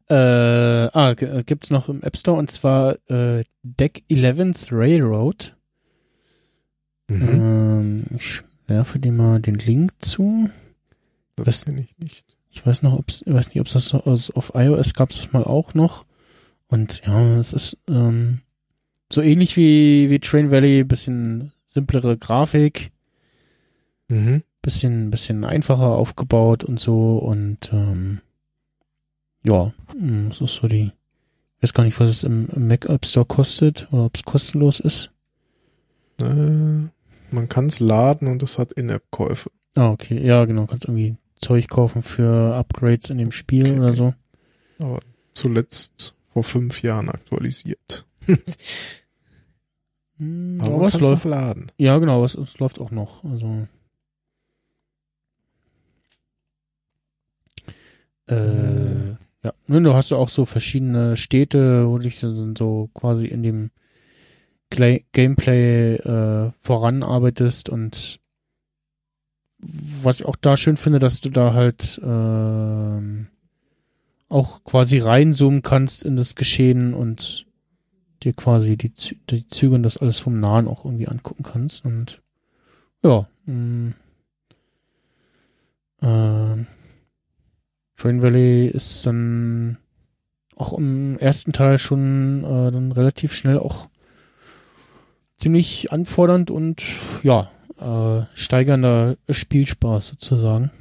[0.09, 5.55] äh, ah, gibt's noch im App Store und zwar äh, Deck 11's Railroad.
[7.07, 7.29] Mhm.
[7.29, 10.49] Ähm, ich werfe dir mal den Link zu.
[11.35, 12.25] Das, kenne ich nicht.
[12.49, 15.17] Ich weiß noch, ob's, ich weiß nicht, ob es das also auf iOS gab es
[15.17, 16.05] das mal auch noch.
[16.67, 18.41] Und ja, es ist ähm,
[19.11, 22.91] so ähnlich wie, wie Train Valley, bisschen simplere Grafik,
[24.07, 24.43] mhm.
[24.61, 28.21] Bisschen, bisschen einfacher aufgebaut und so und ähm,
[29.43, 30.91] ja, hm, das ist so die,
[31.57, 34.23] ich weiß gar nicht, was es im, im Mac App Store kostet oder ob es
[34.23, 35.11] kostenlos ist.
[36.19, 36.89] Äh,
[37.31, 39.49] man kann es laden und es hat In-App-Käufe.
[39.75, 43.79] Ah, okay, ja, genau, kannst irgendwie Zeug kaufen für Upgrades in dem Spiel okay.
[43.79, 44.13] oder so.
[44.79, 44.99] Aber
[45.33, 48.05] zuletzt vor fünf Jahren aktualisiert.
[50.17, 51.71] hm, aber, aber es läuft laden.
[51.77, 53.23] Ja, genau, es, es läuft auch noch.
[53.23, 53.67] Also
[58.31, 63.43] äh, ja, ne, du hast ja auch so verschiedene Städte, wo dich so, quasi in
[63.43, 63.71] dem
[64.69, 68.19] Gameplay äh, voranarbeitest und
[69.59, 73.25] was ich auch da schön finde, dass du da halt äh,
[74.29, 77.45] auch quasi reinzoomen kannst in das Geschehen und
[78.23, 81.85] dir quasi die, Zü die Züge und das alles vom Nahen auch irgendwie angucken kannst.
[81.85, 82.21] Und
[83.03, 83.93] ja, mh,
[86.01, 86.65] äh,
[88.01, 89.77] Train Valley ist dann
[90.55, 93.89] auch im ersten Teil schon äh, dann relativ schnell auch
[95.37, 96.83] ziemlich anfordernd und
[97.21, 100.71] ja, äh, steigernder Spielspaß sozusagen.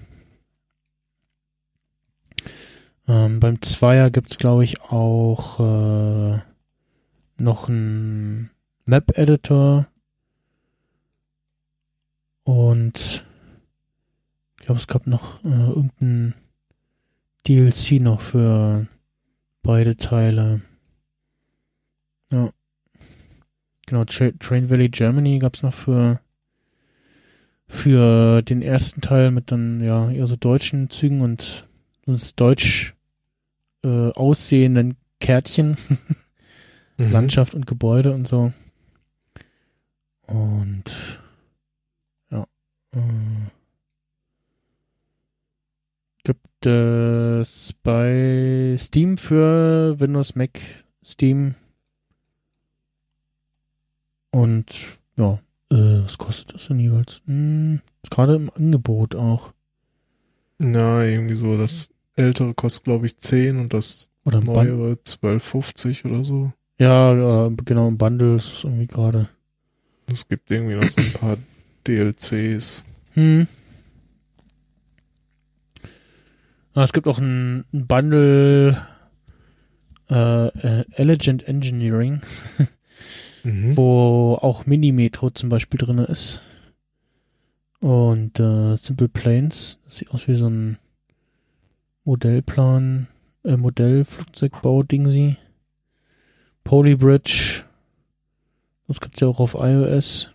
[3.06, 6.38] Ähm, beim Zweier gibt's glaube ich auch äh,
[7.36, 8.48] noch einen
[8.86, 9.86] Map-Editor
[12.44, 13.26] und
[14.58, 16.34] ich glaube es gab noch äh, irgendein
[17.46, 18.86] DLC noch für
[19.62, 20.62] beide Teile.
[22.32, 22.50] Ja.
[23.86, 26.20] Genau, Tra Train Valley Germany gab's noch für
[27.66, 31.68] für den ersten Teil mit dann ja eher so deutschen Zügen und
[32.04, 32.94] sonst deutsch
[33.84, 35.76] äh, aussehenden Kärtchen.
[36.96, 37.12] mhm.
[37.12, 38.52] Landschaft und Gebäude und so.
[40.26, 40.84] Und
[42.30, 42.46] ja.
[42.92, 42.98] Äh,
[46.24, 50.60] gibt es bei Steam für Windows, Mac,
[51.04, 51.54] Steam.
[54.30, 55.40] Und ja,
[55.70, 57.22] äh, was kostet das denn jeweils?
[57.26, 59.52] Hm, ist gerade im Angebot auch.
[60.58, 66.24] Na, irgendwie so, das ältere kostet, glaube ich, 10 und das oder neuere 12,50 oder
[66.24, 66.52] so.
[66.78, 69.28] Ja, genau, im Bundle ist es irgendwie gerade.
[70.06, 71.36] Es gibt irgendwie noch so ein paar
[71.86, 72.84] DLCs.
[73.14, 73.46] Hm.
[75.82, 75.86] Ah,
[76.74, 78.86] es gibt auch ein, ein Bundle
[80.08, 82.20] äh, äh, Elegant Engineering,
[83.44, 83.76] mhm.
[83.76, 86.42] wo auch Mini-Metro zum Beispiel drin ist.
[87.80, 90.78] Und äh, Simple Planes, das sieht aus wie so ein
[92.04, 93.08] Modellplan,
[93.44, 95.36] äh, Modellflugzeugbau-Dingsy.
[96.64, 97.64] Polybridge,
[98.86, 100.30] das gibt's ja auch auf iOS.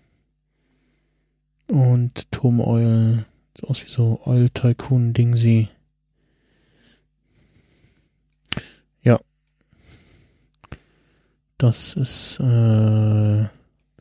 [1.69, 5.69] Und Tom Oil, sieht aus wie so Oil Tycoon Dingsy.
[9.01, 9.19] Ja.
[11.57, 13.45] Das ist äh,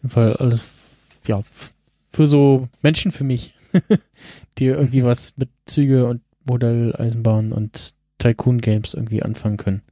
[0.09, 0.69] Fall alles,
[1.27, 1.43] ja,
[2.13, 3.55] für so Menschen für mich,
[4.59, 9.83] die irgendwie was mit Züge und Modelleisenbahn und Tycoon Games irgendwie anfangen können.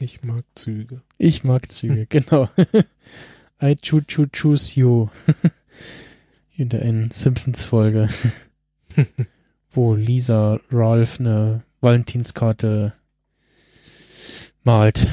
[0.00, 1.02] Ich mag Züge.
[1.18, 2.48] Ich mag Züge, genau.
[3.62, 5.08] I choo choo choose you.
[6.56, 8.08] In der Simpsons Folge.
[9.74, 12.94] wo Lisa Ralph eine Valentinskarte
[14.62, 15.08] malt.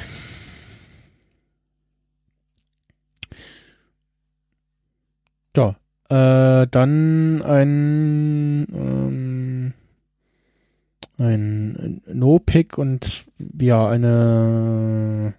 [5.55, 5.75] Ja,
[6.09, 9.73] äh, dann ein ähm,
[11.17, 13.25] ein No-Pick und
[13.59, 15.33] ja, eine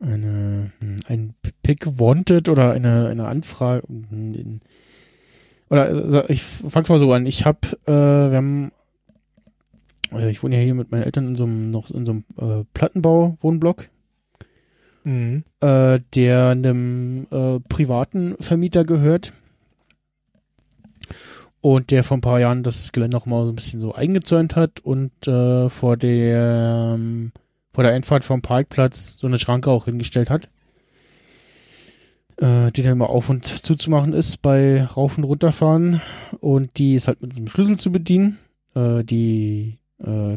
[0.00, 0.72] eine
[1.06, 3.82] ein Pick wanted oder eine eine Anfrage
[5.70, 7.26] oder also ich fang's mal so an.
[7.26, 8.72] Ich habe äh, wir haben
[10.12, 12.24] äh, ich wohne ja hier mit meinen Eltern in so einem noch in so einem
[12.38, 13.90] äh, Plattenbau Wohnblock.
[15.08, 15.42] Mhm.
[15.60, 19.32] Äh, der einem äh, privaten Vermieter gehört
[21.62, 24.54] und der vor ein paar Jahren das Gelände auch mal so ein bisschen so eingezäunt
[24.54, 27.32] hat und äh, vor der ähm,
[27.72, 30.50] vor der Einfahrt vom Parkplatz so eine Schranke auch hingestellt hat,
[32.36, 36.02] äh, die dann immer auf und zuzumachen ist bei Rauf- und Runterfahren
[36.40, 38.36] und die ist halt mit dem Schlüssel zu bedienen.
[38.74, 40.36] Äh, die äh,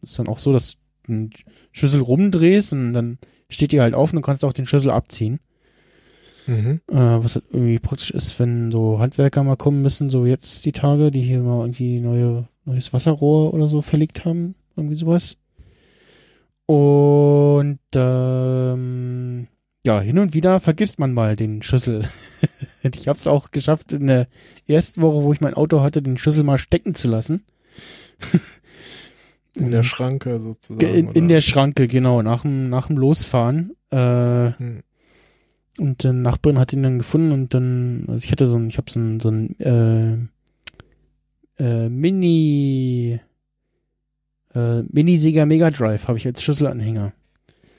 [0.00, 1.30] ist dann auch so, dass du den
[1.72, 3.18] Schlüssel rumdrehst und dann
[3.52, 5.40] steht die halt auf und du kannst auch den Schlüssel abziehen.
[6.46, 6.80] Mhm.
[6.88, 10.72] Äh, was halt irgendwie praktisch ist, wenn so Handwerker mal kommen müssen, so jetzt die
[10.72, 15.36] Tage, die hier mal irgendwie neue, neues Wasserrohr oder so verlegt haben, irgendwie sowas.
[16.66, 19.46] Und ähm,
[19.84, 22.08] ja, hin und wieder vergisst man mal den Schlüssel.
[22.82, 24.28] ich habe es auch geschafft, in der
[24.66, 27.44] ersten Woche, wo ich mein Auto hatte, den Schlüssel mal stecken zu lassen.
[29.54, 30.94] In der Schranke sozusagen.
[30.94, 33.72] In, in der Schranke, genau, nach dem, nach dem Losfahren.
[33.90, 34.82] Äh, hm.
[35.78, 38.76] Und der Nachbarin hat ihn dann gefunden und dann, also ich hatte so ein, ich
[38.76, 40.16] habe so ein, so ein äh,
[41.62, 43.20] äh, Mini
[44.54, 47.12] äh, Mini Sega Mega Drive habe ich als Schlüsselanhänger.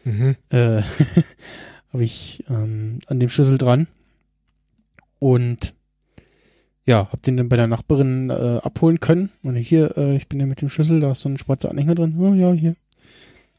[0.06, 0.35] Mhm.
[0.50, 0.82] Äh,
[1.93, 3.88] habe ich ähm, an dem Schlüssel dran
[5.19, 5.76] und
[6.86, 9.30] ja, hab den dann bei der Nachbarin äh, abholen können.
[9.42, 11.95] Und hier, äh, ich bin ja mit dem Schlüssel, da ist so ein schwarzer Anhänger
[11.95, 12.16] drin.
[12.20, 12.76] Oh ja, hier.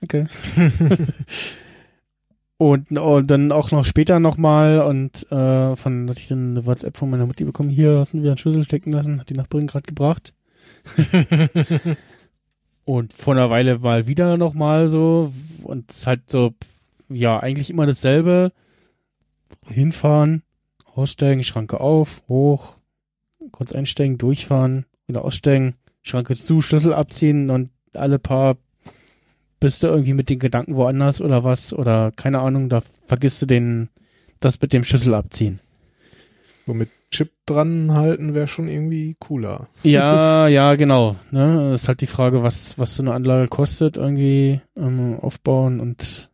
[0.03, 0.27] Okay.
[2.59, 6.67] Und, und oh, dann auch noch später nochmal und äh, von hatte ich dann eine
[6.67, 9.35] WhatsApp von meiner Mutti bekommen, hier hast du wieder einen Schlüssel stecken lassen, hat die
[9.35, 10.35] Nachbarin gerade gebracht.
[12.85, 16.53] und vor einer Weile mal wieder nochmal so und es halt so,
[17.09, 18.53] ja, eigentlich immer dasselbe.
[19.67, 20.43] Hinfahren,
[20.85, 22.77] aussteigen, Schranke auf, hoch,
[23.55, 28.57] kurz einsteigen, durchfahren, wieder aussteigen, Schranke zu, Schlüssel abziehen und alle paar
[29.61, 33.47] bist du irgendwie mit den Gedanken woanders oder was oder keine Ahnung, da vergisst du
[33.47, 33.89] den,
[34.41, 35.61] das mit dem Schlüssel abziehen.
[36.67, 39.69] So mit Chip dran halten wäre schon irgendwie cooler.
[39.83, 41.17] Ja, ja, genau.
[41.31, 41.71] Ne?
[41.71, 46.31] Das ist halt die Frage, was, was so eine Anlage kostet, irgendwie ähm, aufbauen und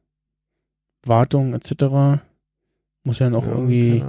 [1.04, 2.22] Wartung etc.
[3.04, 4.02] Muss ja dann auch ja, irgendwie,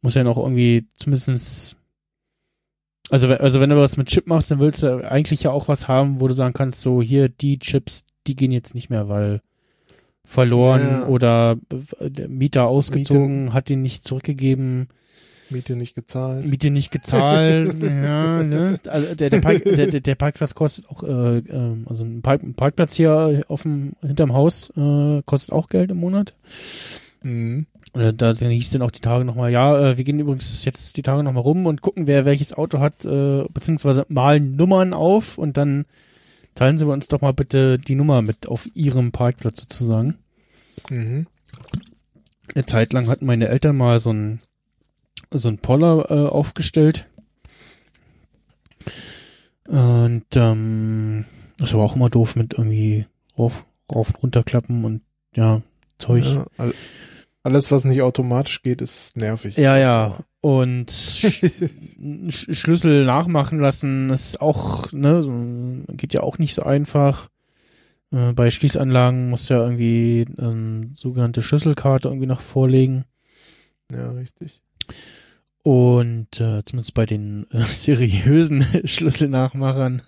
[0.00, 1.76] muss ja dann auch irgendwie zumindestens
[3.12, 5.86] also, also wenn du was mit Chip machst, dann willst du eigentlich ja auch was
[5.86, 9.42] haben, wo du sagen kannst, so hier die Chips, die gehen jetzt nicht mehr, weil
[10.24, 11.06] verloren ja.
[11.08, 11.56] oder
[12.00, 13.54] der Mieter ausgezogen, Miete.
[13.54, 14.88] hat ihn nicht zurückgegeben.
[15.50, 16.48] Miete nicht gezahlt.
[16.48, 18.80] Miete nicht gezahlt, ja, ne?
[18.88, 22.54] Also der, der, Park, der, der Parkplatz kostet auch, äh, äh, also ein, Park, ein
[22.54, 26.34] Parkplatz hier auf dem, hinterm Haus äh, kostet auch Geld im Monat.
[27.22, 27.66] Mhm.
[27.94, 31.02] Oder da hieß dann auch die Tage nochmal, ja, äh, wir gehen übrigens jetzt die
[31.02, 35.56] Tage nochmal rum und gucken, wer welches Auto hat, äh, beziehungsweise malen Nummern auf und
[35.56, 35.84] dann
[36.54, 40.16] teilen Sie uns doch mal bitte die Nummer mit auf Ihrem Parkplatz sozusagen.
[40.88, 41.26] Mhm.
[42.54, 44.40] Eine Zeit lang hatten meine Eltern mal so ein
[45.30, 47.08] so ein Poller äh, aufgestellt.
[49.68, 51.24] Und ähm,
[51.58, 53.06] das war auch immer doof mit irgendwie
[53.38, 53.64] rauf,
[53.94, 55.02] rauf und runterklappen und
[55.34, 55.62] ja,
[55.98, 56.24] Zeug.
[56.24, 56.46] Ja,
[57.42, 59.56] alles, was nicht automatisch geht, ist nervig.
[59.56, 60.18] Ja, ja.
[60.40, 61.44] Und Sch
[62.30, 67.28] Schlüssel nachmachen lassen ist auch, ne, geht ja auch nicht so einfach.
[68.12, 73.04] Äh, bei Schließanlagen muss ja irgendwie ähm, sogenannte Schlüsselkarte irgendwie noch vorlegen.
[73.90, 74.62] Ja, richtig.
[75.62, 80.02] Und äh, zumindest bei den äh, seriösen Schlüsselnachmachern.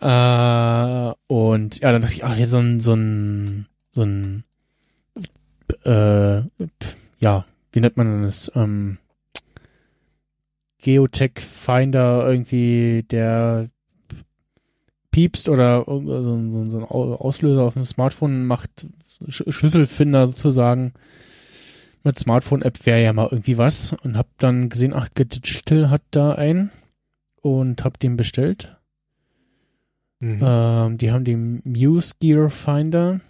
[0.00, 4.44] äh, und ja, dann dachte ich, ach, hier so ein, so ein, so ein,
[5.84, 6.42] äh,
[7.18, 8.50] ja, wie nennt man das?
[8.54, 8.98] Ähm,
[10.78, 13.68] Geotech Finder irgendwie, der
[15.12, 18.86] piepst oder so, so, so ein Auslöser auf dem Smartphone macht,
[19.28, 20.92] Schlüsselfinder sozusagen
[22.02, 26.32] mit Smartphone-App wäre ja mal irgendwie was und hab dann gesehen, ach, Digital hat da
[26.32, 26.70] einen
[27.40, 28.76] und hab den bestellt.
[30.18, 30.40] Mhm.
[30.42, 33.20] Ähm, die haben den Muse Gear Finder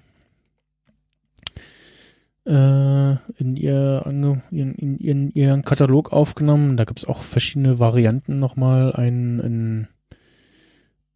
[2.45, 6.77] äh, in, ihr ange in, in, in, ihren Katalog aufgenommen.
[6.77, 8.93] Da gibt's auch verschiedene Varianten nochmal.
[8.93, 9.89] Einen in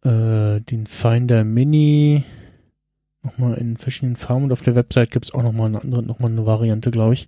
[0.03, 2.23] äh, den Finder Mini
[3.23, 6.45] nochmal in verschiedenen Farben und auf der Website gibt's auch nochmal eine andere, nochmal eine
[6.45, 7.27] Variante, glaube ich.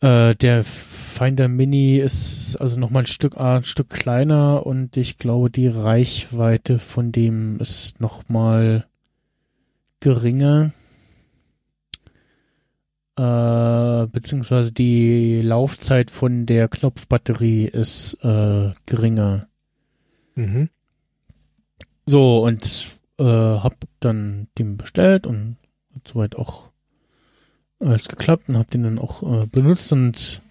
[0.00, 5.50] Äh, der Finder Mini ist also nochmal ein Stück, ein Stück kleiner und ich glaube,
[5.50, 8.86] die Reichweite von dem ist nochmal
[10.00, 10.72] geringer.
[13.16, 19.46] Äh, beziehungsweise die Laufzeit von der Knopfbatterie ist äh, geringer.
[20.34, 20.68] Mhm.
[22.06, 25.56] So, und äh, hab dann den bestellt und
[26.06, 26.70] soweit auch
[27.78, 30.42] alles geklappt und habe den dann auch äh, benutzt und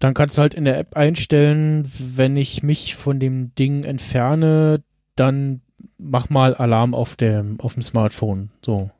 [0.00, 4.82] dann kannst du halt in der App einstellen, wenn ich mich von dem Ding entferne,
[5.16, 5.62] dann
[5.98, 8.50] mach mal Alarm auf dem auf dem Smartphone.
[8.62, 8.90] So.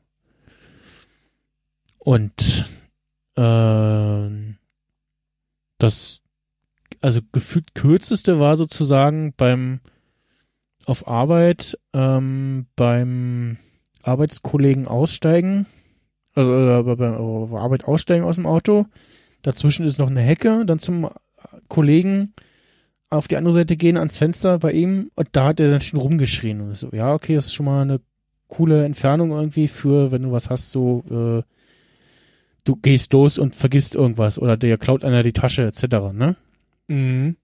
[2.05, 2.69] Und
[3.35, 4.29] äh,
[5.79, 6.21] das
[7.01, 9.79] also gefühlt kürzeste war sozusagen beim
[10.85, 13.57] auf Arbeit ähm, beim
[14.03, 15.65] Arbeitskollegen aussteigen
[16.35, 17.07] also äh, bei
[17.59, 18.85] Arbeit aussteigen aus dem Auto.
[19.41, 21.09] Dazwischen ist noch eine Hecke, dann zum
[21.69, 22.33] Kollegen
[23.09, 25.99] auf die andere Seite gehen ans Fenster bei ihm und da hat er dann schon
[25.99, 27.99] rumgeschrien und so, ja, okay, das ist schon mal eine
[28.47, 31.43] coole Entfernung irgendwie für, wenn du was hast, so, äh,
[32.65, 36.35] du gehst los und vergisst irgendwas oder der klaut einer die Tasche etc., ne?
[36.87, 37.37] Mhm.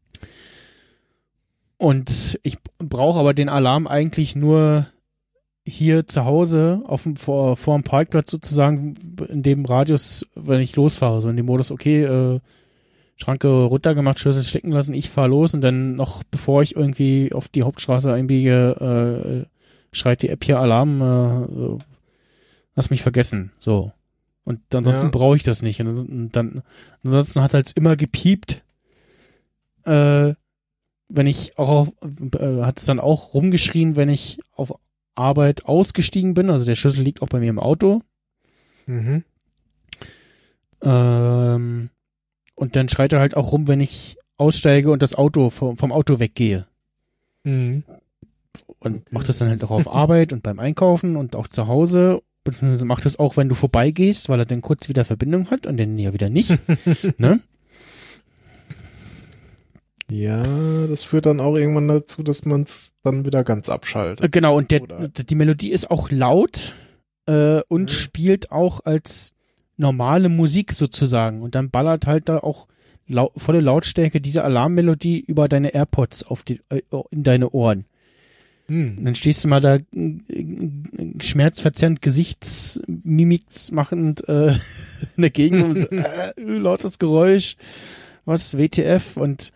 [1.77, 4.87] Und ich brauche aber den Alarm eigentlich nur
[5.65, 8.95] hier zu Hause auf dem, vor, vor dem Parkplatz sozusagen
[9.29, 12.39] in dem Radius, wenn ich losfahre, so in dem Modus, okay, äh,
[13.15, 17.47] Schranke runtergemacht, Schlüssel stecken lassen, ich fahre los und dann noch, bevor ich irgendwie auf
[17.47, 21.83] die Hauptstraße einbiege, äh, schreit die App hier Alarm, äh,
[22.75, 23.91] lass mich vergessen, so.
[24.43, 25.11] Und ansonsten ja.
[25.11, 25.79] brauche ich das nicht.
[25.81, 26.63] Und dann,
[27.03, 28.63] ansonsten hat halt immer gepiept,
[29.85, 30.33] äh,
[31.09, 31.89] wenn ich auch auf,
[32.35, 34.73] äh, hat es dann auch rumgeschrien, wenn ich auf
[35.15, 36.49] Arbeit ausgestiegen bin.
[36.49, 38.01] Also der Schlüssel liegt auch bei mir im Auto.
[38.87, 39.23] Mhm.
[40.81, 41.89] Ähm,
[42.55, 45.91] und dann schreit er halt auch rum, wenn ich aussteige und das Auto vom, vom
[45.91, 46.65] Auto weggehe.
[47.43, 47.83] Mhm.
[48.79, 49.05] Und okay.
[49.11, 52.21] macht das dann halt auch auf Arbeit und beim Einkaufen und auch zu Hause.
[52.43, 55.79] Beziehungsweise macht das auch, wenn du vorbeigehst, weil er dann kurz wieder Verbindung hat und
[55.79, 56.57] dann ja wieder nicht.
[57.17, 57.39] ne?
[60.09, 64.31] Ja, das führt dann auch irgendwann dazu, dass man es dann wieder ganz abschaltet.
[64.31, 66.75] Genau, und der, die Melodie ist auch laut
[67.27, 67.87] äh, und mhm.
[67.87, 69.35] spielt auch als
[69.77, 71.41] normale Musik sozusagen.
[71.41, 72.67] Und dann ballert halt da auch
[73.07, 77.85] lau volle Lautstärke diese Alarmmelodie über deine AirPods auf die, äh, in deine Ohren.
[78.71, 79.03] Mhm.
[79.03, 83.43] Dann stehst du mal da äh, schmerzverzerrend Gesichtsmimik
[83.73, 84.53] machend äh,
[85.17, 87.57] in der Gegend und so, äh, lautes Geräusch,
[88.23, 89.51] was WTF und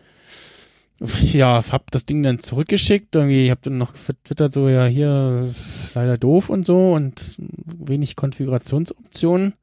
[1.32, 3.16] ja, hab das Ding dann zurückgeschickt.
[3.16, 5.54] Irgendwie, hab dann noch vertwittert, so, ja, hier
[5.94, 9.54] leider doof und so und wenig Konfigurationsoptionen.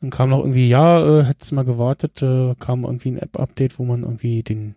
[0.00, 3.84] Dann kam noch irgendwie, ja, äh, hättest mal gewartet, äh, kam irgendwie ein App-Update, wo
[3.84, 4.74] man irgendwie den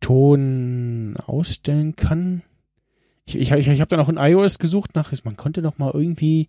[0.00, 2.42] Ton ausstellen kann.
[3.34, 5.92] Ich, ich, ich, ich habe dann auch in iOS gesucht nach, man konnte doch mal
[5.94, 6.48] irgendwie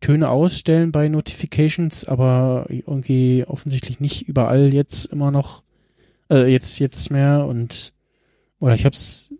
[0.00, 5.62] Töne ausstellen bei Notifications, aber irgendwie offensichtlich nicht überall jetzt immer noch,
[6.30, 7.92] äh, jetzt, jetzt mehr und,
[8.60, 9.32] oder ich hab's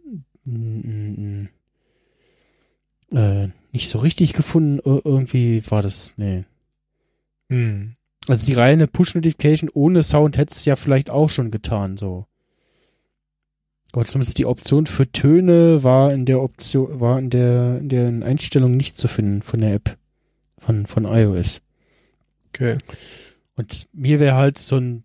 [3.13, 6.45] äh, nicht so richtig gefunden, Ir irgendwie war das, nee.
[7.49, 7.93] Hm.
[8.27, 12.27] Also die reine Push-Notification ohne Sound hätte es ja vielleicht auch schon getan, so.
[13.97, 18.09] Aber zumindest die Option für Töne war in der Option, war in der, in der
[18.27, 19.97] Einstellung nicht zu finden von der App
[20.59, 21.63] von, von iOS.
[22.49, 22.77] Okay.
[23.57, 25.03] Und mir wäre halt so ein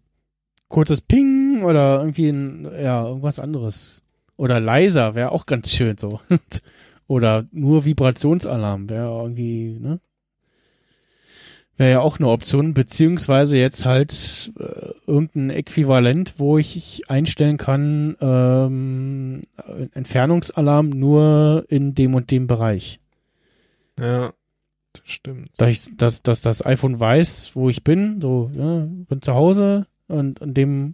[0.68, 4.04] kurzes Ping oder irgendwie ein, ja, irgendwas anderes.
[4.36, 6.20] Oder leiser wäre auch ganz schön so.
[7.08, 10.02] oder nur Vibrationsalarm wäre irgendwie, ne?
[11.82, 18.16] Wäre ja auch eine Option, beziehungsweise jetzt halt äh, irgendein Äquivalent, wo ich einstellen kann,
[18.22, 19.42] ähm,
[19.96, 23.00] Entfernungsalarm nur in dem und dem Bereich.
[24.00, 24.32] Ja,
[24.94, 25.50] das stimmt.
[25.58, 29.88] Dass, ich, dass, dass das iPhone weiß, wo ich bin, so, ja, bin zu Hause
[30.08, 30.94] und in dem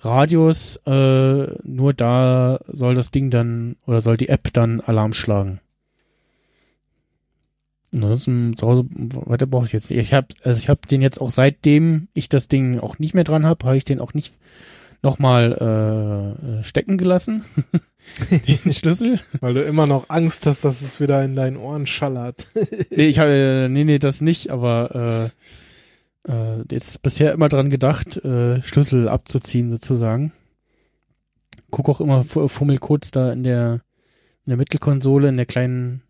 [0.00, 5.60] Radius, äh, nur da soll das Ding dann oder soll die App dann Alarm schlagen.
[7.92, 9.98] Und ansonsten zu Hause weiter brauche ich jetzt nicht.
[9.98, 13.24] Ich habe also ich habe den jetzt auch seitdem ich das Ding auch nicht mehr
[13.24, 14.34] dran habe, habe ich den auch nicht
[15.02, 15.52] nochmal
[16.60, 17.44] äh, stecken gelassen.
[18.30, 19.20] den Schlüssel.
[19.40, 22.48] Weil du immer noch Angst hast, dass es wieder in deinen Ohren schallert.
[22.90, 25.30] nee, ich habe äh, nee, nee, das nicht, aber
[26.26, 30.32] äh, äh, jetzt bisher immer dran gedacht, äh, Schlüssel abzuziehen sozusagen.
[31.70, 33.82] Guck auch immer, fummel kurz da in der
[34.46, 36.02] in der Mittelkonsole, in der kleinen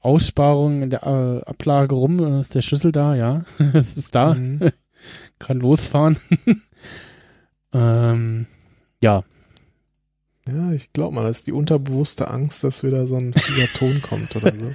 [0.00, 3.44] Aussparung in der äh, Ablage rum, äh, ist der Schlüssel da, ja.
[3.74, 4.34] es ist da.
[4.34, 4.70] Mhm.
[5.38, 6.18] Kann losfahren.
[7.72, 8.46] ähm,
[9.00, 9.24] ja.
[10.46, 14.02] Ja, ich glaube mal, das ist die unterbewusste Angst, dass wieder so ein fieser Ton
[14.02, 14.74] kommt oder so.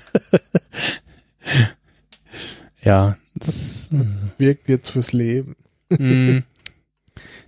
[2.81, 3.17] Ja.
[3.33, 4.05] Das, äh,
[4.39, 5.55] wirkt jetzt fürs Leben.
[5.89, 6.43] mm.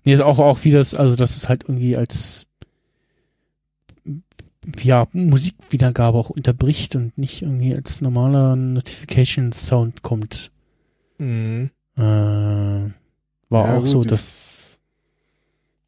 [0.04, 2.47] Nee, ist auch, auch wie das, also das ist halt irgendwie als
[4.82, 10.52] ja, Musikwiedergabe auch unterbricht und nicht irgendwie als normaler Notification Sound kommt.
[11.18, 11.70] Mhm.
[11.96, 12.94] Äh, war
[13.50, 14.82] ja, auch gut, so, dass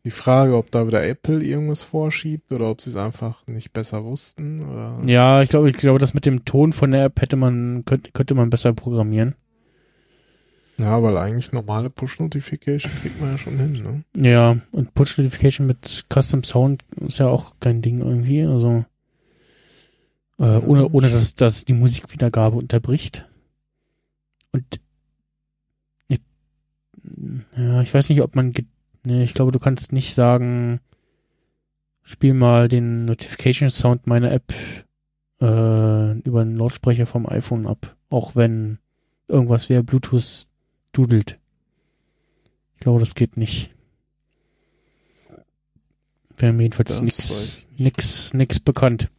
[0.05, 4.05] die Frage, ob da wieder Apple irgendwas vorschiebt oder ob sie es einfach nicht besser
[4.05, 4.61] wussten.
[4.61, 5.01] Oder?
[5.05, 8.11] Ja, ich glaube, ich glaube, das mit dem Ton von der App hätte man könnte,
[8.11, 9.35] könnte man besser programmieren.
[10.79, 14.03] Ja, weil eigentlich normale Push-Notification kriegt man ja schon hin, ne?
[14.15, 18.85] Ja, und Push-Notification mit Custom Sound ist ja auch kein Ding irgendwie, also
[20.37, 23.27] äh, ohne, ohne dass, dass die Musikwiedergabe unterbricht.
[24.53, 24.63] Und
[26.07, 26.21] ich,
[27.57, 28.53] ja, ich weiß nicht, ob man,
[29.03, 30.79] ne, ich glaube, du kannst nicht sagen,
[32.03, 34.53] spiel mal den Notification Sound meiner App
[35.41, 38.79] äh, über einen Lautsprecher vom iPhone ab, auch wenn
[39.27, 40.48] irgendwas wie Bluetooth
[40.91, 41.39] dudelt.
[42.75, 43.71] Ich glaube, das geht nicht.
[46.37, 49.09] Wäre mir jedenfalls nix, nix, nix bekannt.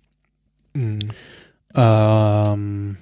[0.73, 1.01] Mhm.
[1.75, 2.97] Ähm,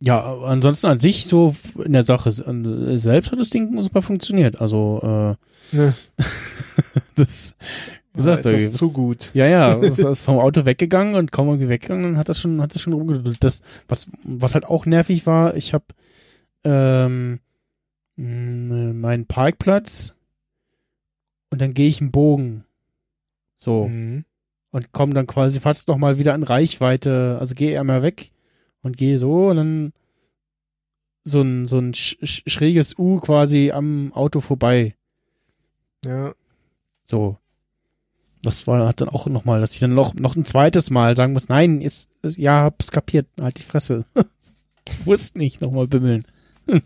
[0.00, 4.60] ja, ansonsten an sich so in der Sache selbst hat das Ding super funktioniert.
[4.60, 5.36] Also
[5.72, 5.94] äh, ja.
[7.16, 7.54] das
[8.14, 9.30] gesagt, ja, das, zu gut.
[9.34, 12.60] Ja, ja, es ist vom Auto weggegangen und kaum irgendwie weggegangen, dann hat das schon,
[12.60, 13.42] hat das schon rumgedudelt.
[13.42, 15.84] Das, was, was halt auch nervig war, ich habe
[16.64, 17.40] ähm,
[18.20, 20.14] meinen Parkplatz
[21.50, 22.64] und dann gehe ich einen Bogen.
[23.56, 23.88] So.
[23.88, 24.24] Mhm.
[24.72, 27.38] Und komme dann quasi fast nochmal wieder in Reichweite.
[27.40, 28.30] Also gehe einmal weg
[28.82, 29.92] und gehe so und dann
[31.24, 34.94] so ein, so ein sch schräges U quasi am Auto vorbei.
[36.04, 36.34] Ja.
[37.04, 37.36] So.
[38.42, 41.34] Das war hat dann auch nochmal, dass ich dann noch, noch ein zweites Mal sagen
[41.34, 44.06] muss, nein, ist, ja, hab's kapiert, halt die Fresse.
[45.04, 46.24] Wusste nicht, nochmal bimmeln.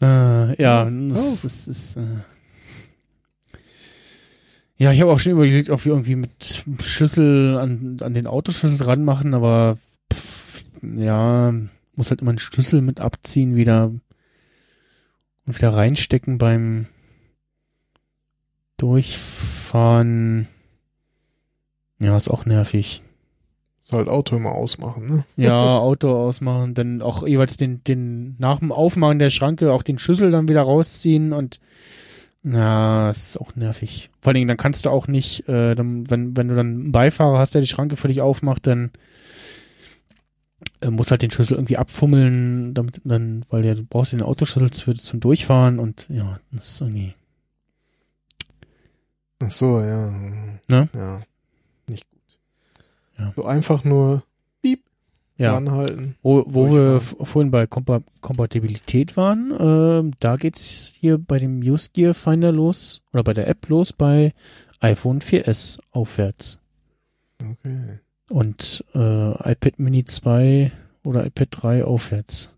[0.00, 1.08] Äh, ja, oh.
[1.08, 1.96] das, das ist.
[1.96, 2.02] Äh
[4.76, 8.78] ja, ich habe auch schon überlegt, ob wir irgendwie mit Schlüssel an, an den Autoschlüssel
[8.78, 9.76] dran machen, aber
[10.12, 11.52] pff, ja,
[11.96, 13.92] muss halt immer einen Schlüssel mit abziehen wieder
[15.46, 16.86] und wieder reinstecken beim
[18.76, 20.46] Durchfahren.
[21.98, 23.02] Ja, ist auch nervig.
[23.88, 25.24] Ist halt Auto immer ausmachen, ne?
[25.36, 29.98] Ja, Auto ausmachen, dann auch jeweils den, den, nach dem Aufmachen der Schranke auch den
[29.98, 31.58] Schlüssel dann wieder rausziehen und
[32.44, 34.10] ja, das ist auch nervig.
[34.20, 36.92] Vor allen Dingen, dann kannst du auch nicht, äh, dann, wenn, wenn du dann einen
[36.92, 38.90] Beifahrer hast, der die Schranke für dich aufmacht, dann
[40.82, 44.70] äh, muss halt den Schlüssel irgendwie abfummeln, damit dann, weil ja, du brauchst den Autoschlüssel
[44.70, 47.14] für, zum Durchfahren und ja, das ist irgendwie.
[49.38, 50.10] Ach so, ja.
[50.68, 50.90] Ne?
[50.94, 51.20] Ja.
[53.18, 53.32] Ja.
[53.34, 54.22] So einfach nur
[54.62, 54.82] Piep
[55.36, 55.52] Ja.
[55.52, 56.16] dranhalten.
[56.22, 61.90] Wo, wo wir vorhin bei Kompa Kompatibilität waren, ähm, da geht's hier bei dem Use
[61.92, 64.32] Gear Finder los oder bei der App los bei
[64.80, 66.60] iPhone 4S aufwärts.
[67.40, 67.98] Okay.
[68.30, 70.70] Und äh, iPad Mini 2
[71.02, 72.52] oder iPad 3 aufwärts.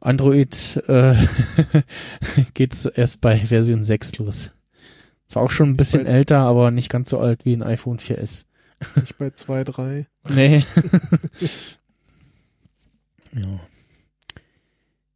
[0.00, 1.14] Android äh,
[2.54, 4.50] geht's erst bei Version 6 los.
[5.28, 8.46] Ist auch schon ein bisschen älter, aber nicht ganz so alt wie ein iPhone 4S.
[8.96, 10.06] Nicht bei zwei, drei.
[10.28, 10.64] Nee.
[13.34, 13.60] ja.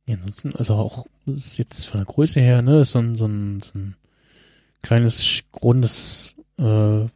[0.07, 3.17] Ja, ansonsten, also auch das ist jetzt von der Größe her, ne, ist so ein,
[3.17, 3.97] so ein, so ein
[4.83, 7.07] kleines, rundes, äh,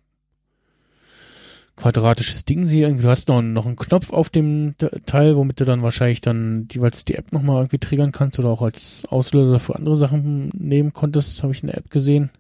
[1.77, 3.03] quadratisches Ding sie irgendwie.
[3.05, 6.67] Du hast noch, noch einen Knopf auf dem Te- Teil, womit du dann wahrscheinlich dann
[6.73, 10.93] jeweils die App nochmal irgendwie triggern kannst oder auch als Auslöser für andere Sachen nehmen
[10.93, 12.31] konntest, habe ich in der App gesehen.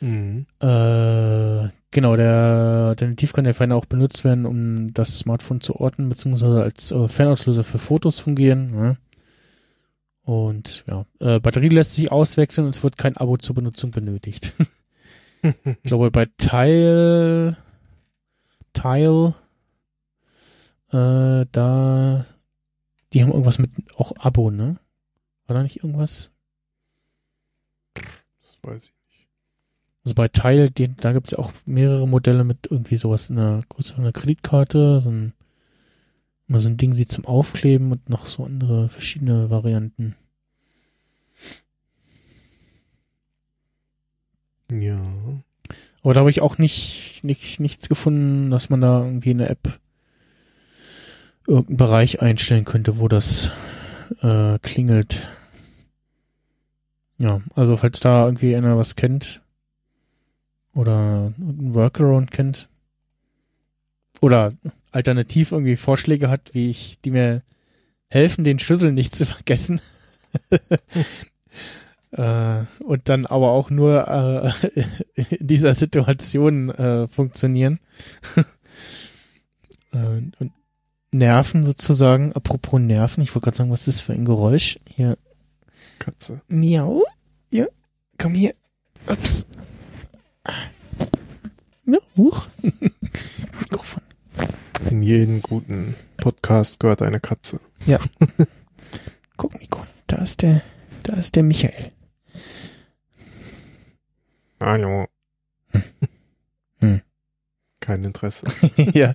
[0.00, 0.46] Mhm.
[0.60, 6.08] Äh, genau, der definitiv kann der Finder auch benutzt werden, um das Smartphone zu orten,
[6.08, 8.70] beziehungsweise als äh, Fernauslöser für Fotos fungieren.
[8.70, 8.96] Ne?
[10.22, 14.54] Und ja, äh, Batterie lässt sich auswechseln und es wird kein Abo zur Benutzung benötigt.
[15.42, 17.56] ich glaube, bei Tile,
[18.72, 19.34] Tile,
[20.92, 22.26] äh, da,
[23.12, 24.78] die haben irgendwas mit auch Abo, ne?
[25.46, 26.30] War da nicht irgendwas?
[27.94, 28.97] Das weiß ich.
[30.08, 33.38] Also bei Teil, den, da gibt es ja auch mehrere Modelle mit irgendwie sowas in
[33.38, 35.34] einer größeren Kreditkarte, so ein,
[36.48, 40.16] immer so ein Ding sie zum Aufkleben und noch so andere verschiedene Varianten.
[44.72, 44.98] Ja.
[46.02, 49.50] Aber da habe ich auch nicht, nicht, nichts gefunden, dass man da irgendwie in der
[49.50, 49.78] App
[51.46, 53.50] irgendeinen Bereich einstellen könnte, wo das
[54.22, 55.28] äh, klingelt.
[57.18, 59.42] Ja, also falls da irgendwie einer was kennt
[60.78, 62.68] oder irgendeinen Workaround kennt
[64.20, 64.52] oder
[64.92, 67.42] alternativ irgendwie Vorschläge hat, wie ich, die mir
[68.06, 69.80] helfen, den Schlüssel nicht zu vergessen.
[72.12, 74.52] äh, und dann aber auch nur äh,
[75.40, 77.80] in dieser Situation äh, funktionieren.
[79.90, 80.52] und
[81.10, 84.78] Nerven sozusagen, apropos Nerven, ich wollte gerade sagen, was ist das für ein Geräusch?
[84.86, 85.18] Hier,
[85.98, 86.40] Katze.
[86.46, 87.02] miau.
[87.50, 87.66] Ja,
[88.16, 88.54] komm hier.
[89.08, 89.46] Ups.
[91.86, 92.48] Ja, huch.
[93.60, 94.02] Mikrofon.
[94.90, 97.60] In jeden guten Podcast gehört eine Katze.
[99.36, 100.62] Guck, Nico, da ist der,
[101.04, 101.92] da ist der Michael.
[104.60, 105.06] Hallo.
[106.80, 107.00] Hm.
[107.80, 108.46] Kein Interesse.
[108.92, 109.14] ja.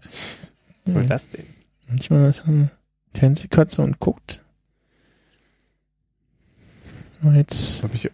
[0.86, 1.46] Was soll das denn?
[1.88, 2.72] Manchmal ist eine
[3.14, 4.42] Fernsehkatze und guckt.
[7.22, 8.10] Aber jetzt, Habe ich,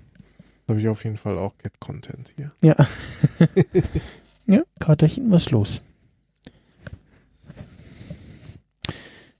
[0.69, 2.51] hab ich auf jeden Fall auch Cat-Content hier.
[2.61, 2.75] ja.
[4.45, 5.83] ja, Katerchen, was los?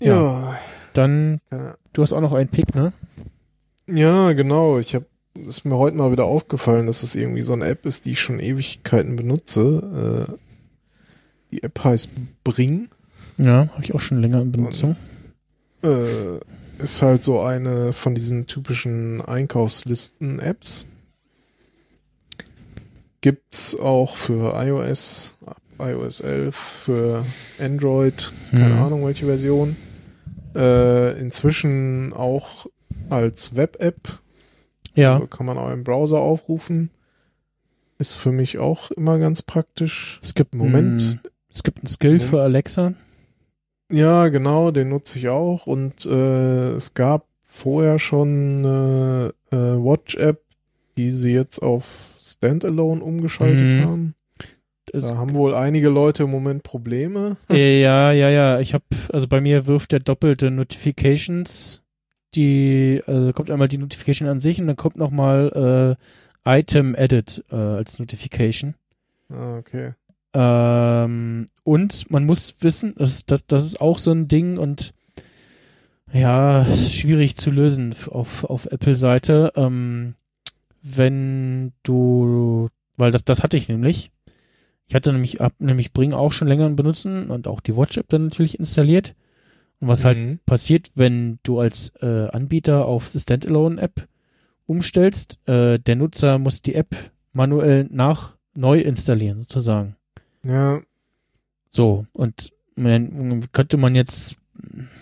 [0.02, 0.58] Ja.
[0.94, 2.94] Dann, Ja, du hast auch noch einen Pick, ne?
[3.88, 4.80] ja genau.
[4.80, 8.06] Ich habe ist mir heute mal wieder aufgefallen, dass es irgendwie so eine App ist,
[8.06, 10.28] die ich schon Ewigkeiten benutze.
[10.30, 10.34] Äh,
[11.52, 12.12] die App heißt
[12.44, 12.90] Bring.
[13.38, 14.96] Ja, habe ich auch schon länger in Benutzung.
[15.84, 16.40] Äh,
[16.80, 20.88] ist halt so eine von diesen typischen Einkaufslisten-Apps.
[23.22, 25.36] Gibt's auch für iOS,
[25.80, 27.26] iOS 11, für
[27.60, 28.84] Android, keine Hm.
[28.84, 29.76] Ahnung welche Version.
[30.56, 32.68] Äh, inzwischen auch
[33.10, 34.20] als Web-App.
[34.94, 36.90] Ja, Also kann man auch im Browser aufrufen.
[37.98, 40.20] Ist für mich auch immer ganz praktisch.
[40.24, 41.02] es gibt Moment.
[41.24, 42.30] Ein, es gibt einen Skill Moment.
[42.30, 42.94] für Alexa.
[43.92, 45.68] Ja, genau, den nutze ich auch.
[45.68, 50.42] Und äh, es gab vorher schon eine äh, Watch-App,
[50.98, 53.84] die sie jetzt auf Standalone umgeschaltet Mhm.
[53.86, 54.16] haben.
[54.92, 57.38] Da haben wohl einige Leute im Moment Probleme.
[57.50, 58.60] Ja, ja, ja.
[58.60, 58.84] Ich habe,
[59.14, 61.82] also bei mir wirft der doppelte Notifications.
[62.36, 65.98] Die, also kommt einmal die Notification an sich und dann kommt nochmal
[66.46, 68.76] äh, Item Edit äh, als Notification.
[69.30, 69.94] Ah, okay.
[70.34, 74.94] Ähm, und man muss wissen, das ist, das, das ist auch so ein Ding und
[76.12, 79.54] ja, schwierig zu lösen auf, auf Apple-Seite.
[79.56, 80.16] Ähm,
[80.82, 84.12] wenn du, weil das, das hatte ich nämlich.
[84.88, 88.26] Ich hatte nämlich, hab nämlich Bring auch schon länger benutzen und auch die Watch-App dann
[88.26, 89.16] natürlich installiert.
[89.80, 90.40] Und was halt Mhm.
[90.46, 94.08] passiert, wenn du als äh, Anbieter auf die Standalone-App
[94.66, 96.96] umstellst, äh, der Nutzer muss die App
[97.34, 99.96] manuell nach neu installieren, sozusagen.
[100.44, 100.82] Ja,
[101.70, 104.38] So, und man, könnte man jetzt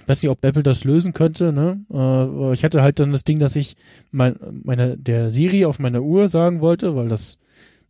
[0.06, 1.80] weiß nicht, ob Apple das lösen könnte, ne?
[1.92, 3.76] Äh, ich hatte halt dann das Ding, dass ich
[4.12, 7.38] mein, meine, der Siri auf meiner Uhr sagen wollte, weil das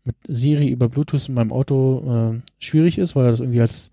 [0.04, 3.92] mit Siri über Bluetooth in meinem Auto äh, schwierig ist, weil er das irgendwie als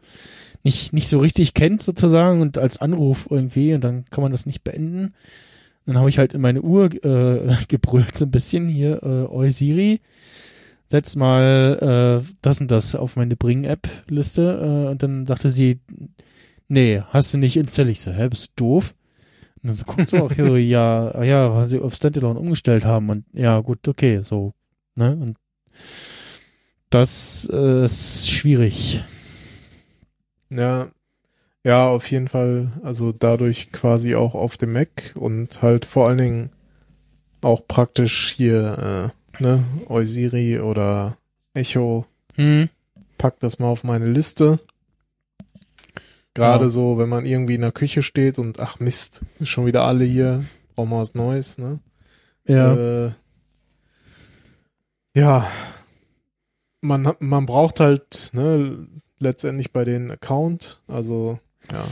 [0.62, 4.47] nicht, nicht so richtig kennt sozusagen und als Anruf irgendwie und dann kann man das
[4.47, 5.15] nicht beenden.
[5.86, 9.51] Dann habe ich halt in meine Uhr äh, gebrüllt so ein bisschen hier, äh, Oi
[9.51, 10.01] Siri,
[10.89, 15.81] setz mal äh, das und das auf meine Bring-App-Liste äh, und dann sagte sie,
[16.75, 17.97] nee, hast du nicht installiert.
[17.97, 18.94] Ich so, hä, bist du doof?
[19.62, 22.85] Und dann so guckt sie auch hier so, ja, ja, weil sie auf Standalone umgestellt
[22.85, 24.53] haben und ja, gut, okay, so,
[24.94, 25.17] ne?
[25.17, 25.36] Und
[26.91, 29.03] das äh, ist schwierig.
[30.51, 30.89] Ja,
[31.65, 32.70] ja, auf jeden Fall.
[32.83, 36.51] Also dadurch quasi auch auf dem Mac und halt vor allen Dingen
[37.41, 41.17] auch praktisch hier, äh, ne, Eusiri oder
[41.55, 42.07] Echo.
[42.35, 42.69] Hm.
[43.17, 44.59] Pack das mal auf meine Liste.
[46.35, 46.71] Gerade ja.
[46.71, 50.05] so, wenn man irgendwie in der Küche steht und ach Mist, ist schon wieder alle
[50.05, 51.79] hier, brauchen wir was Neues, ne?
[52.47, 53.07] Ja.
[53.07, 53.13] Äh,
[55.15, 55.47] ja.
[56.81, 58.87] Man, man braucht halt, ne,
[59.21, 61.39] letztendlich bei den Account, also,
[61.73, 61.85] ja.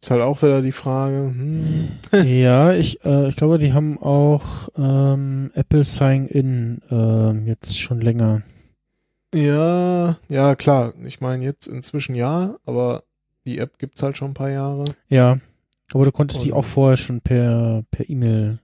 [0.00, 1.34] Ist halt auch wieder die Frage.
[1.34, 1.88] Hm.
[2.24, 8.42] ja, ich, äh, ich glaube, die haben auch ähm, Apple Sign-In äh, jetzt schon länger.
[9.34, 10.94] Ja, ja, klar.
[11.04, 13.02] Ich meine, jetzt inzwischen ja, aber
[13.48, 14.84] die App gibt's halt schon ein paar Jahre.
[15.08, 15.40] Ja,
[15.92, 18.60] aber du konntest Und die auch vorher schon per per E-Mail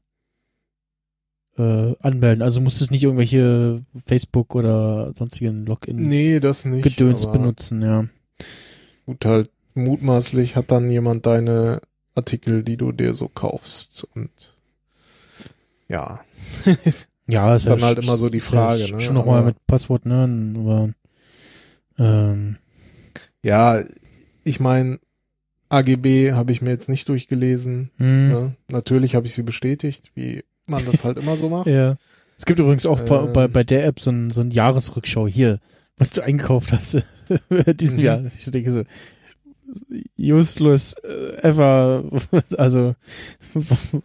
[1.57, 2.43] äh, anmelden.
[2.43, 8.07] Also musstest nicht irgendwelche Facebook oder sonstigen Login nee, das nicht, Gedöns benutzen, ja.
[9.07, 11.81] Gut, halt mutmaßlich hat dann jemand deine
[12.15, 14.31] Artikel, die du dir so kaufst und
[15.89, 16.21] ja.
[17.29, 19.01] ja, ist dann ja halt immer so die Frage, ne?
[19.01, 20.55] Schon nochmal mit Passwort, ne?
[20.59, 20.91] Aber
[21.99, 22.57] ähm,
[23.43, 23.83] ja,
[24.45, 24.99] ich meine,
[25.69, 27.91] AGB habe ich mir jetzt nicht durchgelesen.
[27.99, 28.29] Mhm.
[28.29, 28.57] Ne?
[28.69, 31.67] Natürlich habe ich sie bestätigt, wie man das halt immer so macht.
[31.75, 31.97] Ja.
[32.37, 35.61] Es gibt übrigens auch ähm, bei, bei der App so ein, so ein Jahresrückschau hier,
[35.97, 37.01] was du eingekauft hast
[37.81, 38.05] diesen mhm.
[38.05, 38.25] Jahr.
[38.37, 38.83] Ich denke so,
[40.19, 42.05] useless äh, ever.
[42.59, 42.97] Also,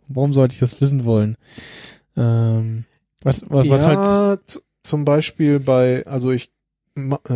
[0.08, 1.38] warum sollte ich das wissen wollen?
[2.16, 2.85] Ähm,
[3.22, 4.61] was, was, was ja, halt.
[4.84, 6.51] Zum Beispiel bei, also ich,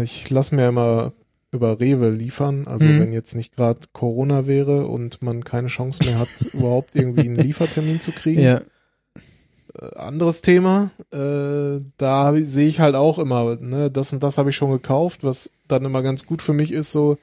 [0.01, 1.13] ich lasse mir immer
[1.53, 2.67] über Rewe liefern.
[2.67, 2.99] Also mhm.
[2.99, 7.35] wenn jetzt nicht gerade Corona wäre und man keine Chance mehr hat, überhaupt irgendwie einen
[7.35, 8.41] Liefertermin zu kriegen.
[8.41, 8.61] Ja.
[9.79, 10.91] Äh, anderes Thema.
[11.11, 15.23] Äh, da sehe ich halt auch immer, ne, das und das habe ich schon gekauft,
[15.23, 17.17] was dann immer ganz gut für mich ist, so,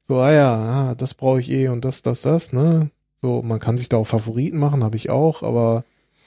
[0.00, 2.90] so, ah ja, ah, das brauche ich eh und das, das, das, ne?
[3.20, 5.84] So, man kann sich da auch Favoriten machen, habe ich auch, aber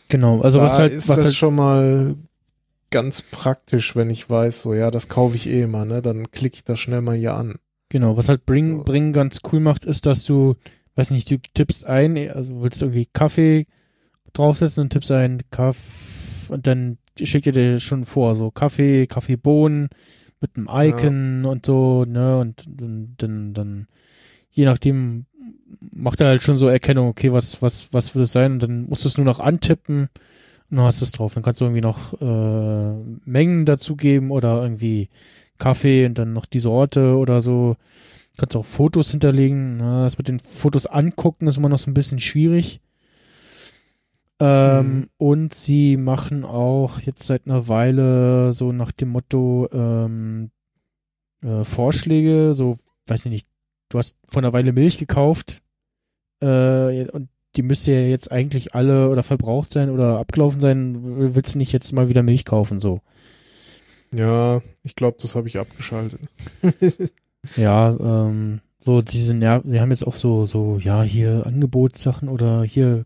[0.08, 2.16] genau, also was halt, ist was das halt schon mal
[2.96, 6.02] ganz praktisch, wenn ich weiß, so ja, das kaufe ich eh immer, ne?
[6.02, 7.56] Dann klicke ich das schnell mal hier an.
[7.90, 8.84] Genau, was halt Bring, so.
[8.86, 10.56] Bring ganz cool macht, ist, dass du,
[10.96, 13.66] weiß nicht, du tippst ein, also willst du irgendwie Kaffee
[14.32, 19.90] draufsetzen und tippst ein Kaffee und dann schickt er dir schon vor, so Kaffee, Kaffeebohnen
[20.40, 21.50] mit einem Icon ja.
[21.50, 23.88] und so, ne, und dann, dann, dann,
[24.52, 25.26] je nachdem
[25.92, 28.54] macht er halt schon so Erkennung, okay, was, was, was will es sein?
[28.54, 30.08] Und dann musst du es nur noch antippen
[30.70, 31.34] und dann hast du es drauf.
[31.34, 32.94] Dann kannst du irgendwie noch äh,
[33.26, 35.10] Mengen dazugeben oder irgendwie
[35.58, 37.76] Kaffee und dann noch die Sorte oder so.
[38.34, 39.78] Du kannst auch Fotos hinterlegen.
[39.78, 42.82] Na, das mit den Fotos angucken ist immer noch so ein bisschen schwierig.
[44.40, 45.10] Ähm, mhm.
[45.18, 50.52] Und sie machen auch jetzt seit einer Weile so nach dem Motto ähm,
[51.42, 52.78] äh, Vorschläge, so,
[53.08, 53.48] weiß ich nicht,
[53.90, 55.62] du hast vor einer Weile Milch gekauft
[56.42, 61.34] äh, und die müsste ja jetzt eigentlich alle oder verbraucht sein oder abgelaufen sein.
[61.36, 63.02] Willst du nicht jetzt mal wieder Milch kaufen, so?
[64.14, 66.22] Ja, ich glaube, das habe ich abgeschaltet.
[67.58, 72.64] ja, ähm, so diese Nerv sie haben jetzt auch so, so, ja, hier Angebotssachen oder
[72.64, 73.06] hier,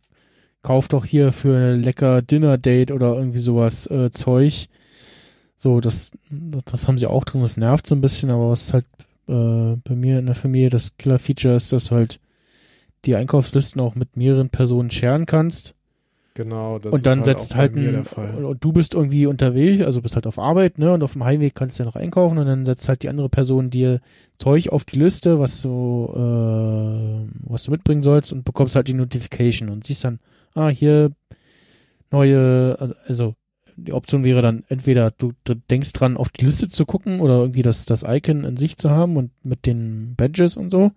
[0.61, 4.67] kauf doch hier für ein lecker Dinner-Date oder irgendwie sowas äh, Zeug.
[5.55, 8.85] So, das, das haben sie auch drin, das nervt so ein bisschen, aber was halt
[9.27, 12.19] äh, bei mir in der Familie das Killer-Feature ist, dass halt
[13.05, 15.75] die Einkaufslisten auch mit mehreren Personen scheren kannst.
[16.35, 20.01] Genau, das und dann ist halt setzt halt ein, und du bist irgendwie unterwegs, also
[20.01, 22.45] bist halt auf Arbeit, ne, und auf dem Heimweg kannst du ja noch einkaufen und
[22.45, 23.99] dann setzt halt die andere Person dir
[24.37, 28.93] Zeug auf die Liste, was du, äh, was du mitbringen sollst und bekommst halt die
[28.93, 30.19] Notification und siehst dann,
[30.53, 31.11] ah, hier
[32.09, 33.35] neue, also
[33.75, 37.39] die Option wäre dann entweder du, du denkst dran, auf die Liste zu gucken oder
[37.39, 40.91] irgendwie das, das Icon in sich zu haben und mit den Badges und so.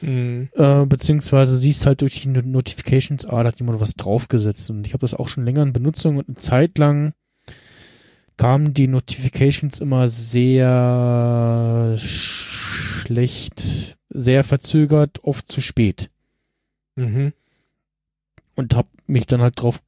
[0.00, 0.48] Mhm.
[0.54, 4.70] Äh, beziehungsweise siehst halt durch die Notifications, ah, da hat jemand was draufgesetzt.
[4.70, 7.14] Und ich habe das auch schon länger in Benutzung und eine Zeit lang
[8.36, 16.10] kamen die Notifications immer sehr schlecht, sehr verzögert, oft zu spät.
[16.96, 17.32] Mhm.
[18.54, 19.82] Und hab mich dann halt drauf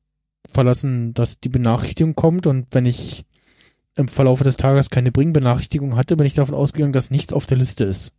[0.52, 3.24] verlassen, dass die Benachrichtigung kommt und wenn ich
[3.96, 7.58] im Verlauf des Tages keine Bringbenachrichtigung hatte, bin ich davon ausgegangen, dass nichts auf der
[7.58, 8.14] Liste ist.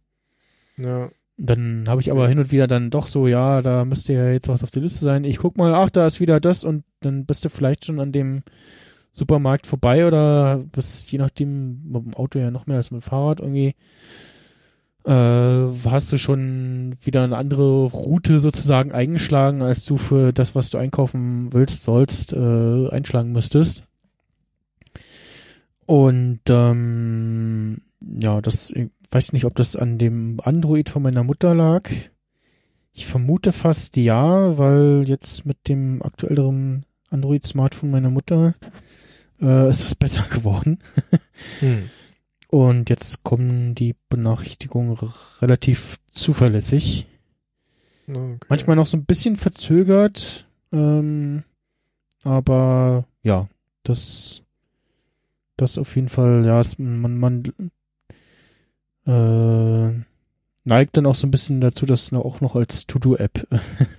[0.78, 1.10] Ja.
[1.44, 4.48] Dann habe ich aber hin und wieder dann doch so, ja, da müsste ja jetzt
[4.48, 5.24] was auf der Liste sein.
[5.24, 8.12] Ich guck mal, ach, da ist wieder das und dann bist du vielleicht schon an
[8.12, 8.44] dem
[9.12, 13.04] Supermarkt vorbei oder bist je nachdem mit dem Auto ja noch mehr als mit dem
[13.04, 13.76] Fahrrad irgendwie
[15.06, 20.70] äh, hast du schon wieder eine andere Route sozusagen eingeschlagen, als du für das, was
[20.70, 23.84] du einkaufen willst, sollst, äh, einschlagen müsstest.
[25.88, 28.72] Und ähm, ja, das
[29.12, 31.90] weiß nicht, ob das an dem Android von meiner Mutter lag.
[32.94, 38.54] Ich vermute fast ja, weil jetzt mit dem aktuelleren Android-Smartphone meiner Mutter
[39.42, 40.80] äh, ist das besser geworden.
[41.60, 41.90] hm.
[42.48, 44.98] Und jetzt kommen die Benachrichtigungen
[45.42, 47.08] relativ zuverlässig.
[48.10, 48.38] Okay.
[48.50, 51.44] Manchmal noch so ein bisschen verzögert, ähm,
[52.24, 53.48] aber ja,
[53.84, 54.42] das,
[55.56, 57.72] das auf jeden Fall, ja, es, man, man
[59.06, 59.90] äh,
[60.64, 63.48] neigt dann auch so ein bisschen dazu, das auch noch als To-Do-App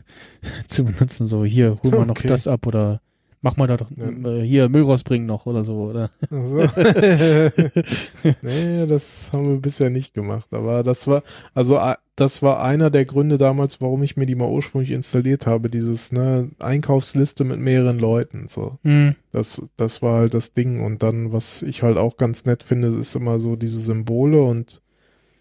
[0.68, 1.26] zu benutzen.
[1.26, 2.08] So, hier, hol mal okay.
[2.08, 3.00] noch das ab oder
[3.42, 6.10] mach mal da doch äh, hier Müll rausbringen noch oder so, oder?
[6.30, 6.58] So.
[8.42, 10.46] nee, das haben wir bisher nicht gemacht.
[10.52, 11.22] Aber das war,
[11.52, 11.78] also
[12.14, 16.12] das war einer der Gründe damals, warum ich mir die mal ursprünglich installiert habe, dieses,
[16.12, 18.46] ne, Einkaufsliste mit mehreren Leuten.
[18.48, 18.78] So.
[18.82, 19.16] Mhm.
[19.32, 20.82] Das, das war halt das Ding.
[20.84, 24.81] Und dann, was ich halt auch ganz nett finde, ist immer so diese Symbole und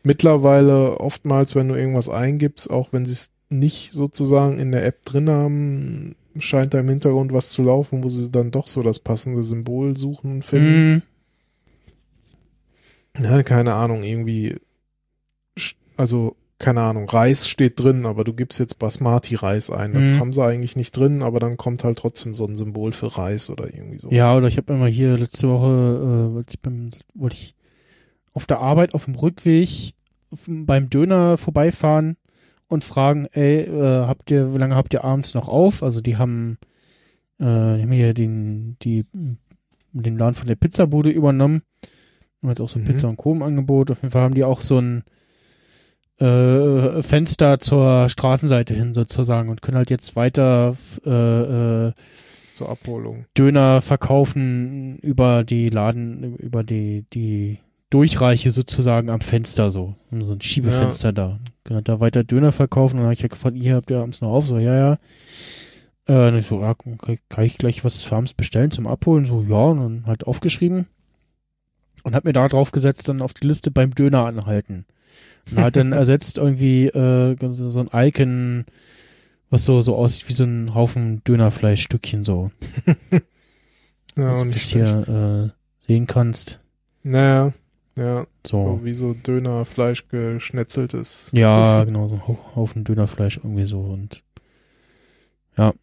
[0.04, 5.04] mittlerweile oftmals, wenn du irgendwas eingibst, auch wenn sie es nicht sozusagen in der App
[5.06, 9.00] drin haben, scheint da im Hintergrund was zu laufen, wo sie dann doch so das
[9.00, 11.04] passende Symbol suchen und finden.
[13.18, 13.24] Mm.
[13.24, 14.56] Ja, keine Ahnung, irgendwie,
[15.98, 19.94] also, keine Ahnung, Reis steht drin, aber du gibst jetzt Basmati-Reis ein.
[19.94, 20.20] Das mm.
[20.20, 23.50] haben sie eigentlich nicht drin, aber dann kommt halt trotzdem so ein Symbol für Reis
[23.50, 24.10] oder irgendwie so.
[24.12, 27.56] Ja, oder ich habe immer hier letzte Woche, äh, ich beim, wollte ich
[28.34, 29.94] auf der Arbeit auf dem Rückweg
[30.48, 32.18] beim Döner vorbeifahren
[32.68, 35.84] und fragen, ey, äh, habt ihr, wie lange habt ihr abends noch auf?
[35.84, 36.58] Also die haben,
[37.40, 39.06] äh, die haben hier den, die,
[39.92, 41.64] den Laden von der Pizzabude übernommen.
[42.42, 42.88] Und jetzt auch so ein mhm.
[42.88, 43.34] Pizza und Co.
[43.34, 43.92] im Angebot.
[43.92, 45.04] Auf jeden Fall haben die auch so ein
[46.22, 51.94] äh, Fenster zur Straßenseite hin sozusagen und können halt jetzt weiter äh, äh,
[52.54, 57.60] zur Abholung Döner verkaufen über die Laden, über die, die
[57.92, 59.96] Durchreiche sozusagen am Fenster so.
[60.12, 61.12] So ein Schiebefenster ja.
[61.12, 61.40] da.
[61.66, 64.22] Kann da weiter Döner verkaufen und dann habe ich ja gefragt, ihr habt ihr abends
[64.22, 64.48] noch auf?
[64.48, 64.98] So, ja, ja.
[66.08, 69.26] Äh, und ich so, ja, kann ich gleich was für abends bestellen zum Abholen?
[69.26, 70.88] So, ja, und dann halt aufgeschrieben.
[72.04, 74.86] Und hab mir da drauf gesetzt, dann auf die Liste beim Döner anhalten.
[75.52, 78.66] Und halt dann ersetzt irgendwie äh, so ein Icon,
[79.50, 82.52] was so, so aussieht wie so ein Haufen Dönerfleischstückchen so.
[84.16, 86.60] ja, und nicht hier äh, sehen kannst.
[87.04, 87.54] Naja.
[87.96, 88.78] Ja, so.
[88.78, 91.32] so wie so Dönerfleisch geschnetzeltes.
[91.34, 91.88] Ja, Wissen.
[91.88, 94.24] genau, so ein Haufen Dönerfleisch irgendwie so und
[95.58, 95.74] ja.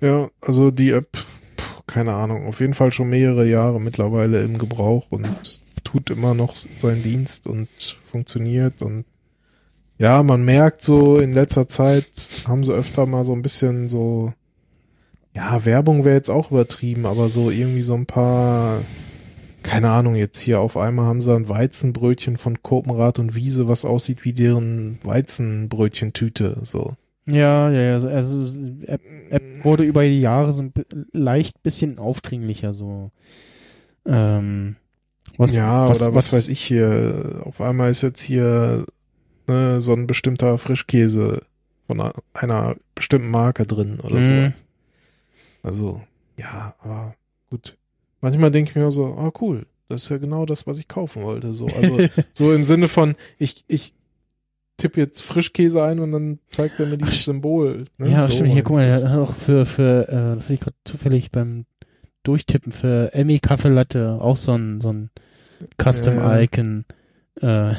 [0.00, 1.16] Ja, also die App,
[1.86, 6.56] keine Ahnung, auf jeden Fall schon mehrere Jahre mittlerweile im Gebrauch und tut immer noch
[6.56, 7.68] seinen Dienst und
[8.10, 9.04] funktioniert und
[9.96, 12.08] ja, man merkt so in letzter Zeit
[12.48, 14.32] haben sie öfter mal so ein bisschen so
[15.34, 18.82] ja, Werbung wäre jetzt auch übertrieben, aber so irgendwie so ein paar
[19.64, 23.84] keine Ahnung, jetzt hier auf einmal haben sie ein Weizenbrötchen von Kopenrad und Wiese, was
[23.84, 26.92] aussieht wie deren Weizenbrötchentüte, so.
[27.26, 28.44] Ja, ja, ja, also
[28.86, 30.72] App, App wurde über die Jahre so ein
[31.12, 33.10] leicht bisschen aufdringlicher, so.
[34.06, 34.76] Ähm,
[35.38, 38.84] was, ja, was, oder was, was weiß ich hier, auf einmal ist jetzt hier
[39.46, 41.42] ne, so ein bestimmter Frischkäse
[41.86, 44.22] von einer, einer bestimmten Marke drin oder mhm.
[44.22, 44.66] sowas.
[45.62, 46.02] Also,
[46.36, 47.14] ja, aber
[47.48, 47.78] gut
[48.24, 50.88] manchmal denke ich mir so, ah oh, cool, das ist ja genau das, was ich
[50.88, 51.52] kaufen wollte.
[51.52, 51.98] So, also
[52.32, 53.94] so im Sinne von, ich, ich
[54.78, 57.84] tippe jetzt Frischkäse ein und dann zeigt er mir dieses Symbol.
[57.98, 58.10] Ne?
[58.10, 58.50] Ja, so, stimmt.
[58.50, 61.66] Hier, guck mal, der hat auch für, für äh, das sehe ich gerade zufällig beim
[62.22, 65.10] Durchtippen, für Emmy Kaffee Latte auch so ein, so ein
[65.80, 66.86] Custom-Icon.
[67.42, 67.72] Ja.
[67.72, 67.74] Äh,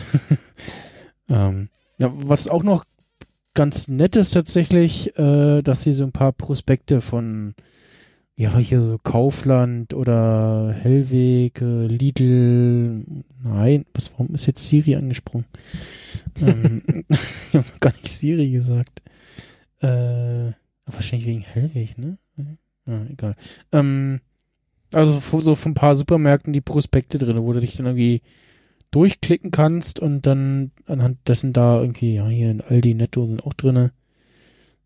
[1.30, 2.86] ähm, ja, was auch noch
[3.56, 7.56] ganz nett ist tatsächlich, äh, dass sie so ein paar Prospekte von
[8.38, 13.06] ja, hier so Kaufland oder Hellweg, äh, Lidl.
[13.44, 15.46] Nein, was, warum ist jetzt Siri angesprungen?
[16.42, 19.02] ähm, ich habe gar nicht Siri gesagt.
[19.80, 20.52] Äh,
[20.86, 22.18] wahrscheinlich wegen Hellweg, ne?
[22.86, 23.36] Ja, egal.
[23.72, 24.20] Ähm,
[24.92, 28.22] also so von ein paar Supermärkten die Prospekte drin, wo du dich dann irgendwie
[28.92, 33.54] durchklicken kannst und dann anhand dessen da irgendwie, ja, hier in Aldi Netto sind auch
[33.54, 33.92] drinne.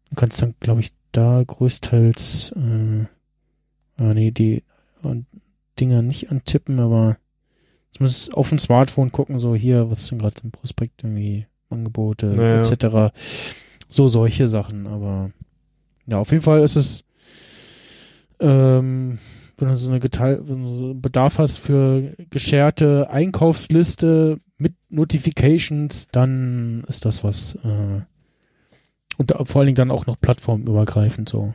[0.09, 3.05] Du kannst dann, glaube ich, da größtenteils, äh,
[3.99, 4.63] ah, nee, die
[5.79, 7.17] Dinger nicht antippen, aber
[7.91, 12.61] zumindest auf dem Smartphone gucken, so hier, was sind gerade im Prospekt irgendwie, Angebote, naja.
[12.61, 13.13] etc.
[13.89, 15.31] So solche Sachen, aber
[16.07, 17.03] ja, auf jeden Fall ist es,
[18.39, 19.19] ähm,
[19.57, 26.07] wenn du so eine geteilt, wenn du so Bedarf hast für gescherte Einkaufsliste mit Notifications,
[26.11, 27.55] dann ist das was.
[27.55, 28.01] Äh,
[29.17, 31.53] und vor allen Dingen dann auch noch plattformübergreifend so.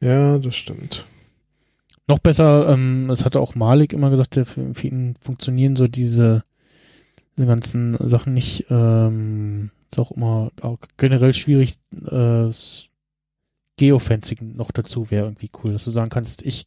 [0.00, 1.06] Ja, das stimmt.
[2.06, 5.88] Noch besser, ähm, das hatte auch Malik immer gesagt, der für, für ihn funktionieren so
[5.88, 6.44] diese,
[7.36, 8.66] diese ganzen Sachen nicht.
[8.70, 11.74] Ähm, ist auch immer auch generell schwierig,
[12.10, 12.50] äh,
[13.78, 16.66] Geofencing noch dazu wäre irgendwie cool, dass du sagen kannst, ich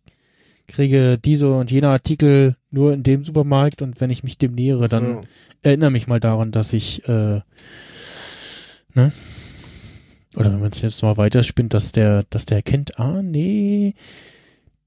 [0.68, 4.88] kriege diese und jene Artikel nur in dem Supermarkt und wenn ich mich dem nähere,
[4.88, 5.24] dann so.
[5.62, 7.42] erinnere mich mal daran, dass ich, äh,
[8.94, 9.12] ne?
[10.36, 13.96] Oder wenn man es jetzt mal weiterspinnt, dass der, dass der erkennt, ah, nee,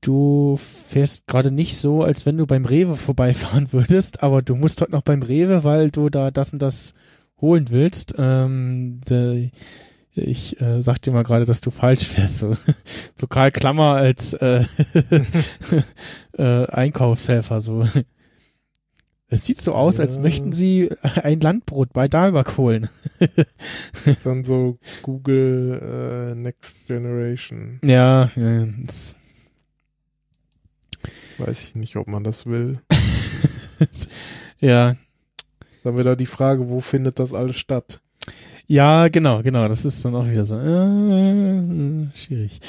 [0.00, 4.81] du fährst gerade nicht so, als wenn du beim Rewe vorbeifahren würdest, aber du musst
[4.81, 6.94] heute noch beim Rewe, weil du da das und das
[7.40, 8.14] holen willst.
[8.16, 9.50] Ähm, de,
[10.14, 12.39] ich äh, sag dir mal gerade, dass du falsch fährst.
[12.39, 12.56] So,
[13.28, 14.64] Karl Klammer als äh,
[16.39, 17.60] äh, Einkaufshelfer.
[17.60, 17.86] So.
[19.34, 20.04] Es sieht so aus, ja.
[20.04, 22.88] als möchten sie ein Landbrot bei Dalbach holen.
[23.18, 27.80] das ist dann so Google äh, Next Generation.
[27.82, 29.16] Ja, ja das
[31.38, 32.78] weiß ich nicht, ob man das will.
[34.60, 34.94] ja.
[35.82, 38.00] Dann wieder die Frage, wo findet das alles statt?
[38.68, 39.66] Ja, genau, genau.
[39.66, 42.60] Das ist dann auch wieder so äh, schwierig.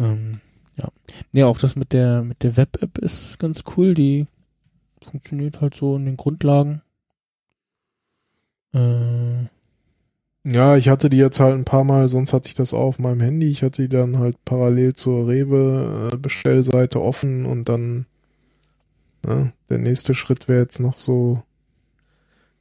[0.00, 0.40] Ähm,
[0.80, 0.88] ja.
[1.32, 3.92] Nee, auch das mit der mit der Web-App ist ganz cool.
[3.92, 4.26] Die
[5.10, 6.82] funktioniert halt so in den Grundlagen.
[8.74, 9.46] Äh,
[10.44, 12.98] ja, ich hatte die jetzt halt ein paar Mal, sonst hatte ich das auch auf
[12.98, 13.48] meinem Handy.
[13.50, 18.06] Ich hatte die dann halt parallel zur Rewe-Bestellseite offen und dann
[19.26, 21.42] ne, der nächste Schritt wäre jetzt noch so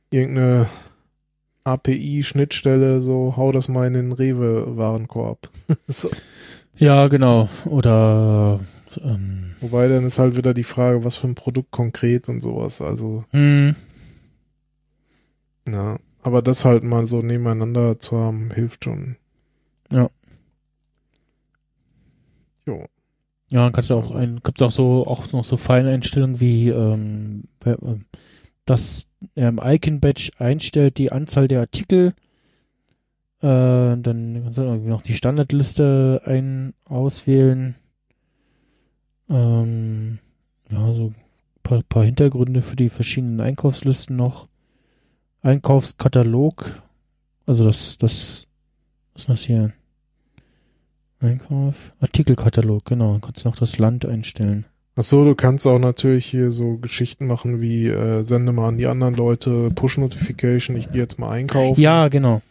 [0.09, 0.67] irgendeine
[1.64, 5.50] API-Schnittstelle, so hau das mal in den Rewe-Warenkorb.
[5.88, 6.09] so.
[6.77, 7.50] Ja, genau.
[7.66, 8.59] Oder
[9.03, 12.82] ähm, Wobei dann ist halt wieder die Frage, was für ein Produkt konkret und sowas.
[12.82, 13.24] Also.
[13.32, 13.76] Hm.
[15.68, 19.18] Ja, aber das halt mal so nebeneinander zu haben, hilft schon.
[19.92, 20.10] Ja.
[22.66, 22.86] Jo.
[23.50, 27.45] Ja, dann kannst du auch ein, gibt's auch so, auch noch so Feineinstellungen wie, ähm,
[28.66, 32.14] dass er im Icon-Badge einstellt die Anzahl der Artikel.
[33.40, 37.76] Äh, dann kannst du noch die Standardliste ein auswählen.
[39.30, 40.20] Ähm,
[40.70, 41.14] ja, so
[41.64, 44.48] paar, paar Hintergründe für die verschiedenen Einkaufslisten noch.
[45.42, 46.82] Einkaufskatalog.
[47.46, 48.48] Also das, das,
[49.14, 49.74] was ist das hier?
[51.20, 51.76] Einkauf.
[52.00, 53.14] Artikelkatalog, genau.
[53.14, 54.66] Dann kannst du noch das Land einstellen.
[54.96, 58.78] Ach so, du kannst auch natürlich hier so Geschichten machen wie äh, sende mal an
[58.78, 61.80] die anderen Leute Push Notification, ich gehe jetzt mal einkaufen.
[61.80, 62.42] Ja, genau.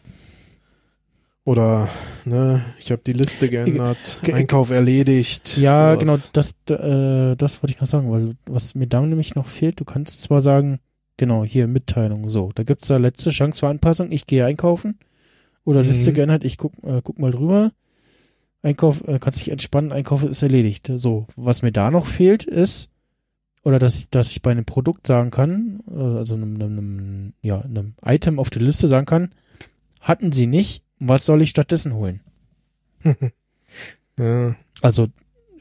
[1.47, 1.87] Oder
[2.25, 5.57] ne, ich habe die Liste geändert, Ge Einkauf erledigt.
[5.57, 6.33] Ja, sowas.
[6.33, 9.79] genau, das äh, das wollte ich noch sagen, weil was mir da nämlich noch fehlt,
[9.79, 10.79] du kannst zwar sagen,
[11.15, 14.99] genau, hier Mitteilung, so, da gibt's da letzte Chance für Anpassung, ich gehe einkaufen
[15.63, 15.87] oder mhm.
[15.87, 17.71] Liste geändert, ich guck äh, guck mal drüber
[18.61, 20.91] Einkauf, äh, kannst dich entspannen, Einkauf ist erledigt.
[20.97, 22.89] So, was mir da noch fehlt, ist,
[23.63, 27.61] oder dass ich, dass ich bei einem Produkt sagen kann, äh, also einem, einem, ja,
[27.61, 29.31] einem Item auf der Liste sagen kann,
[30.01, 32.21] hatten sie nicht, was soll ich stattdessen holen?
[34.17, 34.55] ja.
[34.81, 35.07] Also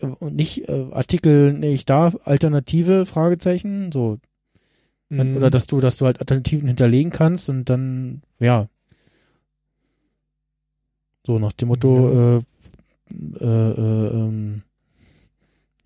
[0.01, 4.19] äh, nicht äh, Artikel nicht da, Alternative, Fragezeichen, so.
[5.09, 5.37] Mhm.
[5.37, 8.69] Oder dass du, dass du halt Alternativen hinterlegen kannst und dann, ja.
[11.27, 12.37] So nach dem Motto, ja.
[12.37, 12.43] äh,
[13.41, 14.63] äh, äh, ähm,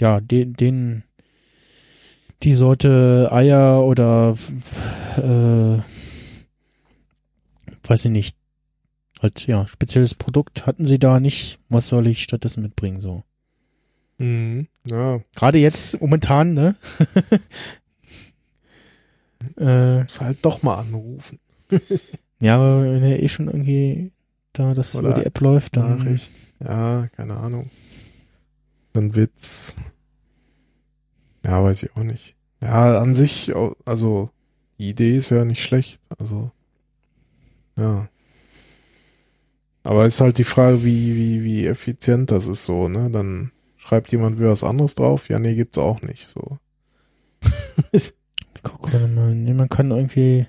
[0.01, 1.03] ja, den, den,
[2.43, 4.35] die Sorte Eier oder
[5.17, 5.83] äh,
[7.89, 8.37] weiß ich nicht,
[9.21, 11.59] halt ja, spezielles Produkt hatten sie da nicht.
[11.69, 13.23] Was soll ich stattdessen mitbringen so?
[14.19, 15.21] Mhm, ja.
[15.35, 16.77] Gerade jetzt momentan, ne?
[19.57, 21.39] äh, Muss halt doch mal anrufen.
[22.41, 24.13] ja, aber wenn er eh schon irgendwie
[24.53, 26.33] da das Oder über die App läuft, dann Nachricht.
[26.63, 27.71] Ja, keine Ahnung.
[28.93, 29.77] Dann Witz.
[31.45, 32.35] Ja, weiß ich auch nicht.
[32.61, 33.53] Ja, an sich,
[33.87, 34.31] also
[34.79, 36.01] die Idee ist ja nicht schlecht.
[36.19, 36.51] Also
[37.77, 38.09] ja.
[39.83, 43.11] Aber ist halt die Frage, wie, wie, wie effizient das ist so, ne?
[43.11, 45.29] Dann schreibt jemand wieder was anderes drauf.
[45.29, 46.59] Ja, nee, gibt's auch nicht, so.
[47.93, 49.35] Ich guck mal.
[49.35, 50.47] Nee, man kann irgendwie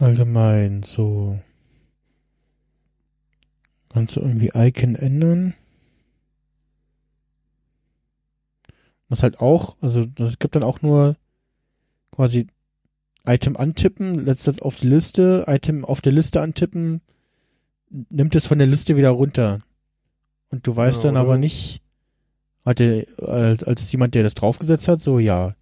[0.00, 1.38] allgemein so.
[3.90, 5.54] Kannst du irgendwie Icon ändern?
[9.08, 11.16] Was halt auch, also es gibt dann auch nur
[12.10, 12.48] quasi
[13.24, 17.00] Item antippen, letztes auf die Liste, Item auf der Liste antippen,
[17.90, 19.60] nimmt es von der Liste wieder runter.
[20.50, 21.82] Und du weißt ja, dann aber nicht,
[22.64, 25.54] hatte, als, als jemand, der das draufgesetzt hat, so, ja,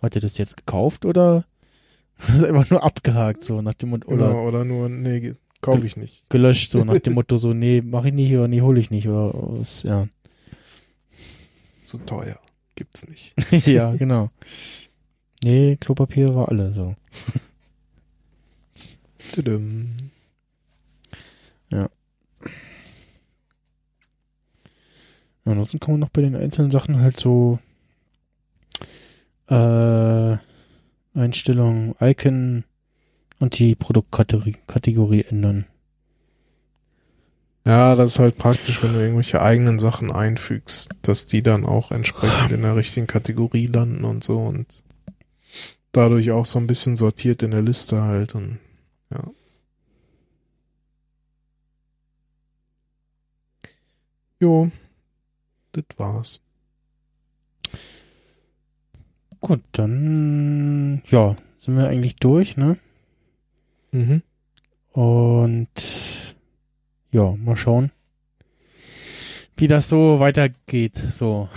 [0.00, 1.44] hat er das jetzt gekauft oder
[2.26, 5.86] das ist einfach nur abgehakt, so nach dem Motto, oder, genau, oder nur, nee, kaufe
[5.86, 6.28] ich nicht.
[6.30, 9.08] Gelöscht, so nach dem Motto, so, nee, mach ich nicht oder nee, hole ich nicht
[9.08, 10.08] oder was, ja.
[11.84, 12.38] Zu teuer.
[12.74, 13.34] Gibt's nicht.
[13.66, 14.30] ja, genau.
[15.42, 16.94] Nee, Klopapier war alle so.
[21.70, 21.88] Ja.
[25.44, 27.58] Ansonsten kann man noch bei den einzelnen Sachen halt so
[29.48, 30.36] äh,
[31.14, 32.64] Einstellungen, Icon
[33.38, 35.66] und die Produktkategorie ändern.
[37.64, 41.90] Ja, das ist halt praktisch, wenn du irgendwelche eigenen Sachen einfügst, dass die dann auch
[41.90, 44.82] entsprechend in der richtigen Kategorie landen und so und
[45.92, 48.58] dadurch auch so ein bisschen sortiert in der Liste halt und
[54.40, 54.70] Jo,
[55.72, 56.40] das war's.
[59.40, 62.78] Gut, dann ja, sind wir eigentlich durch, ne?
[63.90, 64.22] Mhm.
[64.92, 66.36] Und
[67.10, 67.90] ja, mal schauen,
[69.56, 70.96] wie das so weitergeht.
[71.10, 71.48] So.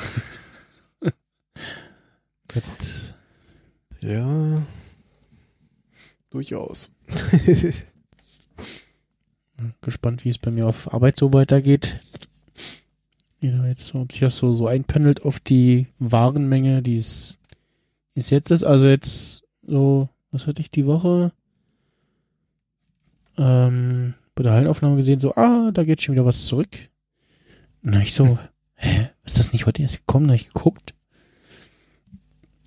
[4.02, 4.66] ja,
[6.32, 6.96] durchaus.
[9.82, 12.00] Gespannt, wie es bei mir auf Arbeit so weitergeht.
[13.42, 17.40] Ja, jetzt, ob sich das so, so einpendelt auf die Warenmenge, die es
[18.14, 18.64] jetzt ist.
[18.64, 21.32] Also jetzt so, was hatte ich die Woche?
[23.40, 26.70] Ähm, bei der Hallenaufnahme gesehen, so, ah, da geht schon wieder was zurück.
[27.82, 28.38] Und dann ich so,
[28.76, 30.28] hä, ist das nicht heute erst gekommen?
[30.28, 30.94] Dann habe ich geguckt.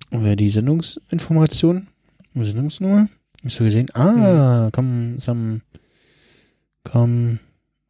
[0.09, 1.87] Und wer die Sendungsinformation,
[2.33, 3.07] die Sendungsnummer,
[3.43, 4.71] ich so gesehen, ah, mhm.
[4.73, 5.61] kam, ist am,
[6.83, 7.39] kam,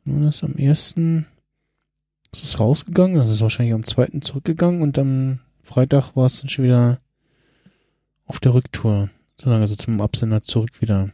[0.04, 1.26] nur das am ersten,
[2.38, 6.50] ist es rausgegangen, das ist wahrscheinlich am zweiten zurückgegangen und am Freitag war es dann
[6.50, 7.00] schon wieder
[8.26, 11.12] auf der Rücktour, sozusagen, also zum Absender zurück wieder.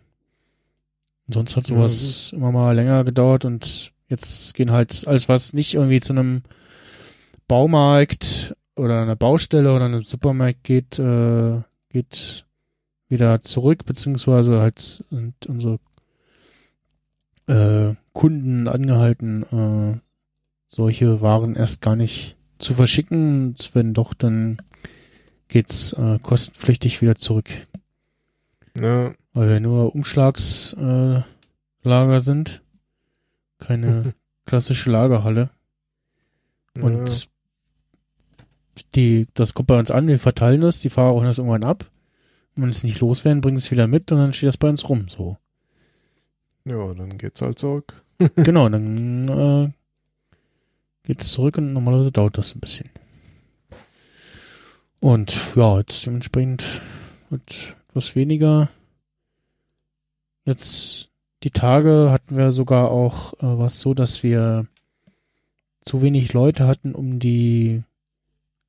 [1.28, 5.74] Sonst hat sowas ja, immer mal länger gedauert und jetzt gehen halt alles, was nicht
[5.74, 6.44] irgendwie zu einem
[7.48, 12.46] Baumarkt oder einer Baustelle oder einem Supermarkt geht, äh, geht
[13.08, 15.80] wieder zurück, beziehungsweise halt sind unsere
[17.48, 20.11] äh, Kunden angehalten, äh,
[20.72, 23.50] solche Waren erst gar nicht zu verschicken.
[23.50, 24.58] Und wenn doch, dann
[25.48, 27.50] geht's äh, kostenpflichtig wieder zurück.
[28.76, 29.14] Ja.
[29.34, 31.26] Weil wir nur Umschlagslager
[31.84, 32.62] äh, sind.
[33.60, 34.14] Keine
[34.46, 35.50] klassische Lagerhalle.
[36.80, 38.46] Und ja.
[38.96, 41.92] die, das kommt bei uns an, wir verteilen das, die Fahrer holen das irgendwann ab.
[42.56, 44.88] Und wenn es nicht loswerden, bringen es wieder mit und dann steht das bei uns
[44.88, 45.38] rum, so.
[46.64, 48.04] Ja, dann geht's halt zurück.
[48.36, 49.72] genau, dann äh,
[51.04, 52.90] geht es zurück und normalerweise dauert das ein bisschen.
[55.00, 56.82] Und ja, jetzt dementsprechend
[57.30, 58.70] wird etwas weniger
[60.46, 61.10] Jetzt
[61.44, 64.68] die Tage hatten wir sogar auch äh, was so, dass wir
[65.82, 67.84] zu wenig Leute hatten, um die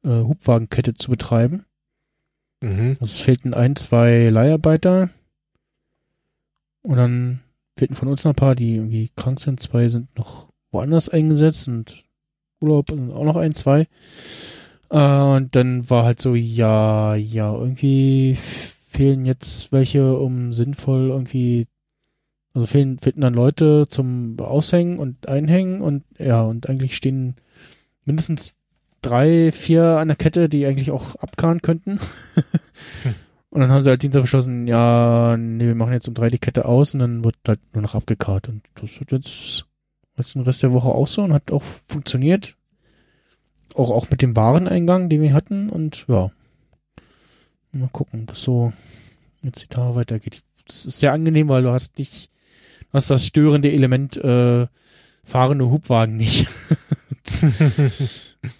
[0.04, 1.64] äh, Hubwagenkette zu betreiben.
[2.60, 2.96] Mhm.
[3.00, 5.10] Also es fehlten ein, zwei Leiharbeiter.
[6.82, 7.40] Und dann
[7.76, 9.60] fehlten von uns noch ein paar, die irgendwie krank sind.
[9.60, 12.04] Zwei sind noch woanders eingesetzt und
[12.62, 13.86] Urlaub sind auch noch ein, zwei.
[14.90, 18.36] Äh, und dann war halt so, ja, ja, irgendwie
[18.88, 21.66] fehlen jetzt welche, um sinnvoll irgendwie,
[22.54, 27.36] also fehlen, fehlten dann Leute zum Aushängen und Einhängen und ja, und eigentlich stehen
[28.04, 28.54] mindestens
[29.00, 31.98] drei, vier an der Kette, die eigentlich auch abkarren könnten.
[33.02, 33.14] hm.
[33.52, 36.38] Und dann haben sie halt Dienstag beschlossen, ja, nee, wir machen jetzt um drei die
[36.38, 38.48] Kette aus und dann wird halt nur noch abgekarrt.
[38.48, 39.66] Und das hat jetzt,
[40.16, 42.56] jetzt den Rest der Woche auch so und hat auch funktioniert.
[43.74, 46.30] Auch, auch mit dem Wareneingang, den wir hatten und ja,
[47.74, 48.74] Mal gucken, dass so
[49.42, 50.42] jetzt die Tage weitergeht.
[50.66, 52.30] Das ist sehr angenehm, weil du hast nicht,
[52.80, 54.66] du hast das störende Element äh,
[55.24, 56.48] fahrende Hubwagen nicht.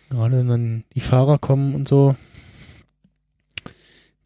[0.09, 2.17] Gerade wenn dann die Fahrer kommen und so,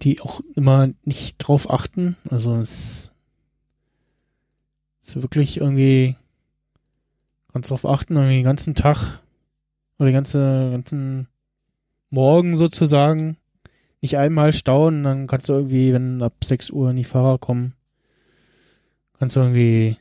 [0.03, 2.17] die auch immer nicht drauf achten.
[2.31, 3.11] Also es
[5.03, 6.15] ist wirklich irgendwie
[7.57, 9.23] ganz drauf achten, irgendwie den ganzen Tag
[9.99, 11.29] oder den ganzen, ganzen
[12.11, 13.39] Morgen sozusagen
[14.03, 17.73] nicht einmal stauen, dann kannst du irgendwie, wenn ab 6 Uhr die Fahrer kommen,
[19.19, 19.97] kannst du irgendwie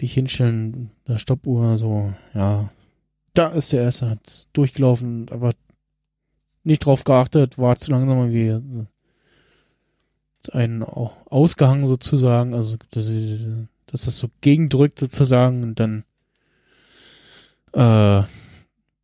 [0.00, 2.70] dich hinstellen, der Stoppuhr, so, ja.
[3.34, 5.52] Da ist der erste, hat durchgelaufen, aber
[6.64, 8.86] nicht drauf geachtet, war zu langsam irgendwie
[10.52, 13.06] einen ausgehangen sozusagen, also dass,
[13.92, 16.04] dass das so gegendrückt sozusagen und dann
[17.74, 18.20] äh,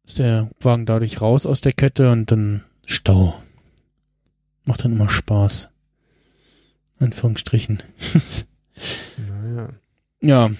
[0.06, 3.38] ist der Wagen dadurch raus aus der Kette und dann Stau.
[4.64, 5.68] Macht dann immer Spaß.
[6.98, 7.82] Anführungsstrichen.
[9.28, 9.70] naja.
[10.20, 10.50] Ja.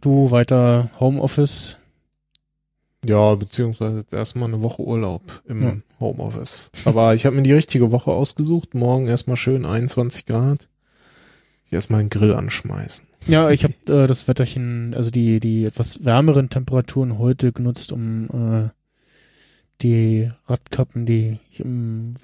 [0.00, 1.76] Du weiter Homeoffice.
[3.04, 5.76] Ja, beziehungsweise jetzt erstmal eine Woche Urlaub im ja.
[6.00, 6.70] Homeoffice.
[6.86, 8.72] Aber ich habe mir die richtige Woche ausgesucht.
[8.72, 10.68] Morgen erstmal schön 21 Grad.
[11.72, 13.06] Erstmal einen Grill anschmeißen.
[13.26, 18.28] Ja, ich habe äh, das Wetterchen, also die, die etwas wärmeren Temperaturen heute genutzt, um
[18.30, 18.68] äh,
[19.80, 22.14] die Radkappen, die ich im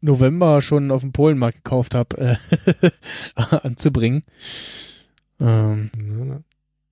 [0.00, 2.90] November schon auf dem Polenmarkt gekauft habe, äh,
[3.34, 4.22] anzubringen.
[5.40, 5.90] Ähm,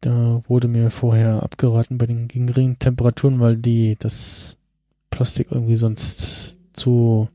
[0.00, 4.56] da wurde mir vorher abgeraten bei den geringen Temperaturen, weil die das
[5.10, 7.28] Plastik irgendwie sonst zu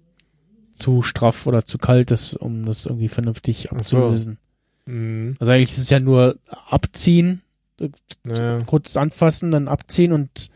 [0.78, 4.38] zu straff oder zu kalt ist, um das irgendwie vernünftig abzulösen.
[4.88, 5.36] Mhm.
[5.40, 6.38] Also eigentlich ist es ja nur
[6.70, 7.42] abziehen,
[8.24, 8.60] naja.
[8.66, 10.50] kurz anfassen, dann abziehen und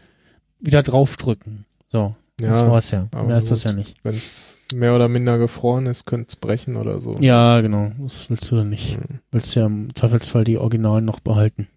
[0.60, 1.66] wieder draufdrücken.
[1.88, 2.16] So.
[2.40, 3.08] Ja, das war's ja.
[3.14, 3.98] Mehr ist das ja nicht.
[4.04, 7.18] Wenn es mehr oder minder gefroren ist, könnte es brechen oder so.
[7.20, 7.92] Ja, genau.
[8.00, 8.98] Das willst du dann nicht.
[8.98, 9.20] Mhm.
[9.32, 11.68] Willst ja im Zweifelsfall die Originalen noch behalten.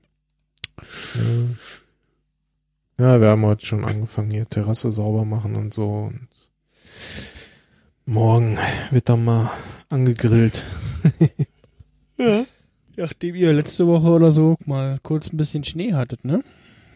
[2.99, 3.05] Ja.
[3.05, 6.11] ja, wir haben heute schon angefangen, hier Terrasse sauber machen und so.
[6.11, 6.29] Und
[8.07, 8.59] morgen
[8.91, 9.51] wird dann mal
[9.91, 10.65] angegrillt.
[12.29, 12.45] ja.
[12.97, 16.43] Nachdem ihr letzte Woche oder so mal kurz ein bisschen Schnee hattet, ne?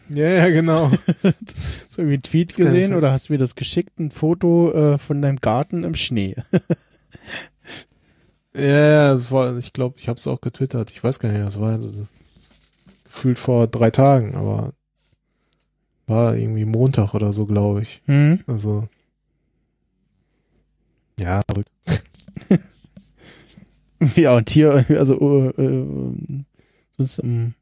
[0.09, 0.89] Ja, ja, genau.
[1.23, 4.97] hast du irgendwie einen Tweet gesehen oder hast du mir das geschickt, ein Foto äh,
[4.97, 6.35] von deinem Garten im Schnee?
[8.55, 10.91] ja, ja, ich glaube, ich habe es auch getwittert.
[10.91, 12.07] Ich weiß gar nicht, das war also,
[13.03, 14.73] gefühlt vor drei Tagen, aber
[16.07, 18.01] war irgendwie Montag oder so, glaube ich.
[18.07, 18.39] Mhm.
[18.47, 18.87] Also
[21.19, 21.71] ja, verrückt.
[24.15, 25.85] ja, und hier, also äh, äh,
[26.97, 27.53] sonst im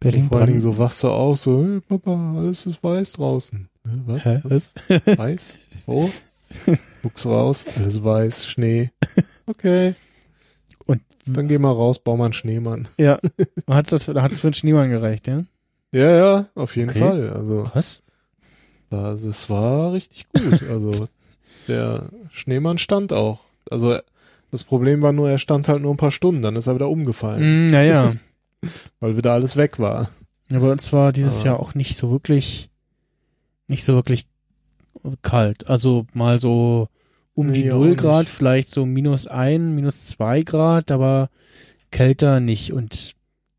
[0.00, 0.28] Berlin.
[0.28, 3.68] Vor allen Dingen so wachst du auf, so, hey, Papa, alles ist weiß draußen.
[4.06, 4.24] Was?
[4.24, 4.40] Hä?
[4.44, 4.74] Was?
[5.18, 5.58] weiß?
[5.86, 6.10] Oh?
[7.02, 8.90] Guckst raus, alles weiß, Schnee.
[9.46, 9.94] Okay.
[10.86, 12.88] Und dann geh mal raus, bau mal einen Schneemann.
[12.98, 13.18] Ja.
[13.66, 15.44] Das, hat's für einen Schneemann gereicht, ja?
[15.92, 17.00] Ja, ja, auf jeden okay.
[17.00, 17.30] Fall.
[17.30, 17.62] Also.
[17.62, 18.02] Krass.
[18.90, 20.62] Das, das war richtig gut.
[20.68, 21.08] Also,
[21.68, 23.40] der Schneemann stand auch.
[23.70, 23.98] Also,
[24.50, 26.88] das Problem war nur, er stand halt nur ein paar Stunden, dann ist er wieder
[26.88, 27.68] umgefallen.
[27.68, 28.10] Mm, naja.
[29.00, 30.10] weil wieder alles weg war.
[30.50, 31.46] Ja, bei uns war dieses Aber.
[31.46, 32.70] Jahr auch nicht so wirklich,
[33.66, 34.26] nicht so wirklich
[35.22, 35.68] kalt.
[35.68, 36.88] Also mal so
[37.34, 41.28] um nee, die null Grad, vielleicht so minus ein, minus zwei Grad, aber
[41.90, 43.14] kälter nicht und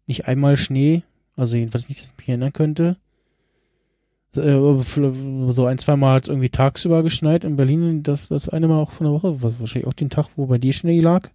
[0.07, 1.03] nicht einmal Schnee.
[1.35, 2.98] Also jedenfalls nicht, dass ich mich erinnern könnte.
[4.38, 8.67] Äh, so ein, zwei Mal hat es irgendwie tagsüber geschneit in Berlin, das, das eine
[8.67, 11.30] Mal auch von der Woche, wahrscheinlich auch den Tag, wo bei dir Schnee lag.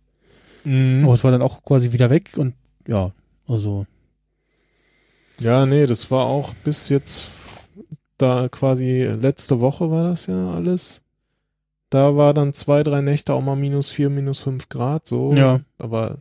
[0.64, 1.04] Mhm.
[1.04, 2.54] Aber es war dann auch quasi wieder weg und
[2.86, 3.12] ja,
[3.46, 3.86] also.
[5.38, 7.28] Ja, nee, das war auch bis jetzt
[8.18, 11.02] da quasi letzte Woche war das ja alles.
[11.90, 15.34] Da war dann zwei, drei Nächte auch mal minus vier, minus fünf Grad, so.
[15.34, 15.60] Ja.
[15.78, 16.18] Aber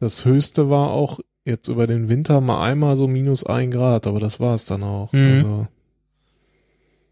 [0.00, 4.20] das höchste war auch jetzt über den Winter mal einmal so minus ein Grad, aber
[4.20, 5.12] das war es dann auch.
[5.12, 5.32] Mhm.
[5.32, 5.68] Also.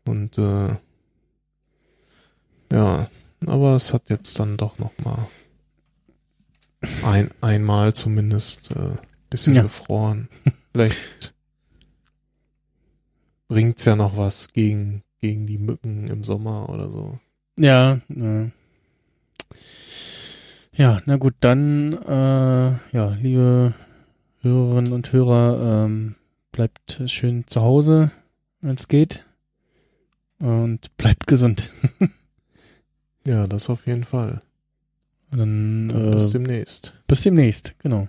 [0.05, 0.77] Und äh,
[2.73, 3.11] ja,
[3.47, 5.29] aber es hat jetzt dann doch noch mal
[7.03, 8.97] ein, einmal zumindest äh,
[9.31, 9.63] Bisschen ja.
[9.63, 10.29] gefroren.
[10.73, 11.35] Vielleicht
[13.47, 17.19] bringt's ja noch was gegen, gegen die Mücken im Sommer oder so.
[17.57, 18.51] Ja, ja.
[20.73, 23.75] Ja, na gut, dann, äh, ja, liebe
[24.41, 26.15] Hörerinnen und Hörer, ähm,
[26.53, 28.11] bleibt schön zu Hause,
[28.61, 29.25] wenn es geht.
[30.41, 31.73] Und bleibt gesund.
[33.25, 34.43] ja, das auf jeden Fall.
[35.31, 36.95] Dann, dann äh, bis demnächst.
[37.07, 38.09] Bis demnächst, genau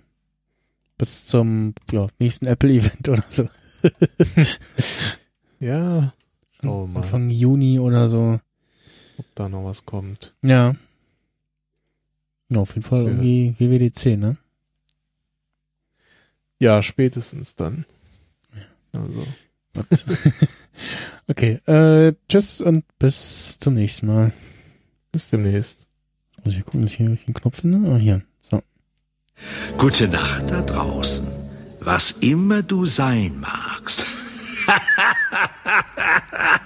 [1.01, 3.50] bis zum ja, nächsten Apple-Event oder so.
[5.60, 6.14] ja,
[6.61, 7.01] schauen wir mal.
[7.01, 8.40] Anfang Juni oder so.
[9.18, 10.35] Ob da noch was kommt.
[10.43, 10.76] Ja.
[12.50, 13.10] Ja, auf jeden Fall ja.
[13.10, 14.38] irgendwie WWDC, ne?
[16.60, 17.85] Ja, spätestens dann.
[18.93, 19.26] Also.
[21.32, 24.34] Okay, äh, tschüss und bis zum nächsten Mal.
[25.14, 25.88] Bis demnächst.
[26.43, 27.90] Muss ich gucken, dass ich hier den Knopf finde?
[27.90, 28.22] Ah, hier.
[28.42, 28.61] So.
[29.77, 31.26] Gute Nacht da draußen.
[31.80, 34.06] Was immer du sein magst.